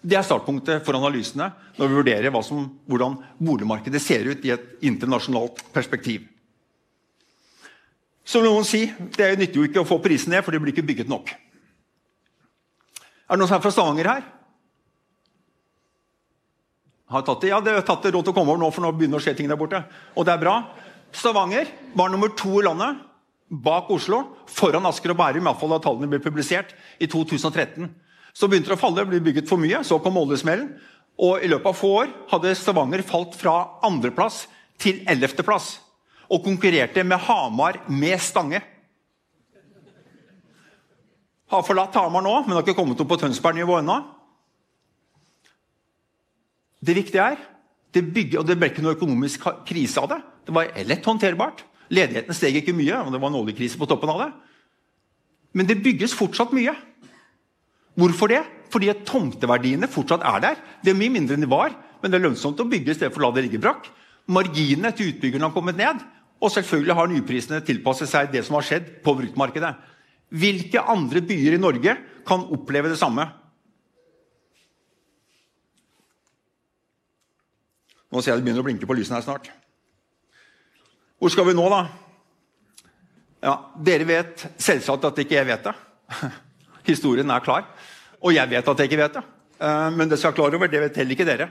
Det 0.04 0.18
er 0.20 0.26
startpunktet 0.26 0.84
for 0.84 0.98
analysene 0.98 1.50
når 1.78 1.90
vi 1.90 1.98
vurderer 2.00 2.36
som, 2.44 2.66
hvordan 2.88 3.18
boligmarkedet 3.40 4.02
ser 4.04 4.28
ut 4.28 4.44
i 4.44 4.52
et 4.56 4.84
internasjonalt 4.84 5.62
perspektiv. 5.76 6.26
Som 8.24 8.44
noen 8.48 8.64
sier, 8.68 8.96
det 9.18 9.34
nytter 9.40 9.60
jo 9.60 9.68
ikke 9.68 9.84
å 9.84 9.88
få 9.88 10.00
prisene 10.04 10.38
ned, 10.38 10.46
for 10.46 10.56
det 10.56 10.62
blir 10.64 10.72
ikke 10.76 10.88
bygget 10.88 11.12
nok. 11.12 11.34
Er 13.28 13.36
det 13.36 13.40
noen 13.40 13.50
som 13.52 13.58
er 13.58 13.64
fra 13.64 13.72
Stavanger 13.72 14.10
her? 14.12 14.24
Har 17.14 17.24
tatt 17.28 17.44
det? 17.44 17.52
Ja, 17.52 17.60
det 17.62 17.76
har 17.76 17.86
tatt 17.86 18.04
det 18.06 18.14
råd 18.16 18.26
til 18.26 18.34
å 18.34 18.36
komme 18.36 18.56
over 18.56 18.64
nå, 18.64 18.72
for 18.74 18.84
nå 18.84 18.94
begynner 18.96 19.20
det 19.20 19.24
å 19.24 19.26
skje 19.28 19.36
ting 19.38 19.52
der 19.52 19.60
borte. 19.60 19.84
Og 20.16 20.26
det 20.28 20.34
er 20.34 20.42
bra. 20.42 20.56
Stavanger 21.14 21.68
var 21.94 22.10
nummer 22.10 22.32
to 22.34 22.60
i 22.60 22.64
landet, 22.66 22.98
bak 23.50 23.92
Oslo, 23.94 24.24
foran 24.50 24.86
Asker 24.90 25.14
og 25.14 25.20
Bærum. 25.20 25.46
Iallfall 25.46 25.76
da 25.76 25.80
tallene 25.84 26.10
ble 26.10 26.20
publisert 26.24 26.74
i 26.98 27.08
2013. 27.10 27.92
Så 28.34 28.50
begynte 28.50 28.72
det 28.72 28.80
å 28.80 28.82
falle, 28.82 29.06
ble 29.06 29.22
bygget 29.22 29.50
for 29.50 29.62
mye. 29.62 29.84
Så 29.86 30.00
kom 30.02 30.18
oljesmellen. 30.18 30.72
Og 31.22 31.44
i 31.46 31.50
løpet 31.52 31.70
av 31.70 31.78
få 31.78 31.92
år 32.02 32.14
hadde 32.32 32.56
Stavanger 32.58 33.06
falt 33.06 33.38
fra 33.38 33.54
andreplass 33.86 34.48
til 34.82 35.04
ellevteplass. 35.10 35.76
Og 36.34 36.42
konkurrerte 36.46 37.06
med 37.06 37.22
Hamar 37.28 37.84
med 37.94 38.18
Stange. 38.22 38.64
Har 41.54 41.66
forlatt 41.68 41.94
Hamar 42.00 42.26
nå, 42.26 42.34
men 42.48 42.58
har 42.58 42.66
ikke 42.66 42.80
kommet 42.80 42.98
opp 42.98 43.12
på 43.14 43.20
Tønsberg-nivå 43.22 43.78
ennå. 43.84 44.00
Det 46.84 46.98
viktige 46.98 47.34
er 47.36 47.50
det 47.94 48.08
bygger, 48.10 48.42
og 48.42 48.48
det 48.50 48.58
ble 48.58 48.72
ikke 48.72 48.82
noe 48.82 48.96
økonomisk 48.98 49.46
krise 49.70 50.02
av 50.02 50.10
det. 50.10 50.24
Det 50.44 50.56
var 50.56 50.72
lett 50.88 51.06
håndterbart. 51.06 51.64
Ledigheten 51.94 52.36
steg 52.36 52.58
ikke 52.60 52.76
mye, 52.76 52.98
og 53.04 53.14
det 53.14 53.22
var 53.22 53.32
en 53.32 53.40
oljekrise 53.42 53.80
på 53.80 53.88
toppen 53.90 54.12
av 54.14 54.24
det. 54.24 54.32
Men 55.54 55.70
det 55.70 55.82
bygges 55.86 56.16
fortsatt 56.18 56.54
mye. 56.56 56.74
Hvorfor 58.00 58.32
det? 58.32 58.42
Fordi 58.74 58.90
at 58.90 59.04
tomteverdiene 59.06 59.90
fortsatt 59.92 60.26
er 60.26 60.42
der. 60.42 60.62
Det 60.82 60.94
er 60.94 60.98
mye 60.98 61.14
mindre 61.14 61.38
enn 61.38 61.46
de 61.46 61.52
var, 61.52 61.76
men 62.02 62.12
det 62.12 62.18
er 62.18 62.26
lønnsomt 62.26 62.60
å 62.60 62.68
bygge 62.70 62.92
i 62.92 62.98
stedet 62.98 63.14
for 63.14 63.22
å 63.22 63.28
la 63.28 63.38
det 63.38 63.46
ligge 63.46 63.62
brakk. 63.62 63.86
Marginene 64.34 64.94
til 64.96 65.12
utbyggerne 65.12 65.50
har 65.50 65.56
kommet 65.56 65.78
ned, 65.78 66.02
og 66.44 66.52
selvfølgelig 66.52 66.98
har 66.98 67.12
nyprisene 67.12 67.62
tilpasset 67.64 68.10
seg 68.10 68.34
det 68.34 68.42
som 68.48 68.58
har 68.58 68.66
skjedd 68.68 68.90
på 69.06 69.14
bruktmarkedet. 69.20 69.72
Hvilke 70.34 70.82
andre 70.90 71.22
byer 71.22 71.56
i 71.56 71.62
Norge 71.62 71.96
kan 72.26 72.48
oppleve 72.56 72.90
det 72.90 72.98
samme? 73.00 73.28
Nå 78.14 78.22
ser 78.22 78.34
jeg 78.34 78.42
det 78.42 78.48
begynner 78.48 78.64
å 78.64 78.68
blinke 78.68 78.90
på 78.90 78.98
lysene 78.98 79.20
her 79.20 79.26
snart. 79.26 79.52
Hvor 81.24 81.32
skal 81.32 81.46
vi 81.48 81.54
nå, 81.56 81.64
da? 81.72 81.78
Ja, 83.48 83.52
Dere 83.80 84.04
vet 84.04 84.42
selvsagt 84.60 85.06
at 85.08 85.20
ikke 85.24 85.38
jeg 85.38 85.48
vet 85.48 85.70
det. 85.70 85.72
Historien 86.90 87.30
er 87.32 87.44
klar. 87.46 87.62
Og 88.20 88.34
jeg 88.36 88.50
vet 88.52 88.68
at 88.68 88.82
jeg 88.82 88.90
ikke 88.90 88.98
vet 89.00 89.14
det. 89.16 89.22
Eh, 89.56 89.86
Men 89.96 90.10
det 90.12 90.18
skal 90.20 90.34
jeg 90.34 90.36
klar 90.36 90.58
over, 90.58 90.68
det 90.68 90.82
vet 90.82 90.98
heller 91.00 91.16
ikke 91.16 91.28
dere. 91.30 91.48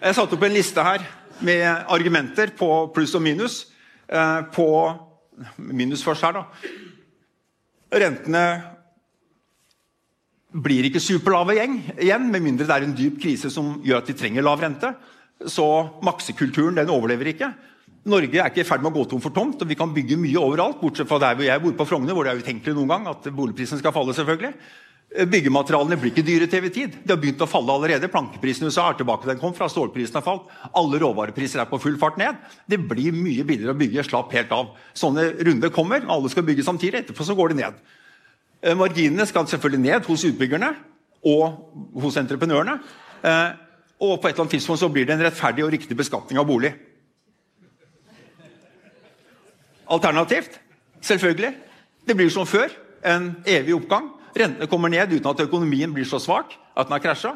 Jeg 0.00 0.16
satte 0.18 0.34
opp 0.34 0.46
en 0.48 0.56
liste 0.56 0.82
her 0.82 1.04
med 1.46 1.62
argumenter 1.86 2.50
på 2.58 2.88
pluss 2.96 3.14
og 3.14 3.22
minus. 3.22 3.60
Eh, 4.10 4.40
På 4.50 4.66
minus 5.58 6.02
først 6.02 6.26
her, 6.26 6.40
da. 6.40 6.42
Rentene 8.02 8.42
blir 10.58 10.90
ikke 10.90 11.04
superlave 11.06 11.54
igjen, 11.54 12.26
med 12.32 12.42
mindre 12.42 12.66
det 12.66 12.74
er 12.80 12.88
en 12.88 12.98
dyp 12.98 13.22
krise 13.22 13.46
som 13.46 13.76
gjør 13.86 14.02
at 14.02 14.10
de 14.10 14.18
trenger 14.18 14.42
lav 14.42 14.58
rente. 14.58 14.90
Så 15.46 15.66
maksekulturen 16.02 16.74
den 16.78 16.90
overlever 16.90 17.30
ikke. 17.30 17.52
Norge 18.08 18.40
er 18.40 18.50
ikke 18.50 18.62
i 18.64 18.66
ferd 18.66 18.82
med 18.82 18.90
å 18.92 18.98
gå 18.98 19.04
tom 19.10 19.22
for 19.22 19.34
tomt, 19.34 19.60
og 19.62 19.68
vi 19.68 19.76
kan 19.78 19.92
bygge 19.94 20.18
mye 20.18 20.40
overalt. 20.40 20.80
Bortsett 20.80 21.08
fra 21.10 21.20
der 21.22 21.38
hvor 21.38 21.46
jeg 21.46 21.62
bor 21.62 21.74
på 21.78 21.86
Frogner, 21.90 22.16
hvor 22.16 22.26
det 22.26 22.34
er 22.34 22.42
utenkelig 22.42 22.74
noen 22.76 22.92
gang 22.94 23.08
at 23.10 23.26
boligprisen 23.34 23.80
skal 23.80 23.94
falle. 23.94 24.14
selvfølgelig. 24.16 24.54
Eh, 25.16 25.28
Byggematerialene 25.28 25.96
blir 26.00 26.12
ikke 26.12 26.24
dyre 26.26 26.48
til 26.48 26.60
evig 26.60 26.72
tid. 26.74 26.96
De 27.04 27.14
har 27.14 27.20
begynt 27.20 27.44
å 27.44 27.48
falle 27.48 27.74
allerede. 27.74 28.10
Plankeprisen 28.12 28.66
i 28.66 28.72
USA 28.72 28.88
er 28.90 28.98
tilbake 28.98 29.28
den 29.28 29.40
kom 29.40 29.54
fra. 29.56 29.68
Stålprisen 29.72 30.18
har 30.18 30.26
falt. 30.26 30.50
Alle 30.76 31.00
råvarepriser 31.02 31.62
er 31.62 31.70
på 31.70 31.80
full 31.80 31.98
fart 32.00 32.18
ned. 32.20 32.40
Det 32.68 32.80
blir 32.90 33.14
mye 33.16 33.46
billigere 33.46 33.76
å 33.76 33.78
bygge. 33.78 34.04
Slapp 34.08 34.34
helt 34.36 34.52
av. 34.52 34.74
Sånne 34.96 35.30
runder 35.48 35.72
kommer. 35.74 36.04
Alle 36.08 36.32
skal 36.32 36.46
bygge 36.48 36.66
samtidig. 36.66 37.04
Etterpå 37.04 37.24
så 37.24 37.36
går 37.38 37.54
de 37.54 37.62
ned. 37.62 37.78
Eh, 38.62 38.76
Marginene 38.78 39.26
skal 39.28 39.48
selvfølgelig 39.48 39.84
ned 39.84 40.08
hos 40.08 40.26
utbyggerne 40.28 40.74
og 41.28 42.00
hos 42.02 42.16
entreprenørene. 42.20 42.78
Og 43.98 44.20
på 44.20 44.28
et 44.28 44.34
eller 44.34 44.44
annet 44.44 44.54
tidspunkt 44.56 44.80
så 44.80 44.90
blir 44.92 45.06
det 45.06 45.16
en 45.16 45.24
rettferdig 45.26 45.64
og 45.64 45.72
riktig 45.74 45.96
beskatning 45.98 46.38
av 46.38 46.46
bolig. 46.46 46.70
Alternativt, 49.88 50.60
selvfølgelig, 51.00 51.54
det 52.06 52.16
blir 52.16 52.30
som 52.30 52.46
før. 52.46 52.70
En 53.04 53.30
evig 53.46 53.74
oppgang. 53.74 54.10
Rentene 54.38 54.68
kommer 54.70 54.90
ned 54.92 55.12
uten 55.12 55.30
at 55.30 55.40
økonomien 55.40 55.92
blir 55.94 56.06
så 56.06 56.20
svak 56.22 56.54
at 56.76 56.86
den 56.86 56.94
har 56.94 57.02
krasja. 57.02 57.32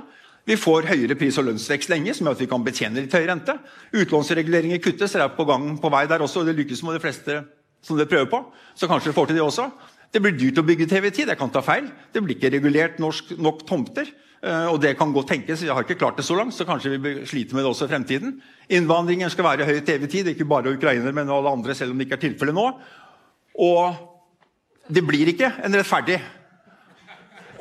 Vi 0.46 0.56
får 0.58 0.88
høyere 0.90 1.14
pris- 1.14 1.38
og 1.38 1.46
lønnsvekst 1.46 1.90
lenge, 1.90 2.14
som 2.14 2.26
gjør 2.26 2.34
at 2.34 2.42
vi 2.42 2.48
kan 2.50 2.64
betjene 2.66 3.04
litt 3.04 3.14
høy 3.14 3.26
rente. 3.30 3.54
Utlånsreguleringer 3.94 4.82
kuttes, 4.82 5.14
det 5.14 5.22
er 5.22 5.34
på 5.36 5.46
gang 5.46 5.76
på 5.78 5.90
vei 5.90 6.06
der 6.10 6.22
også. 6.22 6.40
og 6.40 6.46
Det 6.46 6.56
lykkes 6.58 6.82
med 6.82 6.98
de 6.98 7.02
fleste 7.04 7.44
som 7.82 7.98
det 7.98 8.08
prøver 8.10 8.30
på. 8.30 8.42
Så 8.74 8.88
kanskje 8.90 9.10
vi 9.10 9.18
får 9.18 9.30
til 9.30 9.38
det 9.38 9.44
også. 9.44 9.70
Det 10.12 10.20
blir 10.22 10.34
dyrt 10.36 10.58
å 10.58 10.66
bygge 10.66 10.88
TV-tid. 10.90 11.30
Jeg 11.30 11.38
kan 11.38 11.50
ta 11.50 11.62
feil. 11.64 11.86
Det 12.12 12.22
blir 12.22 12.36
ikke 12.36 12.50
regulert 12.52 12.98
norsk, 12.98 13.36
nok 13.38 13.62
tomter. 13.66 14.10
Eh, 14.42 14.66
Og 14.72 14.80
det 14.82 14.96
kan 14.98 15.12
godt 15.12 15.28
tenkes. 15.28 15.62
Jeg 15.62 15.74
har 15.74 15.82
ikke 15.82 15.98
klart 15.98 16.16
det 16.16 16.24
så 16.24 16.34
langt, 16.34 16.54
så 16.54 16.66
kanskje 16.68 16.98
vi 16.98 17.14
sliter 17.26 17.54
med 17.54 17.64
det 17.64 17.70
også 17.70 17.86
i 17.88 17.92
fremtiden. 17.94 18.36
Innvandringen 18.68 19.30
skal 19.30 19.44
være 19.44 19.66
høy 19.68 19.80
TV-tid, 19.80 20.32
ikke 20.32 20.48
bare 20.48 20.74
ukrainere, 20.74 21.12
men 21.12 21.30
alle 21.30 21.50
andre, 21.50 21.74
selv 21.74 21.92
om 21.92 21.98
det 21.98 22.06
ikke 22.06 22.20
er 22.20 22.26
tilfellet 22.28 22.54
nå. 22.54 22.68
Og 23.62 24.92
det 24.92 25.04
blir 25.06 25.30
ikke 25.32 25.52
en 25.62 25.74
rettferdig 25.76 26.20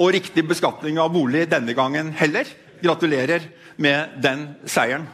og 0.02 0.14
riktig 0.16 0.44
beskatning 0.48 0.98
av 1.00 1.12
bolig 1.14 1.46
denne 1.52 1.76
gangen 1.78 2.12
heller. 2.18 2.48
Gratulerer 2.82 3.44
med 3.78 4.22
den 4.24 4.48
seieren. 4.66 5.06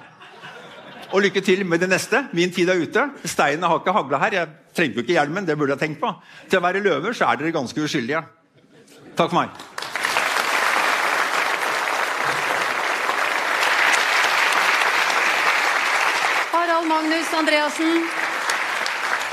Og 1.12 1.24
lykke 1.24 1.42
til 1.44 1.64
med 1.66 1.80
det 1.80 1.90
neste. 1.90 2.26
Min 2.36 2.52
tid 2.52 2.70
er 2.70 2.82
ute. 2.82 3.04
Steinene 3.24 3.68
har 3.68 3.80
ikke 3.80 3.96
hagla 3.96 4.20
her. 4.24 4.36
Jeg 4.42 4.48
trengte 4.76 5.00
jo 5.00 5.06
ikke 5.06 5.16
hjelmen, 5.16 5.48
det 5.48 5.58
burde 5.58 5.76
jeg 5.76 5.84
tenkt 5.86 6.02
på. 6.04 6.12
Til 6.50 6.60
å 6.60 6.66
være 6.66 6.84
løver 6.84 7.16
så 7.16 7.30
er 7.30 7.40
dere 7.40 7.56
ganske 7.56 7.84
uskyldige. 7.84 8.24
Takk 9.16 9.32
for 9.32 9.40
meg. 9.40 9.50
Harald 16.52 16.88
Magnus 16.92 17.27
Andreassen. 17.38 18.00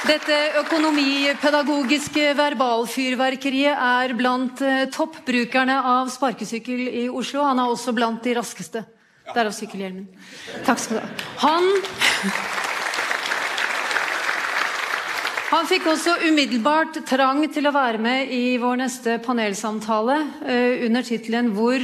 Dette 0.04 0.36
økonomipedagogiske 0.60 2.34
verbalfyrverkeriet 2.36 3.72
er 3.72 4.12
blant 4.18 4.60
eh, 4.60 4.82
toppbrukerne 4.92 5.78
av 5.88 6.10
sparkesykkel 6.12 6.82
i 6.90 7.06
Oslo. 7.08 7.46
Han 7.48 7.62
er 7.62 7.72
også 7.72 7.94
blant 7.96 8.20
de 8.26 8.34
raskeste. 8.36 8.84
Derav 9.32 9.54
sykkelhjelmen. 9.56 10.04
Takk 10.66 10.82
skal 10.82 11.00
du 11.00 11.00
ha. 11.00 11.08
Han 11.46 11.70
Han 15.54 15.68
fikk 15.70 15.84
også 15.86 16.16
umiddelbart 16.26 16.96
trang 17.06 17.44
til 17.54 17.68
å 17.68 17.72
være 17.72 18.00
med 18.02 18.32
i 18.34 18.56
vår 18.58 18.80
neste 18.80 19.20
panelsamtale 19.22 20.16
eh, 20.42 20.82
under 20.88 21.06
tittelen 21.06 21.52
'Hvor 21.54 21.78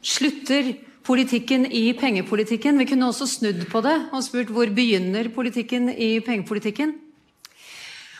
slutter 0.00 0.76
politikken 1.06 1.66
i 1.70 1.92
pengepolitikken?' 1.94 2.78
Vi 2.78 2.88
kunne 2.90 3.08
også 3.08 3.26
snudd 3.30 3.66
på 3.70 3.80
det 3.80 3.96
og 4.12 4.22
spurt 4.22 4.50
'Hvor 4.50 4.74
begynner 4.74 5.30
politikken 5.34 5.88
i 5.88 6.20
pengepolitikken?' 6.20 6.94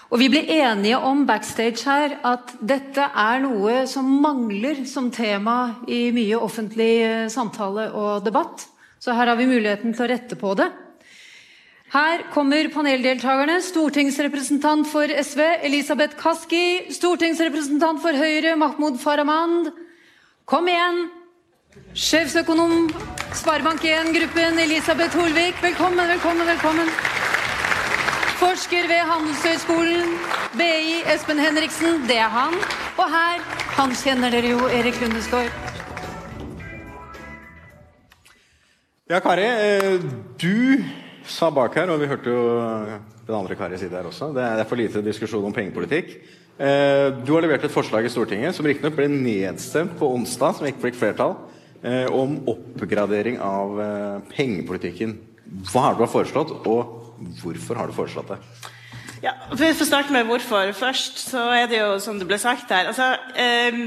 Og 0.07 0.21
vi 0.23 0.29
ble 0.31 0.45
enige 0.47 0.99
om 1.03 1.25
backstage 1.27 1.83
her 1.83 2.21
at 2.23 2.53
dette 2.63 3.03
er 3.03 3.41
noe 3.43 3.87
som 3.91 4.07
mangler 4.23 4.85
som 4.87 5.11
tema 5.11 5.83
i 5.91 6.13
mye 6.15 6.39
offentlig 6.39 6.93
eh, 7.03 7.29
samtale 7.33 7.89
og 7.91 8.23
debatt. 8.25 8.69
Så 9.03 9.15
her 9.17 9.27
har 9.27 9.37
vi 9.37 9.49
muligheten 9.51 9.95
til 9.95 10.07
å 10.07 10.11
rette 10.13 10.39
på 10.39 10.55
det. 10.55 10.71
Her 11.91 12.23
kommer 12.35 12.71
paneldeltakerne. 12.71 13.59
Stortingsrepresentant 13.63 14.87
for 14.91 15.11
SV 15.11 15.43
Elisabeth 15.67 16.19
Kaski. 16.19 16.87
Stortingsrepresentant 16.95 18.03
for 18.03 18.15
Høyre 18.15 18.55
Mahmoud 18.59 18.99
Farahmand. 19.03 19.73
Kom 20.47 20.71
igjen! 20.71 21.09
Sjefsøkonom 21.97 22.89
Sparebank1-gruppen 23.37 24.59
Elisabeth 24.61 25.17
Holvik. 25.17 25.57
Velkommen, 25.63 26.09
velkommen, 26.09 26.47
velkommen. 26.49 26.89
Forsker 28.37 28.89
ved 28.91 29.03
Handelshøyskolen, 29.09 30.11
BI, 30.59 30.99
Espen 31.15 31.41
Henriksen. 31.41 32.03
Det 32.09 32.19
er 32.21 32.29
han. 32.33 32.57
Og 33.01 33.09
her, 33.13 33.41
han 33.79 33.95
kjenner 33.97 34.33
dere 34.35 34.53
jo, 34.53 34.69
Erik 34.69 35.01
Lundesgaard. 35.01 35.53
Ja, 39.09 39.21
Kari. 39.23 39.45
eh, 39.47 40.01
Du 40.39 40.83
sa 41.25 41.51
bak 41.51 41.75
her, 41.75 41.91
og 41.91 42.01
vi 42.01 42.07
hørte 42.11 42.31
jo 42.31 42.43
den 43.27 43.35
andre 43.35 43.55
Kari 43.57 43.79
si 43.79 43.89
der 43.89 44.05
også, 44.07 44.33
det 44.35 44.43
er 44.45 44.65
for 44.65 44.77
lite 44.77 45.03
diskusjon 45.03 45.45
om 45.45 45.53
pengepolitikk. 45.53 46.17
Eh, 46.59 47.11
Du 47.25 47.33
har 47.35 47.41
levert 47.43 47.65
et 47.65 47.71
forslag 47.73 48.05
i 48.05 48.09
Stortinget 48.13 48.55
som 48.55 48.67
riktignok 48.67 48.97
ble 48.97 49.09
nedstemt 49.09 49.97
på 49.99 50.13
onsdag, 50.13 50.57
som 50.57 50.67
ikke 50.67 50.91
fikk 50.91 50.95
flertall, 51.01 51.37
om 52.11 52.41
oppgradering 52.51 53.39
av 53.43 53.81
eh, 53.81 54.17
pengepolitikken. 54.35 55.17
Hva 55.71 55.89
har 55.89 55.95
du 55.95 56.03
har 56.03 56.11
foreslått, 56.11 56.51
og 56.67 57.37
hvorfor 57.43 57.79
har 57.79 57.87
du 57.87 57.95
foreslått 57.95 58.35
det? 58.35 58.41
Ja, 59.23 59.33
for 59.49 59.79
får 59.79 59.89
starte 59.89 60.13
med 60.13 60.27
hvorfor 60.29 60.73
først, 60.77 61.23
så 61.31 61.47
er 61.55 61.71
det 61.71 61.81
jo 61.81 61.97
som 62.03 62.19
det 62.21 62.27
ble 62.29 62.37
sagt 62.39 62.71
her 62.71 62.91
altså, 62.91 63.15
eh, 63.41 63.79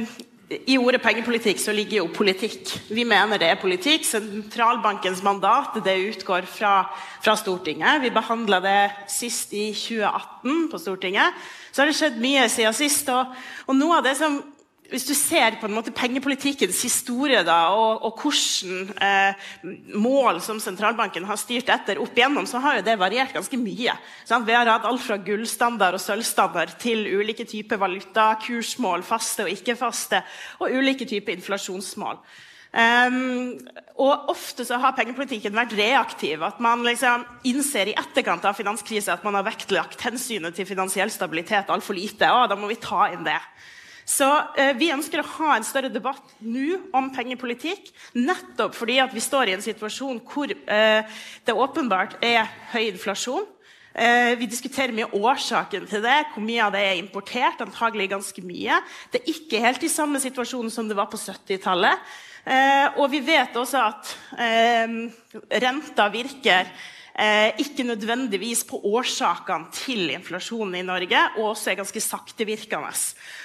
I 0.72 0.80
ordet 0.82 1.04
pengepolitikk 1.04 1.60
så 1.62 1.76
ligger 1.76 2.00
jo 2.00 2.08
politikk. 2.10 2.72
Vi 2.90 3.04
mener 3.06 3.38
det 3.38 3.52
er 3.52 3.60
politikk. 3.62 4.08
Sentralbankens 4.08 5.22
mandat 5.22 5.78
det 5.86 5.94
utgår 6.08 6.48
fra, 6.50 6.88
fra 7.22 7.36
Stortinget. 7.38 8.02
Vi 8.02 8.10
behandla 8.16 8.58
det 8.64 8.80
sist 9.14 9.54
i 9.54 9.68
2018 9.78 10.72
på 10.72 10.80
Stortinget. 10.82 11.38
Så 11.70 11.84
har 11.84 11.92
det 11.92 12.00
skjedd 12.00 12.18
mye 12.24 12.48
siden 12.50 12.74
sist. 12.74 13.12
Og, 13.14 13.36
og 13.70 13.78
noe 13.78 14.00
av 14.00 14.08
det 14.10 14.16
som 14.18 14.40
hvis 14.90 15.06
du 15.06 15.14
ser 15.14 15.58
på 15.62 15.68
en 15.70 15.76
måte 15.76 15.94
pengepolitikkens 15.96 16.82
historie 16.86 17.44
da, 17.46 17.58
og, 17.78 18.04
og 18.08 18.24
hvordan 18.24 18.90
eh, 19.06 19.48
mål 19.94 20.42
som 20.44 20.62
sentralbanken 20.64 21.28
har 21.30 21.40
styrt 21.40 21.70
etter 21.74 22.02
opp 22.02 22.18
igjennom, 22.18 22.48
så 22.50 22.62
har 22.64 22.80
jo 22.80 22.86
det 22.88 22.98
variert 23.02 23.36
ganske 23.36 23.60
mye. 23.62 23.96
Sant? 24.26 24.48
Vi 24.48 24.58
har 24.58 24.70
hatt 24.70 24.88
alt 24.90 25.06
fra 25.06 25.20
gullstandard 25.22 26.00
og 26.00 26.04
sølvstandard 26.04 26.76
til 26.82 27.06
ulike 27.20 27.46
typer 27.50 27.82
valuta, 27.82 28.32
kursmål, 28.44 29.06
faste 29.06 29.46
og 29.46 29.54
ikke-faste, 29.54 30.24
og 30.60 30.78
ulike 30.80 31.08
typer 31.10 31.38
inflasjonsmål. 31.38 32.22
Um, 32.70 33.58
og 33.98 34.30
ofte 34.30 34.62
så 34.66 34.78
har 34.78 34.94
pengepolitikken 34.98 35.56
vært 35.58 35.74
reaktiv. 35.78 36.44
At 36.46 36.62
man 36.62 36.86
liksom 36.86 37.26
innser 37.50 37.90
i 37.90 37.98
etterkant 37.98 38.46
av 38.46 38.58
finanskrisen 38.58 39.16
at 39.16 39.26
man 39.26 39.40
har 39.40 39.48
vektlagt 39.48 40.06
hensynet 40.06 40.56
til 40.58 40.70
finansiell 40.70 41.12
stabilitet 41.14 41.72
altfor 41.74 41.98
lite. 41.98 42.30
Å, 42.30 42.46
da 42.50 42.58
må 42.60 42.70
vi 42.70 42.78
ta 42.82 43.10
inn 43.14 43.26
det. 43.26 43.40
Så 44.10 44.28
eh, 44.58 44.74
vi 44.80 44.90
ønsker 44.94 45.22
å 45.22 45.30
ha 45.36 45.52
en 45.58 45.68
større 45.68 45.92
debatt 45.94 46.34
nå 46.42 46.80
om 46.98 47.12
pengepolitikk, 47.14 47.92
nettopp 48.18 48.74
fordi 48.78 48.98
at 49.04 49.14
vi 49.14 49.22
står 49.22 49.52
i 49.52 49.56
en 49.58 49.64
situasjon 49.66 50.24
hvor 50.32 50.50
eh, 50.50 51.20
det 51.46 51.54
åpenbart 51.54 52.18
er 52.26 52.50
høy 52.74 52.88
inflasjon. 52.88 53.46
Eh, 53.94 54.34
vi 54.40 54.50
diskuterer 54.50 54.96
mye 54.96 55.12
årsaken 55.14 55.86
til 55.90 56.02
det, 56.06 56.18
hvor 56.34 56.46
mye 56.46 56.66
av 56.66 56.74
det 56.74 56.82
er 56.88 56.98
importert. 56.98 57.62
antagelig 57.62 58.10
ganske 58.10 58.42
mye. 58.42 58.82
Det 59.12 59.22
er 59.22 59.34
ikke 59.34 59.62
helt 59.62 59.84
i 59.84 59.94
samme 59.94 60.22
situasjon 60.22 60.72
som 60.74 60.90
det 60.90 60.98
var 60.98 61.10
på 61.12 61.18
70-tallet. 61.18 62.10
Eh, 62.50 62.88
og 62.98 63.12
vi 63.12 63.20
vet 63.22 63.54
også 63.54 63.82
at 63.92 64.14
eh, 64.40 64.96
renta 65.62 66.08
virker 66.10 66.72
ikke 67.60 67.84
nødvendigvis 67.84 68.62
på 68.70 68.80
årsakene 68.88 69.68
til 69.76 70.10
inflasjonen 70.14 70.78
i 70.80 70.86
Norge, 70.88 71.24
og 71.38 71.50
også 71.52 71.74
er 71.74 71.80
ganske 71.82 72.04
saktevirkende. 72.04 72.94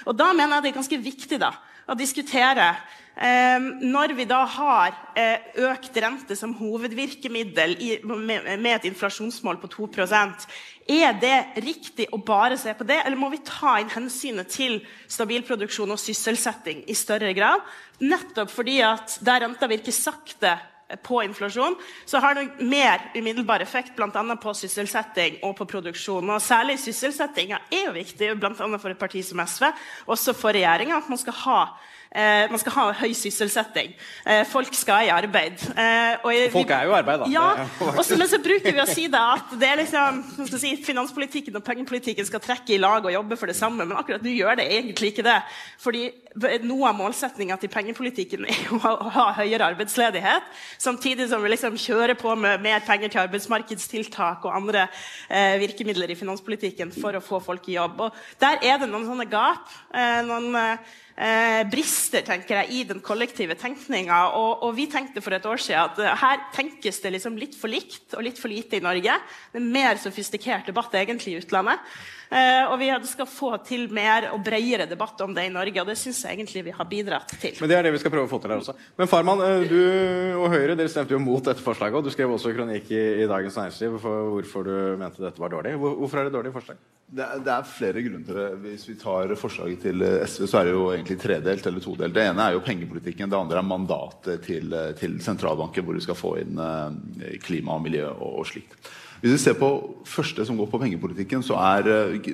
Og 0.07 0.15
da 0.19 0.33
mener 0.33 0.61
jeg 0.61 0.67
det 0.67 0.71
er 0.71 0.77
ganske 0.79 1.01
viktig 1.03 1.41
da, 1.43 1.51
å 1.91 1.97
diskutere 1.99 2.69
eh, 3.17 3.61
Når 3.85 4.15
vi 4.17 4.27
da 4.29 4.41
har 4.49 4.95
eh, 5.19 5.51
økt 5.69 5.97
rente 6.01 6.37
som 6.39 6.55
hovedvirkemiddel 6.57 7.77
i, 7.77 7.91
med, 8.05 8.47
med, 8.57 8.71
et 8.73 8.89
inflasjonsmål 8.89 9.61
på 9.63 9.73
2% 9.77 10.47
er 10.95 11.17
det 11.17 11.65
riktig 11.65 12.11
å 12.13 12.21
bare 12.21 12.59
se 12.61 12.75
på 12.77 12.85
det, 12.85 12.99
eller 13.05 13.17
må 13.17 13.31
vi 13.33 13.41
ta 13.45 13.79
inn 13.81 13.93
hensynet 13.93 14.51
til 14.53 14.83
stabil 15.09 15.45
produksjon 15.47 15.95
og 15.95 16.01
sysselsetting 16.01 16.83
i 16.89 16.97
større 16.99 17.33
grad? 17.37 17.65
Nettopp 18.05 18.53
fordi 18.53 18.81
at 18.85 19.19
der 19.25 19.47
renta 19.47 19.69
virker 19.71 19.97
sakte 19.97 20.59
på 21.03 21.23
inflasjon, 21.25 21.77
så 22.05 22.21
har 22.23 22.37
det 22.39 22.47
mer 22.61 23.03
umiddelbar 23.15 23.65
effekt 23.65 23.97
bl.a. 23.97 24.37
på 24.37 24.55
sysselsetting 24.55 25.41
og 25.43 25.57
på 25.59 25.69
produksjon. 25.71 26.31
Og 26.31 26.43
særlig 26.43 26.79
sysselsettinga 26.83 27.63
er 27.71 27.89
jo 27.89 27.97
viktig, 27.97 28.31
bl.a. 28.41 28.55
for 28.55 28.93
et 28.93 29.01
parti 29.01 29.25
som 29.27 29.43
SV, 29.45 29.71
også 30.07 30.37
for 30.39 30.55
regjeringa, 30.55 31.01
at 31.01 31.11
man 31.11 31.21
skal 31.21 31.43
ha 31.45 31.61
Eh, 32.15 32.45
man 32.47 32.61
skal 32.63 32.75
ha 32.77 32.83
høy 32.95 33.11
sysselsetting. 33.19 33.89
Eh, 34.23 34.45
folk 34.47 34.71
skal 34.79 35.09
i 35.09 35.11
arbeid. 35.11 35.59
Eh, 35.75 36.21
og 36.23 36.53
folk 36.55 36.71
er 36.71 36.87
jo 36.87 36.93
i 36.93 36.99
arbeid, 37.01 37.25
da. 37.25 37.31
Ja, 37.33 37.67
også, 37.91 38.15
men 38.21 38.31
så 38.31 38.39
bruker 38.39 38.71
vi 38.71 38.83
å 38.83 38.87
si 38.87 39.09
da 39.11 39.25
at 39.33 39.57
det 39.59 39.67
er 39.67 39.81
liksom, 39.81 40.21
si, 40.47 40.77
finanspolitikken 40.87 41.59
og 41.59 41.65
pengepolitikken 41.67 42.29
skal 42.29 42.43
trekke 42.45 42.77
i 42.77 42.79
lag 42.79 43.03
og 43.03 43.11
jobbe 43.17 43.41
for 43.41 43.51
det 43.51 43.59
samme, 43.59 43.83
men 43.83 43.99
akkurat 43.99 44.23
nå 44.23 44.31
gjør 44.31 44.61
det 44.63 44.69
egentlig 44.77 45.11
ikke 45.11 45.27
det. 45.27 45.41
Fordi 45.83 46.07
noe 46.63 46.93
av 46.93 46.99
målsettinga 47.03 47.59
til 47.59 47.75
pengepolitikken 47.75 48.47
er 48.47 48.73
å 48.79 48.95
ha 49.19 49.29
høyere 49.41 49.73
arbeidsledighet, 49.75 50.47
samtidig 50.79 51.27
som 51.35 51.43
vi 51.43 51.51
liksom 51.51 51.75
kjører 51.83 52.15
på 52.21 52.39
med 52.39 52.63
mer 52.63 52.87
penger 52.87 53.11
til 53.11 53.25
arbeidsmarkedstiltak 53.27 54.47
og 54.47 54.55
andre 54.55 54.87
eh, 55.27 55.59
virkemidler 55.67 56.15
i 56.15 56.19
finanspolitikken 56.23 56.95
for 56.95 57.19
å 57.19 57.27
få 57.27 57.43
folk 57.43 57.67
i 57.73 57.81
jobb. 57.81 58.07
Og 58.07 58.27
der 58.39 58.63
er 58.63 58.79
det 58.79 58.91
noen 58.93 59.11
sånne 59.11 59.27
gap. 59.27 59.67
Eh, 59.91 60.21
noen 60.31 60.55
eh, 61.17 61.63
brister 61.71 62.25
tenker 62.27 62.61
jeg, 62.63 62.71
i 62.75 62.83
den 62.89 63.03
kollektive 63.05 63.57
tenkninga. 63.59 64.21
Og, 64.39 64.65
og, 64.67 64.75
vi 64.79 64.89
tenkte 64.91 65.23
for 65.25 65.37
et 65.37 65.47
år 65.47 65.63
siden 65.63 65.85
at 65.85 66.01
uh, 66.03 66.11
her 66.25 66.43
tenkes 66.55 67.01
det 67.05 67.15
liksom 67.15 67.39
litt 67.41 67.57
for 67.59 67.73
likt 67.73 68.17
og 68.17 68.27
litt 68.27 68.41
for 68.41 68.53
lite 68.53 68.79
i 68.79 68.85
Norge. 68.85 69.19
Det 69.53 69.63
er 69.63 69.73
mer 69.79 70.01
sofistikert 70.03 70.71
debatt 70.71 70.95
egentlig 70.99 71.35
i 71.35 71.43
utlandet. 71.43 71.83
Uh, 72.35 72.73
og 72.73 72.81
vi 72.81 72.89
skal 73.07 73.29
få 73.31 73.53
til 73.63 73.85
mer 73.95 74.25
og 74.35 74.41
bredere 74.43 74.89
debatt 74.91 75.21
om 75.23 75.31
det 75.37 75.45
i 75.47 75.53
Norge, 75.55 75.79
og 75.79 75.87
det 75.87 75.95
syns 76.01 76.25
jeg 76.25 76.35
egentlig 76.35 76.65
vi 76.67 76.73
har 76.75 76.89
bidratt 76.91 77.31
til. 77.39 77.55
Men 77.63 77.71
det 77.71 77.77
er 77.77 77.87
det 77.87 77.93
vi 77.95 78.01
skal 78.03 78.11
prøve 78.11 78.27
å 78.27 78.31
få 78.33 78.41
til 78.43 78.51
her 78.51 78.63
også. 78.63 78.75
Men 78.99 79.11
Farman, 79.11 79.43
uh, 79.45 79.63
du 79.71 80.41
og 80.41 80.49
Høyre 80.51 80.75
dere 80.75 80.91
stemte 80.91 81.15
jo 81.15 81.21
mot 81.23 81.45
dette 81.47 81.63
forslaget, 81.63 82.01
og 82.01 82.09
du 82.09 82.11
skrev 82.11 82.35
også 82.35 82.51
kronikk 82.57 82.91
i, 82.91 83.05
i 83.23 83.29
Dagens 83.31 83.61
Næringsliv 83.61 84.01
for 84.03 84.33
hvorfor 84.33 84.67
du 84.67 84.75
mente 84.99 85.23
dette 85.23 85.45
var 85.45 85.55
dårlig. 85.55 85.77
Hvor, 85.79 85.95
hvorfor 86.01 86.21
er 86.21 86.27
det 86.27 86.35
dårlig 86.35 86.53
forslag? 86.57 86.83
Det 87.15 87.23
er, 87.23 87.45
det 87.47 87.55
er, 87.55 87.71
flere 87.71 88.05
grunner 88.09 88.27
til 88.27 88.41
det. 88.41 88.49
Hvis 88.65 88.89
vi 88.91 88.97
tar 89.05 89.37
forslaget 89.39 89.87
til 89.87 90.09
SV, 90.27 90.49
så 90.51 90.59
er 90.59 90.67
det 90.67 90.75
jo 90.75 90.83
egentlig 90.91 91.19
tredelt 91.23 91.71
eller 91.71 91.87
todelt. 91.87 92.19
Det 92.19 92.27
ene 92.33 92.49
er 92.49 92.59
jo 92.59 92.67
pengepolitikken, 92.67 93.31
det 93.31 93.39
andre 93.39 93.63
er 93.63 93.71
mandatet 93.71 94.43
til, 94.49 94.75
til 94.99 95.17
sentralbanken, 95.23 95.87
hvor 95.87 95.95
du 95.95 96.03
skal 96.03 96.19
få 96.19 96.35
inn 96.43 96.59
klima 97.47 97.79
og 97.79 97.87
miljø 97.87 98.09
og, 98.11 98.41
og 98.43 98.51
slikt. 98.51 98.75
Hvis 99.25 99.39
vi 99.39 99.41
ser 99.41 99.55
på 99.57 99.71
første 100.05 100.45
som 100.45 100.59
går 100.61 100.69
på 100.69 100.83
pengepolitikken, 100.83 101.41
så 101.41 101.57
er 101.57 101.89
uh, 101.89 102.33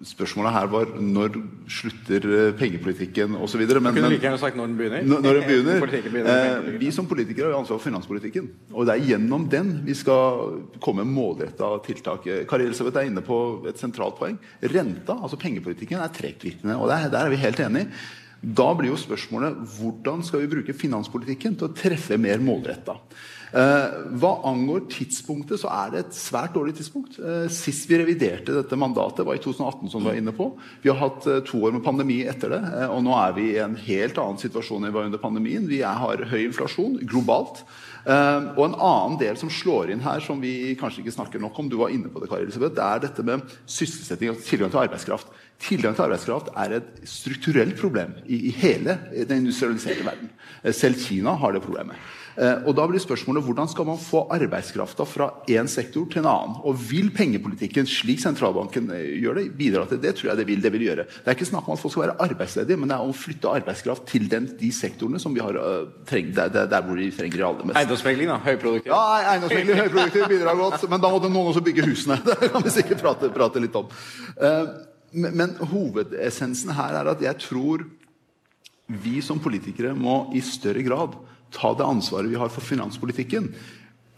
Spørsmålet 0.00 0.54
her 0.54 0.68
var 0.72 0.94
når 0.96 1.34
slutter 1.68 2.24
eh, 2.24 2.52
pengepolitikken 2.56 3.34
osv. 3.36 3.66
Du 3.68 3.74
kunne 3.76 4.08
like 4.08 4.24
gjerne 4.24 4.38
sagt 4.40 4.56
når 4.56 4.70
den 4.70 4.76
begynner. 4.78 5.02
Når, 5.04 5.18
når 5.26 5.36
den 5.36 5.44
begynner. 5.50 5.82
begynner 5.84 6.78
vi 6.80 6.88
som 6.96 7.04
politikere 7.04 7.50
har 7.50 7.58
ansvar 7.58 7.76
for 7.76 7.84
finanspolitikken. 7.84 8.46
Og 8.72 8.88
det 8.88 8.94
er 8.94 9.10
gjennom 9.10 9.44
den 9.52 9.74
vi 9.84 9.92
skal 9.98 10.54
komme 10.80 11.04
med 11.04 11.12
målretta 11.18 11.68
tiltak. 11.84 12.24
Kari 12.48 12.70
Elisabeth 12.70 12.96
er 12.96 13.10
inne 13.10 13.20
på 13.26 13.36
et 13.68 13.82
sentralt 13.82 14.16
poeng. 14.16 14.38
Renta, 14.72 15.18
altså 15.20 15.36
pengepolitikken, 15.36 16.00
er 16.00 16.16
tregtvirkende. 16.16 16.78
Og 16.80 16.88
der, 16.88 17.10
der 17.12 17.26
er 17.26 17.34
vi 17.34 17.42
helt 17.44 17.60
enige. 17.60 17.90
Da 18.40 18.70
blir 18.72 18.94
jo 18.94 18.96
spørsmålet 18.96 19.60
hvordan 19.76 20.24
skal 20.24 20.46
vi 20.46 20.48
bruke 20.54 20.72
finanspolitikken 20.72 21.60
til 21.60 21.68
å 21.68 21.76
treffe 21.76 22.16
mer 22.16 22.40
målretta. 22.40 22.96
Eh, 23.50 23.94
hva 24.22 24.30
angår 24.46 24.84
tidspunktet, 24.92 25.58
så 25.58 25.70
er 25.74 25.90
det 25.90 26.02
et 26.04 26.14
svært 26.14 26.54
dårlig 26.54 26.76
tidspunkt. 26.78 27.18
Eh, 27.18 27.48
sist 27.50 27.88
vi 27.90 27.98
reviderte 27.98 28.54
dette 28.54 28.78
mandatet, 28.78 29.24
var 29.26 29.38
i 29.38 29.42
2018, 29.42 29.90
som 29.90 30.04
du 30.04 30.10
var 30.10 30.18
inne 30.18 30.34
på. 30.34 30.52
Vi 30.84 30.92
har 30.92 31.00
hatt 31.00 31.26
eh, 31.26 31.42
to 31.46 31.64
år 31.66 31.74
med 31.74 31.84
pandemi 31.86 32.20
etter 32.30 32.54
det, 32.54 32.62
og 32.86 33.02
nå 33.06 33.14
er 33.18 33.34
vi 33.36 33.48
i 33.56 33.60
en 33.62 33.74
helt 33.74 34.20
annen 34.22 34.38
situasjon 34.40 34.84
enn 34.84 34.92
vi 34.92 34.98
var 35.00 35.10
under 35.10 35.22
pandemien. 35.22 35.66
Vi 35.70 35.82
har 35.82 36.26
høy 36.30 36.42
inflasjon 36.44 37.00
globalt. 37.02 37.64
Og 38.00 38.62
en 38.64 38.78
annen 38.80 39.18
del 39.20 39.36
som 39.36 39.50
slår 39.52 39.90
inn 39.92 40.00
her, 40.00 40.22
som 40.24 40.38
vi 40.40 40.72
kanskje 40.80 41.02
ikke 41.02 41.12
snakker 41.12 41.42
nok 41.42 41.58
om, 41.60 41.66
du 41.68 41.76
var 41.76 41.92
inne 41.92 42.08
på 42.08 42.22
det, 42.22 42.30
Kari 42.30 42.46
Elisabeth, 42.46 42.72
det 42.78 42.86
er 42.86 43.02
dette 43.02 43.24
med 43.28 43.42
sysselsetting 43.68 44.32
og 44.32 44.40
tilgang 44.46 44.72
til 44.72 44.80
arbeidskraft. 44.86 45.34
Tilgang 45.60 45.98
til 45.98 46.06
arbeidskraft 46.06 46.48
er 46.62 46.78
et 46.78 46.88
strukturelt 47.04 47.76
problem 47.76 48.16
i, 48.24 48.46
i 48.48 48.54
hele 48.56 48.96
den 49.18 49.42
industrialiserte 49.42 50.06
verden. 50.06 50.32
Selv 50.72 50.96
Kina 51.04 51.36
har 51.42 51.52
det 51.52 51.60
problemet. 51.66 52.00
Eh, 52.38 52.62
og 52.68 52.76
da 52.78 52.84
blir 52.86 53.02
spørsmålet 53.02 53.42
Hvordan 53.44 53.68
skal 53.70 53.86
man 53.88 53.98
få 54.00 54.22
arbeidskrafta 54.30 55.06
fra 55.08 55.30
én 55.50 55.68
sektor 55.70 56.06
til 56.10 56.22
en 56.22 56.30
annen? 56.30 56.58
Og 56.68 56.76
vil 56.90 57.10
pengepolitikken, 57.14 57.88
slik 57.90 58.22
sentralbanken 58.22 58.90
eh, 58.94 59.16
gjør 59.22 59.40
det, 59.40 59.46
bidra 59.58 59.86
til 59.90 60.00
det? 60.02 60.14
tror 60.18 60.30
jeg 60.30 60.40
det 60.40 60.46
vil, 60.48 60.62
det 60.62 60.72
vil 60.74 60.84
gjøre. 60.86 61.06
Det 61.10 61.32
er 61.32 61.38
ikke 61.38 61.48
snakk 61.48 61.68
om 61.68 61.74
at 61.74 61.82
folk 61.82 61.94
skal 61.94 62.04
være 62.06 62.18
arbeidsledige, 62.26 62.78
men 62.80 62.90
det 62.90 62.96
er 62.96 63.06
om 63.06 63.14
å 63.14 63.16
flytte 63.16 63.54
arbeidskraft 63.60 64.06
til 64.10 64.28
den, 64.30 64.48
de 64.60 64.70
sektorene 64.74 65.20
som 65.22 65.34
vi 65.34 65.42
har 65.42 65.56
uh, 65.58 65.88
treng, 66.08 66.30
der, 66.36 66.52
der, 66.52 66.68
der, 66.70 66.84
hvor 66.86 66.98
de 66.98 67.08
trenger 67.14 67.40
det 67.40 67.46
aller 67.48 67.70
mest. 67.70 67.78
Eiendomsmegling, 67.80 68.30
da? 68.30 68.38
Høyproduktiv? 68.44 68.92
Ja, 68.92 69.32
eiendomsmegling 69.32 69.80
høyproduktiv 69.84 70.26
bidrar 70.34 70.60
godt. 70.60 70.86
Men 70.92 71.02
da 71.02 71.12
må 71.12 71.22
det 71.22 71.32
noen 71.32 71.50
også 71.52 71.64
bygge 71.66 71.86
husene. 71.88 72.20
Det 72.30 72.52
kan 72.52 72.64
vi 72.64 72.72
sikkert 72.72 73.02
prate, 73.02 73.32
prate 73.34 73.62
litt 73.62 73.76
om. 73.78 73.88
Uh, 74.38 74.70
men, 75.10 75.34
men 75.36 75.56
hovedessensen 75.72 76.72
her 76.76 77.00
er 77.00 77.10
at 77.12 77.24
jeg 77.24 77.42
tror 77.42 77.84
vi 78.90 79.20
som 79.22 79.38
politikere 79.42 79.94
må 79.94 80.24
i 80.34 80.42
større 80.44 80.82
grad 80.86 81.18
ta 81.54 81.74
det 81.74 81.86
ansvaret 81.86 82.30
vi 82.30 82.38
har 82.40 82.50
for 82.52 82.64
finanspolitikken. 82.64 83.50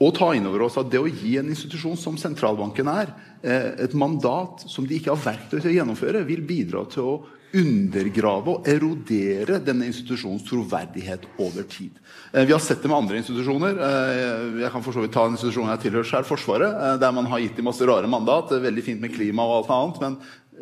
Og 0.03 0.15
ta 0.17 0.33
inn 0.35 0.49
over 0.49 0.65
oss 0.67 0.79
at 0.81 0.91
det 0.91 0.99
å 0.99 1.11
gi 1.11 1.37
en 1.39 1.51
institusjon 1.53 1.99
som 2.01 2.17
sentralbanken 2.19 2.89
er, 2.91 3.13
eh, 3.43 3.85
et 3.85 3.95
mandat 3.95 4.65
som 4.67 4.87
de 4.87 4.99
ikke 4.99 5.15
har 5.15 5.21
verktøy 5.21 5.61
til 5.61 5.71
å 5.71 5.77
gjennomføre, 5.77 6.27
vil 6.27 6.43
bidra 6.43 6.85
til 6.91 7.03
å 7.03 7.23
undergrave 7.53 8.49
og 8.49 8.67
erodere 8.67 9.59
denne 9.61 9.85
institusjonens 9.85 10.47
troverdighet 10.49 11.27
over 11.39 11.63
tid. 11.69 11.93
Eh, 12.33 12.47
vi 12.49 12.53
har 12.53 12.59
sett 12.59 12.83
det 12.83 12.89
med 12.89 12.97
andre 12.97 13.21
institusjoner. 13.21 13.79
Eh, 13.79 14.61
jeg 14.65 14.73
kan 14.73 14.83
for 14.83 14.93
så 14.93 15.05
vidt 15.05 15.13
ta 15.13 15.27
en 15.27 15.37
institusjon 15.37 15.69
jeg 15.69 15.85
tilhører 15.85 16.09
selv, 16.09 16.27
Forsvaret, 16.27 16.99
der 16.99 17.13
man 17.13 17.27
har 17.27 17.39
gitt 17.39 17.57
dem 17.57 17.69
masse 17.69 17.87
rare 17.87 18.09
mandat. 18.09 18.51
Veldig 18.51 18.83
fint 18.83 19.01
med 19.01 19.15
klima 19.15 19.45
og 19.45 19.63
alt 19.63 19.71
annet, 19.77 20.01
men 20.01 20.19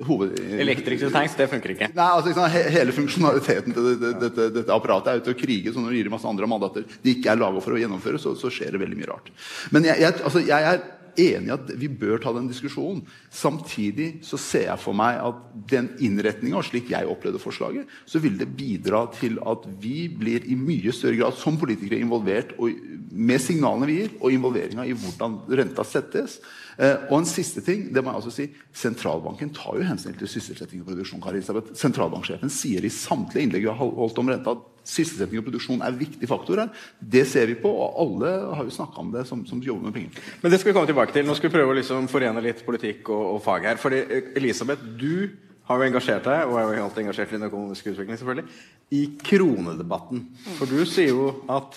hoved... 0.07 0.37
Elektriske 0.61 1.11
tanks, 1.13 1.35
det 1.39 1.49
funker 1.51 1.75
ikke. 1.75 1.91
Nei, 1.97 2.07
altså, 2.07 2.31
liksom, 2.31 2.71
Hele 2.77 2.95
funksjonaliteten 2.97 3.77
til 3.77 3.91
dette, 3.91 4.13
dette, 4.23 4.47
dette, 4.61 4.77
apparatet 4.77 5.13
er 5.13 5.25
ute 5.25 5.35
å 5.35 5.41
krige. 5.41 5.75
så 5.75 5.83
når 5.83 5.93
du 5.93 5.99
gir 6.01 6.13
masse 6.13 6.29
andre 6.31 6.49
mandater 6.51 6.87
de 6.87 7.17
ikke 7.17 7.33
er 7.33 7.43
laga 7.43 7.63
for 7.65 7.77
å 7.77 7.83
gjennomføre, 7.83 8.23
så, 8.23 8.37
så, 8.39 8.53
skjer 8.53 8.77
det 8.77 8.83
veldig 8.85 9.01
mye 9.01 9.11
rart. 9.13 9.31
Men 9.75 9.89
jeg, 9.91 10.03
jeg, 10.05 10.17
altså, 10.25 10.43
jeg 10.47 10.73
er 10.73 10.83
enig 11.19 11.51
i 11.51 11.55
at 11.55 11.73
vi 11.81 11.89
bør 12.01 12.21
ta 12.23 12.33
den 12.37 12.49
diskusjonen. 12.51 13.03
Samtidig 13.35 14.23
så 14.27 14.39
ser 14.41 14.69
jeg 14.69 14.83
for 14.83 14.97
meg 14.97 15.19
at 15.23 15.43
den 15.71 15.91
innretninga, 16.03 16.63
slik 16.67 16.93
jeg 16.93 17.09
opplevde 17.11 17.43
forslaget, 17.43 17.91
så 18.09 18.23
vil 18.23 18.39
det 18.41 18.51
bidra 18.57 19.07
til 19.17 19.39
at 19.43 19.67
vi 19.83 20.07
blir 20.13 20.47
i 20.47 20.59
mye 20.59 20.95
større 20.97 21.19
grad 21.21 21.39
som 21.39 21.59
politikere 21.61 22.01
involvert 22.01 22.55
og, 22.59 22.73
med 23.11 23.43
signalene 23.43 23.91
vi 23.91 24.01
gir, 24.03 24.17
og 24.21 24.35
involveringa 24.35 24.87
i 24.87 24.97
hvordan 24.97 25.41
renta 25.61 25.87
settes. 25.87 26.39
Eh, 26.81 27.03
og 27.11 27.19
en 27.19 27.29
siste 27.29 27.61
ting, 27.65 27.89
det 27.93 28.01
må 28.01 28.15
jeg 28.15 28.23
også 28.23 28.33
si, 28.33 28.47
Sentralbanken 28.81 29.51
tar 29.53 29.77
jo 29.77 29.85
hensyn 29.85 30.15
til 30.17 30.31
sysselsetting 30.31 30.81
og 30.81 30.89
produksjon. 30.89 31.21
Kari 31.21 31.41
Elisabeth. 31.41 31.75
Sentralbanksjefen 31.77 32.53
sier 32.53 32.87
i 32.87 32.93
samtlige 32.93 33.45
innlegg 33.45 33.67
vi 33.67 33.73
har 33.73 33.77
holdt 33.81 34.21
om 34.23 34.33
renta, 34.33 34.55
at 34.57 34.89
sysselsetting 34.89 35.43
og 35.43 35.51
produksjon 35.51 35.85
er 35.85 35.99
viktige 35.99 36.31
faktorer. 36.31 36.73
Det 36.99 37.27
ser 37.29 37.51
vi 37.53 37.59
på, 37.61 37.69
og 37.69 38.01
alle 38.01 38.33
har 38.57 38.65
jo 38.65 38.73
snakka 38.79 39.05
om 39.05 39.13
det 39.13 39.27
som, 39.29 39.45
som, 39.49 39.61
jobber 39.61 39.91
med 39.91 39.99
penger. 39.99 40.33
Men 40.41 40.55
det 40.55 40.63
skal 40.63 40.73
vi 40.73 40.79
komme 40.79 40.89
tilbake 40.89 41.17
til. 41.17 41.29
Nå 41.29 41.37
skal 41.37 41.51
vi 41.51 41.59
prøve 41.59 41.75
å 41.75 41.79
liksom 41.83 42.09
forene 42.09 42.47
litt 42.49 42.65
politikk 42.65 43.13
og, 43.13 43.27
og 43.35 43.45
fag 43.45 43.69
her. 43.69 43.83
Fordi 43.83 44.01
eh, 44.07 44.33
Elisabeth, 44.41 44.89
du 44.97 45.29
har 45.69 45.79
jo 45.79 45.91
engasjert 45.91 46.25
deg, 46.27 46.49
og 46.49 46.57
er 46.59 46.79
jo 46.79 46.87
alltid 46.87 47.05
engasjert 47.05 47.31
i 47.31 47.37
den 47.37 47.47
økonomiske 47.47 47.93
utvikling, 47.93 48.19
selvfølgelig, 48.19 48.59
i 48.97 49.05
kronedebatten. 49.29 50.25
For 50.57 50.67
du 50.67 50.81
sier 50.89 51.13
jo 51.13 51.29
at 51.53 51.77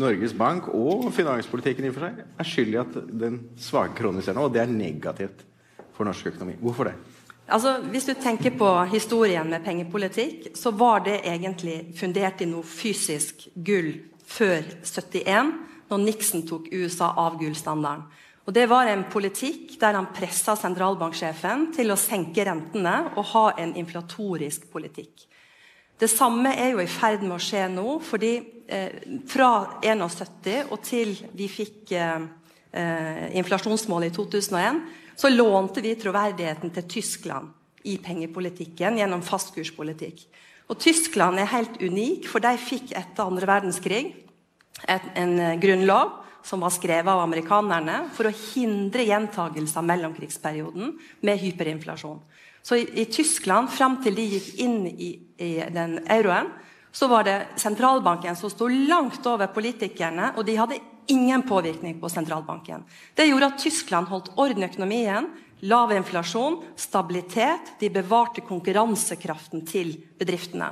Norges 0.00 0.34
Bank 0.34 0.68
og 0.74 1.06
finanspolitikken 1.14 1.86
i 1.86 1.90
og 1.92 1.96
for 1.96 2.08
seg 2.08 2.22
er 2.24 2.48
skyld 2.48 2.72
i 2.72 2.80
at 2.80 2.96
den 3.24 3.40
svake 3.62 3.94
kronen 3.98 4.24
ser 4.24 4.34
nå, 4.34 4.48
og 4.48 4.54
det 4.54 4.64
er 4.64 4.72
negativt 4.72 5.44
for 5.94 6.08
norsk 6.08 6.32
økonomi. 6.32 6.56
Hvorfor 6.62 6.90
det? 6.90 6.94
Altså, 7.44 7.76
hvis 7.92 8.08
du 8.08 8.14
tenker 8.16 8.56
på 8.56 8.68
historien 8.90 9.50
med 9.50 9.62
pengepolitikk, 9.64 10.54
så 10.56 10.72
var 10.72 11.04
det 11.04 11.20
egentlig 11.28 11.92
fundert 11.98 12.40
i 12.40 12.48
noe 12.48 12.64
fysisk 12.66 13.46
gull 13.54 13.92
før 14.24 14.64
71, 14.82 15.52
når 15.90 16.00
Nixon 16.00 16.46
tok 16.48 16.70
USA 16.72 17.12
av 17.20 17.36
gullstandarden. 17.38 18.06
Og 18.44 18.52
Det 18.52 18.64
var 18.68 18.88
en 18.88 19.06
politikk 19.08 19.78
der 19.80 19.96
han 19.96 20.10
pressa 20.12 20.52
sentralbanksjefen 20.56 21.70
til 21.76 21.92
å 21.92 22.00
senke 22.00 22.44
rentene 22.44 22.96
og 23.14 23.24
ha 23.30 23.44
en 23.60 23.72
inflatorisk 23.80 24.66
politikk. 24.72 25.28
Det 26.00 26.10
samme 26.10 26.52
er 26.58 26.74
jo 26.74 26.82
i 26.82 26.90
ferd 26.90 27.22
med 27.22 27.38
å 27.38 27.40
skje 27.40 27.68
nå. 27.72 28.00
fordi 28.02 28.34
Fra 29.28 29.50
71 29.84 30.70
og 30.72 30.80
til 30.84 31.12
vi 31.36 31.48
fikk 31.52 31.92
eh, 31.92 32.24
eh, 32.72 33.26
inflasjonsmålet 33.36 34.12
i 34.12 34.14
2001, 34.16 34.80
så 35.20 35.30
lånte 35.30 35.84
vi 35.84 35.94
troverdigheten 36.00 36.72
til 36.74 36.88
Tyskland 36.96 37.52
i 37.84 37.98
pengepolitikken 38.02 38.96
gjennom 38.98 39.22
fastkurspolitikk. 39.22 40.24
Og 40.72 40.80
Tyskland 40.80 41.38
er 41.38 41.52
helt 41.52 41.76
unik, 41.82 42.28
for 42.30 42.40
de 42.40 42.54
fikk 42.56 42.94
etter 42.96 43.28
andre 43.28 43.48
verdenskrig 43.48 44.04
et, 44.88 45.10
en 45.12 45.36
eh, 45.38 45.58
grunnlov 45.60 46.20
som 46.44 46.64
var 46.64 46.72
skrevet 46.74 47.08
av 47.08 47.22
amerikanerne 47.24 48.02
for 48.16 48.28
å 48.28 48.36
hindre 48.52 49.06
gjentagelse 49.08 49.80
av 49.80 49.86
mellomkrigsperioden 49.88 50.96
med 51.24 51.40
hyperinflasjon. 51.40 52.20
Så 52.64 52.80
i, 52.80 52.84
i 53.00 53.04
Tyskland, 53.12 53.68
fram 53.72 53.98
til 54.04 54.16
de 54.16 54.24
gikk 54.34 54.50
inn 54.64 54.78
i, 54.88 55.10
i 55.40 55.52
den 55.72 55.98
euroen, 56.08 56.48
så 56.94 57.08
var 57.10 57.26
det 57.26 57.38
sentralbanken 57.58 58.36
som 58.38 58.50
sto 58.52 58.68
langt 58.70 59.26
over 59.26 59.50
politikerne, 59.50 60.30
og 60.38 60.46
de 60.46 60.54
hadde 60.54 60.78
ingen 61.10 61.42
påvirkning 61.42 61.98
på 62.00 62.08
sentralbanken. 62.08 62.84
Det 63.18 63.26
gjorde 63.26 63.48
at 63.50 63.58
Tyskland 63.58 64.08
holdt 64.08 64.30
orden 64.38 64.62
i 64.62 64.68
økonomien, 64.68 65.26
lav 65.66 65.92
inflasjon, 65.92 66.60
stabilitet. 66.78 67.74
De 67.80 67.90
bevarte 67.90 68.44
konkurransekraften 68.46 69.64
til 69.66 69.96
bedriftene. 70.20 70.70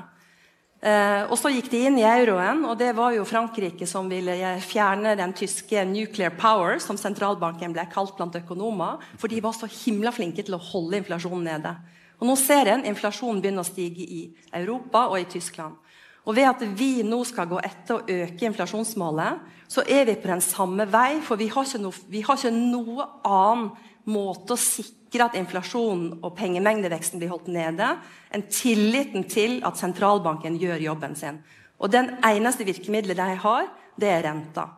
Eh, 0.83 1.29
og 1.31 1.37
så 1.39 1.51
gikk 1.53 1.69
de 1.71 1.85
inn 1.87 1.99
i 2.01 2.07
euroen, 2.07 2.65
og 2.67 2.75
det 2.79 2.91
var 2.99 3.15
jo 3.15 3.27
Frankrike 3.27 3.87
som 3.87 4.09
ville 4.11 4.35
fjerne 4.67 5.15
den 5.19 5.35
tyske 5.35 5.85
'nuclear 5.87 6.35
power', 6.39 6.79
som 6.79 6.99
sentralbanken 6.99 7.73
ble 7.73 7.87
kalt 7.93 8.17
blant 8.17 8.35
økonomer, 8.35 8.99
for 9.19 9.29
de 9.29 9.41
var 9.41 9.53
så 9.53 9.67
himla 9.67 10.11
flinke 10.11 10.43
til 10.43 10.55
å 10.55 10.65
holde 10.73 10.99
inflasjonen 10.99 11.45
nede. 11.45 11.77
Og 12.21 12.27
Nå 12.27 12.37
ser 12.37 12.67
en 12.67 12.85
inflasjonen 12.85 13.41
begynne 13.43 13.63
å 13.63 13.67
stige 13.67 14.03
i 14.07 14.35
Europa 14.53 15.09
og 15.09 15.21
i 15.21 15.25
Tyskland. 15.25 15.75
Og 16.23 16.37
Ved 16.37 16.47
at 16.47 16.61
vi 16.79 17.03
nå 17.03 17.23
skal 17.27 17.49
gå 17.51 17.59
etter 17.65 17.97
å 17.97 18.05
øke 18.07 18.47
inflasjonsmålet, 18.47 19.41
så 19.73 19.83
er 19.89 20.05
vi 20.07 20.19
på 20.21 20.31
den 20.31 20.45
samme 20.45 20.87
vei. 20.91 21.17
For 21.25 21.41
vi 21.41 21.49
har 21.51 21.67
ikke 21.67 21.83
noe, 21.83 22.05
vi 22.13 22.23
har 22.23 22.39
ikke 22.39 22.53
noe 22.55 23.09
annen 23.27 23.73
måte 24.13 24.55
å 24.55 24.61
sikre 24.61 25.27
at 25.27 25.39
inflasjonen 25.39 26.21
og 26.23 26.35
pengemengdeveksten 26.39 27.21
blir 27.21 27.31
holdt 27.33 27.51
nede, 27.53 27.89
enn 28.35 28.47
tilliten 28.51 29.27
til 29.31 29.61
at 29.67 29.79
sentralbanken 29.79 30.59
gjør 30.63 30.87
jobben 30.91 31.19
sin. 31.19 31.43
Og 31.83 31.91
Den 31.91 32.15
eneste 32.23 32.67
virkemidlet 32.67 33.19
de 33.19 33.35
har, 33.43 33.67
det 33.99 34.09
er 34.11 34.25
renta. 34.27 34.69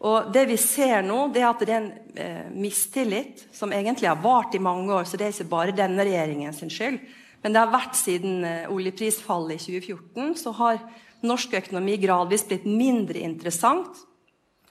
Og 0.00 0.30
det 0.32 0.46
vi 0.48 0.56
ser 0.56 1.04
nå, 1.04 1.26
det 1.30 1.42
er 1.42 1.50
at 1.50 1.62
det 1.62 1.74
er 1.74 1.80
en 1.80 1.90
eh, 2.16 2.46
mistillit 2.56 3.44
som 3.52 3.72
egentlig 3.72 4.08
har 4.08 4.22
vart 4.22 4.54
i 4.56 4.62
mange 4.62 4.94
år. 4.96 5.04
Så 5.04 5.20
det 5.20 5.28
er 5.28 5.34
ikke 5.34 5.52
bare 5.52 5.76
denne 5.76 6.06
regjeringen 6.06 6.56
sin 6.56 6.72
skyld. 6.72 6.98
Men 7.42 7.54
det 7.54 7.62
har 7.62 7.72
vært 7.72 7.96
siden 7.98 8.44
eh, 8.44 8.68
oljeprisfallet 8.72 9.56
i 9.56 9.80
2014, 9.80 10.34
så 10.42 10.52
har 10.58 10.82
norsk 11.26 11.56
økonomi 11.60 11.96
gradvis 12.00 12.46
blitt 12.48 12.66
mindre 12.68 13.20
interessant 13.24 14.04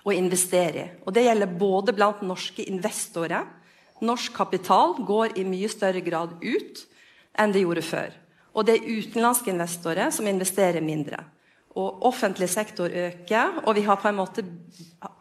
å 0.05 0.13
investere 0.15 0.83
i. 0.83 0.89
Og 1.05 1.13
det 1.15 1.25
gjelder 1.25 1.57
både 1.59 1.95
blant 1.97 2.21
norske 2.25 2.65
investorer. 2.69 3.47
Norsk 4.05 4.33
kapital 4.37 4.95
går 5.05 5.37
i 5.39 5.45
mye 5.47 5.69
større 5.71 6.01
grad 6.05 6.37
ut 6.41 6.85
enn 7.39 7.53
det 7.53 7.65
gjorde 7.65 7.85
før. 7.85 8.15
Og 8.55 8.65
det 8.65 8.77
er 8.77 8.87
utenlandske 8.87 9.51
investorer 9.53 10.09
som 10.13 10.27
investerer 10.27 10.83
mindre. 10.83 11.21
Og 11.77 12.01
offentlig 12.09 12.49
sektor 12.49 12.89
øker, 12.89 13.61
og 13.65 13.75
vi 13.77 13.85
har 13.85 13.99
på 14.01 14.09
en 14.09 14.17
måte 14.17 14.43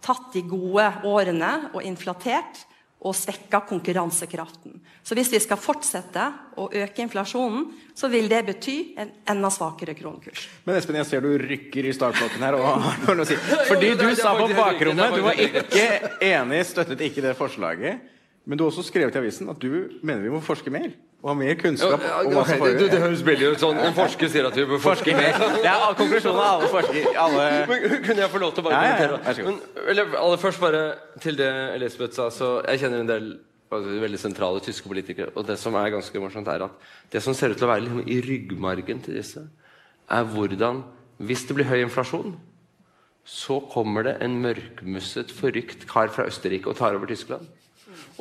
tatt 0.05 0.31
de 0.33 0.43
gode 0.49 0.87
årene 1.07 1.53
og 1.75 1.85
inflatert 1.85 2.65
og 2.99 3.15
svekker 3.15 3.63
konkurransekraften. 3.69 4.81
Så 5.07 5.15
hvis 5.15 5.31
vi 5.31 5.39
skal 5.43 5.61
fortsette 5.61 6.25
å 6.59 6.67
øke 6.67 7.05
inflasjonen, 7.05 7.69
så 7.95 8.11
vil 8.11 8.27
det 8.31 8.41
bety 8.49 8.77
en 8.99 9.13
enda 9.31 9.51
svakere 9.55 9.95
kronekurs. 9.95 10.49
Men 10.67 10.81
Espen, 10.81 10.99
jeg 10.99 11.07
ser 11.07 11.23
du 11.23 11.31
rykker 11.39 11.87
i 11.87 11.95
startblokken 11.95 12.43
her 12.43 12.59
og 12.59 12.67
har 12.67 13.15
noe 13.15 13.23
å 13.23 13.29
si. 13.29 13.39
Fordi 13.71 13.93
du 14.01 14.09
sa 14.19 14.35
på 14.39 14.51
bakrommet 14.51 15.15
du 15.15 15.23
var 15.29 15.39
ikke 15.39 15.87
enig, 16.27 16.65
støttet 16.67 17.07
ikke 17.07 17.23
det 17.29 17.37
forslaget. 17.39 18.03
Men 18.49 18.59
du 18.59 18.65
har 18.65 18.73
også 18.73 18.87
skrevet 18.89 19.15
i 19.15 19.23
avisen 19.23 19.51
at 19.53 19.61
du 19.63 20.01
mener 20.03 20.25
vi 20.25 20.33
må 20.33 20.43
forske 20.43 20.73
mer. 20.73 20.91
Og 21.19 21.35
mer 21.35 21.57
kunnskap 21.59 22.03
Ja, 22.05 22.21
ja, 22.23 22.31
hva 22.31 22.45
som 22.47 22.61
det, 22.63 22.91
det 22.93 23.01
høres 23.03 23.25
veldig 23.27 23.49
ut 23.51 23.63
sånn 23.63 23.81
En 23.83 23.95
forsker 23.97 24.31
sier 24.31 24.47
at 24.47 24.55
vi 24.55 24.67
bør 24.71 24.79
forske 24.85 25.15
mer. 25.19 25.35
Det 25.65 25.71
er 25.73 25.97
konklusjonen 25.99 26.39
av 26.39 26.51
alle 26.53 26.69
forsker 26.71 27.19
Alle... 27.25 27.47
Men 27.67 27.97
Kunne 28.05 28.23
jeg 28.23 28.31
få 28.31 28.43
lov 28.43 28.53
til 28.55 28.63
å 28.63 28.69
bare 28.69 28.83
kommentere? 28.85 29.49
Men, 29.49 29.59
eller, 29.91 30.13
aller 30.21 30.43
først 30.45 30.63
bare 30.63 30.83
til 31.25 31.39
det 31.41 31.51
Elisabeth 31.75 32.15
sa. 32.15 32.29
Så 32.35 32.53
jeg 32.69 32.85
kjenner 32.85 33.03
en 33.03 33.11
del 33.11 33.27
altså, 33.67 33.97
veldig 34.05 34.21
sentrale 34.23 34.63
tyske 34.63 34.91
politikere. 34.93 35.35
Og 35.35 35.49
det 35.49 35.59
som 35.59 35.75
er 35.81 35.91
ganske 35.97 36.23
morsomt, 36.23 36.53
er 36.55 36.69
at 36.69 36.87
det 37.11 37.25
som 37.25 37.35
ser 37.35 37.51
ut 37.51 37.59
til 37.59 37.67
å 37.67 37.73
være 37.73 37.89
liksom, 37.89 38.05
i 38.07 38.21
ryggmargen 38.29 39.03
til 39.03 39.19
disse, 39.19 39.43
er 40.09 40.31
hvordan 40.35 40.85
Hvis 41.19 41.49
det 41.49 41.55
blir 41.59 41.67
høy 41.67 41.81
inflasjon, 41.83 42.37
så 43.27 43.59
kommer 43.73 44.05
det 44.07 44.13
en 44.23 44.37
mørkmusset, 44.39 45.33
forrykt 45.35 45.83
kar 45.91 46.13
fra 46.15 46.29
Østerrike 46.31 46.71
og 46.71 46.79
tar 46.79 46.95
over 46.95 47.11
Tyskland. 47.11 47.49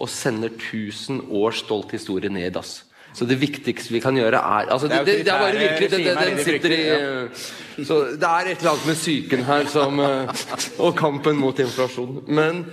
Og 0.01 0.09
sender 0.09 0.49
1000 0.49 1.27
års 1.29 1.61
stolt 1.61 1.93
historie 1.93 2.33
ned 2.33 2.49
i 2.49 2.55
dass. 2.57 2.86
Så 3.13 3.25
det 3.25 3.39
viktigste 3.41 3.93
vi 3.93 4.01
kan 4.03 4.17
gjøre, 4.17 4.37
er 4.37 4.71
altså, 4.73 4.87
det, 4.87 4.99
Det 5.05 5.05
det, 5.05 5.25
det 5.25 5.33
er 5.33 5.39
bare 5.39 5.57
virkelig 5.57 5.91
det, 5.91 5.99
det, 6.05 6.15
Den 6.27 6.43
sitter 6.45 6.75
i 6.75 7.85
Så 7.85 7.99
det 8.13 8.29
er 8.29 8.51
et 8.51 8.59
eller 8.59 8.73
annet 8.75 8.89
med 8.89 8.99
psyken 8.99 9.45
her 9.47 9.69
som 9.71 9.99
eh, 9.99 10.43
Og 10.85 10.97
kampen 10.97 11.39
mot 11.39 11.59
inflasjon. 11.59 12.19
Men 12.27 12.65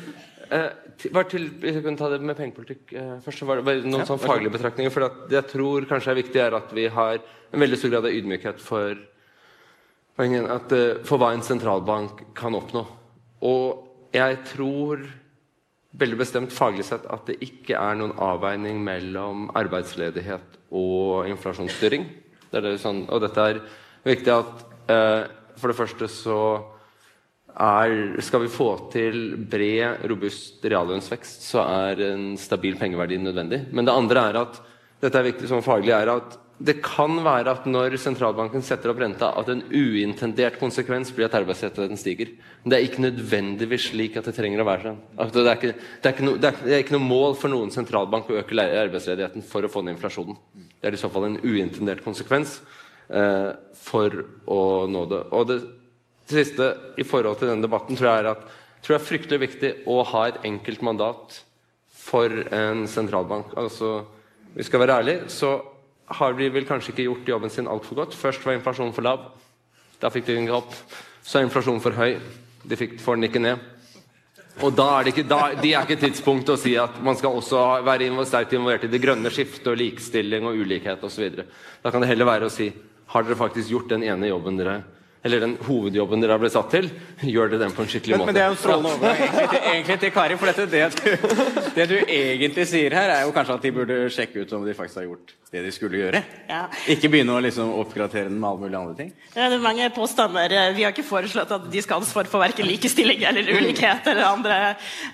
eh, 0.50 0.68
til, 1.00 1.48
jeg 1.62 1.82
kunne 1.82 1.98
ta 1.98 2.10
det 2.12 2.20
med 2.22 2.36
pengepolitikk 2.38 2.92
eh, 2.92 3.16
først, 3.24 3.40
så 3.40 3.48
var 3.48 3.62
det 3.62 3.76
noen 3.84 4.06
sånn 4.08 4.20
faglige 4.22 4.54
betraktninger. 4.56 4.92
For 4.94 5.08
det 5.28 5.40
jeg 5.40 5.50
tror 5.54 5.88
kanskje 5.90 6.12
er 6.12 6.20
viktig, 6.20 6.40
er 6.40 6.58
at 6.60 6.76
vi 6.76 6.86
har 6.92 7.18
en 7.18 7.64
veldig 7.64 7.80
stor 7.80 7.94
grad 7.94 8.08
av 8.08 8.20
ydmykhet 8.20 8.62
for, 8.62 9.00
eh, 10.18 11.02
for 11.08 11.20
hva 11.20 11.32
en 11.34 11.44
sentralbank 11.44 12.26
kan 12.36 12.56
oppnå. 12.56 12.86
Og 13.44 14.14
jeg 14.14 14.40
tror 14.54 15.04
veldig 15.98 16.18
bestemt 16.18 16.54
faglig 16.54 16.86
sett 16.88 17.06
at 17.12 17.28
det 17.28 17.38
ikke 17.44 17.78
er 17.78 17.98
noen 17.98 18.14
avveining 18.22 18.80
mellom 18.84 19.48
arbeidsledighet 19.56 20.58
og 20.74 21.30
inflasjonsstyring. 21.30 22.06
Det 22.50 22.62
det 22.64 22.76
sånn, 22.82 23.04
og 23.10 23.22
dette 23.22 23.48
er 23.50 23.60
viktig 24.06 24.34
at 24.34 24.64
eh, 24.90 25.24
For 25.54 25.70
det 25.70 25.78
første 25.78 26.08
så 26.10 26.38
er, 27.54 27.92
skal 28.26 28.42
vi 28.42 28.50
få 28.50 28.68
til 28.90 29.36
bred, 29.38 30.02
robust 30.10 30.64
reallønnsvekst, 30.66 31.44
så 31.46 31.62
er 31.62 32.02
en 32.08 32.32
stabil 32.40 32.74
pengeverdi 32.80 33.20
nødvendig. 33.22 33.60
Men 33.70 33.86
det 33.86 33.94
andre 33.94 34.24
er 34.30 34.38
at 34.40 34.58
dette 35.04 35.20
er 35.20 35.28
viktig 35.28 35.46
som 35.46 35.62
faglig 35.62 35.94
er 35.94 36.10
at 36.10 36.34
det 36.62 36.76
kan 36.84 37.16
være 37.24 37.50
at 37.50 37.64
når 37.66 37.96
sentralbanken 37.98 38.62
setter 38.62 38.92
opp 38.92 39.00
renta, 39.02 39.32
at 39.34 39.48
en 39.50 39.64
uintendert 39.74 40.60
konsekvens 40.60 41.10
blir 41.14 41.26
at 41.26 41.34
arbeidsledigheten 41.34 41.98
stiger. 41.98 42.30
Men 42.62 42.70
det 42.70 42.78
er 42.78 42.86
ikke 42.86 43.02
nødvendigvis 43.02 43.88
slik 43.90 44.18
at 44.20 44.28
det 44.28 44.36
trenger 44.36 44.62
å 44.62 44.68
være 44.68 44.86
sånn. 44.86 45.00
Det, 45.34 45.42
er 45.42 45.58
ikke, 45.58 45.72
det, 45.74 46.12
er 46.12 46.22
no, 46.22 46.36
det, 46.38 46.52
er, 46.52 46.62
det 46.62 46.78
ikke 46.84 46.94
noe 46.94 47.08
mål 47.08 47.34
for 47.40 47.50
noen 47.50 47.74
sentralbank 47.74 48.30
å 48.30 48.38
øke 48.38 48.58
arbeidsledigheten 48.62 49.46
for 49.50 49.66
å 49.66 49.72
få 49.72 49.82
ned 49.82 49.96
inflasjonen. 49.96 50.38
Det 50.78 50.92
er 50.92 50.94
i 50.94 51.02
så 51.02 51.10
fall 51.10 51.26
en 51.32 51.40
uintendert 51.42 52.06
konsekvens 52.06 52.60
eh, 53.10 53.50
for 53.82 54.22
å 54.46 54.62
nå 54.86 55.04
det. 55.10 55.22
Og 55.34 55.50
det 55.50 55.60
siste 56.30 56.70
i 57.02 57.08
forhold 57.08 57.42
til 57.42 57.50
denne 57.50 57.66
debatten 57.66 57.98
tror 57.98 58.12
jeg 58.12 58.22
er 58.22 58.32
at 58.36 58.46
tror 58.84 58.94
jeg 58.94 59.02
er 59.02 59.08
fryktelig 59.10 59.42
viktig 59.42 59.76
å 59.90 60.02
ha 60.06 60.26
et 60.28 60.42
enkelt 60.46 60.86
mandat 60.86 61.40
for 62.04 62.30
en 62.54 62.86
sentralbank. 62.90 63.56
Altså, 63.58 64.04
vi 64.54 64.62
skal 64.62 64.84
være 64.84 65.02
ærlige, 65.02 65.30
så 65.32 65.56
har 66.06 66.34
de 66.36 66.48
vel 66.52 66.66
kanskje 66.68 66.92
ikke 66.92 67.06
gjort 67.08 67.28
jobben 67.28 67.52
sin 67.52 67.68
altfor 67.70 68.02
godt. 68.02 68.16
Først 68.16 68.44
var 68.44 68.58
inflasjonen 68.58 68.94
for 68.96 69.06
lav. 69.06 69.28
Da 70.00 70.10
fikk 70.12 70.26
de 70.26 70.36
den 70.36 70.48
ikke 70.48 70.58
opp. 70.58 70.74
Så 71.24 71.38
er 71.38 71.46
inflasjonen 71.46 71.82
for 71.84 71.96
høy. 71.96 72.18
De 72.64 72.76
fikk, 72.76 72.98
får 73.00 73.18
den 73.18 73.28
ikke 73.28 73.42
ned. 73.42 73.70
Og 74.62 74.74
da 74.76 74.86
er 74.94 75.06
det 75.06 75.14
ikke, 75.14 75.26
da, 75.26 75.40
de 75.58 75.72
er 75.74 75.82
ikke 75.82 75.98
tidspunktet 75.98 76.54
å 76.54 76.60
si 76.60 76.76
at 76.78 77.00
man 77.02 77.16
skal 77.18 77.34
også 77.34 77.62
være 77.86 78.12
sterkt 78.28 78.54
involvert 78.54 78.84
i 78.86 78.92
det 78.92 79.00
grønne 79.02 79.32
skiftet 79.34 79.72
og 79.72 79.80
likestilling 79.80 80.46
og 80.46 80.60
ulikhet 80.60 81.02
osv. 81.02 81.40
Da 81.82 81.90
kan 81.90 82.04
det 82.04 82.12
heller 82.12 82.28
være 82.28 82.46
å 82.46 82.52
si 82.52 82.68
har 83.14 83.24
dere 83.26 83.38
faktisk 83.38 83.70
gjort 83.70 83.90
den 83.90 84.04
ene 84.06 84.30
jobben 84.30 84.56
dere 84.58 84.78
eller 85.24 85.40
den 85.40 85.54
hovedjobben 85.64 86.20
dere 86.20 86.34
har 86.36 86.40
blitt 86.42 86.52
satt 86.52 86.68
til, 86.74 86.90
gjør 87.24 87.48
dere 87.54 87.62
den 87.64 87.72
på 87.72 87.80
en 87.84 87.88
skikkelig 87.88 88.18
Men, 88.18 88.20
måte. 88.20 88.26
men 88.28 88.36
det 88.36 88.42
er 88.42 88.50
jo 88.50 88.56
en 88.56 88.60
strålende 88.60 88.90
overgang 88.92 89.22
egentlig, 89.22 89.48
til- 89.54 89.70
egentlig 89.70 89.96
til 90.02 90.12
Kari. 90.12 90.36
For 90.36 90.50
dette, 90.50 90.66
det, 90.74 90.82
du, 90.92 91.70
det 91.78 91.86
du 91.88 91.96
egentlig 92.04 92.66
sier 92.68 92.96
her, 92.98 93.12
er 93.14 93.24
jo 93.24 93.32
kanskje 93.32 93.56
at 93.56 93.64
de 93.64 93.72
burde 93.78 93.96
sjekke 94.12 94.44
ut 94.44 94.52
om 94.58 94.66
de 94.68 94.76
faktisk 94.76 95.00
har 95.00 95.08
gjort 95.08 95.32
det 95.54 95.62
de 95.64 95.70
skulle 95.72 96.00
gjøre. 96.02 96.20
Ja. 96.50 96.62
Ikke 96.90 97.08
begynne 97.12 97.36
å 97.38 97.40
liksom 97.44 97.72
oppgradere 97.78 98.26
den 98.28 98.40
med 98.42 98.48
alle 98.50 98.64
mulige 98.66 98.80
andre 98.82 98.96
ting. 98.98 99.10
Ja, 99.36 99.48
det 99.48 99.56
er 99.60 99.64
mange 99.64 99.88
påstander. 99.94 100.54
Vi 100.74 100.82
har 100.84 100.92
ikke 100.92 101.06
foreslått 101.06 101.52
at 101.54 101.68
de 101.70 101.82
skal 101.84 101.96
ha 101.96 102.02
ansvar 102.02 102.28
for 102.28 102.42
verken 102.42 102.66
likestilling 102.68 103.22
eller 103.28 103.48
ulikhet 103.54 104.08
eller 104.10 104.26
andre, 104.32 104.56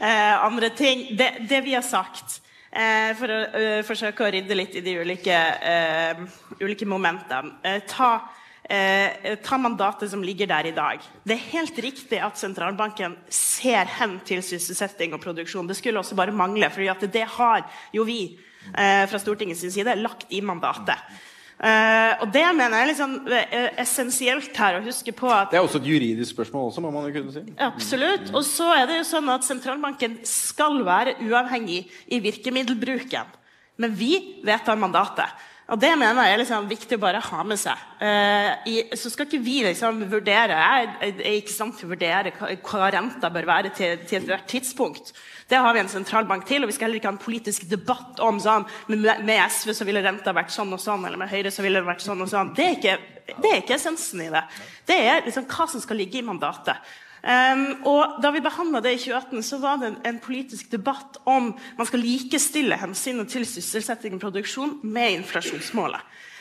eh, 0.01 0.35
andre 0.47 0.71
ting. 0.79 1.07
Det, 1.19 1.33
det 1.51 1.61
vi 1.67 1.75
har 1.77 1.85
sagt, 1.85 2.41
eh, 2.73 3.13
for 3.21 3.31
å 3.37 3.39
uh, 3.53 3.81
forsøke 3.87 4.25
å 4.27 4.33
rydde 4.33 4.57
litt 4.57 4.77
i 4.81 4.85
de 4.87 4.97
ulike, 5.05 5.39
uh, 5.61 6.25
ulike 6.65 6.89
momentene. 6.89 7.57
Eh, 7.67 7.81
ta, 7.91 8.15
eh, 8.71 9.39
ta 9.45 9.59
mandatet 9.59 10.13
som 10.13 10.23
ligger 10.25 10.49
der 10.51 10.71
i 10.71 10.75
dag. 10.77 11.03
Det 11.27 11.35
er 11.37 11.49
helt 11.53 11.81
riktig 11.83 12.21
at 12.23 12.39
sentralbanken 12.39 13.17
ser 13.33 13.91
hen 13.99 14.19
til 14.27 14.43
sysselsetting 14.45 15.17
og 15.17 15.23
produksjon. 15.25 15.69
Det 15.69 15.79
skulle 15.79 16.01
også 16.01 16.19
bare 16.19 16.35
mangle, 16.35 16.71
for 16.71 17.07
det 17.07 17.27
har 17.37 17.67
jo 17.95 18.07
vi 18.09 18.23
eh, 18.77 19.05
fra 19.11 19.21
Stortingets 19.21 19.67
side 19.67 19.99
lagt 19.99 20.31
i 20.31 20.41
mandatet. 20.41 21.03
Eh, 21.61 22.23
og 22.23 22.31
det 22.33 22.47
mener 22.57 22.79
jeg 22.79 22.87
er 22.87 22.89
liksom, 22.89 23.17
essensielt 23.83 24.57
her 24.57 24.79
å 24.79 24.85
huske 24.87 25.13
på 25.13 25.29
at 25.29 25.51
Det 25.53 25.59
er 25.59 25.67
også 25.67 25.83
et 25.83 25.91
juridisk 25.91 26.33
spørsmål, 26.33 26.71
også, 26.71 26.85
må 26.87 26.95
man 26.95 27.11
jo 27.11 27.19
kunne 27.19 27.35
si. 27.35 27.45
Absolutt. 27.61 28.33
Og 28.33 28.47
så 28.49 28.71
er 28.79 28.87
det 28.89 29.03
jo 29.03 29.11
sånn 29.11 29.29
at 29.35 29.45
sentralbanken 29.45 30.21
skal 30.25 30.81
være 30.87 31.19
uavhengig 31.27 31.83
i 32.09 32.23
virkemiddelbruken. 32.25 33.37
Men 33.81 33.97
vi 33.97 34.15
vedtar 34.45 34.81
mandatet. 34.81 35.49
Og 35.71 35.79
det 35.79 35.91
mener 35.95 36.27
jeg 36.27 36.35
er 36.35 36.41
liksom 36.41 36.69
viktig 36.71 36.97
å 36.99 37.03
bare 37.05 37.21
ha 37.23 37.43
med 37.47 37.59
seg. 37.61 37.83
Eh, 38.03 38.49
i, 38.67 38.77
så 38.99 39.11
skal 39.13 39.29
ikke 39.29 39.43
vi 39.45 39.61
liksom 39.63 40.01
vurdere 40.11 40.57
Jeg 40.57 41.13
er 41.13 41.37
ikke 41.37 41.55
sant 41.55 41.77
til 41.79 41.87
å 41.87 41.93
vurdere 41.93 42.33
hva, 42.35 42.49
hva 42.67 42.89
renta 42.97 43.31
bør 43.31 43.47
være 43.47 43.71
til, 43.77 44.01
til 44.03 44.19
ethvert 44.19 44.49
tidspunkt. 44.51 45.13
Det 45.51 45.59
har 45.59 45.75
vi 45.75 45.83
en 45.83 45.91
sentralbank 45.91 46.45
til, 46.47 46.63
og 46.63 46.71
vi 46.71 46.75
skal 46.75 46.89
heller 46.89 47.01
ikke 47.01 47.11
ha 47.11 47.15
en 47.17 47.23
politisk 47.23 47.69
debatt 47.71 48.19
om 48.23 48.39
sånn, 48.43 48.67
med, 48.91 49.23
med 49.27 49.45
SV 49.47 49.73
så 49.79 49.87
ville 49.87 50.03
renta 50.05 50.35
vært 50.35 50.55
sånn 50.55 50.75
og 50.75 50.83
sånn, 50.83 51.07
eller 51.07 51.19
med 51.19 51.31
Høyre 51.31 51.51
så 51.55 51.65
ville 51.67 51.83
det 51.83 51.91
vært 51.91 52.05
sånn 52.07 52.23
og 52.23 52.31
sånn. 52.31 52.53
Det 52.55 52.67
er 52.67 52.77
ikke, 52.79 52.97
det 53.37 53.51
er 53.51 53.63
ikke 53.63 53.79
essensen 53.79 54.27
i 54.27 54.31
det. 54.31 54.43
Det 54.91 54.99
er 55.11 55.25
liksom 55.27 55.47
hva 55.51 55.67
som 55.71 55.83
skal 55.83 55.99
ligge 56.03 56.19
i 56.19 56.27
mandatet. 56.27 56.79
Um, 57.21 57.65
og 57.85 58.23
Da 58.23 58.31
vi 58.33 58.41
behandla 58.41 58.81
det 58.81 58.95
i 58.95 59.03
2018, 59.03 59.43
så 59.45 59.59
var 59.61 59.77
det 59.83 59.93
en, 60.09 60.19
politisk 60.21 60.71
debatt 60.73 61.19
om 61.29 61.53
man 61.77 61.87
skal 61.87 62.01
likestille 62.01 62.79
hensynet 62.81 63.29
til 63.29 63.45
sysselsetting 63.47 64.17
og 64.17 64.25
produksjon 64.25 64.79
med 64.83 65.21
inflasjonsmålet. 65.21 66.01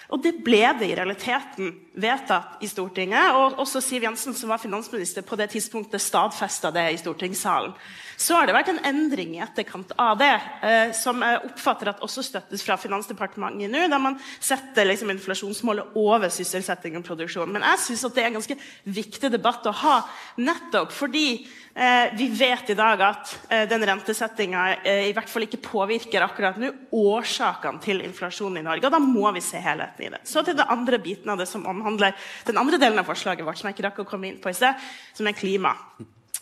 Og 0.10 0.24
det 0.24 0.40
ble 0.42 0.64
det 0.80 0.88
i 0.90 0.96
realiteten 0.98 1.74
vedtatt 1.94 2.64
i 2.66 2.68
Stortinget. 2.68 3.36
Og 3.38 3.60
også 3.62 3.82
Siv 3.84 4.08
Jensen, 4.08 4.34
som 4.34 4.50
var 4.50 4.62
finansminister 4.62 5.22
på 5.22 5.38
det 5.38 5.52
tidspunktet, 5.54 6.02
stadfesta 6.02 6.72
det 6.74 6.88
i 6.94 6.98
stortingssalen. 6.98 7.76
Så 8.20 8.36
har 8.36 8.50
det 8.50 8.54
vært 8.56 8.68
en 8.74 8.82
endring 8.84 9.38
i 9.38 9.40
etterkant 9.40 9.94
av 9.96 10.18
det, 10.20 10.34
eh, 10.68 10.90
som 10.92 11.22
jeg 11.24 11.40
oppfatter 11.48 11.94
at 11.94 12.02
også 12.04 12.24
støttes 12.28 12.66
fra 12.68 12.76
Finansdepartementet 12.76 13.72
nå, 13.72 13.86
der 13.88 14.02
man 14.02 14.18
setter 14.44 14.90
liksom 14.90 15.14
inflasjonsmålet 15.14 15.96
over 16.00 16.28
sysselsetting 16.34 16.98
og 17.00 17.06
produksjon. 17.08 17.54
Men 17.56 17.64
jeg 17.64 17.80
syns 17.86 18.04
det 18.10 18.26
er 18.26 18.28
en 18.28 18.36
ganske 18.42 18.60
viktig 18.84 19.32
debatt 19.32 19.72
å 19.72 19.76
ha, 19.86 19.96
nettopp 20.44 20.92
fordi 20.98 21.24
eh, 21.40 22.12
vi 22.20 22.28
vet 22.36 22.76
i 22.76 22.78
dag 22.82 23.06
at 23.08 23.34
eh, 23.48 23.64
den 23.72 23.88
rentesettinga 23.88 24.68
i 25.08 25.16
hvert 25.16 25.32
fall 25.32 25.48
ikke 25.48 25.64
påvirker 25.64 26.28
akkurat 26.28 26.60
nå 26.60 26.74
årsakene 26.92 27.80
til 27.88 28.04
inflasjonen 28.04 28.60
i 28.60 28.68
Norge. 28.68 28.84
Og 28.92 29.00
da 29.00 29.00
må 29.00 29.32
vi 29.40 29.48
se 29.48 29.64
helheten 29.64 30.10
i 30.10 30.14
det. 30.18 30.26
Så 30.28 30.44
til 30.44 30.60
den 30.60 30.68
andre 30.68 31.00
biten 31.00 31.32
av 31.32 31.40
det 31.40 31.48
som 31.48 31.64
omhandler 31.72 32.20
den 32.52 32.60
andre 32.60 32.84
delen 32.84 33.00
av 33.00 33.08
forslaget 33.08 33.48
vårt, 33.48 33.64
som 33.64 33.72
jeg 33.72 33.80
ikke 33.80 33.88
rakk 33.88 34.04
å 34.04 34.10
komme 34.12 34.34
inn 34.34 34.44
på 34.44 34.52
i 34.52 34.60
sted, 34.60 34.90
som 35.16 35.32
er 35.32 35.40
klima. 35.40 35.78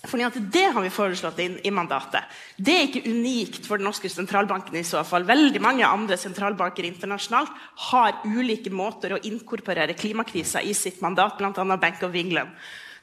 Fordi 0.06 0.30
Det 0.52 0.72
har 0.74 0.82
vi 0.82 0.90
foreslått 0.90 1.40
inn 1.40 1.60
i 1.64 1.72
mandatet. 1.72 2.24
Det 2.56 2.74
er 2.74 2.88
ikke 2.88 3.10
unikt 3.10 3.66
for 3.66 3.78
den 3.78 3.86
norske 3.90 4.10
sentralbanken. 4.10 4.76
i 4.76 4.84
så 4.84 5.04
fall. 5.04 5.24
Veldig 5.24 5.62
mange 5.62 5.86
andre 5.86 6.18
sentralbanker 6.18 6.84
internasjonalt 6.84 7.50
har 7.92 8.22
ulike 8.26 8.70
måter 8.70 9.14
å 9.14 9.22
inkorporere 9.24 9.94
klimakrisa 9.94 10.62
i 10.62 10.74
sitt 10.74 11.02
mandat, 11.02 11.38
bl.a. 11.38 11.78
Bank 11.78 12.04
of 12.04 12.16
England. 12.16 12.50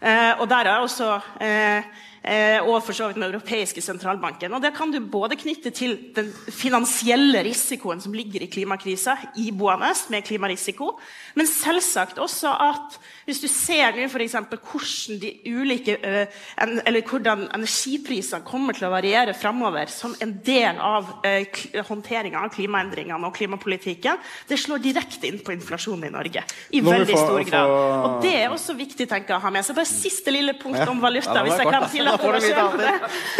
Eh, 0.00 0.40
og 0.40 0.48
der 0.48 0.66
er 0.66 0.80
også 0.80 1.20
eh, 1.40 1.84
og 2.24 2.78
for 2.86 2.96
så 2.96 3.10
vidt 3.10 3.18
den 3.18 3.26
europeiske 3.26 3.82
sentralbanken. 3.84 4.54
Og 4.56 4.62
Det 4.62 4.72
kan 4.76 4.90
du 4.92 4.96
både 5.00 5.36
knytte 5.36 5.70
til 5.76 5.96
den 6.16 6.30
finansielle 6.48 7.42
risikoen 7.44 8.00
som 8.00 8.14
ligger 8.16 8.42
i 8.42 8.48
klimakrisa, 8.48 9.16
iboende 9.36 9.92
med 10.08 10.24
klimarisiko, 10.24 10.94
men 11.34 11.46
selvsagt 11.50 12.18
også 12.22 12.48
at 12.48 12.96
hvis 13.24 13.40
du 13.40 13.48
ser 13.48 13.96
nå 13.96 14.06
f.eks. 14.08 14.36
hvordan 14.36 15.20
de 15.20 15.30
ulike 15.48 15.96
uh, 15.96 16.24
eller 16.60 17.04
hvordan 17.08 17.46
energiprisene 17.56 18.44
kommer 18.44 18.76
til 18.76 18.88
å 18.88 18.92
variere 18.92 19.34
framover 19.36 19.88
som 19.92 20.14
en 20.24 20.34
del 20.44 20.80
av 20.80 21.08
uh, 21.24 21.62
håndteringa 21.88 22.42
av 22.44 22.52
klimaendringene 22.54 23.28
og 23.28 23.36
klimapolitikken, 23.36 24.20
det 24.48 24.58
slår 24.60 24.82
direkte 24.84 25.28
inn 25.28 25.40
på 25.44 25.54
inflasjonen 25.56 26.08
i 26.08 26.12
Norge. 26.14 26.44
I 26.76 26.82
veldig 26.84 27.16
stor 27.16 27.42
grad. 27.48 27.74
Og 27.74 28.18
det 28.24 28.34
er 28.42 28.52
også 28.52 28.76
viktig 28.76 29.08
tenker 29.08 29.34
jeg, 29.34 29.40
å 29.40 29.44
ha 29.44 29.52
med 29.54 29.66
seg. 29.66 29.76
Bare 29.78 29.88
siste 29.88 30.32
lille 30.34 30.56
punkt 30.60 30.84
om 30.88 31.00
valuta, 31.02 31.40
hvis 31.44 31.60
jeg 31.60 31.72
kan 31.72 31.88
tillate 31.92 32.13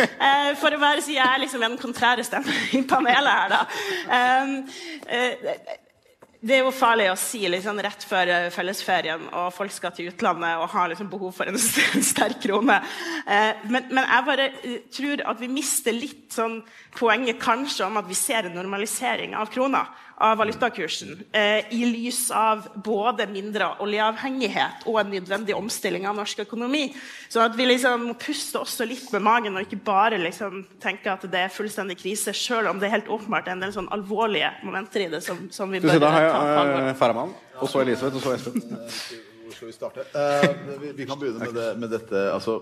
uh, 0.01 0.51
for 0.61 0.75
å 0.75 0.83
bare 0.83 1.05
si 1.05 1.17
jeg 1.17 1.25
er 1.25 1.43
liksom 1.45 1.65
den 1.65 1.79
kontrære 1.81 2.27
stemmen 2.27 2.77
i 2.77 2.85
panelet 2.89 3.33
her, 3.35 3.57
da. 3.57 3.65
Um, 4.11 4.55
det 6.45 6.59
er 6.59 6.67
jo 6.67 6.73
farlig 6.77 7.07
å 7.09 7.17
si 7.17 7.41
liksom, 7.49 7.79
rett 7.81 8.05
før 8.05 8.29
eh, 8.29 8.47
fellesferien 8.53 9.23
og 9.31 9.47
folk 9.57 9.73
skal 9.73 9.95
til 9.97 10.11
utlandet 10.11 10.61
og 10.61 10.69
har 10.75 10.91
liksom, 10.93 11.09
behov 11.09 11.33
for 11.33 11.49
en 11.49 11.57
sterk 12.13 12.43
krone. 12.45 12.77
Eh, 13.25 13.63
men, 13.71 13.89
men, 13.89 14.03
jeg 14.05 14.27
bare 14.29 14.49
tror 14.93 15.23
at 15.33 15.41
vi 15.41 15.49
mister 15.49 15.97
litt 15.97 16.37
sånn, 16.37 16.59
poenget 16.99 17.41
kanskje 17.41 17.89
om 17.89 17.97
at 18.01 18.11
vi 18.11 18.19
ser 18.19 18.51
en 18.51 18.59
normalisering 18.59 19.33
av 19.41 19.49
krona 19.55 19.87
av 20.17 20.39
valutakursen 20.39 21.25
eh, 21.33 21.73
i 21.75 21.85
lys 21.87 22.29
av 22.31 22.69
både 22.85 23.27
mindre 23.27 23.67
oljeavhengighet 23.83 24.87
og 24.87 25.01
en 25.01 25.11
nødvendig 25.11 25.57
omstilling 25.57 26.07
av 26.07 26.17
norsk 26.19 26.45
økonomi. 26.45 26.85
Så 27.29 27.43
at 27.43 27.57
vi 27.59 27.67
liksom 27.67 28.09
må 28.11 28.15
puste 28.21 28.61
også 28.63 28.87
litt 28.87 29.11
med 29.15 29.25
magen 29.27 29.59
og 29.59 29.67
ikke 29.67 29.81
bare 29.85 30.21
liksom 30.23 30.63
tenke 30.83 31.11
at 31.11 31.27
det 31.31 31.45
er 31.47 31.53
fullstendig 31.55 31.99
krise, 31.99 32.35
selv 32.37 32.71
om 32.71 32.81
det 32.81 32.89
er 32.89 32.99
helt 32.99 33.11
åpenbart 33.11 33.51
en 33.51 33.65
del 33.65 33.75
sånn 33.75 33.91
alvorlige 33.95 34.53
momenter 34.63 35.09
i 35.09 35.11
det 35.17 35.23
som, 35.27 35.49
som 35.55 35.73
vi 35.75 35.83
bør 35.83 35.99
ta 35.99 36.13
på 36.15 36.43
alvor. 36.63 36.91
Farman, 36.99 37.35
og 37.59 37.71
så 37.71 37.83
Elisabeth, 37.83 38.21
og 38.21 38.23
så 38.23 38.37
Espen. 38.39 38.69
Hvor 39.45 39.57
skal 39.57 39.71
vi 39.71 39.75
starte? 39.75 40.07
Uh, 40.15 40.79
vi, 40.81 40.93
vi, 41.01 41.07
kan 41.09 41.19
begynne 41.19 41.43
med, 41.43 41.57
det, 41.59 41.71
med 41.83 41.91
dette. 41.93 42.29
altså 42.33 42.61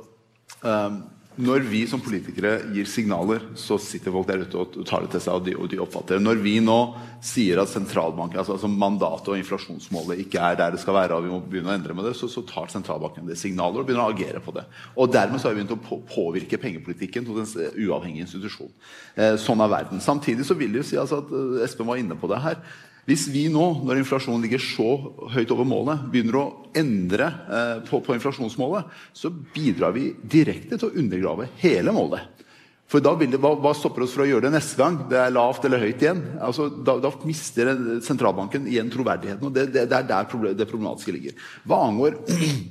um, 0.64 1.02
når 1.40 1.64
vi 1.64 1.80
som 1.88 2.00
politikere 2.02 2.58
gir 2.74 2.88
signaler, 2.88 3.40
så 3.56 3.78
sitter 3.80 4.12
folk 4.12 4.28
der 4.28 4.42
ute 4.44 4.58
og 4.58 4.74
tar 4.88 5.06
det 5.06 5.14
til 5.14 5.22
seg. 5.24 5.38
og 5.38 5.46
de, 5.46 5.54
og 5.56 5.70
de 5.72 5.78
oppfatter 5.80 6.18
det. 6.18 6.24
Når 6.26 6.42
vi 6.44 6.58
nå 6.60 6.76
sier 7.24 7.62
at 7.62 7.70
sentralbanken, 7.72 8.36
altså, 8.42 8.58
altså 8.58 8.68
mandatet 8.68 9.30
og 9.32 9.38
inflasjonsmålet 9.40 10.20
ikke 10.26 10.42
er 10.44 10.58
der 10.60 10.74
det 10.74 10.82
skal 10.82 10.98
være, 10.98 11.16
og 11.16 11.24
vi 11.24 11.32
må 11.32 11.40
begynne 11.40 11.72
å 11.72 11.76
endre 11.78 11.96
med 11.96 12.04
det, 12.08 12.14
så, 12.18 12.28
så 12.28 12.44
tar 12.44 12.68
sentralbanken 12.72 13.30
det 13.30 13.38
signaler 13.40 13.80
og 13.80 13.88
begynner 13.88 14.04
å 14.04 14.12
agere 14.12 14.44
på 14.44 14.52
det. 14.58 14.66
Og 14.92 15.12
Dermed 15.12 15.40
så 15.40 15.48
har 15.48 15.56
vi 15.56 15.62
begynt 15.62 15.76
å 15.78 15.80
på, 15.80 16.02
påvirke 16.12 16.60
pengepolitikken 16.60 17.24
til 17.24 17.40
en 17.40 17.82
uavhengig 17.88 18.26
institusjon. 18.26 18.72
Eh, 19.16 19.38
sånn 19.40 19.64
er 19.64 19.72
verden. 19.72 20.04
Samtidig 20.04 20.44
så 20.48 20.58
vil 20.58 20.74
det 20.74 20.82
jo 20.82 20.88
si 20.92 21.00
altså 21.00 21.22
at 21.24 21.32
eh, 21.32 21.62
Espen 21.64 21.88
var 21.88 22.00
inne 22.02 22.18
på 22.18 22.28
det 22.32 22.44
her. 22.44 22.60
Hvis 23.08 23.24
vi 23.34 23.48
nå, 23.50 23.64
når 23.82 23.98
inflasjonen 23.98 24.44
ligger 24.44 24.62
så 24.62 24.92
høyt 25.34 25.50
over 25.50 25.66
målet, 25.66 26.04
begynner 26.12 26.38
å 26.38 26.44
endre 26.78 27.26
eh, 27.26 27.78
på, 27.88 27.98
på, 28.04 28.14
inflasjonsmålet, 28.14 28.92
så 29.16 29.30
bidrar 29.32 29.94
vi 29.96 30.12
direkte 30.22 30.78
til 30.78 30.86
å 30.86 31.00
undergrave 31.02 31.48
hele 31.64 31.94
målet. 31.94 32.44
For 32.92 33.02
da 33.02 33.14
vil 33.18 33.32
det, 33.32 33.40
hva, 33.42 33.56
hva, 33.58 33.72
stopper 33.74 34.04
oss 34.04 34.12
fra 34.14 34.22
å 34.22 34.28
gjøre 34.28 34.46
det 34.46 34.52
neste 34.54 34.78
gang 34.78 35.00
det 35.10 35.18
er 35.18 35.34
lavt 35.34 35.64
eller 35.66 35.82
høyt 35.82 36.04
igjen? 36.04 36.20
Altså, 36.44 36.68
da, 36.70 36.94
da, 37.02 37.10
mister 37.26 37.72
sentralbanken 38.04 38.68
igjen 38.70 38.92
troverdigheten. 38.92 39.48
og 39.48 39.56
Det, 39.56 39.66
det, 39.72 39.88
det 39.90 39.98
er 39.98 40.06
der 40.12 40.28
problem, 40.30 40.54
det 40.58 40.68
problematiske 40.70 41.16
ligger. 41.16 41.50
Hva 41.66 41.80
angår 41.88 42.20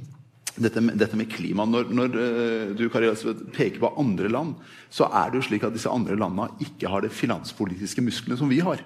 dette 0.63 0.85
med, 0.85 0.95
dette 1.01 1.19
med, 1.19 1.27
klima. 1.33 1.65
Når, 1.67 1.91
når 1.91 2.15
uh, 2.21 2.71
du 2.77 2.85
Kari 2.93 3.11
peker 3.57 3.81
på 3.83 3.91
andre 3.99 4.31
land, 4.31 4.55
så 4.93 5.09
er 5.09 5.33
det 5.33 5.41
jo 5.41 5.49
slik 5.49 5.67
at 5.67 5.75
disse 5.75 5.91
andre 5.91 6.15
landene 6.15 6.53
ikke 6.69 6.91
har 6.93 7.03
det 7.03 7.11
finanspolitiske 7.17 8.05
musklene 8.05 8.39
som 8.39 8.51
vi 8.51 8.63
har 8.63 8.85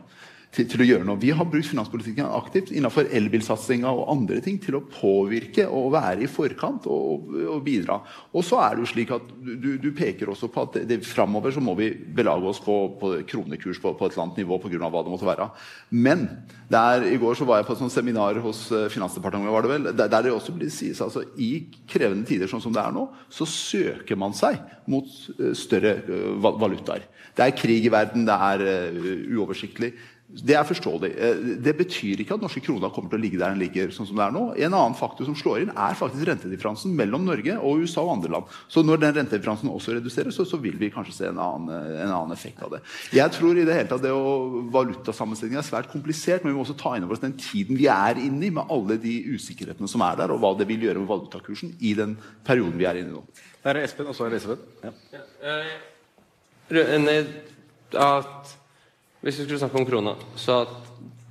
til, 0.55 0.67
til, 0.71 0.83
å 0.83 0.87
gjøre 0.87 1.07
noe. 1.07 1.19
Vi 1.19 1.33
har 1.35 1.47
brukt 1.49 1.67
finanspolitikken 1.67 2.27
aktivt 2.37 2.71
innenfor 2.71 3.09
elbilsatsinga 3.15 3.91
og 3.91 4.09
andre 4.13 4.39
ting 4.43 4.57
til 4.63 4.77
å 4.79 4.83
påvirke 4.87 5.67
og 5.67 5.91
være 5.95 6.25
i 6.25 6.29
forkant 6.31 6.87
og, 6.91 7.27
og 7.51 7.63
bidra. 7.65 7.99
Og 8.35 8.45
så 8.45 8.61
er 8.63 8.75
det 8.75 8.85
jo 8.85 8.91
slik 8.93 9.11
at 9.15 9.33
du, 9.35 9.75
du 9.81 9.89
peker 9.95 10.31
også 10.31 10.49
på 10.51 10.65
at 10.65 10.77
det, 10.79 10.85
det, 10.93 10.99
framover 11.07 11.53
så 11.55 11.63
må 11.63 11.75
vi 11.79 11.91
belage 11.91 12.51
oss 12.51 12.61
på, 12.63 12.77
på 13.01 13.11
kronekurs 13.27 13.81
på, 13.83 13.93
på, 13.97 14.07
et 14.07 14.15
eller 14.15 14.27
annet 14.27 14.43
nivå 14.43 14.59
pga. 14.63 14.79
hva 14.87 15.03
det 15.03 15.13
måtte 15.13 15.29
være. 15.29 15.49
Men 15.91 16.27
der, 16.71 17.05
i 17.09 17.19
går 17.21 17.37
så 17.37 17.47
var 17.47 17.59
jeg 17.59 17.67
på 17.67 17.75
et 17.75 17.83
sånt 17.83 17.93
seminar 17.93 18.39
hos 18.43 18.65
eh, 18.71 18.87
Finansdepartementet, 18.93 19.53
var 19.53 19.65
det 19.65 19.73
vel, 19.73 19.89
der, 19.91 20.11
der 20.11 20.25
det 20.25 20.33
også 20.33 20.55
blir 20.55 20.71
sies 20.73 21.01
altså 21.03 21.25
i 21.41 21.67
krevende 21.89 22.27
tider 22.27 22.49
sånn 22.49 22.63
som 22.63 22.73
det 22.73 22.81
er 22.81 22.95
nå, 22.95 23.05
så 23.29 23.47
søker 23.49 24.17
man 24.19 24.33
seg 24.37 24.57
mot 24.89 25.09
eh, 25.35 25.51
større 25.57 25.97
eh, 26.01 26.31
valutaer. 26.39 27.05
Det 27.35 27.43
er 27.43 27.57
krig 27.57 27.83
i 27.83 27.91
verden, 27.91 28.23
det 28.23 28.35
er 28.47 28.61
uoversiktlig. 29.35 29.89
Det 30.35 30.55
er 30.57 30.65
forståelig. 30.67 31.09
Eh, 31.15 31.43
det 31.63 31.73
betyr 31.79 32.19
ikke 32.19 32.35
at 32.35 32.43
norske 32.43 32.59
kroner 32.63 32.91
kommer 32.91 33.11
til 33.11 33.19
å 33.19 33.23
ligge 33.23 33.39
der 33.39 33.53
den 33.53 33.61
ligger. 33.61 33.91
sånn 33.95 34.07
som 34.09 34.17
det 34.19 34.25
er 34.25 34.33
nå. 34.35 34.43
En 34.57 34.73
annen 34.73 34.97
faktor 34.97 35.25
som 35.27 35.35
slår 35.37 35.63
inn, 35.63 35.71
er 35.71 35.95
faktisk 35.95 36.27
rentedifferansen 36.27 36.91
mellom 36.95 37.23
Norge 37.23 37.55
og 37.55 37.85
USA 37.85 38.03
og 38.03 38.17
andre 38.17 38.31
land. 38.35 38.45
Så 38.67 38.83
når 38.83 38.99
den 38.99 39.15
rentedifferansen 39.15 39.71
også 39.71 39.95
reduseres, 39.95 40.35
så, 40.35 40.43
så, 40.45 40.59
vil 40.59 40.75
vi 40.81 40.91
kanskje 40.91 41.15
se 41.15 41.29
en 41.29 41.39
annen, 41.39 41.71
en 41.71 42.11
annen, 42.11 42.33
effekt 42.35 42.61
av 42.65 42.73
det. 42.73 42.81
Jeg 43.15 43.31
tror 43.37 43.55
i 43.55 43.65
det 43.67 43.77
hele 43.77 43.89
tatt 43.91 44.03
det 44.03 44.11
å 44.11 44.65
valutasammensetning 44.73 45.59
er 45.61 45.67
svært 45.67 45.91
komplisert, 45.93 46.43
men 46.43 46.51
vi 46.51 46.57
må 46.57 46.65
også 46.65 46.77
ta 46.79 46.95
inn 46.97 47.05
over 47.07 47.15
oss 47.15 47.23
den 47.23 47.37
tiden 47.39 47.79
vi 47.79 47.87
er 47.91 48.19
inne 48.19 48.49
i, 48.49 48.53
med 48.55 48.67
alle 48.73 48.99
de 48.99 49.15
usikkerhetene 49.35 49.87
som 49.91 50.03
er 50.03 50.19
der, 50.19 50.35
og 50.35 50.41
hva 50.43 50.51
det 50.59 50.67
vil 50.67 50.83
gjøre 50.89 50.99
med 51.03 51.11
valutakursen 51.11 51.75
i 51.79 51.95
den 51.95 52.17
perioden 52.43 52.79
vi 52.81 52.89
er 52.89 52.99
inne 52.99 53.13
i 53.13 53.15
nå. 53.15 53.23
Der 53.63 53.79
er 53.79 53.87
Espen, 53.87 54.09
og 54.11 54.17
så 54.17 54.27
Elisabeth. 54.27 54.61
Ja. 54.83 54.91
Ja, 55.15 55.23
uh, 55.45 57.23
at 57.95 58.54
hvis 59.25 59.39
vi 59.39 59.47
skulle 59.47 59.57
snakke 59.57 59.79
om 59.81 59.87
krona, 59.89 60.13
så 60.37 60.61
at 60.63 60.73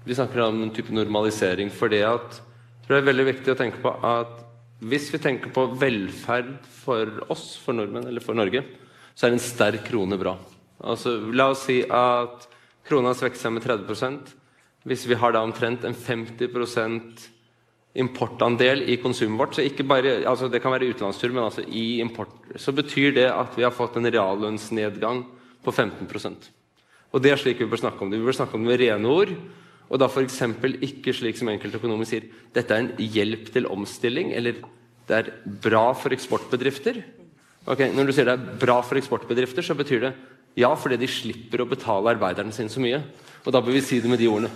vi 0.05 0.17
snakker 0.17 0.43
om 0.43 0.65
en 0.65 0.73
type 0.75 0.91
normalisering. 0.93 1.71
For 1.71 1.93
det 1.93 2.03
at 2.09 2.41
tror 2.85 2.97
det 2.97 3.03
er 3.05 3.11
veldig 3.13 3.27
viktig 3.29 3.53
å 3.53 3.59
tenke 3.59 3.79
på 3.85 3.93
at 4.05 4.41
hvis 4.85 5.07
vi 5.15 5.21
tenker 5.23 5.53
på 5.55 5.69
velferd 5.81 6.57
for 6.83 7.23
oss, 7.33 7.55
for 7.63 7.77
nordmenn 7.77 8.09
eller 8.11 8.25
for 8.25 8.37
Norge, 8.37 8.65
så 9.15 9.29
er 9.29 9.37
en 9.37 9.43
sterk 9.43 9.87
krone 9.87 10.19
bra. 10.21 10.35
Altså, 10.83 11.15
la 11.33 11.53
oss 11.53 11.63
si 11.69 11.79
at 11.87 12.49
krona 12.85 13.15
svekker 13.17 13.41
seg 13.41 13.55
med 13.55 13.65
30% 13.65 14.35
Hvis 14.85 15.07
vi 15.09 15.17
har 15.17 15.33
da 15.33 15.41
omtrent 15.47 15.87
en 15.87 15.95
50% 15.97 17.23
importandel 17.95 18.83
i 18.91 18.99
konsumet 19.01 19.39
vårt, 19.39 19.55
så 19.55 19.65
ikke 19.65 19.87
bare, 19.87 20.19
altså 20.29 20.51
det 20.51 20.61
kan 20.61 20.75
være 20.75 20.91
utenlandstur, 20.91 21.31
men 21.31 21.47
altså 21.47 21.63
i 21.63 22.03
import, 22.03 22.35
så 22.59 22.75
betyr 22.75 23.15
det 23.17 23.31
at 23.31 23.55
vi 23.57 23.65
har 23.65 23.73
fått 23.73 23.97
en 23.97 24.11
reallønnsnedgang 24.11 25.23
på 25.65 25.73
15 25.73 26.11
Og 27.15 27.23
det 27.23 27.31
er 27.31 27.41
slik 27.41 27.61
vi 27.63 27.71
bør 27.71 27.85
snakke 27.85 28.03
om 28.03 28.11
det. 28.11 28.19
Vi 28.19 28.27
bør 28.27 28.37
snakke 28.41 28.59
om 28.59 28.65
det 28.65 28.73
med 28.73 28.81
rene 28.83 29.11
ord. 29.11 29.35
Og 29.93 30.01
da 30.01 30.09
f.eks. 30.09 30.41
ikke 30.83 31.15
slik 31.15 31.39
som 31.39 31.51
enkelte 31.53 31.79
økonomer 31.79 32.09
sier 32.09 32.27
dette 32.55 32.75
er 32.75 32.83
en 32.83 32.95
hjelp 32.99 33.51
til 33.55 33.69
omstilling, 33.71 34.33
eller 34.35 34.63
det 35.07 35.19
er 35.19 35.29
bra 35.63 35.91
for 35.97 36.15
eksportbedrifter. 36.17 37.03
Ok, 37.69 37.85
Når 37.95 38.09
du 38.09 38.15
sier 38.17 38.29
det 38.29 38.35
er 38.35 38.57
bra 38.61 38.81
for 38.85 38.99
eksportbedrifter, 38.99 39.65
så 39.65 39.77
betyr 39.77 40.09
det 40.09 40.15
ja, 40.59 40.71
fordi 40.79 40.99
de 41.01 41.11
slipper 41.11 41.65
å 41.65 41.69
betale 41.69 42.13
arbeiderne 42.15 42.55
sine 42.55 42.71
så 42.71 42.83
mye. 42.83 43.01
Og 43.45 43.53
da 43.53 43.61
bør 43.61 43.75
vi 43.75 43.83
si 43.85 43.99
det 44.01 44.09
med 44.09 44.21
de 44.23 44.29
ordene. 44.31 44.51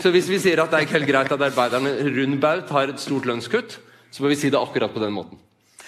Så 0.00 0.12
hvis 0.14 0.30
vi 0.30 0.38
sier 0.40 0.62
at 0.62 0.70
det 0.72 0.78
er 0.78 0.86
ikke 0.86 0.96
helt 1.00 1.10
greit 1.10 1.32
at 1.34 1.46
arbeiderne 1.50 1.92
rundbaut 2.06 2.70
har 2.72 2.92
et 2.92 3.02
stort 3.02 3.26
lønnskutt, 3.28 3.76
så 4.10 4.22
bør 4.22 4.32
vi 4.32 4.38
si 4.40 4.50
det 4.52 4.60
akkurat 4.60 4.94
på 4.94 5.02
den 5.02 5.14
måten. 5.14 5.40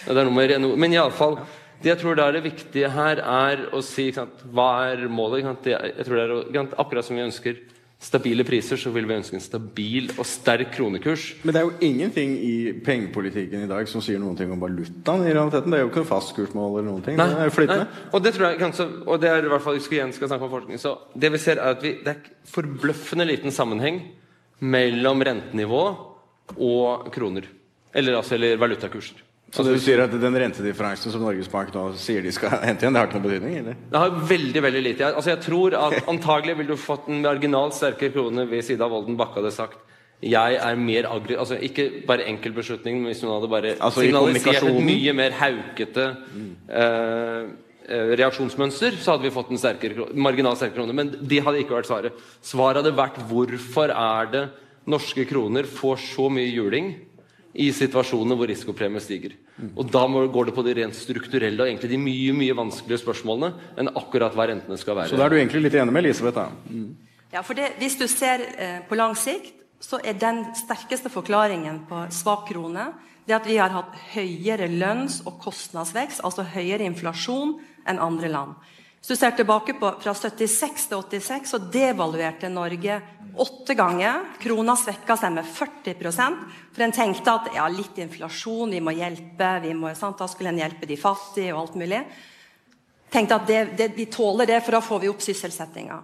Det 0.02 0.18
er 0.18 0.26
noe 0.26 0.34
med 0.34 0.50
rene 0.50 0.68
ord. 0.68 0.80
Men 0.82 0.96
iallfall 0.96 1.38
det 1.82 1.92
jeg 1.92 2.00
tror 2.00 2.16
da 2.18 2.28
er 2.28 2.38
det 2.38 2.46
viktige 2.46 2.90
her, 2.94 3.20
er 3.20 3.66
å 3.74 3.82
si 3.84 4.08
sant, 4.14 4.42
hva 4.54 4.70
er 4.92 5.06
målet. 5.10 5.46
Sant? 5.46 5.68
jeg 5.72 6.06
tror 6.06 6.18
det 6.18 6.24
er 6.24 6.34
sant, 6.56 6.76
Akkurat 6.82 7.06
som 7.06 7.18
vi 7.18 7.26
ønsker 7.26 7.60
stabile 8.02 8.42
priser, 8.46 8.78
så 8.80 8.90
vil 8.90 9.06
vi 9.06 9.14
ønske 9.14 9.36
en 9.38 9.44
stabil 9.44 10.08
og 10.16 10.26
sterk 10.26 10.72
kronekurs. 10.74 11.28
Men 11.46 11.54
det 11.54 11.60
er 11.60 11.68
jo 11.68 11.86
ingenting 11.86 12.32
i 12.34 12.54
pengepolitikken 12.82 13.62
i 13.62 13.70
dag 13.70 13.90
som 13.90 14.02
sier 14.02 14.18
noen 14.18 14.38
ting 14.38 14.50
om 14.50 14.62
valutaen. 14.62 15.26
i 15.26 15.34
realiteten. 15.34 15.70
Det 15.70 15.78
er 15.78 15.84
jo 15.84 15.90
ikke 15.92 16.02
noe 16.02 16.10
fastkursmål 16.10 16.72
eller 16.72 16.88
noen 16.88 17.04
ting. 17.06 17.18
Nei, 17.20 17.28
det 17.30 17.46
er 17.46 17.54
flytende. 17.54 17.86
Nei. 17.86 18.06
Og 18.10 18.24
det 18.24 18.34
tror 18.34 18.48
jeg 18.48 18.60
kanskje, 18.62 18.88
og 19.06 19.22
det 19.22 19.30
er 19.30 19.46
i 19.46 19.52
hvert 19.52 19.66
fall, 19.66 19.80
skal 19.80 19.98
igjen 20.00 20.14
skal 20.16 20.32
snakke 20.32 20.48
om 20.48 20.54
forskning, 20.56 20.82
så 20.82 20.96
det 21.14 21.30
vi 21.34 21.42
ser 21.42 21.62
er 21.62 21.76
at 21.76 21.86
vi, 21.86 21.94
det 22.02 22.16
er 22.16 22.32
forbløffende 22.50 23.28
liten 23.28 23.54
sammenheng 23.54 24.02
mellom 24.62 25.22
rentenivå 25.22 25.84
og 26.58 27.12
kroner. 27.14 27.46
Eller, 27.94 28.18
altså, 28.18 28.34
eller 28.34 28.58
valutakurser. 28.58 29.22
Så 29.52 29.64
det 29.66 29.74
du 29.76 29.82
sier 29.84 30.00
at 30.00 30.12
den 30.16 30.36
rentedifferansen 30.40 31.12
som 31.12 31.22
Norges 31.26 31.50
Bank 31.52 31.74
nå 31.74 31.84
sier 32.00 32.24
de 32.24 32.32
skal 32.32 32.54
hente 32.68 32.86
igjen, 32.86 32.96
det 32.96 33.02
har 33.02 33.10
ikke 33.10 33.18
noen 33.20 33.28
betydning? 33.28 33.56
eller? 33.60 33.80
Det 33.92 34.00
har 34.00 34.20
veldig 34.30 34.62
veldig 34.64 34.84
lite. 34.88 35.10
Altså 35.12 35.34
jeg 35.34 35.42
tror 35.44 35.76
at 35.76 35.96
antagelig 36.12 36.56
ville 36.60 36.76
du 36.76 36.80
fått 36.80 37.10
en 37.12 37.20
marginalt 37.24 37.76
sterkere 37.76 38.14
krone 38.14 38.46
hvis 38.48 38.72
Ida 38.72 38.88
Wolden 38.88 39.18
Bakke 39.20 39.42
hadde 39.42 39.54
sagt 39.54 39.80
jeg 40.22 40.54
er 40.54 40.78
mer 40.78 41.08
agri... 41.10 41.34
Altså 41.34 41.56
ikke 41.58 41.88
bare 42.06 42.28
enkel 42.30 42.54
beslutning, 42.54 43.00
men 43.00 43.10
hvis 43.10 43.24
hun 43.24 43.32
hadde 43.34 43.50
bare 43.50 43.74
Altså 43.74 44.04
signalisert 44.04 44.62
et 44.68 44.80
mye 44.86 45.14
mer 45.18 45.34
haukete 45.34 46.04
mm. 46.14 46.50
uh, 46.70 47.48
reaksjonsmønster, 48.20 48.94
så 49.02 49.16
hadde 49.16 49.26
vi 49.26 49.34
fått 49.34 49.50
en 49.50 49.58
sterkere, 49.58 50.06
marginalt 50.14 50.60
sterkere 50.60 50.78
krone. 50.78 50.94
Men 50.94 51.10
det 51.18 51.42
hadde 51.42 51.64
ikke 51.64 51.74
vært 51.74 51.90
svaret. 51.90 52.20
Svaret 52.38 52.78
hadde 52.78 52.94
vært 52.94 53.18
hvorfor 53.26 53.90
er 53.90 54.30
det 54.30 54.44
norske 54.94 55.26
kroner 55.26 55.66
får 55.66 55.98
så 56.06 56.28
mye 56.30 56.54
juling 56.54 56.94
i 57.54 57.68
situasjoner 57.74 58.38
hvor 58.38 58.48
risikopremien 58.48 59.02
stiger. 59.04 59.36
Og 59.76 59.90
Da 59.92 60.06
må, 60.08 60.24
går 60.32 60.48
det 60.48 60.54
på 60.56 60.64
de 60.64 60.74
rent 60.80 60.96
strukturelle 60.96 61.60
og 61.60 61.68
egentlig 61.68 61.90
de 61.92 62.00
mye 62.00 62.36
mye 62.36 62.56
vanskeligere 62.56 63.04
spørsmålene 63.04 63.52
enn 63.78 63.92
akkurat 63.92 64.36
hva 64.36 64.48
rentene 64.48 64.78
skal 64.80 64.96
være. 64.96 65.12
Så 65.12 65.20
da 65.20 65.26
er 65.26 65.34
du 65.34 65.38
egentlig 65.40 65.66
litt 65.66 65.76
enig 65.76 65.92
med 65.92 66.06
Elisabeth? 66.06 66.34
da? 66.38 66.48
Ja, 67.32 67.42
for 67.42 67.54
det, 67.54 67.74
Hvis 67.78 67.96
du 68.00 68.06
ser 68.08 68.44
eh, 68.56 68.80
på 68.88 68.96
lang 68.96 69.16
sikt, 69.16 69.54
så 69.82 69.98
er 70.04 70.14
den 70.14 70.44
sterkeste 70.54 71.10
forklaringen 71.10 71.84
på 71.88 72.06
svak 72.14 72.46
krone 72.48 72.92
det 73.26 73.34
at 73.36 73.46
vi 73.46 73.56
har 73.56 73.70
hatt 73.70 73.94
høyere 74.14 74.68
lønns- 74.68 75.20
og 75.26 75.38
kostnadsvekst, 75.42 76.24
altså 76.24 76.42
høyere 76.42 76.86
inflasjon, 76.88 77.54
enn 77.86 78.00
andre 78.02 78.30
land. 78.30 78.54
Hvis 79.02 79.16
du 79.16 79.18
ser 79.18 79.32
tilbake 79.34 79.74
på 79.74 79.88
fra 79.98 80.12
76 80.14 80.84
til 80.86 81.00
86, 81.18 81.48
så 81.50 81.58
devaluerte 81.74 82.46
Norge 82.46 83.00
åtte 83.34 83.74
ganger. 83.74 84.28
Krona 84.38 84.76
svekka 84.78 85.16
seg 85.18 85.32
med 85.34 85.48
40% 85.50 86.44
for 86.70 86.84
en 86.86 86.94
tenkte 86.94 87.32
at 87.34 87.48
ja, 87.56 87.64
litt 87.66 87.96
inflasjon, 87.98 88.70
vi 88.70 88.78
må 88.78 88.94
hjelpe, 88.94 89.48
vi 89.64 89.72
må, 89.74 89.90
da 89.90 90.28
skulle 90.30 90.52
en 90.52 90.60
hjelpe 90.62 90.86
de 90.86 90.94
fattige 91.02 91.50
og 91.50 91.64
alt 91.64 91.80
mulig. 91.80 91.98
Tenkte 93.10 93.40
at 93.40 93.48
det, 93.50 93.58
det, 93.80 93.88
vi 93.96 94.06
tåler 94.06 94.46
det, 94.46 94.60
for 94.62 94.78
da 94.78 94.80
får 94.86 95.02
vi 95.02 95.10
opp 95.10 95.24
sysselsettinga. 95.26 95.96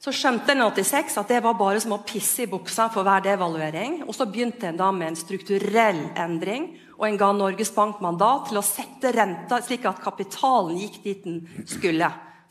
Så 0.00 0.14
skjønte 0.16 0.54
en 0.54 0.62
i 0.62 0.70
86 0.70 1.18
at 1.20 1.28
det 1.28 1.42
var 1.44 1.58
bare 1.58 1.82
som 1.84 1.92
å 1.98 2.00
pisse 2.06 2.46
i 2.46 2.48
buksa 2.48 2.86
for 2.94 3.04
hver 3.04 3.26
devaluering. 3.26 3.98
Og 4.06 4.16
så 4.16 4.24
begynte 4.24 4.70
en 4.70 4.80
da 4.80 4.88
med 4.88 5.10
en 5.10 5.20
strukturell 5.20 6.00
endring, 6.16 6.70
og 6.96 7.10
en 7.10 7.20
ga 7.20 7.28
Norges 7.36 7.74
Bank 7.76 8.00
mandat 8.00 8.48
til 8.48 8.62
å 8.62 8.64
sette 8.64 9.12
renta 9.12 9.60
slik 9.60 9.84
at 9.90 10.00
kapitalen 10.00 10.80
gikk 10.80 10.98
dit 11.04 11.28
den 11.28 11.44
skulle. 11.68 12.08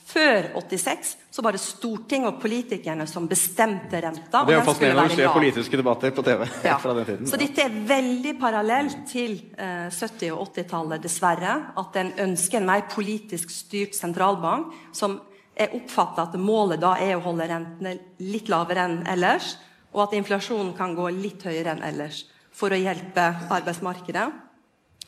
Før 0.07 0.45
86 0.55 1.09
så 1.35 1.43
var 1.43 1.51
det 1.51 1.59
Stortinget 1.59 2.29
og 2.29 2.37
politikerne 2.41 3.03
som 3.11 3.25
bestemte 3.27 3.99
renta. 4.01 4.43
Det 4.47 4.55
er 4.55 4.61
jo 4.61 4.65
fascinerende 4.69 5.17
å 5.17 5.25
lav. 5.25 5.33
politiske 5.35 5.77
debatter 5.81 6.13
på 6.15 6.23
TV 6.23 6.45
Ja. 6.63 6.77
fra 6.79 6.93
den 6.95 7.05
tiden. 7.05 7.27
Så 7.27 7.37
dette 7.37 7.65
er 7.65 7.75
veldig 7.89 8.33
parallelt 8.39 9.01
til 9.11 9.35
eh, 9.57 9.89
70- 9.91 10.31
og 10.31 10.47
80-tallet, 10.47 11.03
dessverre. 11.03 11.57
At 11.75 11.99
en 11.99 12.13
ønsker 12.29 12.61
en 12.61 12.65
mer 12.71 12.87
politisk 12.89 13.51
styrt 13.51 13.95
sentralbank 13.99 14.71
som 14.95 15.19
er 15.57 15.75
oppfatta 15.75 16.29
at 16.29 16.39
målet 16.39 16.79
da 16.79 16.95
er 17.01 17.17
å 17.17 17.23
holde 17.27 17.47
rentene 17.49 17.97
litt 18.23 18.47
lavere 18.47 18.85
enn 18.87 18.99
ellers, 19.11 19.57
og 19.93 20.03
at 20.07 20.13
inflasjonen 20.13 20.75
kan 20.77 20.95
gå 20.95 21.09
litt 21.19 21.43
høyere 21.43 21.73
enn 21.75 21.83
ellers 21.83 22.23
for 22.53 22.69
å 22.71 22.79
hjelpe 22.79 23.27
arbeidsmarkedet. 23.49 24.27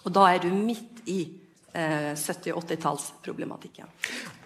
Og 0.06 0.12
da 0.16 0.28
er 0.34 0.40
du 0.44 0.50
midt 0.52 1.04
i 1.08 1.22
eh, 1.74 2.16
70- 2.16 2.56
og 2.56 2.64
80-tallsproblematikken. 2.64 3.92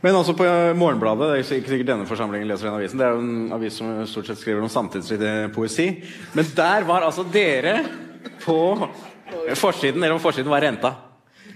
Men 0.01 0.15
altså 0.15 0.35
på 0.37 0.47
eh, 0.47 0.73
Morgenbladet, 0.77 1.29
det 1.29 1.37
er 1.37 1.61
ikke 1.61 1.73
sikkert 1.75 1.91
denne 1.93 2.09
forsamlingen 2.09 2.49
leser 2.49 2.69
den 2.69 2.77
avisen, 2.79 2.99
det 3.01 3.07
er 3.07 3.15
jo 3.15 3.23
en 3.23 3.55
avis 3.57 3.79
som 3.79 3.95
stort 4.09 4.29
sett 4.31 4.41
skriver 4.41 4.65
om 4.65 4.71
samtidsriktig 4.71 5.33
poesi. 5.55 5.87
Men 6.37 6.51
der 6.55 6.87
var 6.89 7.07
altså 7.07 7.25
dere 7.27 7.79
på 8.43 8.59
forsiden, 9.59 10.03
eller 10.03 10.17
om 10.17 10.23
forsiden 10.23 10.51
var 10.51 10.63
renta. 10.65 10.95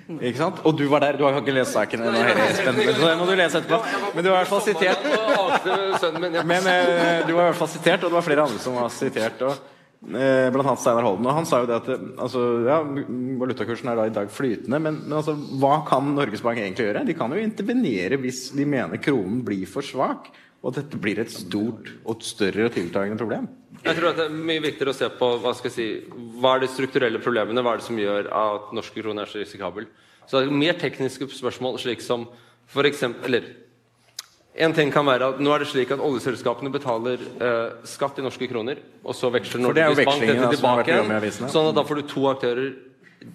Ikke 0.08 0.40
sant? 0.40 0.60
Og 0.64 0.76
du 0.78 0.86
var 0.88 1.04
der. 1.04 1.18
Du 1.20 1.26
har 1.26 1.36
ikke 1.42 1.52
lest 1.56 1.74
saken 1.76 2.06
ennå, 2.08 2.20
Espen, 2.46 2.78
så 2.96 3.10
det 3.10 3.16
må 3.20 3.26
du 3.28 3.34
lese 3.36 3.60
etterpå. 3.60 3.80
Men 4.16 4.24
du 4.24 4.30
var 4.32 4.38
i 4.38 4.46
hvert 4.46 4.52
fall 4.54 4.64
sitert. 4.64 5.02
Men 6.48 6.70
eh, 6.72 7.26
du 7.28 7.34
var 7.34 7.42
i 7.42 7.50
hvert 7.50 7.60
fall 7.60 7.72
sitert, 7.74 8.06
og 8.06 8.14
det 8.14 8.16
var 8.16 8.24
flere 8.24 8.46
andre 8.48 8.62
som 8.64 8.78
var 8.80 8.94
sitert. 8.94 9.44
Og, 9.44 9.74
eh, 10.06 10.48
blant 10.54 10.66
annet 10.66 10.82
Steinar 10.82 11.06
Holden. 11.08 11.28
Og 11.28 11.38
han 11.38 11.48
sa 11.50 11.62
jo 11.62 11.70
det 11.70 11.78
at 11.82 11.90
altså, 11.94 12.44
ja, 12.68 12.80
valutakursen 13.42 13.92
er 13.92 14.00
da 14.00 14.08
i 14.10 14.16
dag 14.16 14.32
flytende, 14.34 14.80
men, 14.84 15.00
men 15.06 15.20
altså, 15.20 15.36
hva 15.62 15.82
kan 15.88 16.14
Norges 16.16 16.44
Bank 16.46 16.62
egentlig 16.62 16.90
gjøre? 16.90 17.06
De 17.08 17.16
kan 17.18 17.34
jo 17.34 17.44
intervenere 17.44 18.20
hvis 18.22 18.50
de 18.58 18.68
mener 18.70 19.02
kronen 19.04 19.44
blir 19.48 19.68
for 19.70 19.86
svak, 19.86 20.32
og 20.64 20.72
at 20.72 20.82
dette 20.82 21.00
blir 21.02 21.22
et 21.22 21.32
stort 21.32 21.92
og 22.08 22.26
større 22.26 22.68
og 22.68 22.76
tiltagende 22.76 23.20
problem. 23.20 23.48
Jeg 23.84 23.96
tror 23.98 24.10
at 24.10 24.18
det 24.20 24.26
er 24.26 24.42
mye 24.50 24.64
viktigere 24.64 24.92
å 24.92 24.98
se 24.98 25.08
på 25.20 25.30
hva 25.44 25.54
skal 25.56 25.70
jeg 25.70 25.76
si, 25.76 26.18
hva 26.42 26.56
er 26.56 26.66
de 26.66 26.72
strukturelle 26.72 27.22
problemene, 27.24 27.62
hva 27.64 27.76
er 27.76 27.82
det 27.82 27.88
som 27.88 28.02
gjør 28.02 28.32
at 28.34 28.74
norske 28.76 29.04
kroner 29.04 29.24
er 29.24 29.32
så 29.32 29.40
risikabel. 29.40 29.88
Så 30.28 30.42
det 30.42 30.50
er 30.50 30.60
mer 30.64 30.76
tekniske 30.82 31.30
spørsmål, 31.38 31.78
slik 31.80 32.02
som 32.04 32.26
for 32.68 32.88
eksempel, 32.90 33.38
eller 33.38 33.67
en 34.58 34.74
ting 34.74 34.92
kan 34.94 35.06
være 35.06 35.32
at 35.34 35.40
nå 35.44 35.54
er 35.54 35.64
det 35.64 35.70
slik 35.70 35.92
at 35.94 36.02
Oljeselskapene 36.02 36.72
betaler 36.74 37.22
eh, 37.22 37.78
skatt 37.88 38.18
i 38.18 38.26
norske 38.26 38.50
kroner, 38.50 38.82
og 39.04 39.16
så 39.18 39.30
veksler 39.34 39.62
er 39.62 39.66
Norges 39.68 40.02
Bank 40.08 40.26
dette 40.26 40.52
tilbake 40.56 40.96
igjen. 40.96 41.50
Sånn 41.54 41.70
at 41.72 41.78
da 41.78 41.86
får 41.86 42.02
du 42.02 42.10
to 42.10 42.28
aktører. 42.32 42.72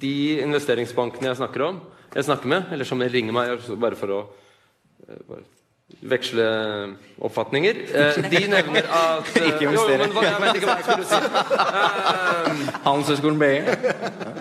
De 0.02 0.14
investeringsbankene 0.42 1.30
jeg 1.30 1.40
snakker 1.40 1.66
om, 1.66 1.80
jeg 2.12 2.26
snakker 2.26 2.50
med, 2.50 2.70
eller 2.74 2.88
som 2.88 3.02
ringer 3.02 3.34
meg 3.34 3.56
altså 3.56 3.78
bare 3.80 3.98
for 3.98 4.14
å 4.14 4.20
eh, 5.08 5.22
bare 5.28 5.44
veksle 6.00 6.44
oppfatninger, 7.22 7.76
eh, 7.94 8.16
de 8.30 8.40
nevner 8.50 8.86
at 8.88 9.28
eh, 9.36 9.48
Ikke 9.50 9.66
jo, 9.66 9.70
investere. 9.70 10.08
Eh, 10.08 10.12
Handelshøyskolen 12.86 13.38
BI. 13.40 13.52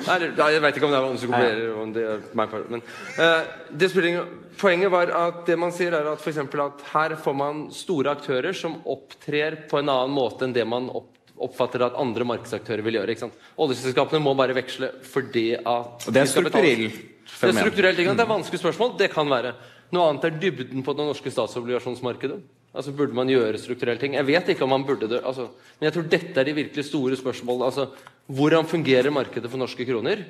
Jeg 0.08 0.62
vet 0.66 0.78
ikke 0.78 0.88
om 0.88 0.94
det 0.94 1.00
er 1.00 1.06
vanskelig 1.06 1.34
er 1.42 2.24
meg, 2.38 2.56
Men 2.72 2.84
uh, 3.20 3.42
det 3.70 3.92
spiller 3.92 4.10
ingen 4.14 4.38
Poenget 4.62 4.92
var 4.94 5.10
at 5.16 5.46
det 5.48 5.56
man 5.58 5.72
sier 5.74 5.96
er 5.96 6.06
at, 6.12 6.22
for 6.22 6.62
at 6.62 6.84
her 6.92 7.16
får 7.18 7.34
man 7.34 7.64
store 7.74 8.12
aktører 8.14 8.54
som 8.54 8.76
opptrer 8.86 9.56
på 9.70 9.80
en 9.80 9.90
annen 9.90 10.14
måte 10.14 10.46
enn 10.46 10.54
det 10.54 10.66
man 10.70 10.90
opp, 10.92 11.08
oppfatter 11.42 11.82
at 11.88 11.98
andre 11.98 12.28
markedsaktører 12.30 12.84
vil 12.86 13.00
gjøre. 13.00 13.16
ikke 13.16 13.26
sant? 13.26 13.40
Oljeselskapene 13.58 14.22
må 14.22 14.36
bare 14.38 14.54
veksle 14.58 14.92
fordi 15.08 15.48
at 15.58 16.06
Og 16.06 16.14
det 16.14 16.22
er 16.22 16.30
strukturelt 16.30 17.00
Det 17.32 17.50
er 17.50 17.58
strukturelt, 17.58 17.98
ikke 17.98 18.12
sant? 18.12 18.22
Det 18.22 18.28
er 18.28 18.34
vanskelige 18.36 18.64
spørsmål. 18.66 18.94
Det 19.00 19.10
kan 19.16 19.32
være. 19.32 19.56
Noe 19.92 20.10
annet 20.10 20.24
er 20.30 20.40
dybden 20.40 20.84
på 20.86 20.94
det 20.96 21.06
norske 21.10 21.32
statsobligasjonsmarkedet. 21.34 22.40
Altså 22.72 22.94
Burde 22.96 23.12
man 23.12 23.28
gjøre 23.28 23.60
strukturelle 23.60 24.00
ting? 24.00 24.14
Jeg 24.16 24.24
vet 24.30 24.48
ikke 24.54 24.64
om 24.64 24.70
man 24.72 24.86
burde 24.88 25.10
det. 25.12 25.18
Altså, 25.28 25.50
men 25.80 25.90
jeg 25.90 25.94
tror 25.98 26.06
dette 26.08 26.40
er 26.40 26.48
de 26.48 26.54
virkelig 26.56 26.86
store 26.88 27.18
spørsmålene. 27.20 27.66
Altså, 27.68 27.90
hvordan 28.32 28.64
fungerer 28.70 29.12
markedet 29.12 29.50
for 29.52 29.60
norske 29.60 29.84
kroner? 29.90 30.22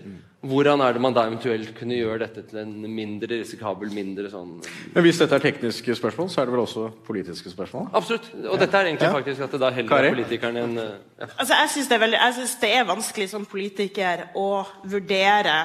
Hvordan 0.42 0.82
er 0.82 0.96
det 0.98 1.04
man 1.06 1.14
da 1.14 1.28
eventuelt 1.30 1.70
kunne 1.78 2.00
gjøre 2.00 2.24
dette 2.24 2.42
til 2.50 2.58
en 2.64 2.72
mindre 2.90 3.30
risikabel, 3.44 3.92
mindre 3.94 4.32
sånn 4.34 4.56
Men 4.96 5.06
hvis 5.06 5.20
dette 5.22 5.38
er 5.38 5.44
tekniske 5.44 5.94
spørsmål, 6.00 6.32
så 6.34 6.42
er 6.42 6.50
det 6.50 6.56
vel 6.56 6.64
også 6.64 6.88
politiske 7.06 7.54
spørsmål? 7.54 7.92
Absolutt. 7.94 8.32
Og 8.48 8.58
dette 8.58 8.74
er 8.82 8.90
egentlig 8.90 9.12
Ja. 9.12 9.14
faktisk 9.20 9.42
at 9.46 9.52
det 9.52 9.60
da 9.62 9.70
heller 9.70 10.08
er 10.08 10.16
politikerne 10.16 10.64
enn 10.66 10.78
eh, 10.82 10.98
ja. 11.22 11.30
Altså, 11.38 11.54
jeg 11.62 11.70
syns 11.76 11.88
det, 11.94 12.02
er 12.02 12.18
jeg 12.18 12.34
synes 12.40 12.56
det 12.66 12.74
er 12.80 12.90
vanskelig 12.90 13.30
som 13.30 13.46
politiker 13.46 14.26
å 14.34 14.66
vurdere 14.82 15.60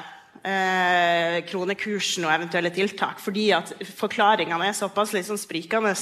eh, 0.47 1.37
kronekursen 1.47 2.25
og 2.27 2.33
eventuelle 2.33 2.71
tiltak, 2.73 3.19
fordi 3.23 3.49
at 3.55 3.73
forklaringene 3.97 4.69
er 4.69 4.77
såpass 4.77 5.13
liksom 5.15 5.39
sprikende 5.39 5.93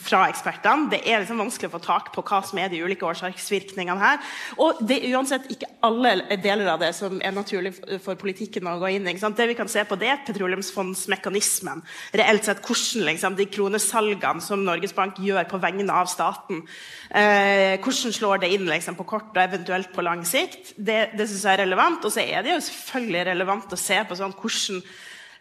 fra 0.00 0.24
ekspertene. 0.30 0.90
Det 0.92 1.02
er 1.04 1.22
liksom 1.22 1.42
vanskelig 1.42 1.70
å 1.70 1.74
få 1.76 1.82
tak 1.84 2.10
på 2.14 2.24
hva 2.24 2.40
som 2.46 2.60
er 2.62 2.70
de 2.72 2.82
ulike 2.84 3.06
årsaksvirkningene 3.08 4.00
her. 4.00 4.22
Og 4.62 4.80
det 4.86 5.00
er 5.00 5.16
uansett 5.18 5.48
ikke 5.52 5.70
alle 5.84 6.38
deler 6.42 6.70
av 6.72 6.82
det 6.82 6.92
som 6.96 7.20
er 7.20 7.34
naturlig 7.36 7.74
for 8.04 8.18
politikken 8.20 8.68
å 8.70 8.78
gå 8.82 8.94
inn 8.96 9.08
i. 9.10 9.16
Det 9.24 9.48
vi 9.50 9.56
kan 9.58 9.70
se 9.70 9.84
på, 9.88 9.98
det 10.00 10.10
er 10.10 10.22
petroleumsfondsmekanismen. 10.26 11.82
Reelt 12.16 12.46
sett 12.46 12.62
hvordan 12.64 13.08
liksom, 13.10 13.38
de 13.38 13.48
kronesalgene 13.50 14.44
som 14.44 14.64
Norges 14.64 14.94
Bank 14.96 15.18
gjør 15.22 15.48
på 15.50 15.60
vegne 15.62 15.86
av 15.92 16.08
staten, 16.10 16.62
eh, 17.10 17.76
hvordan 17.82 18.14
slår 18.14 18.44
det 18.44 18.52
inn 18.54 18.68
liksom, 18.70 18.96
på 18.98 19.06
kort 19.08 19.34
og 19.34 19.42
eventuelt 19.42 19.92
på 19.94 20.04
lang 20.06 20.24
sikt? 20.28 20.74
Det, 20.76 21.16
det 21.18 21.28
synes 21.28 21.44
jeg 21.44 21.58
er 21.58 21.64
relevant. 21.64 22.04
Og 22.06 22.14
så 22.14 22.24
er 22.24 22.44
det 22.44 22.54
jo 22.54 22.62
selvfølgelig 22.68 23.26
relevant 23.32 23.73
å 23.74 23.80
se 23.80 23.98
på 24.06 24.18
sånn 24.18 24.36
hvordan 24.38 24.82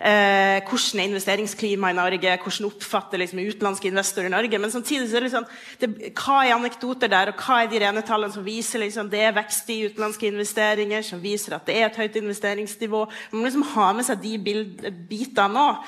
Eh, 0.03 0.59
hvordan 0.67 0.99
er 0.99 1.05
investeringsklimaet 1.07 1.93
i 1.93 1.95
Norge? 1.95 2.31
Hvordan 2.43 2.67
oppfatter 2.67 3.21
liksom, 3.21 3.39
utenlandske 3.39 3.87
investorer 3.87 4.27
i 4.27 4.33
Norge? 4.33 4.59
Men 4.59 4.71
samtidig 4.71 5.07
så 5.07 5.15
er 5.15 5.23
det 5.23 5.29
liksom, 5.29 5.45
det, 5.79 5.89
hva 6.19 6.41
er 6.43 6.55
anekdoter 6.57 7.11
der, 7.11 7.31
og 7.31 7.39
hva 7.39 7.61
er 7.63 7.69
de 7.71 7.79
rene 7.79 8.03
tallene 8.03 8.35
som 8.35 8.43
viser 8.43 8.83
liksom, 8.83 9.07
det 9.13 9.21
er 9.23 9.37
vekst 9.37 9.71
i 9.71 9.77
utenlandske 9.87 10.27
investeringer, 10.27 11.05
som 11.07 11.21
viser 11.23 11.55
at 11.55 11.63
det 11.69 11.77
er 11.79 11.87
et 11.87 11.99
høyt 12.01 12.17
investeringsnivå? 12.19 13.05
Man 13.31 13.39
må 13.39 13.45
liksom 13.47 13.63
ha 13.77 13.85
med 13.95 14.07
seg 14.09 14.19
de 14.25 14.33
bild, 14.43 14.83
bitene 15.07 15.63
òg. 15.69 15.87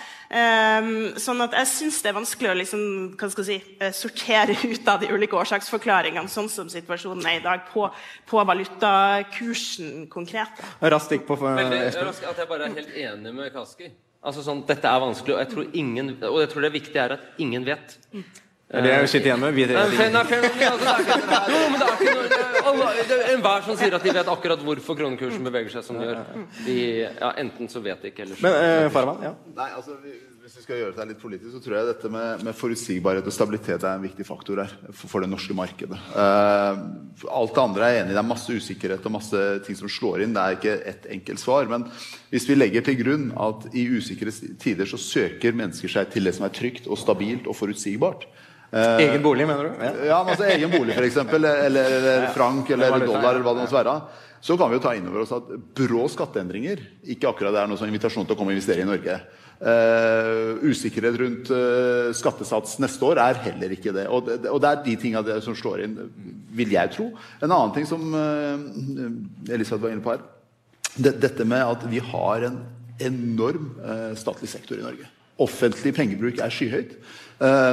sånn 1.20 1.44
at 1.44 1.60
jeg 1.60 1.72
syns 1.74 2.00
det 2.04 2.14
er 2.14 2.18
vanskelig 2.22 2.54
å 2.54 2.56
liksom, 2.62 2.88
hva 3.20 3.32
skal 3.36 3.50
si, 3.52 3.60
eh, 3.82 3.92
sortere 4.00 4.56
ut 4.72 4.90
av 4.96 5.04
de 5.04 5.12
ulike 5.12 5.36
årsaksforklaringene, 5.44 6.32
sånn 6.32 6.48
som 6.48 6.72
situasjonen 6.72 7.28
er 7.34 7.42
i 7.42 7.44
dag, 7.44 7.68
på, 7.68 7.92
på 8.32 8.48
valutakursen 8.48 10.08
konkret. 10.08 10.66
Raskt 10.80 11.20
på 11.28 11.36
for, 11.36 11.60
Veldig 11.60 11.84
raskt 12.00 12.32
at 12.32 12.44
jeg 12.46 12.52
bare 12.56 12.72
er 12.72 12.80
helt 12.80 13.00
enig 13.10 13.36
med 13.36 13.52
Kaski. 13.52 13.92
Altså 14.26 14.42
sånn, 14.46 14.64
Dette 14.68 14.90
er 14.90 15.00
vanskelig, 15.04 15.36
og 15.36 15.40
jeg 15.44 15.50
tror 15.54 15.66
ingen 15.78 16.10
Og 16.24 16.40
jeg 16.42 16.50
tror 16.50 16.62
det 16.66 16.74
viktige 16.74 17.04
er 17.04 17.12
at 17.20 17.20
ingen 17.38 17.66
vet. 17.68 17.98
Det 18.12 18.80
er 18.80 18.82
det 18.82 18.92
jeg 18.96 19.10
sitter 19.10 19.28
igjen 19.30 19.40
med. 19.40 19.54
Vi- 19.54 19.66
Jo, 19.66 19.78
er 22.90 23.36
Enhver 23.36 23.62
som 23.66 23.78
sier 23.78 23.94
at 23.96 24.04
de 24.04 24.14
vet 24.16 24.30
akkurat 24.32 24.62
hvorfor 24.66 24.98
kronekursen 24.98 25.44
beveger 25.46 25.70
seg 25.78 25.86
som 25.86 26.00
den 26.00 26.08
gjør. 26.10 26.24
De, 26.66 26.78
ja, 27.06 27.30
enten 27.42 27.70
så 27.72 27.82
vet 27.86 28.02
de 28.02 28.12
ikke, 28.12 28.26
eller 28.26 28.40
så 28.40 28.46
Men 28.48 28.58
eh, 28.62 28.88
Farman, 28.94 29.22
ja. 29.24 29.34
Nei, 29.56 29.70
altså, 29.78 29.98
vi- 30.04 30.18
Hvis 30.46 30.60
vi 30.60 30.62
skal 30.62 30.78
gjøre 30.78 30.94
det 30.94 31.06
litt 31.10 31.18
politisk, 31.18 31.56
så 31.56 31.58
tror 31.58 31.74
jeg 31.74 31.86
dette 31.88 32.10
med, 32.14 32.44
med 32.46 32.54
forutsigbarhet 32.54 33.26
og 33.26 33.34
stabilitet 33.34 33.82
er 33.82 33.96
en 33.96 34.04
viktig 34.04 34.28
faktor 34.28 34.60
her 34.62 34.74
for, 34.92 35.10
for 35.10 35.26
det 35.26 35.30
norske 35.32 35.56
markedet. 35.58 35.98
Uh, 36.14 36.84
alt 37.34 37.56
det 37.56 37.64
andre 37.64 37.88
er 37.88 37.96
jeg 37.96 38.04
enig 38.04 38.14
i. 38.14 38.14
Det 38.14 38.20
er 38.22 38.28
masse 38.30 38.58
usikkerhet 38.60 39.08
og 39.10 39.16
masse 39.16 39.40
ting 39.66 39.80
som 39.80 39.90
slår 39.90 40.22
inn. 40.22 40.36
Det 40.36 40.44
er 40.44 40.60
ikke 40.60 40.76
ett 40.92 41.08
enkelt 41.16 41.42
svar. 41.42 41.66
Men 41.72 41.88
hvis 42.30 42.46
vi 42.46 42.60
legger 42.60 42.86
til 42.86 43.00
grunn 43.00 43.24
at 43.42 43.66
i 43.74 43.88
usikre 43.96 44.36
tider 44.62 44.92
så 44.92 45.00
søker 45.02 45.58
mennesker 45.58 45.90
seg 45.96 46.14
til 46.14 46.30
det 46.30 46.36
som 46.38 46.46
er 46.46 46.54
trygt 46.54 46.86
og 46.86 47.02
stabilt 47.02 47.50
og 47.50 47.58
forutsigbart 47.58 48.28
eh, 48.30 49.02
Egen 49.08 49.26
bolig, 49.26 49.48
mener 49.50 49.72
du? 49.72 49.82
Ja. 49.82 49.96
ja, 50.12 50.20
men 50.28 50.36
altså 50.36 50.46
egen 50.52 50.76
bolig 50.76 50.94
f.eks., 50.94 51.18
eller, 51.26 51.64
eller 51.72 52.28
frank 52.38 52.70
Eller 52.70 52.94
eller 52.94 53.10
dollar, 53.10 53.32
eller 53.32 53.48
hva 53.50 53.56
det 53.58 53.66
måtte 53.66 53.80
være. 53.80 53.98
Så 54.46 54.60
kan 54.62 54.70
vi 54.70 54.78
jo 54.78 54.86
ta 54.86 54.94
inn 54.94 55.10
over 55.10 55.24
oss 55.24 55.34
at 55.34 55.50
brå 55.82 56.06
skatteendringer 56.14 56.86
ikke 57.16 57.34
akkurat 57.34 57.64
er 57.64 57.74
noe 57.74 57.82
som 57.82 57.90
invitasjon 57.90 58.30
til 58.30 58.38
å 58.38 58.38
komme 58.38 58.54
og 58.54 58.60
investere 58.60 58.86
i 58.86 58.92
Norge. 58.92 59.18
Eh, 59.56 60.68
usikkerhet 60.68 61.16
rundt 61.16 61.50
uh, 61.56 62.12
skattesats 62.12 62.76
neste 62.84 63.06
år 63.08 63.22
er 63.24 63.38
heller 63.46 63.72
ikke 63.72 63.94
det. 63.96 64.04
Og 64.12 64.26
det, 64.28 64.42
og 64.52 64.60
det 64.60 64.72
er 64.72 64.82
de 64.84 64.96
tinga 65.00 65.22
som 65.44 65.56
slår 65.56 65.86
inn, 65.86 65.94
vil 66.56 66.74
jeg 66.76 66.92
tro. 66.92 67.08
En 67.40 67.52
annen 67.52 67.72
ting 67.76 67.88
som 67.88 68.04
uh, 68.12 69.48
Elisabeth 69.48 69.86
var 69.86 69.94
inne 69.94 70.04
på 70.04 70.12
her, 70.12 70.26
det, 70.98 71.16
dette 71.24 71.48
med 71.48 71.64
at 71.64 71.86
vi 71.92 72.04
har 72.04 72.50
en 72.50 72.60
enorm 73.04 73.74
statlig 74.16 74.48
sektor 74.48 74.80
i 74.80 74.84
Norge. 74.84 75.08
Offentlig 75.44 75.92
pengebruk 75.98 76.38
er 76.40 76.54
skyhøyt. 76.54 76.94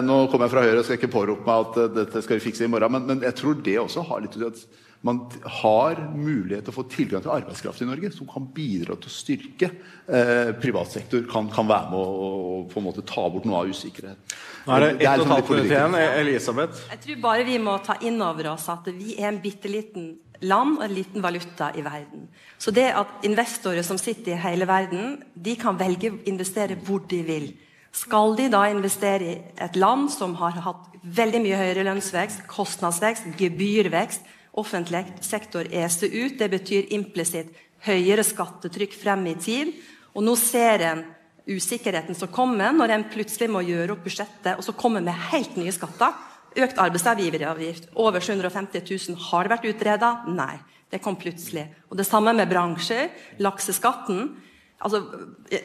Nå 0.03 0.17
kommer 0.27 0.49
jeg 0.49 0.55
fra 0.57 0.65
Høyre 0.65 0.81
og 0.81 0.87
skal 0.89 0.99
ikke 0.99 1.13
pårope 1.13 1.47
meg 1.47 1.69
at 1.69 1.93
dette 1.95 2.23
skal 2.25 2.41
vi 2.41 2.43
fikse 2.49 2.67
i 2.67 2.71
morgen, 2.73 2.91
men, 2.91 3.05
men 3.07 3.23
jeg 3.23 3.37
tror 3.39 3.61
det 3.63 3.77
også 3.79 4.03
har 4.09 4.25
litt 4.25 4.35
å 4.35 4.41
si 4.43 4.49
at 4.49 4.65
man 5.03 5.19
har 5.63 5.99
mulighet 6.15 6.63
til 6.67 6.71
å 6.71 6.77
få 6.77 6.85
tilgang 6.91 7.23
til 7.25 7.33
arbeidskraft 7.35 7.83
i 7.83 7.89
Norge 7.89 8.13
som 8.15 8.29
kan 8.31 8.45
bidra 8.55 8.95
til 8.95 9.11
å 9.11 9.15
styrke 9.15 9.71
eh, 10.07 10.53
privat 10.63 10.93
sektor, 10.95 11.25
kan, 11.31 11.49
kan 11.51 11.67
være 11.67 11.91
med 11.91 11.99
å, 11.99 12.27
og, 12.33 12.69
på 12.71 12.79
en 12.79 12.87
måte 12.87 13.03
ta 13.07 13.25
bort 13.33 13.49
noe 13.49 13.65
av 13.65 13.73
usikkerhet. 13.73 14.37
Nå 14.67 14.77
er 14.77 14.85
det 14.85 14.91
ett 15.01 15.09
og 15.17 15.25
et 15.25 15.33
halvt 15.33 15.51
minutt 15.51 15.73
igjen. 15.75 15.97
Elisabeth. 16.23 16.85
Jeg 16.93 17.03
tror 17.07 17.25
bare 17.25 17.47
vi 17.49 17.57
må 17.63 17.75
ta 17.83 17.97
inn 18.07 18.23
over 18.23 18.53
oss 18.53 18.69
at 18.71 18.87
vi 18.95 19.17
er 19.19 19.33
en 19.33 19.41
bitte 19.43 19.71
liten 19.71 20.13
land 20.43 20.79
og 20.79 20.85
en 20.87 20.95
liten 20.95 21.25
valuta 21.25 21.73
i 21.75 21.83
verden. 21.83 22.29
Så 22.59 22.71
det 22.75 22.89
at 22.99 23.27
investorer 23.27 23.83
som 23.87 23.99
sitter 23.99 24.37
i 24.37 24.41
hele 24.43 24.69
verden, 24.71 25.17
de 25.35 25.57
kan 25.59 25.79
velge 25.79 26.13
å 26.13 26.21
investere 26.31 26.79
hvor 26.87 27.03
de 27.11 27.23
vil. 27.27 27.49
Skal 27.93 28.37
de 28.39 28.47
da 28.53 28.65
investere 28.71 29.29
i 29.29 29.35
et 29.67 29.75
land 29.77 30.09
som 30.15 30.39
har 30.41 30.63
hatt 30.65 30.89
veldig 31.03 31.43
mye 31.43 31.59
høyere 31.59 31.85
lønnsvekst, 31.89 32.47
kostnadsvekst, 32.51 33.27
gebyrvekst, 33.39 34.31
offentlig 34.59 35.07
sektor 35.25 35.69
eser 35.73 36.13
ut, 36.13 36.39
det 36.39 36.51
betyr 36.53 36.93
implisitt 36.93 37.55
høyere 37.87 38.25
skattetrykk 38.27 38.95
frem 38.95 39.27
i 39.33 39.37
tid, 39.41 39.73
og 40.13 40.25
nå 40.27 40.37
ser 40.39 40.85
en 40.87 41.05
usikkerheten 41.49 42.15
som 42.15 42.31
kommer 42.31 42.75
når 42.75 42.95
en 42.95 43.07
plutselig 43.11 43.49
må 43.51 43.65
gjøre 43.67 43.97
opp 43.97 44.05
budsjettet, 44.05 44.55
og 44.55 44.63
så 44.65 44.75
kommer 44.79 45.03
med 45.05 45.19
helt 45.33 45.57
nye 45.59 45.73
skatter. 45.75 46.15
Økt 46.53 46.79
arbeidsgiveravgift. 46.83 47.89
Over 47.97 48.21
750 48.21 48.85
000. 48.85 49.19
Har 49.31 49.47
det 49.47 49.55
vært 49.55 49.69
utreda? 49.71 50.11
Nei. 50.29 50.59
Det 50.93 51.01
kom 51.01 51.17
plutselig. 51.17 51.65
Og 51.89 51.97
Det 51.97 52.05
samme 52.05 52.35
med 52.37 52.51
bransjer. 52.51 53.09
Lakseskatten. 53.41 54.35
Altså, 54.83 55.03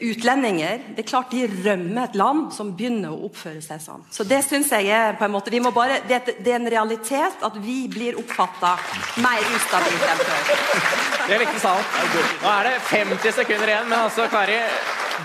Utlendinger 0.04 0.82
det 0.94 1.02
er 1.02 1.08
klart 1.08 1.32
de 1.34 1.46
rømmer 1.48 2.04
et 2.04 2.18
land 2.20 2.52
som 2.54 2.70
begynner 2.78 3.14
å 3.14 3.30
oppføre 3.30 3.64
seg 3.66 3.82
sånn. 3.82 4.04
Så 4.14 4.26
det 4.28 4.44
synes 4.46 4.70
jeg 4.76 4.92
er 4.94 5.18
på 5.18 5.26
en 5.26 5.34
måte, 5.34 5.54
vi 5.54 5.62
må 5.64 5.72
bare, 5.74 6.02
det, 6.10 6.20
det 6.38 6.54
er 6.54 6.60
en 6.60 6.70
realitet 6.70 7.42
at 7.48 7.58
vi 7.64 7.80
blir 7.92 8.20
oppfatta 8.20 8.76
mer 9.24 9.50
ustabilt 9.58 10.06
enn 10.12 10.22
før. 10.22 10.54
Det 11.28 11.36
er 11.36 11.44
riktig 11.44 11.64
sant. 11.64 11.98
Nå 12.44 12.54
er 12.54 12.70
det 12.70 12.76
50 12.92 13.36
sekunder 13.42 13.74
igjen, 13.74 13.90
men 13.90 13.98
altså, 14.04 14.30
Kari, 14.32 14.60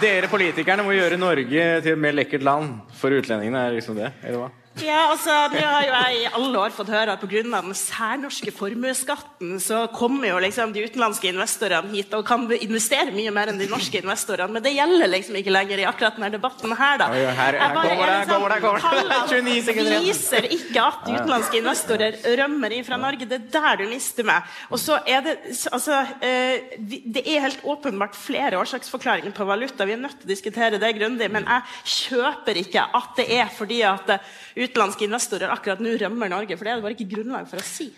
dere 0.01 0.33
politikerne 0.33 0.87
må 0.87 0.97
gjøre 0.97 1.21
Norge 1.21 1.69
til 1.85 1.93
et 1.93 2.03
mer 2.07 2.17
lekkert 2.17 2.49
land 2.49 2.97
for 2.97 3.13
utlendingene. 3.13 3.69
Er 3.69 3.77
liksom 3.77 3.99
det? 3.99 4.15
Eller 4.25 4.47
hva? 4.47 4.51
Ja, 4.81 5.11
altså, 5.13 5.29
Nå 5.53 5.61
har 5.61 5.83
jo 5.85 5.91
jeg 5.93 6.21
i 6.23 6.29
alle 6.33 6.61
år 6.63 6.73
fått 6.73 6.89
høre 6.89 7.13
at 7.13 7.21
pga. 7.21 7.43
den 7.45 7.75
særnorske 7.77 8.49
formuesskatten 8.57 9.59
så 9.61 9.83
kommer 9.93 10.31
jo 10.31 10.39
liksom 10.41 10.73
de 10.73 10.87
utenlandske 10.87 11.29
investorene 11.29 11.91
hit 11.93 12.15
og 12.17 12.25
kan 12.27 12.47
investere 12.57 13.13
mye 13.13 13.31
mer 13.37 13.53
enn 13.53 13.59
de 13.61 13.67
norske 13.69 14.01
investorene. 14.01 14.49
Men 14.51 14.65
det 14.65 14.73
gjelder 14.73 15.11
liksom 15.13 15.37
ikke 15.37 15.53
lenger 15.53 15.83
i 15.83 15.85
akkurat 15.85 16.17
denne 16.17 16.31
debatten 16.33 16.73
her, 16.79 16.97
da. 17.03 17.11
Oi, 17.13 17.21
her- 17.37 17.59
her 17.61 17.75
kommer 17.77 18.07
det, 18.09 18.29
kommer 18.31 18.49
det, 18.55 18.61
kommer 18.65 18.81
det. 18.81 18.87
tallene 18.87 19.19
29 19.29 19.63
sekunder 19.69 19.93
igjen. 19.93 20.07
viser 20.09 20.49
ikke 20.57 20.87
at 20.87 21.05
utenlandske 21.13 21.61
investorer 21.61 22.19
rømmer 22.41 22.73
inn 22.79 22.89
fra 22.89 22.97
Norge. 23.05 23.29
Det 23.29 23.39
er 23.43 23.53
der 23.59 23.83
du 23.83 23.87
mister 23.93 24.25
meg. 24.33 24.49
Og 24.73 24.81
så 24.81 24.99
er 25.07 25.21
det 25.29 25.37
altså 25.71 26.01
eh, 26.25 26.73
Det 26.81 27.27
er 27.29 27.45
helt 27.45 27.61
åpenbart 27.69 28.17
flere 28.17 28.57
årsaksforklaringer 28.65 29.37
på 29.37 29.45
valuta. 29.53 29.85
Vi 29.85 29.93
er 29.99 30.03
nødt 30.07 30.17
til 30.23 30.31
å 30.31 30.33
diskutere 30.33 30.81
det 30.81 30.95
grundig, 30.97 31.29
men 31.31 31.45
jeg 31.45 31.63
kjøper 32.09 32.63
ikke 32.65 32.89
at 32.97 33.13
det 33.21 33.29
er 33.37 33.53
fordi 33.53 33.83
at 33.85 34.17
utenlandske 34.63 35.07
investorer 35.07 35.53
akkurat 35.53 35.81
nå 35.83 35.97
rømmer 36.01 36.31
Norge. 36.33 36.57
For 36.57 36.65
det 36.65 36.73
er 36.73 36.81
det 36.81 36.85
bare 36.87 36.97
ikke 36.97 37.11
grunnlag 37.15 37.49
for 37.51 37.63
å 37.63 37.67
si. 37.67 37.91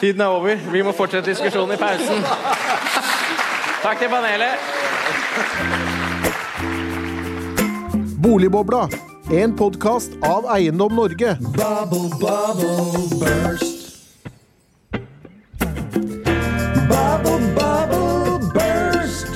Tiden 0.00 0.20
er 0.20 0.34
over. 0.36 0.60
Vi 0.72 0.82
må 0.84 0.92
fortsette 0.96 1.32
diskusjonen 1.32 1.76
i 1.76 1.80
pausen. 1.80 2.22
Takk 3.82 3.98
til 3.98 4.12
panelet. 4.12 4.54
Boligbobla. 8.22 8.88
En 9.32 9.56
podkast 9.56 10.12
av 10.22 10.46
Eiendom 10.54 10.94
Norge. 10.94 11.36
Bubble, 11.40 12.10
bubble, 12.20 13.08
burst. 13.22 13.78
Bubble, 16.90 17.40
bubble, 17.56 18.38
burst. 18.52 19.32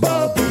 Bubble. 0.00 0.47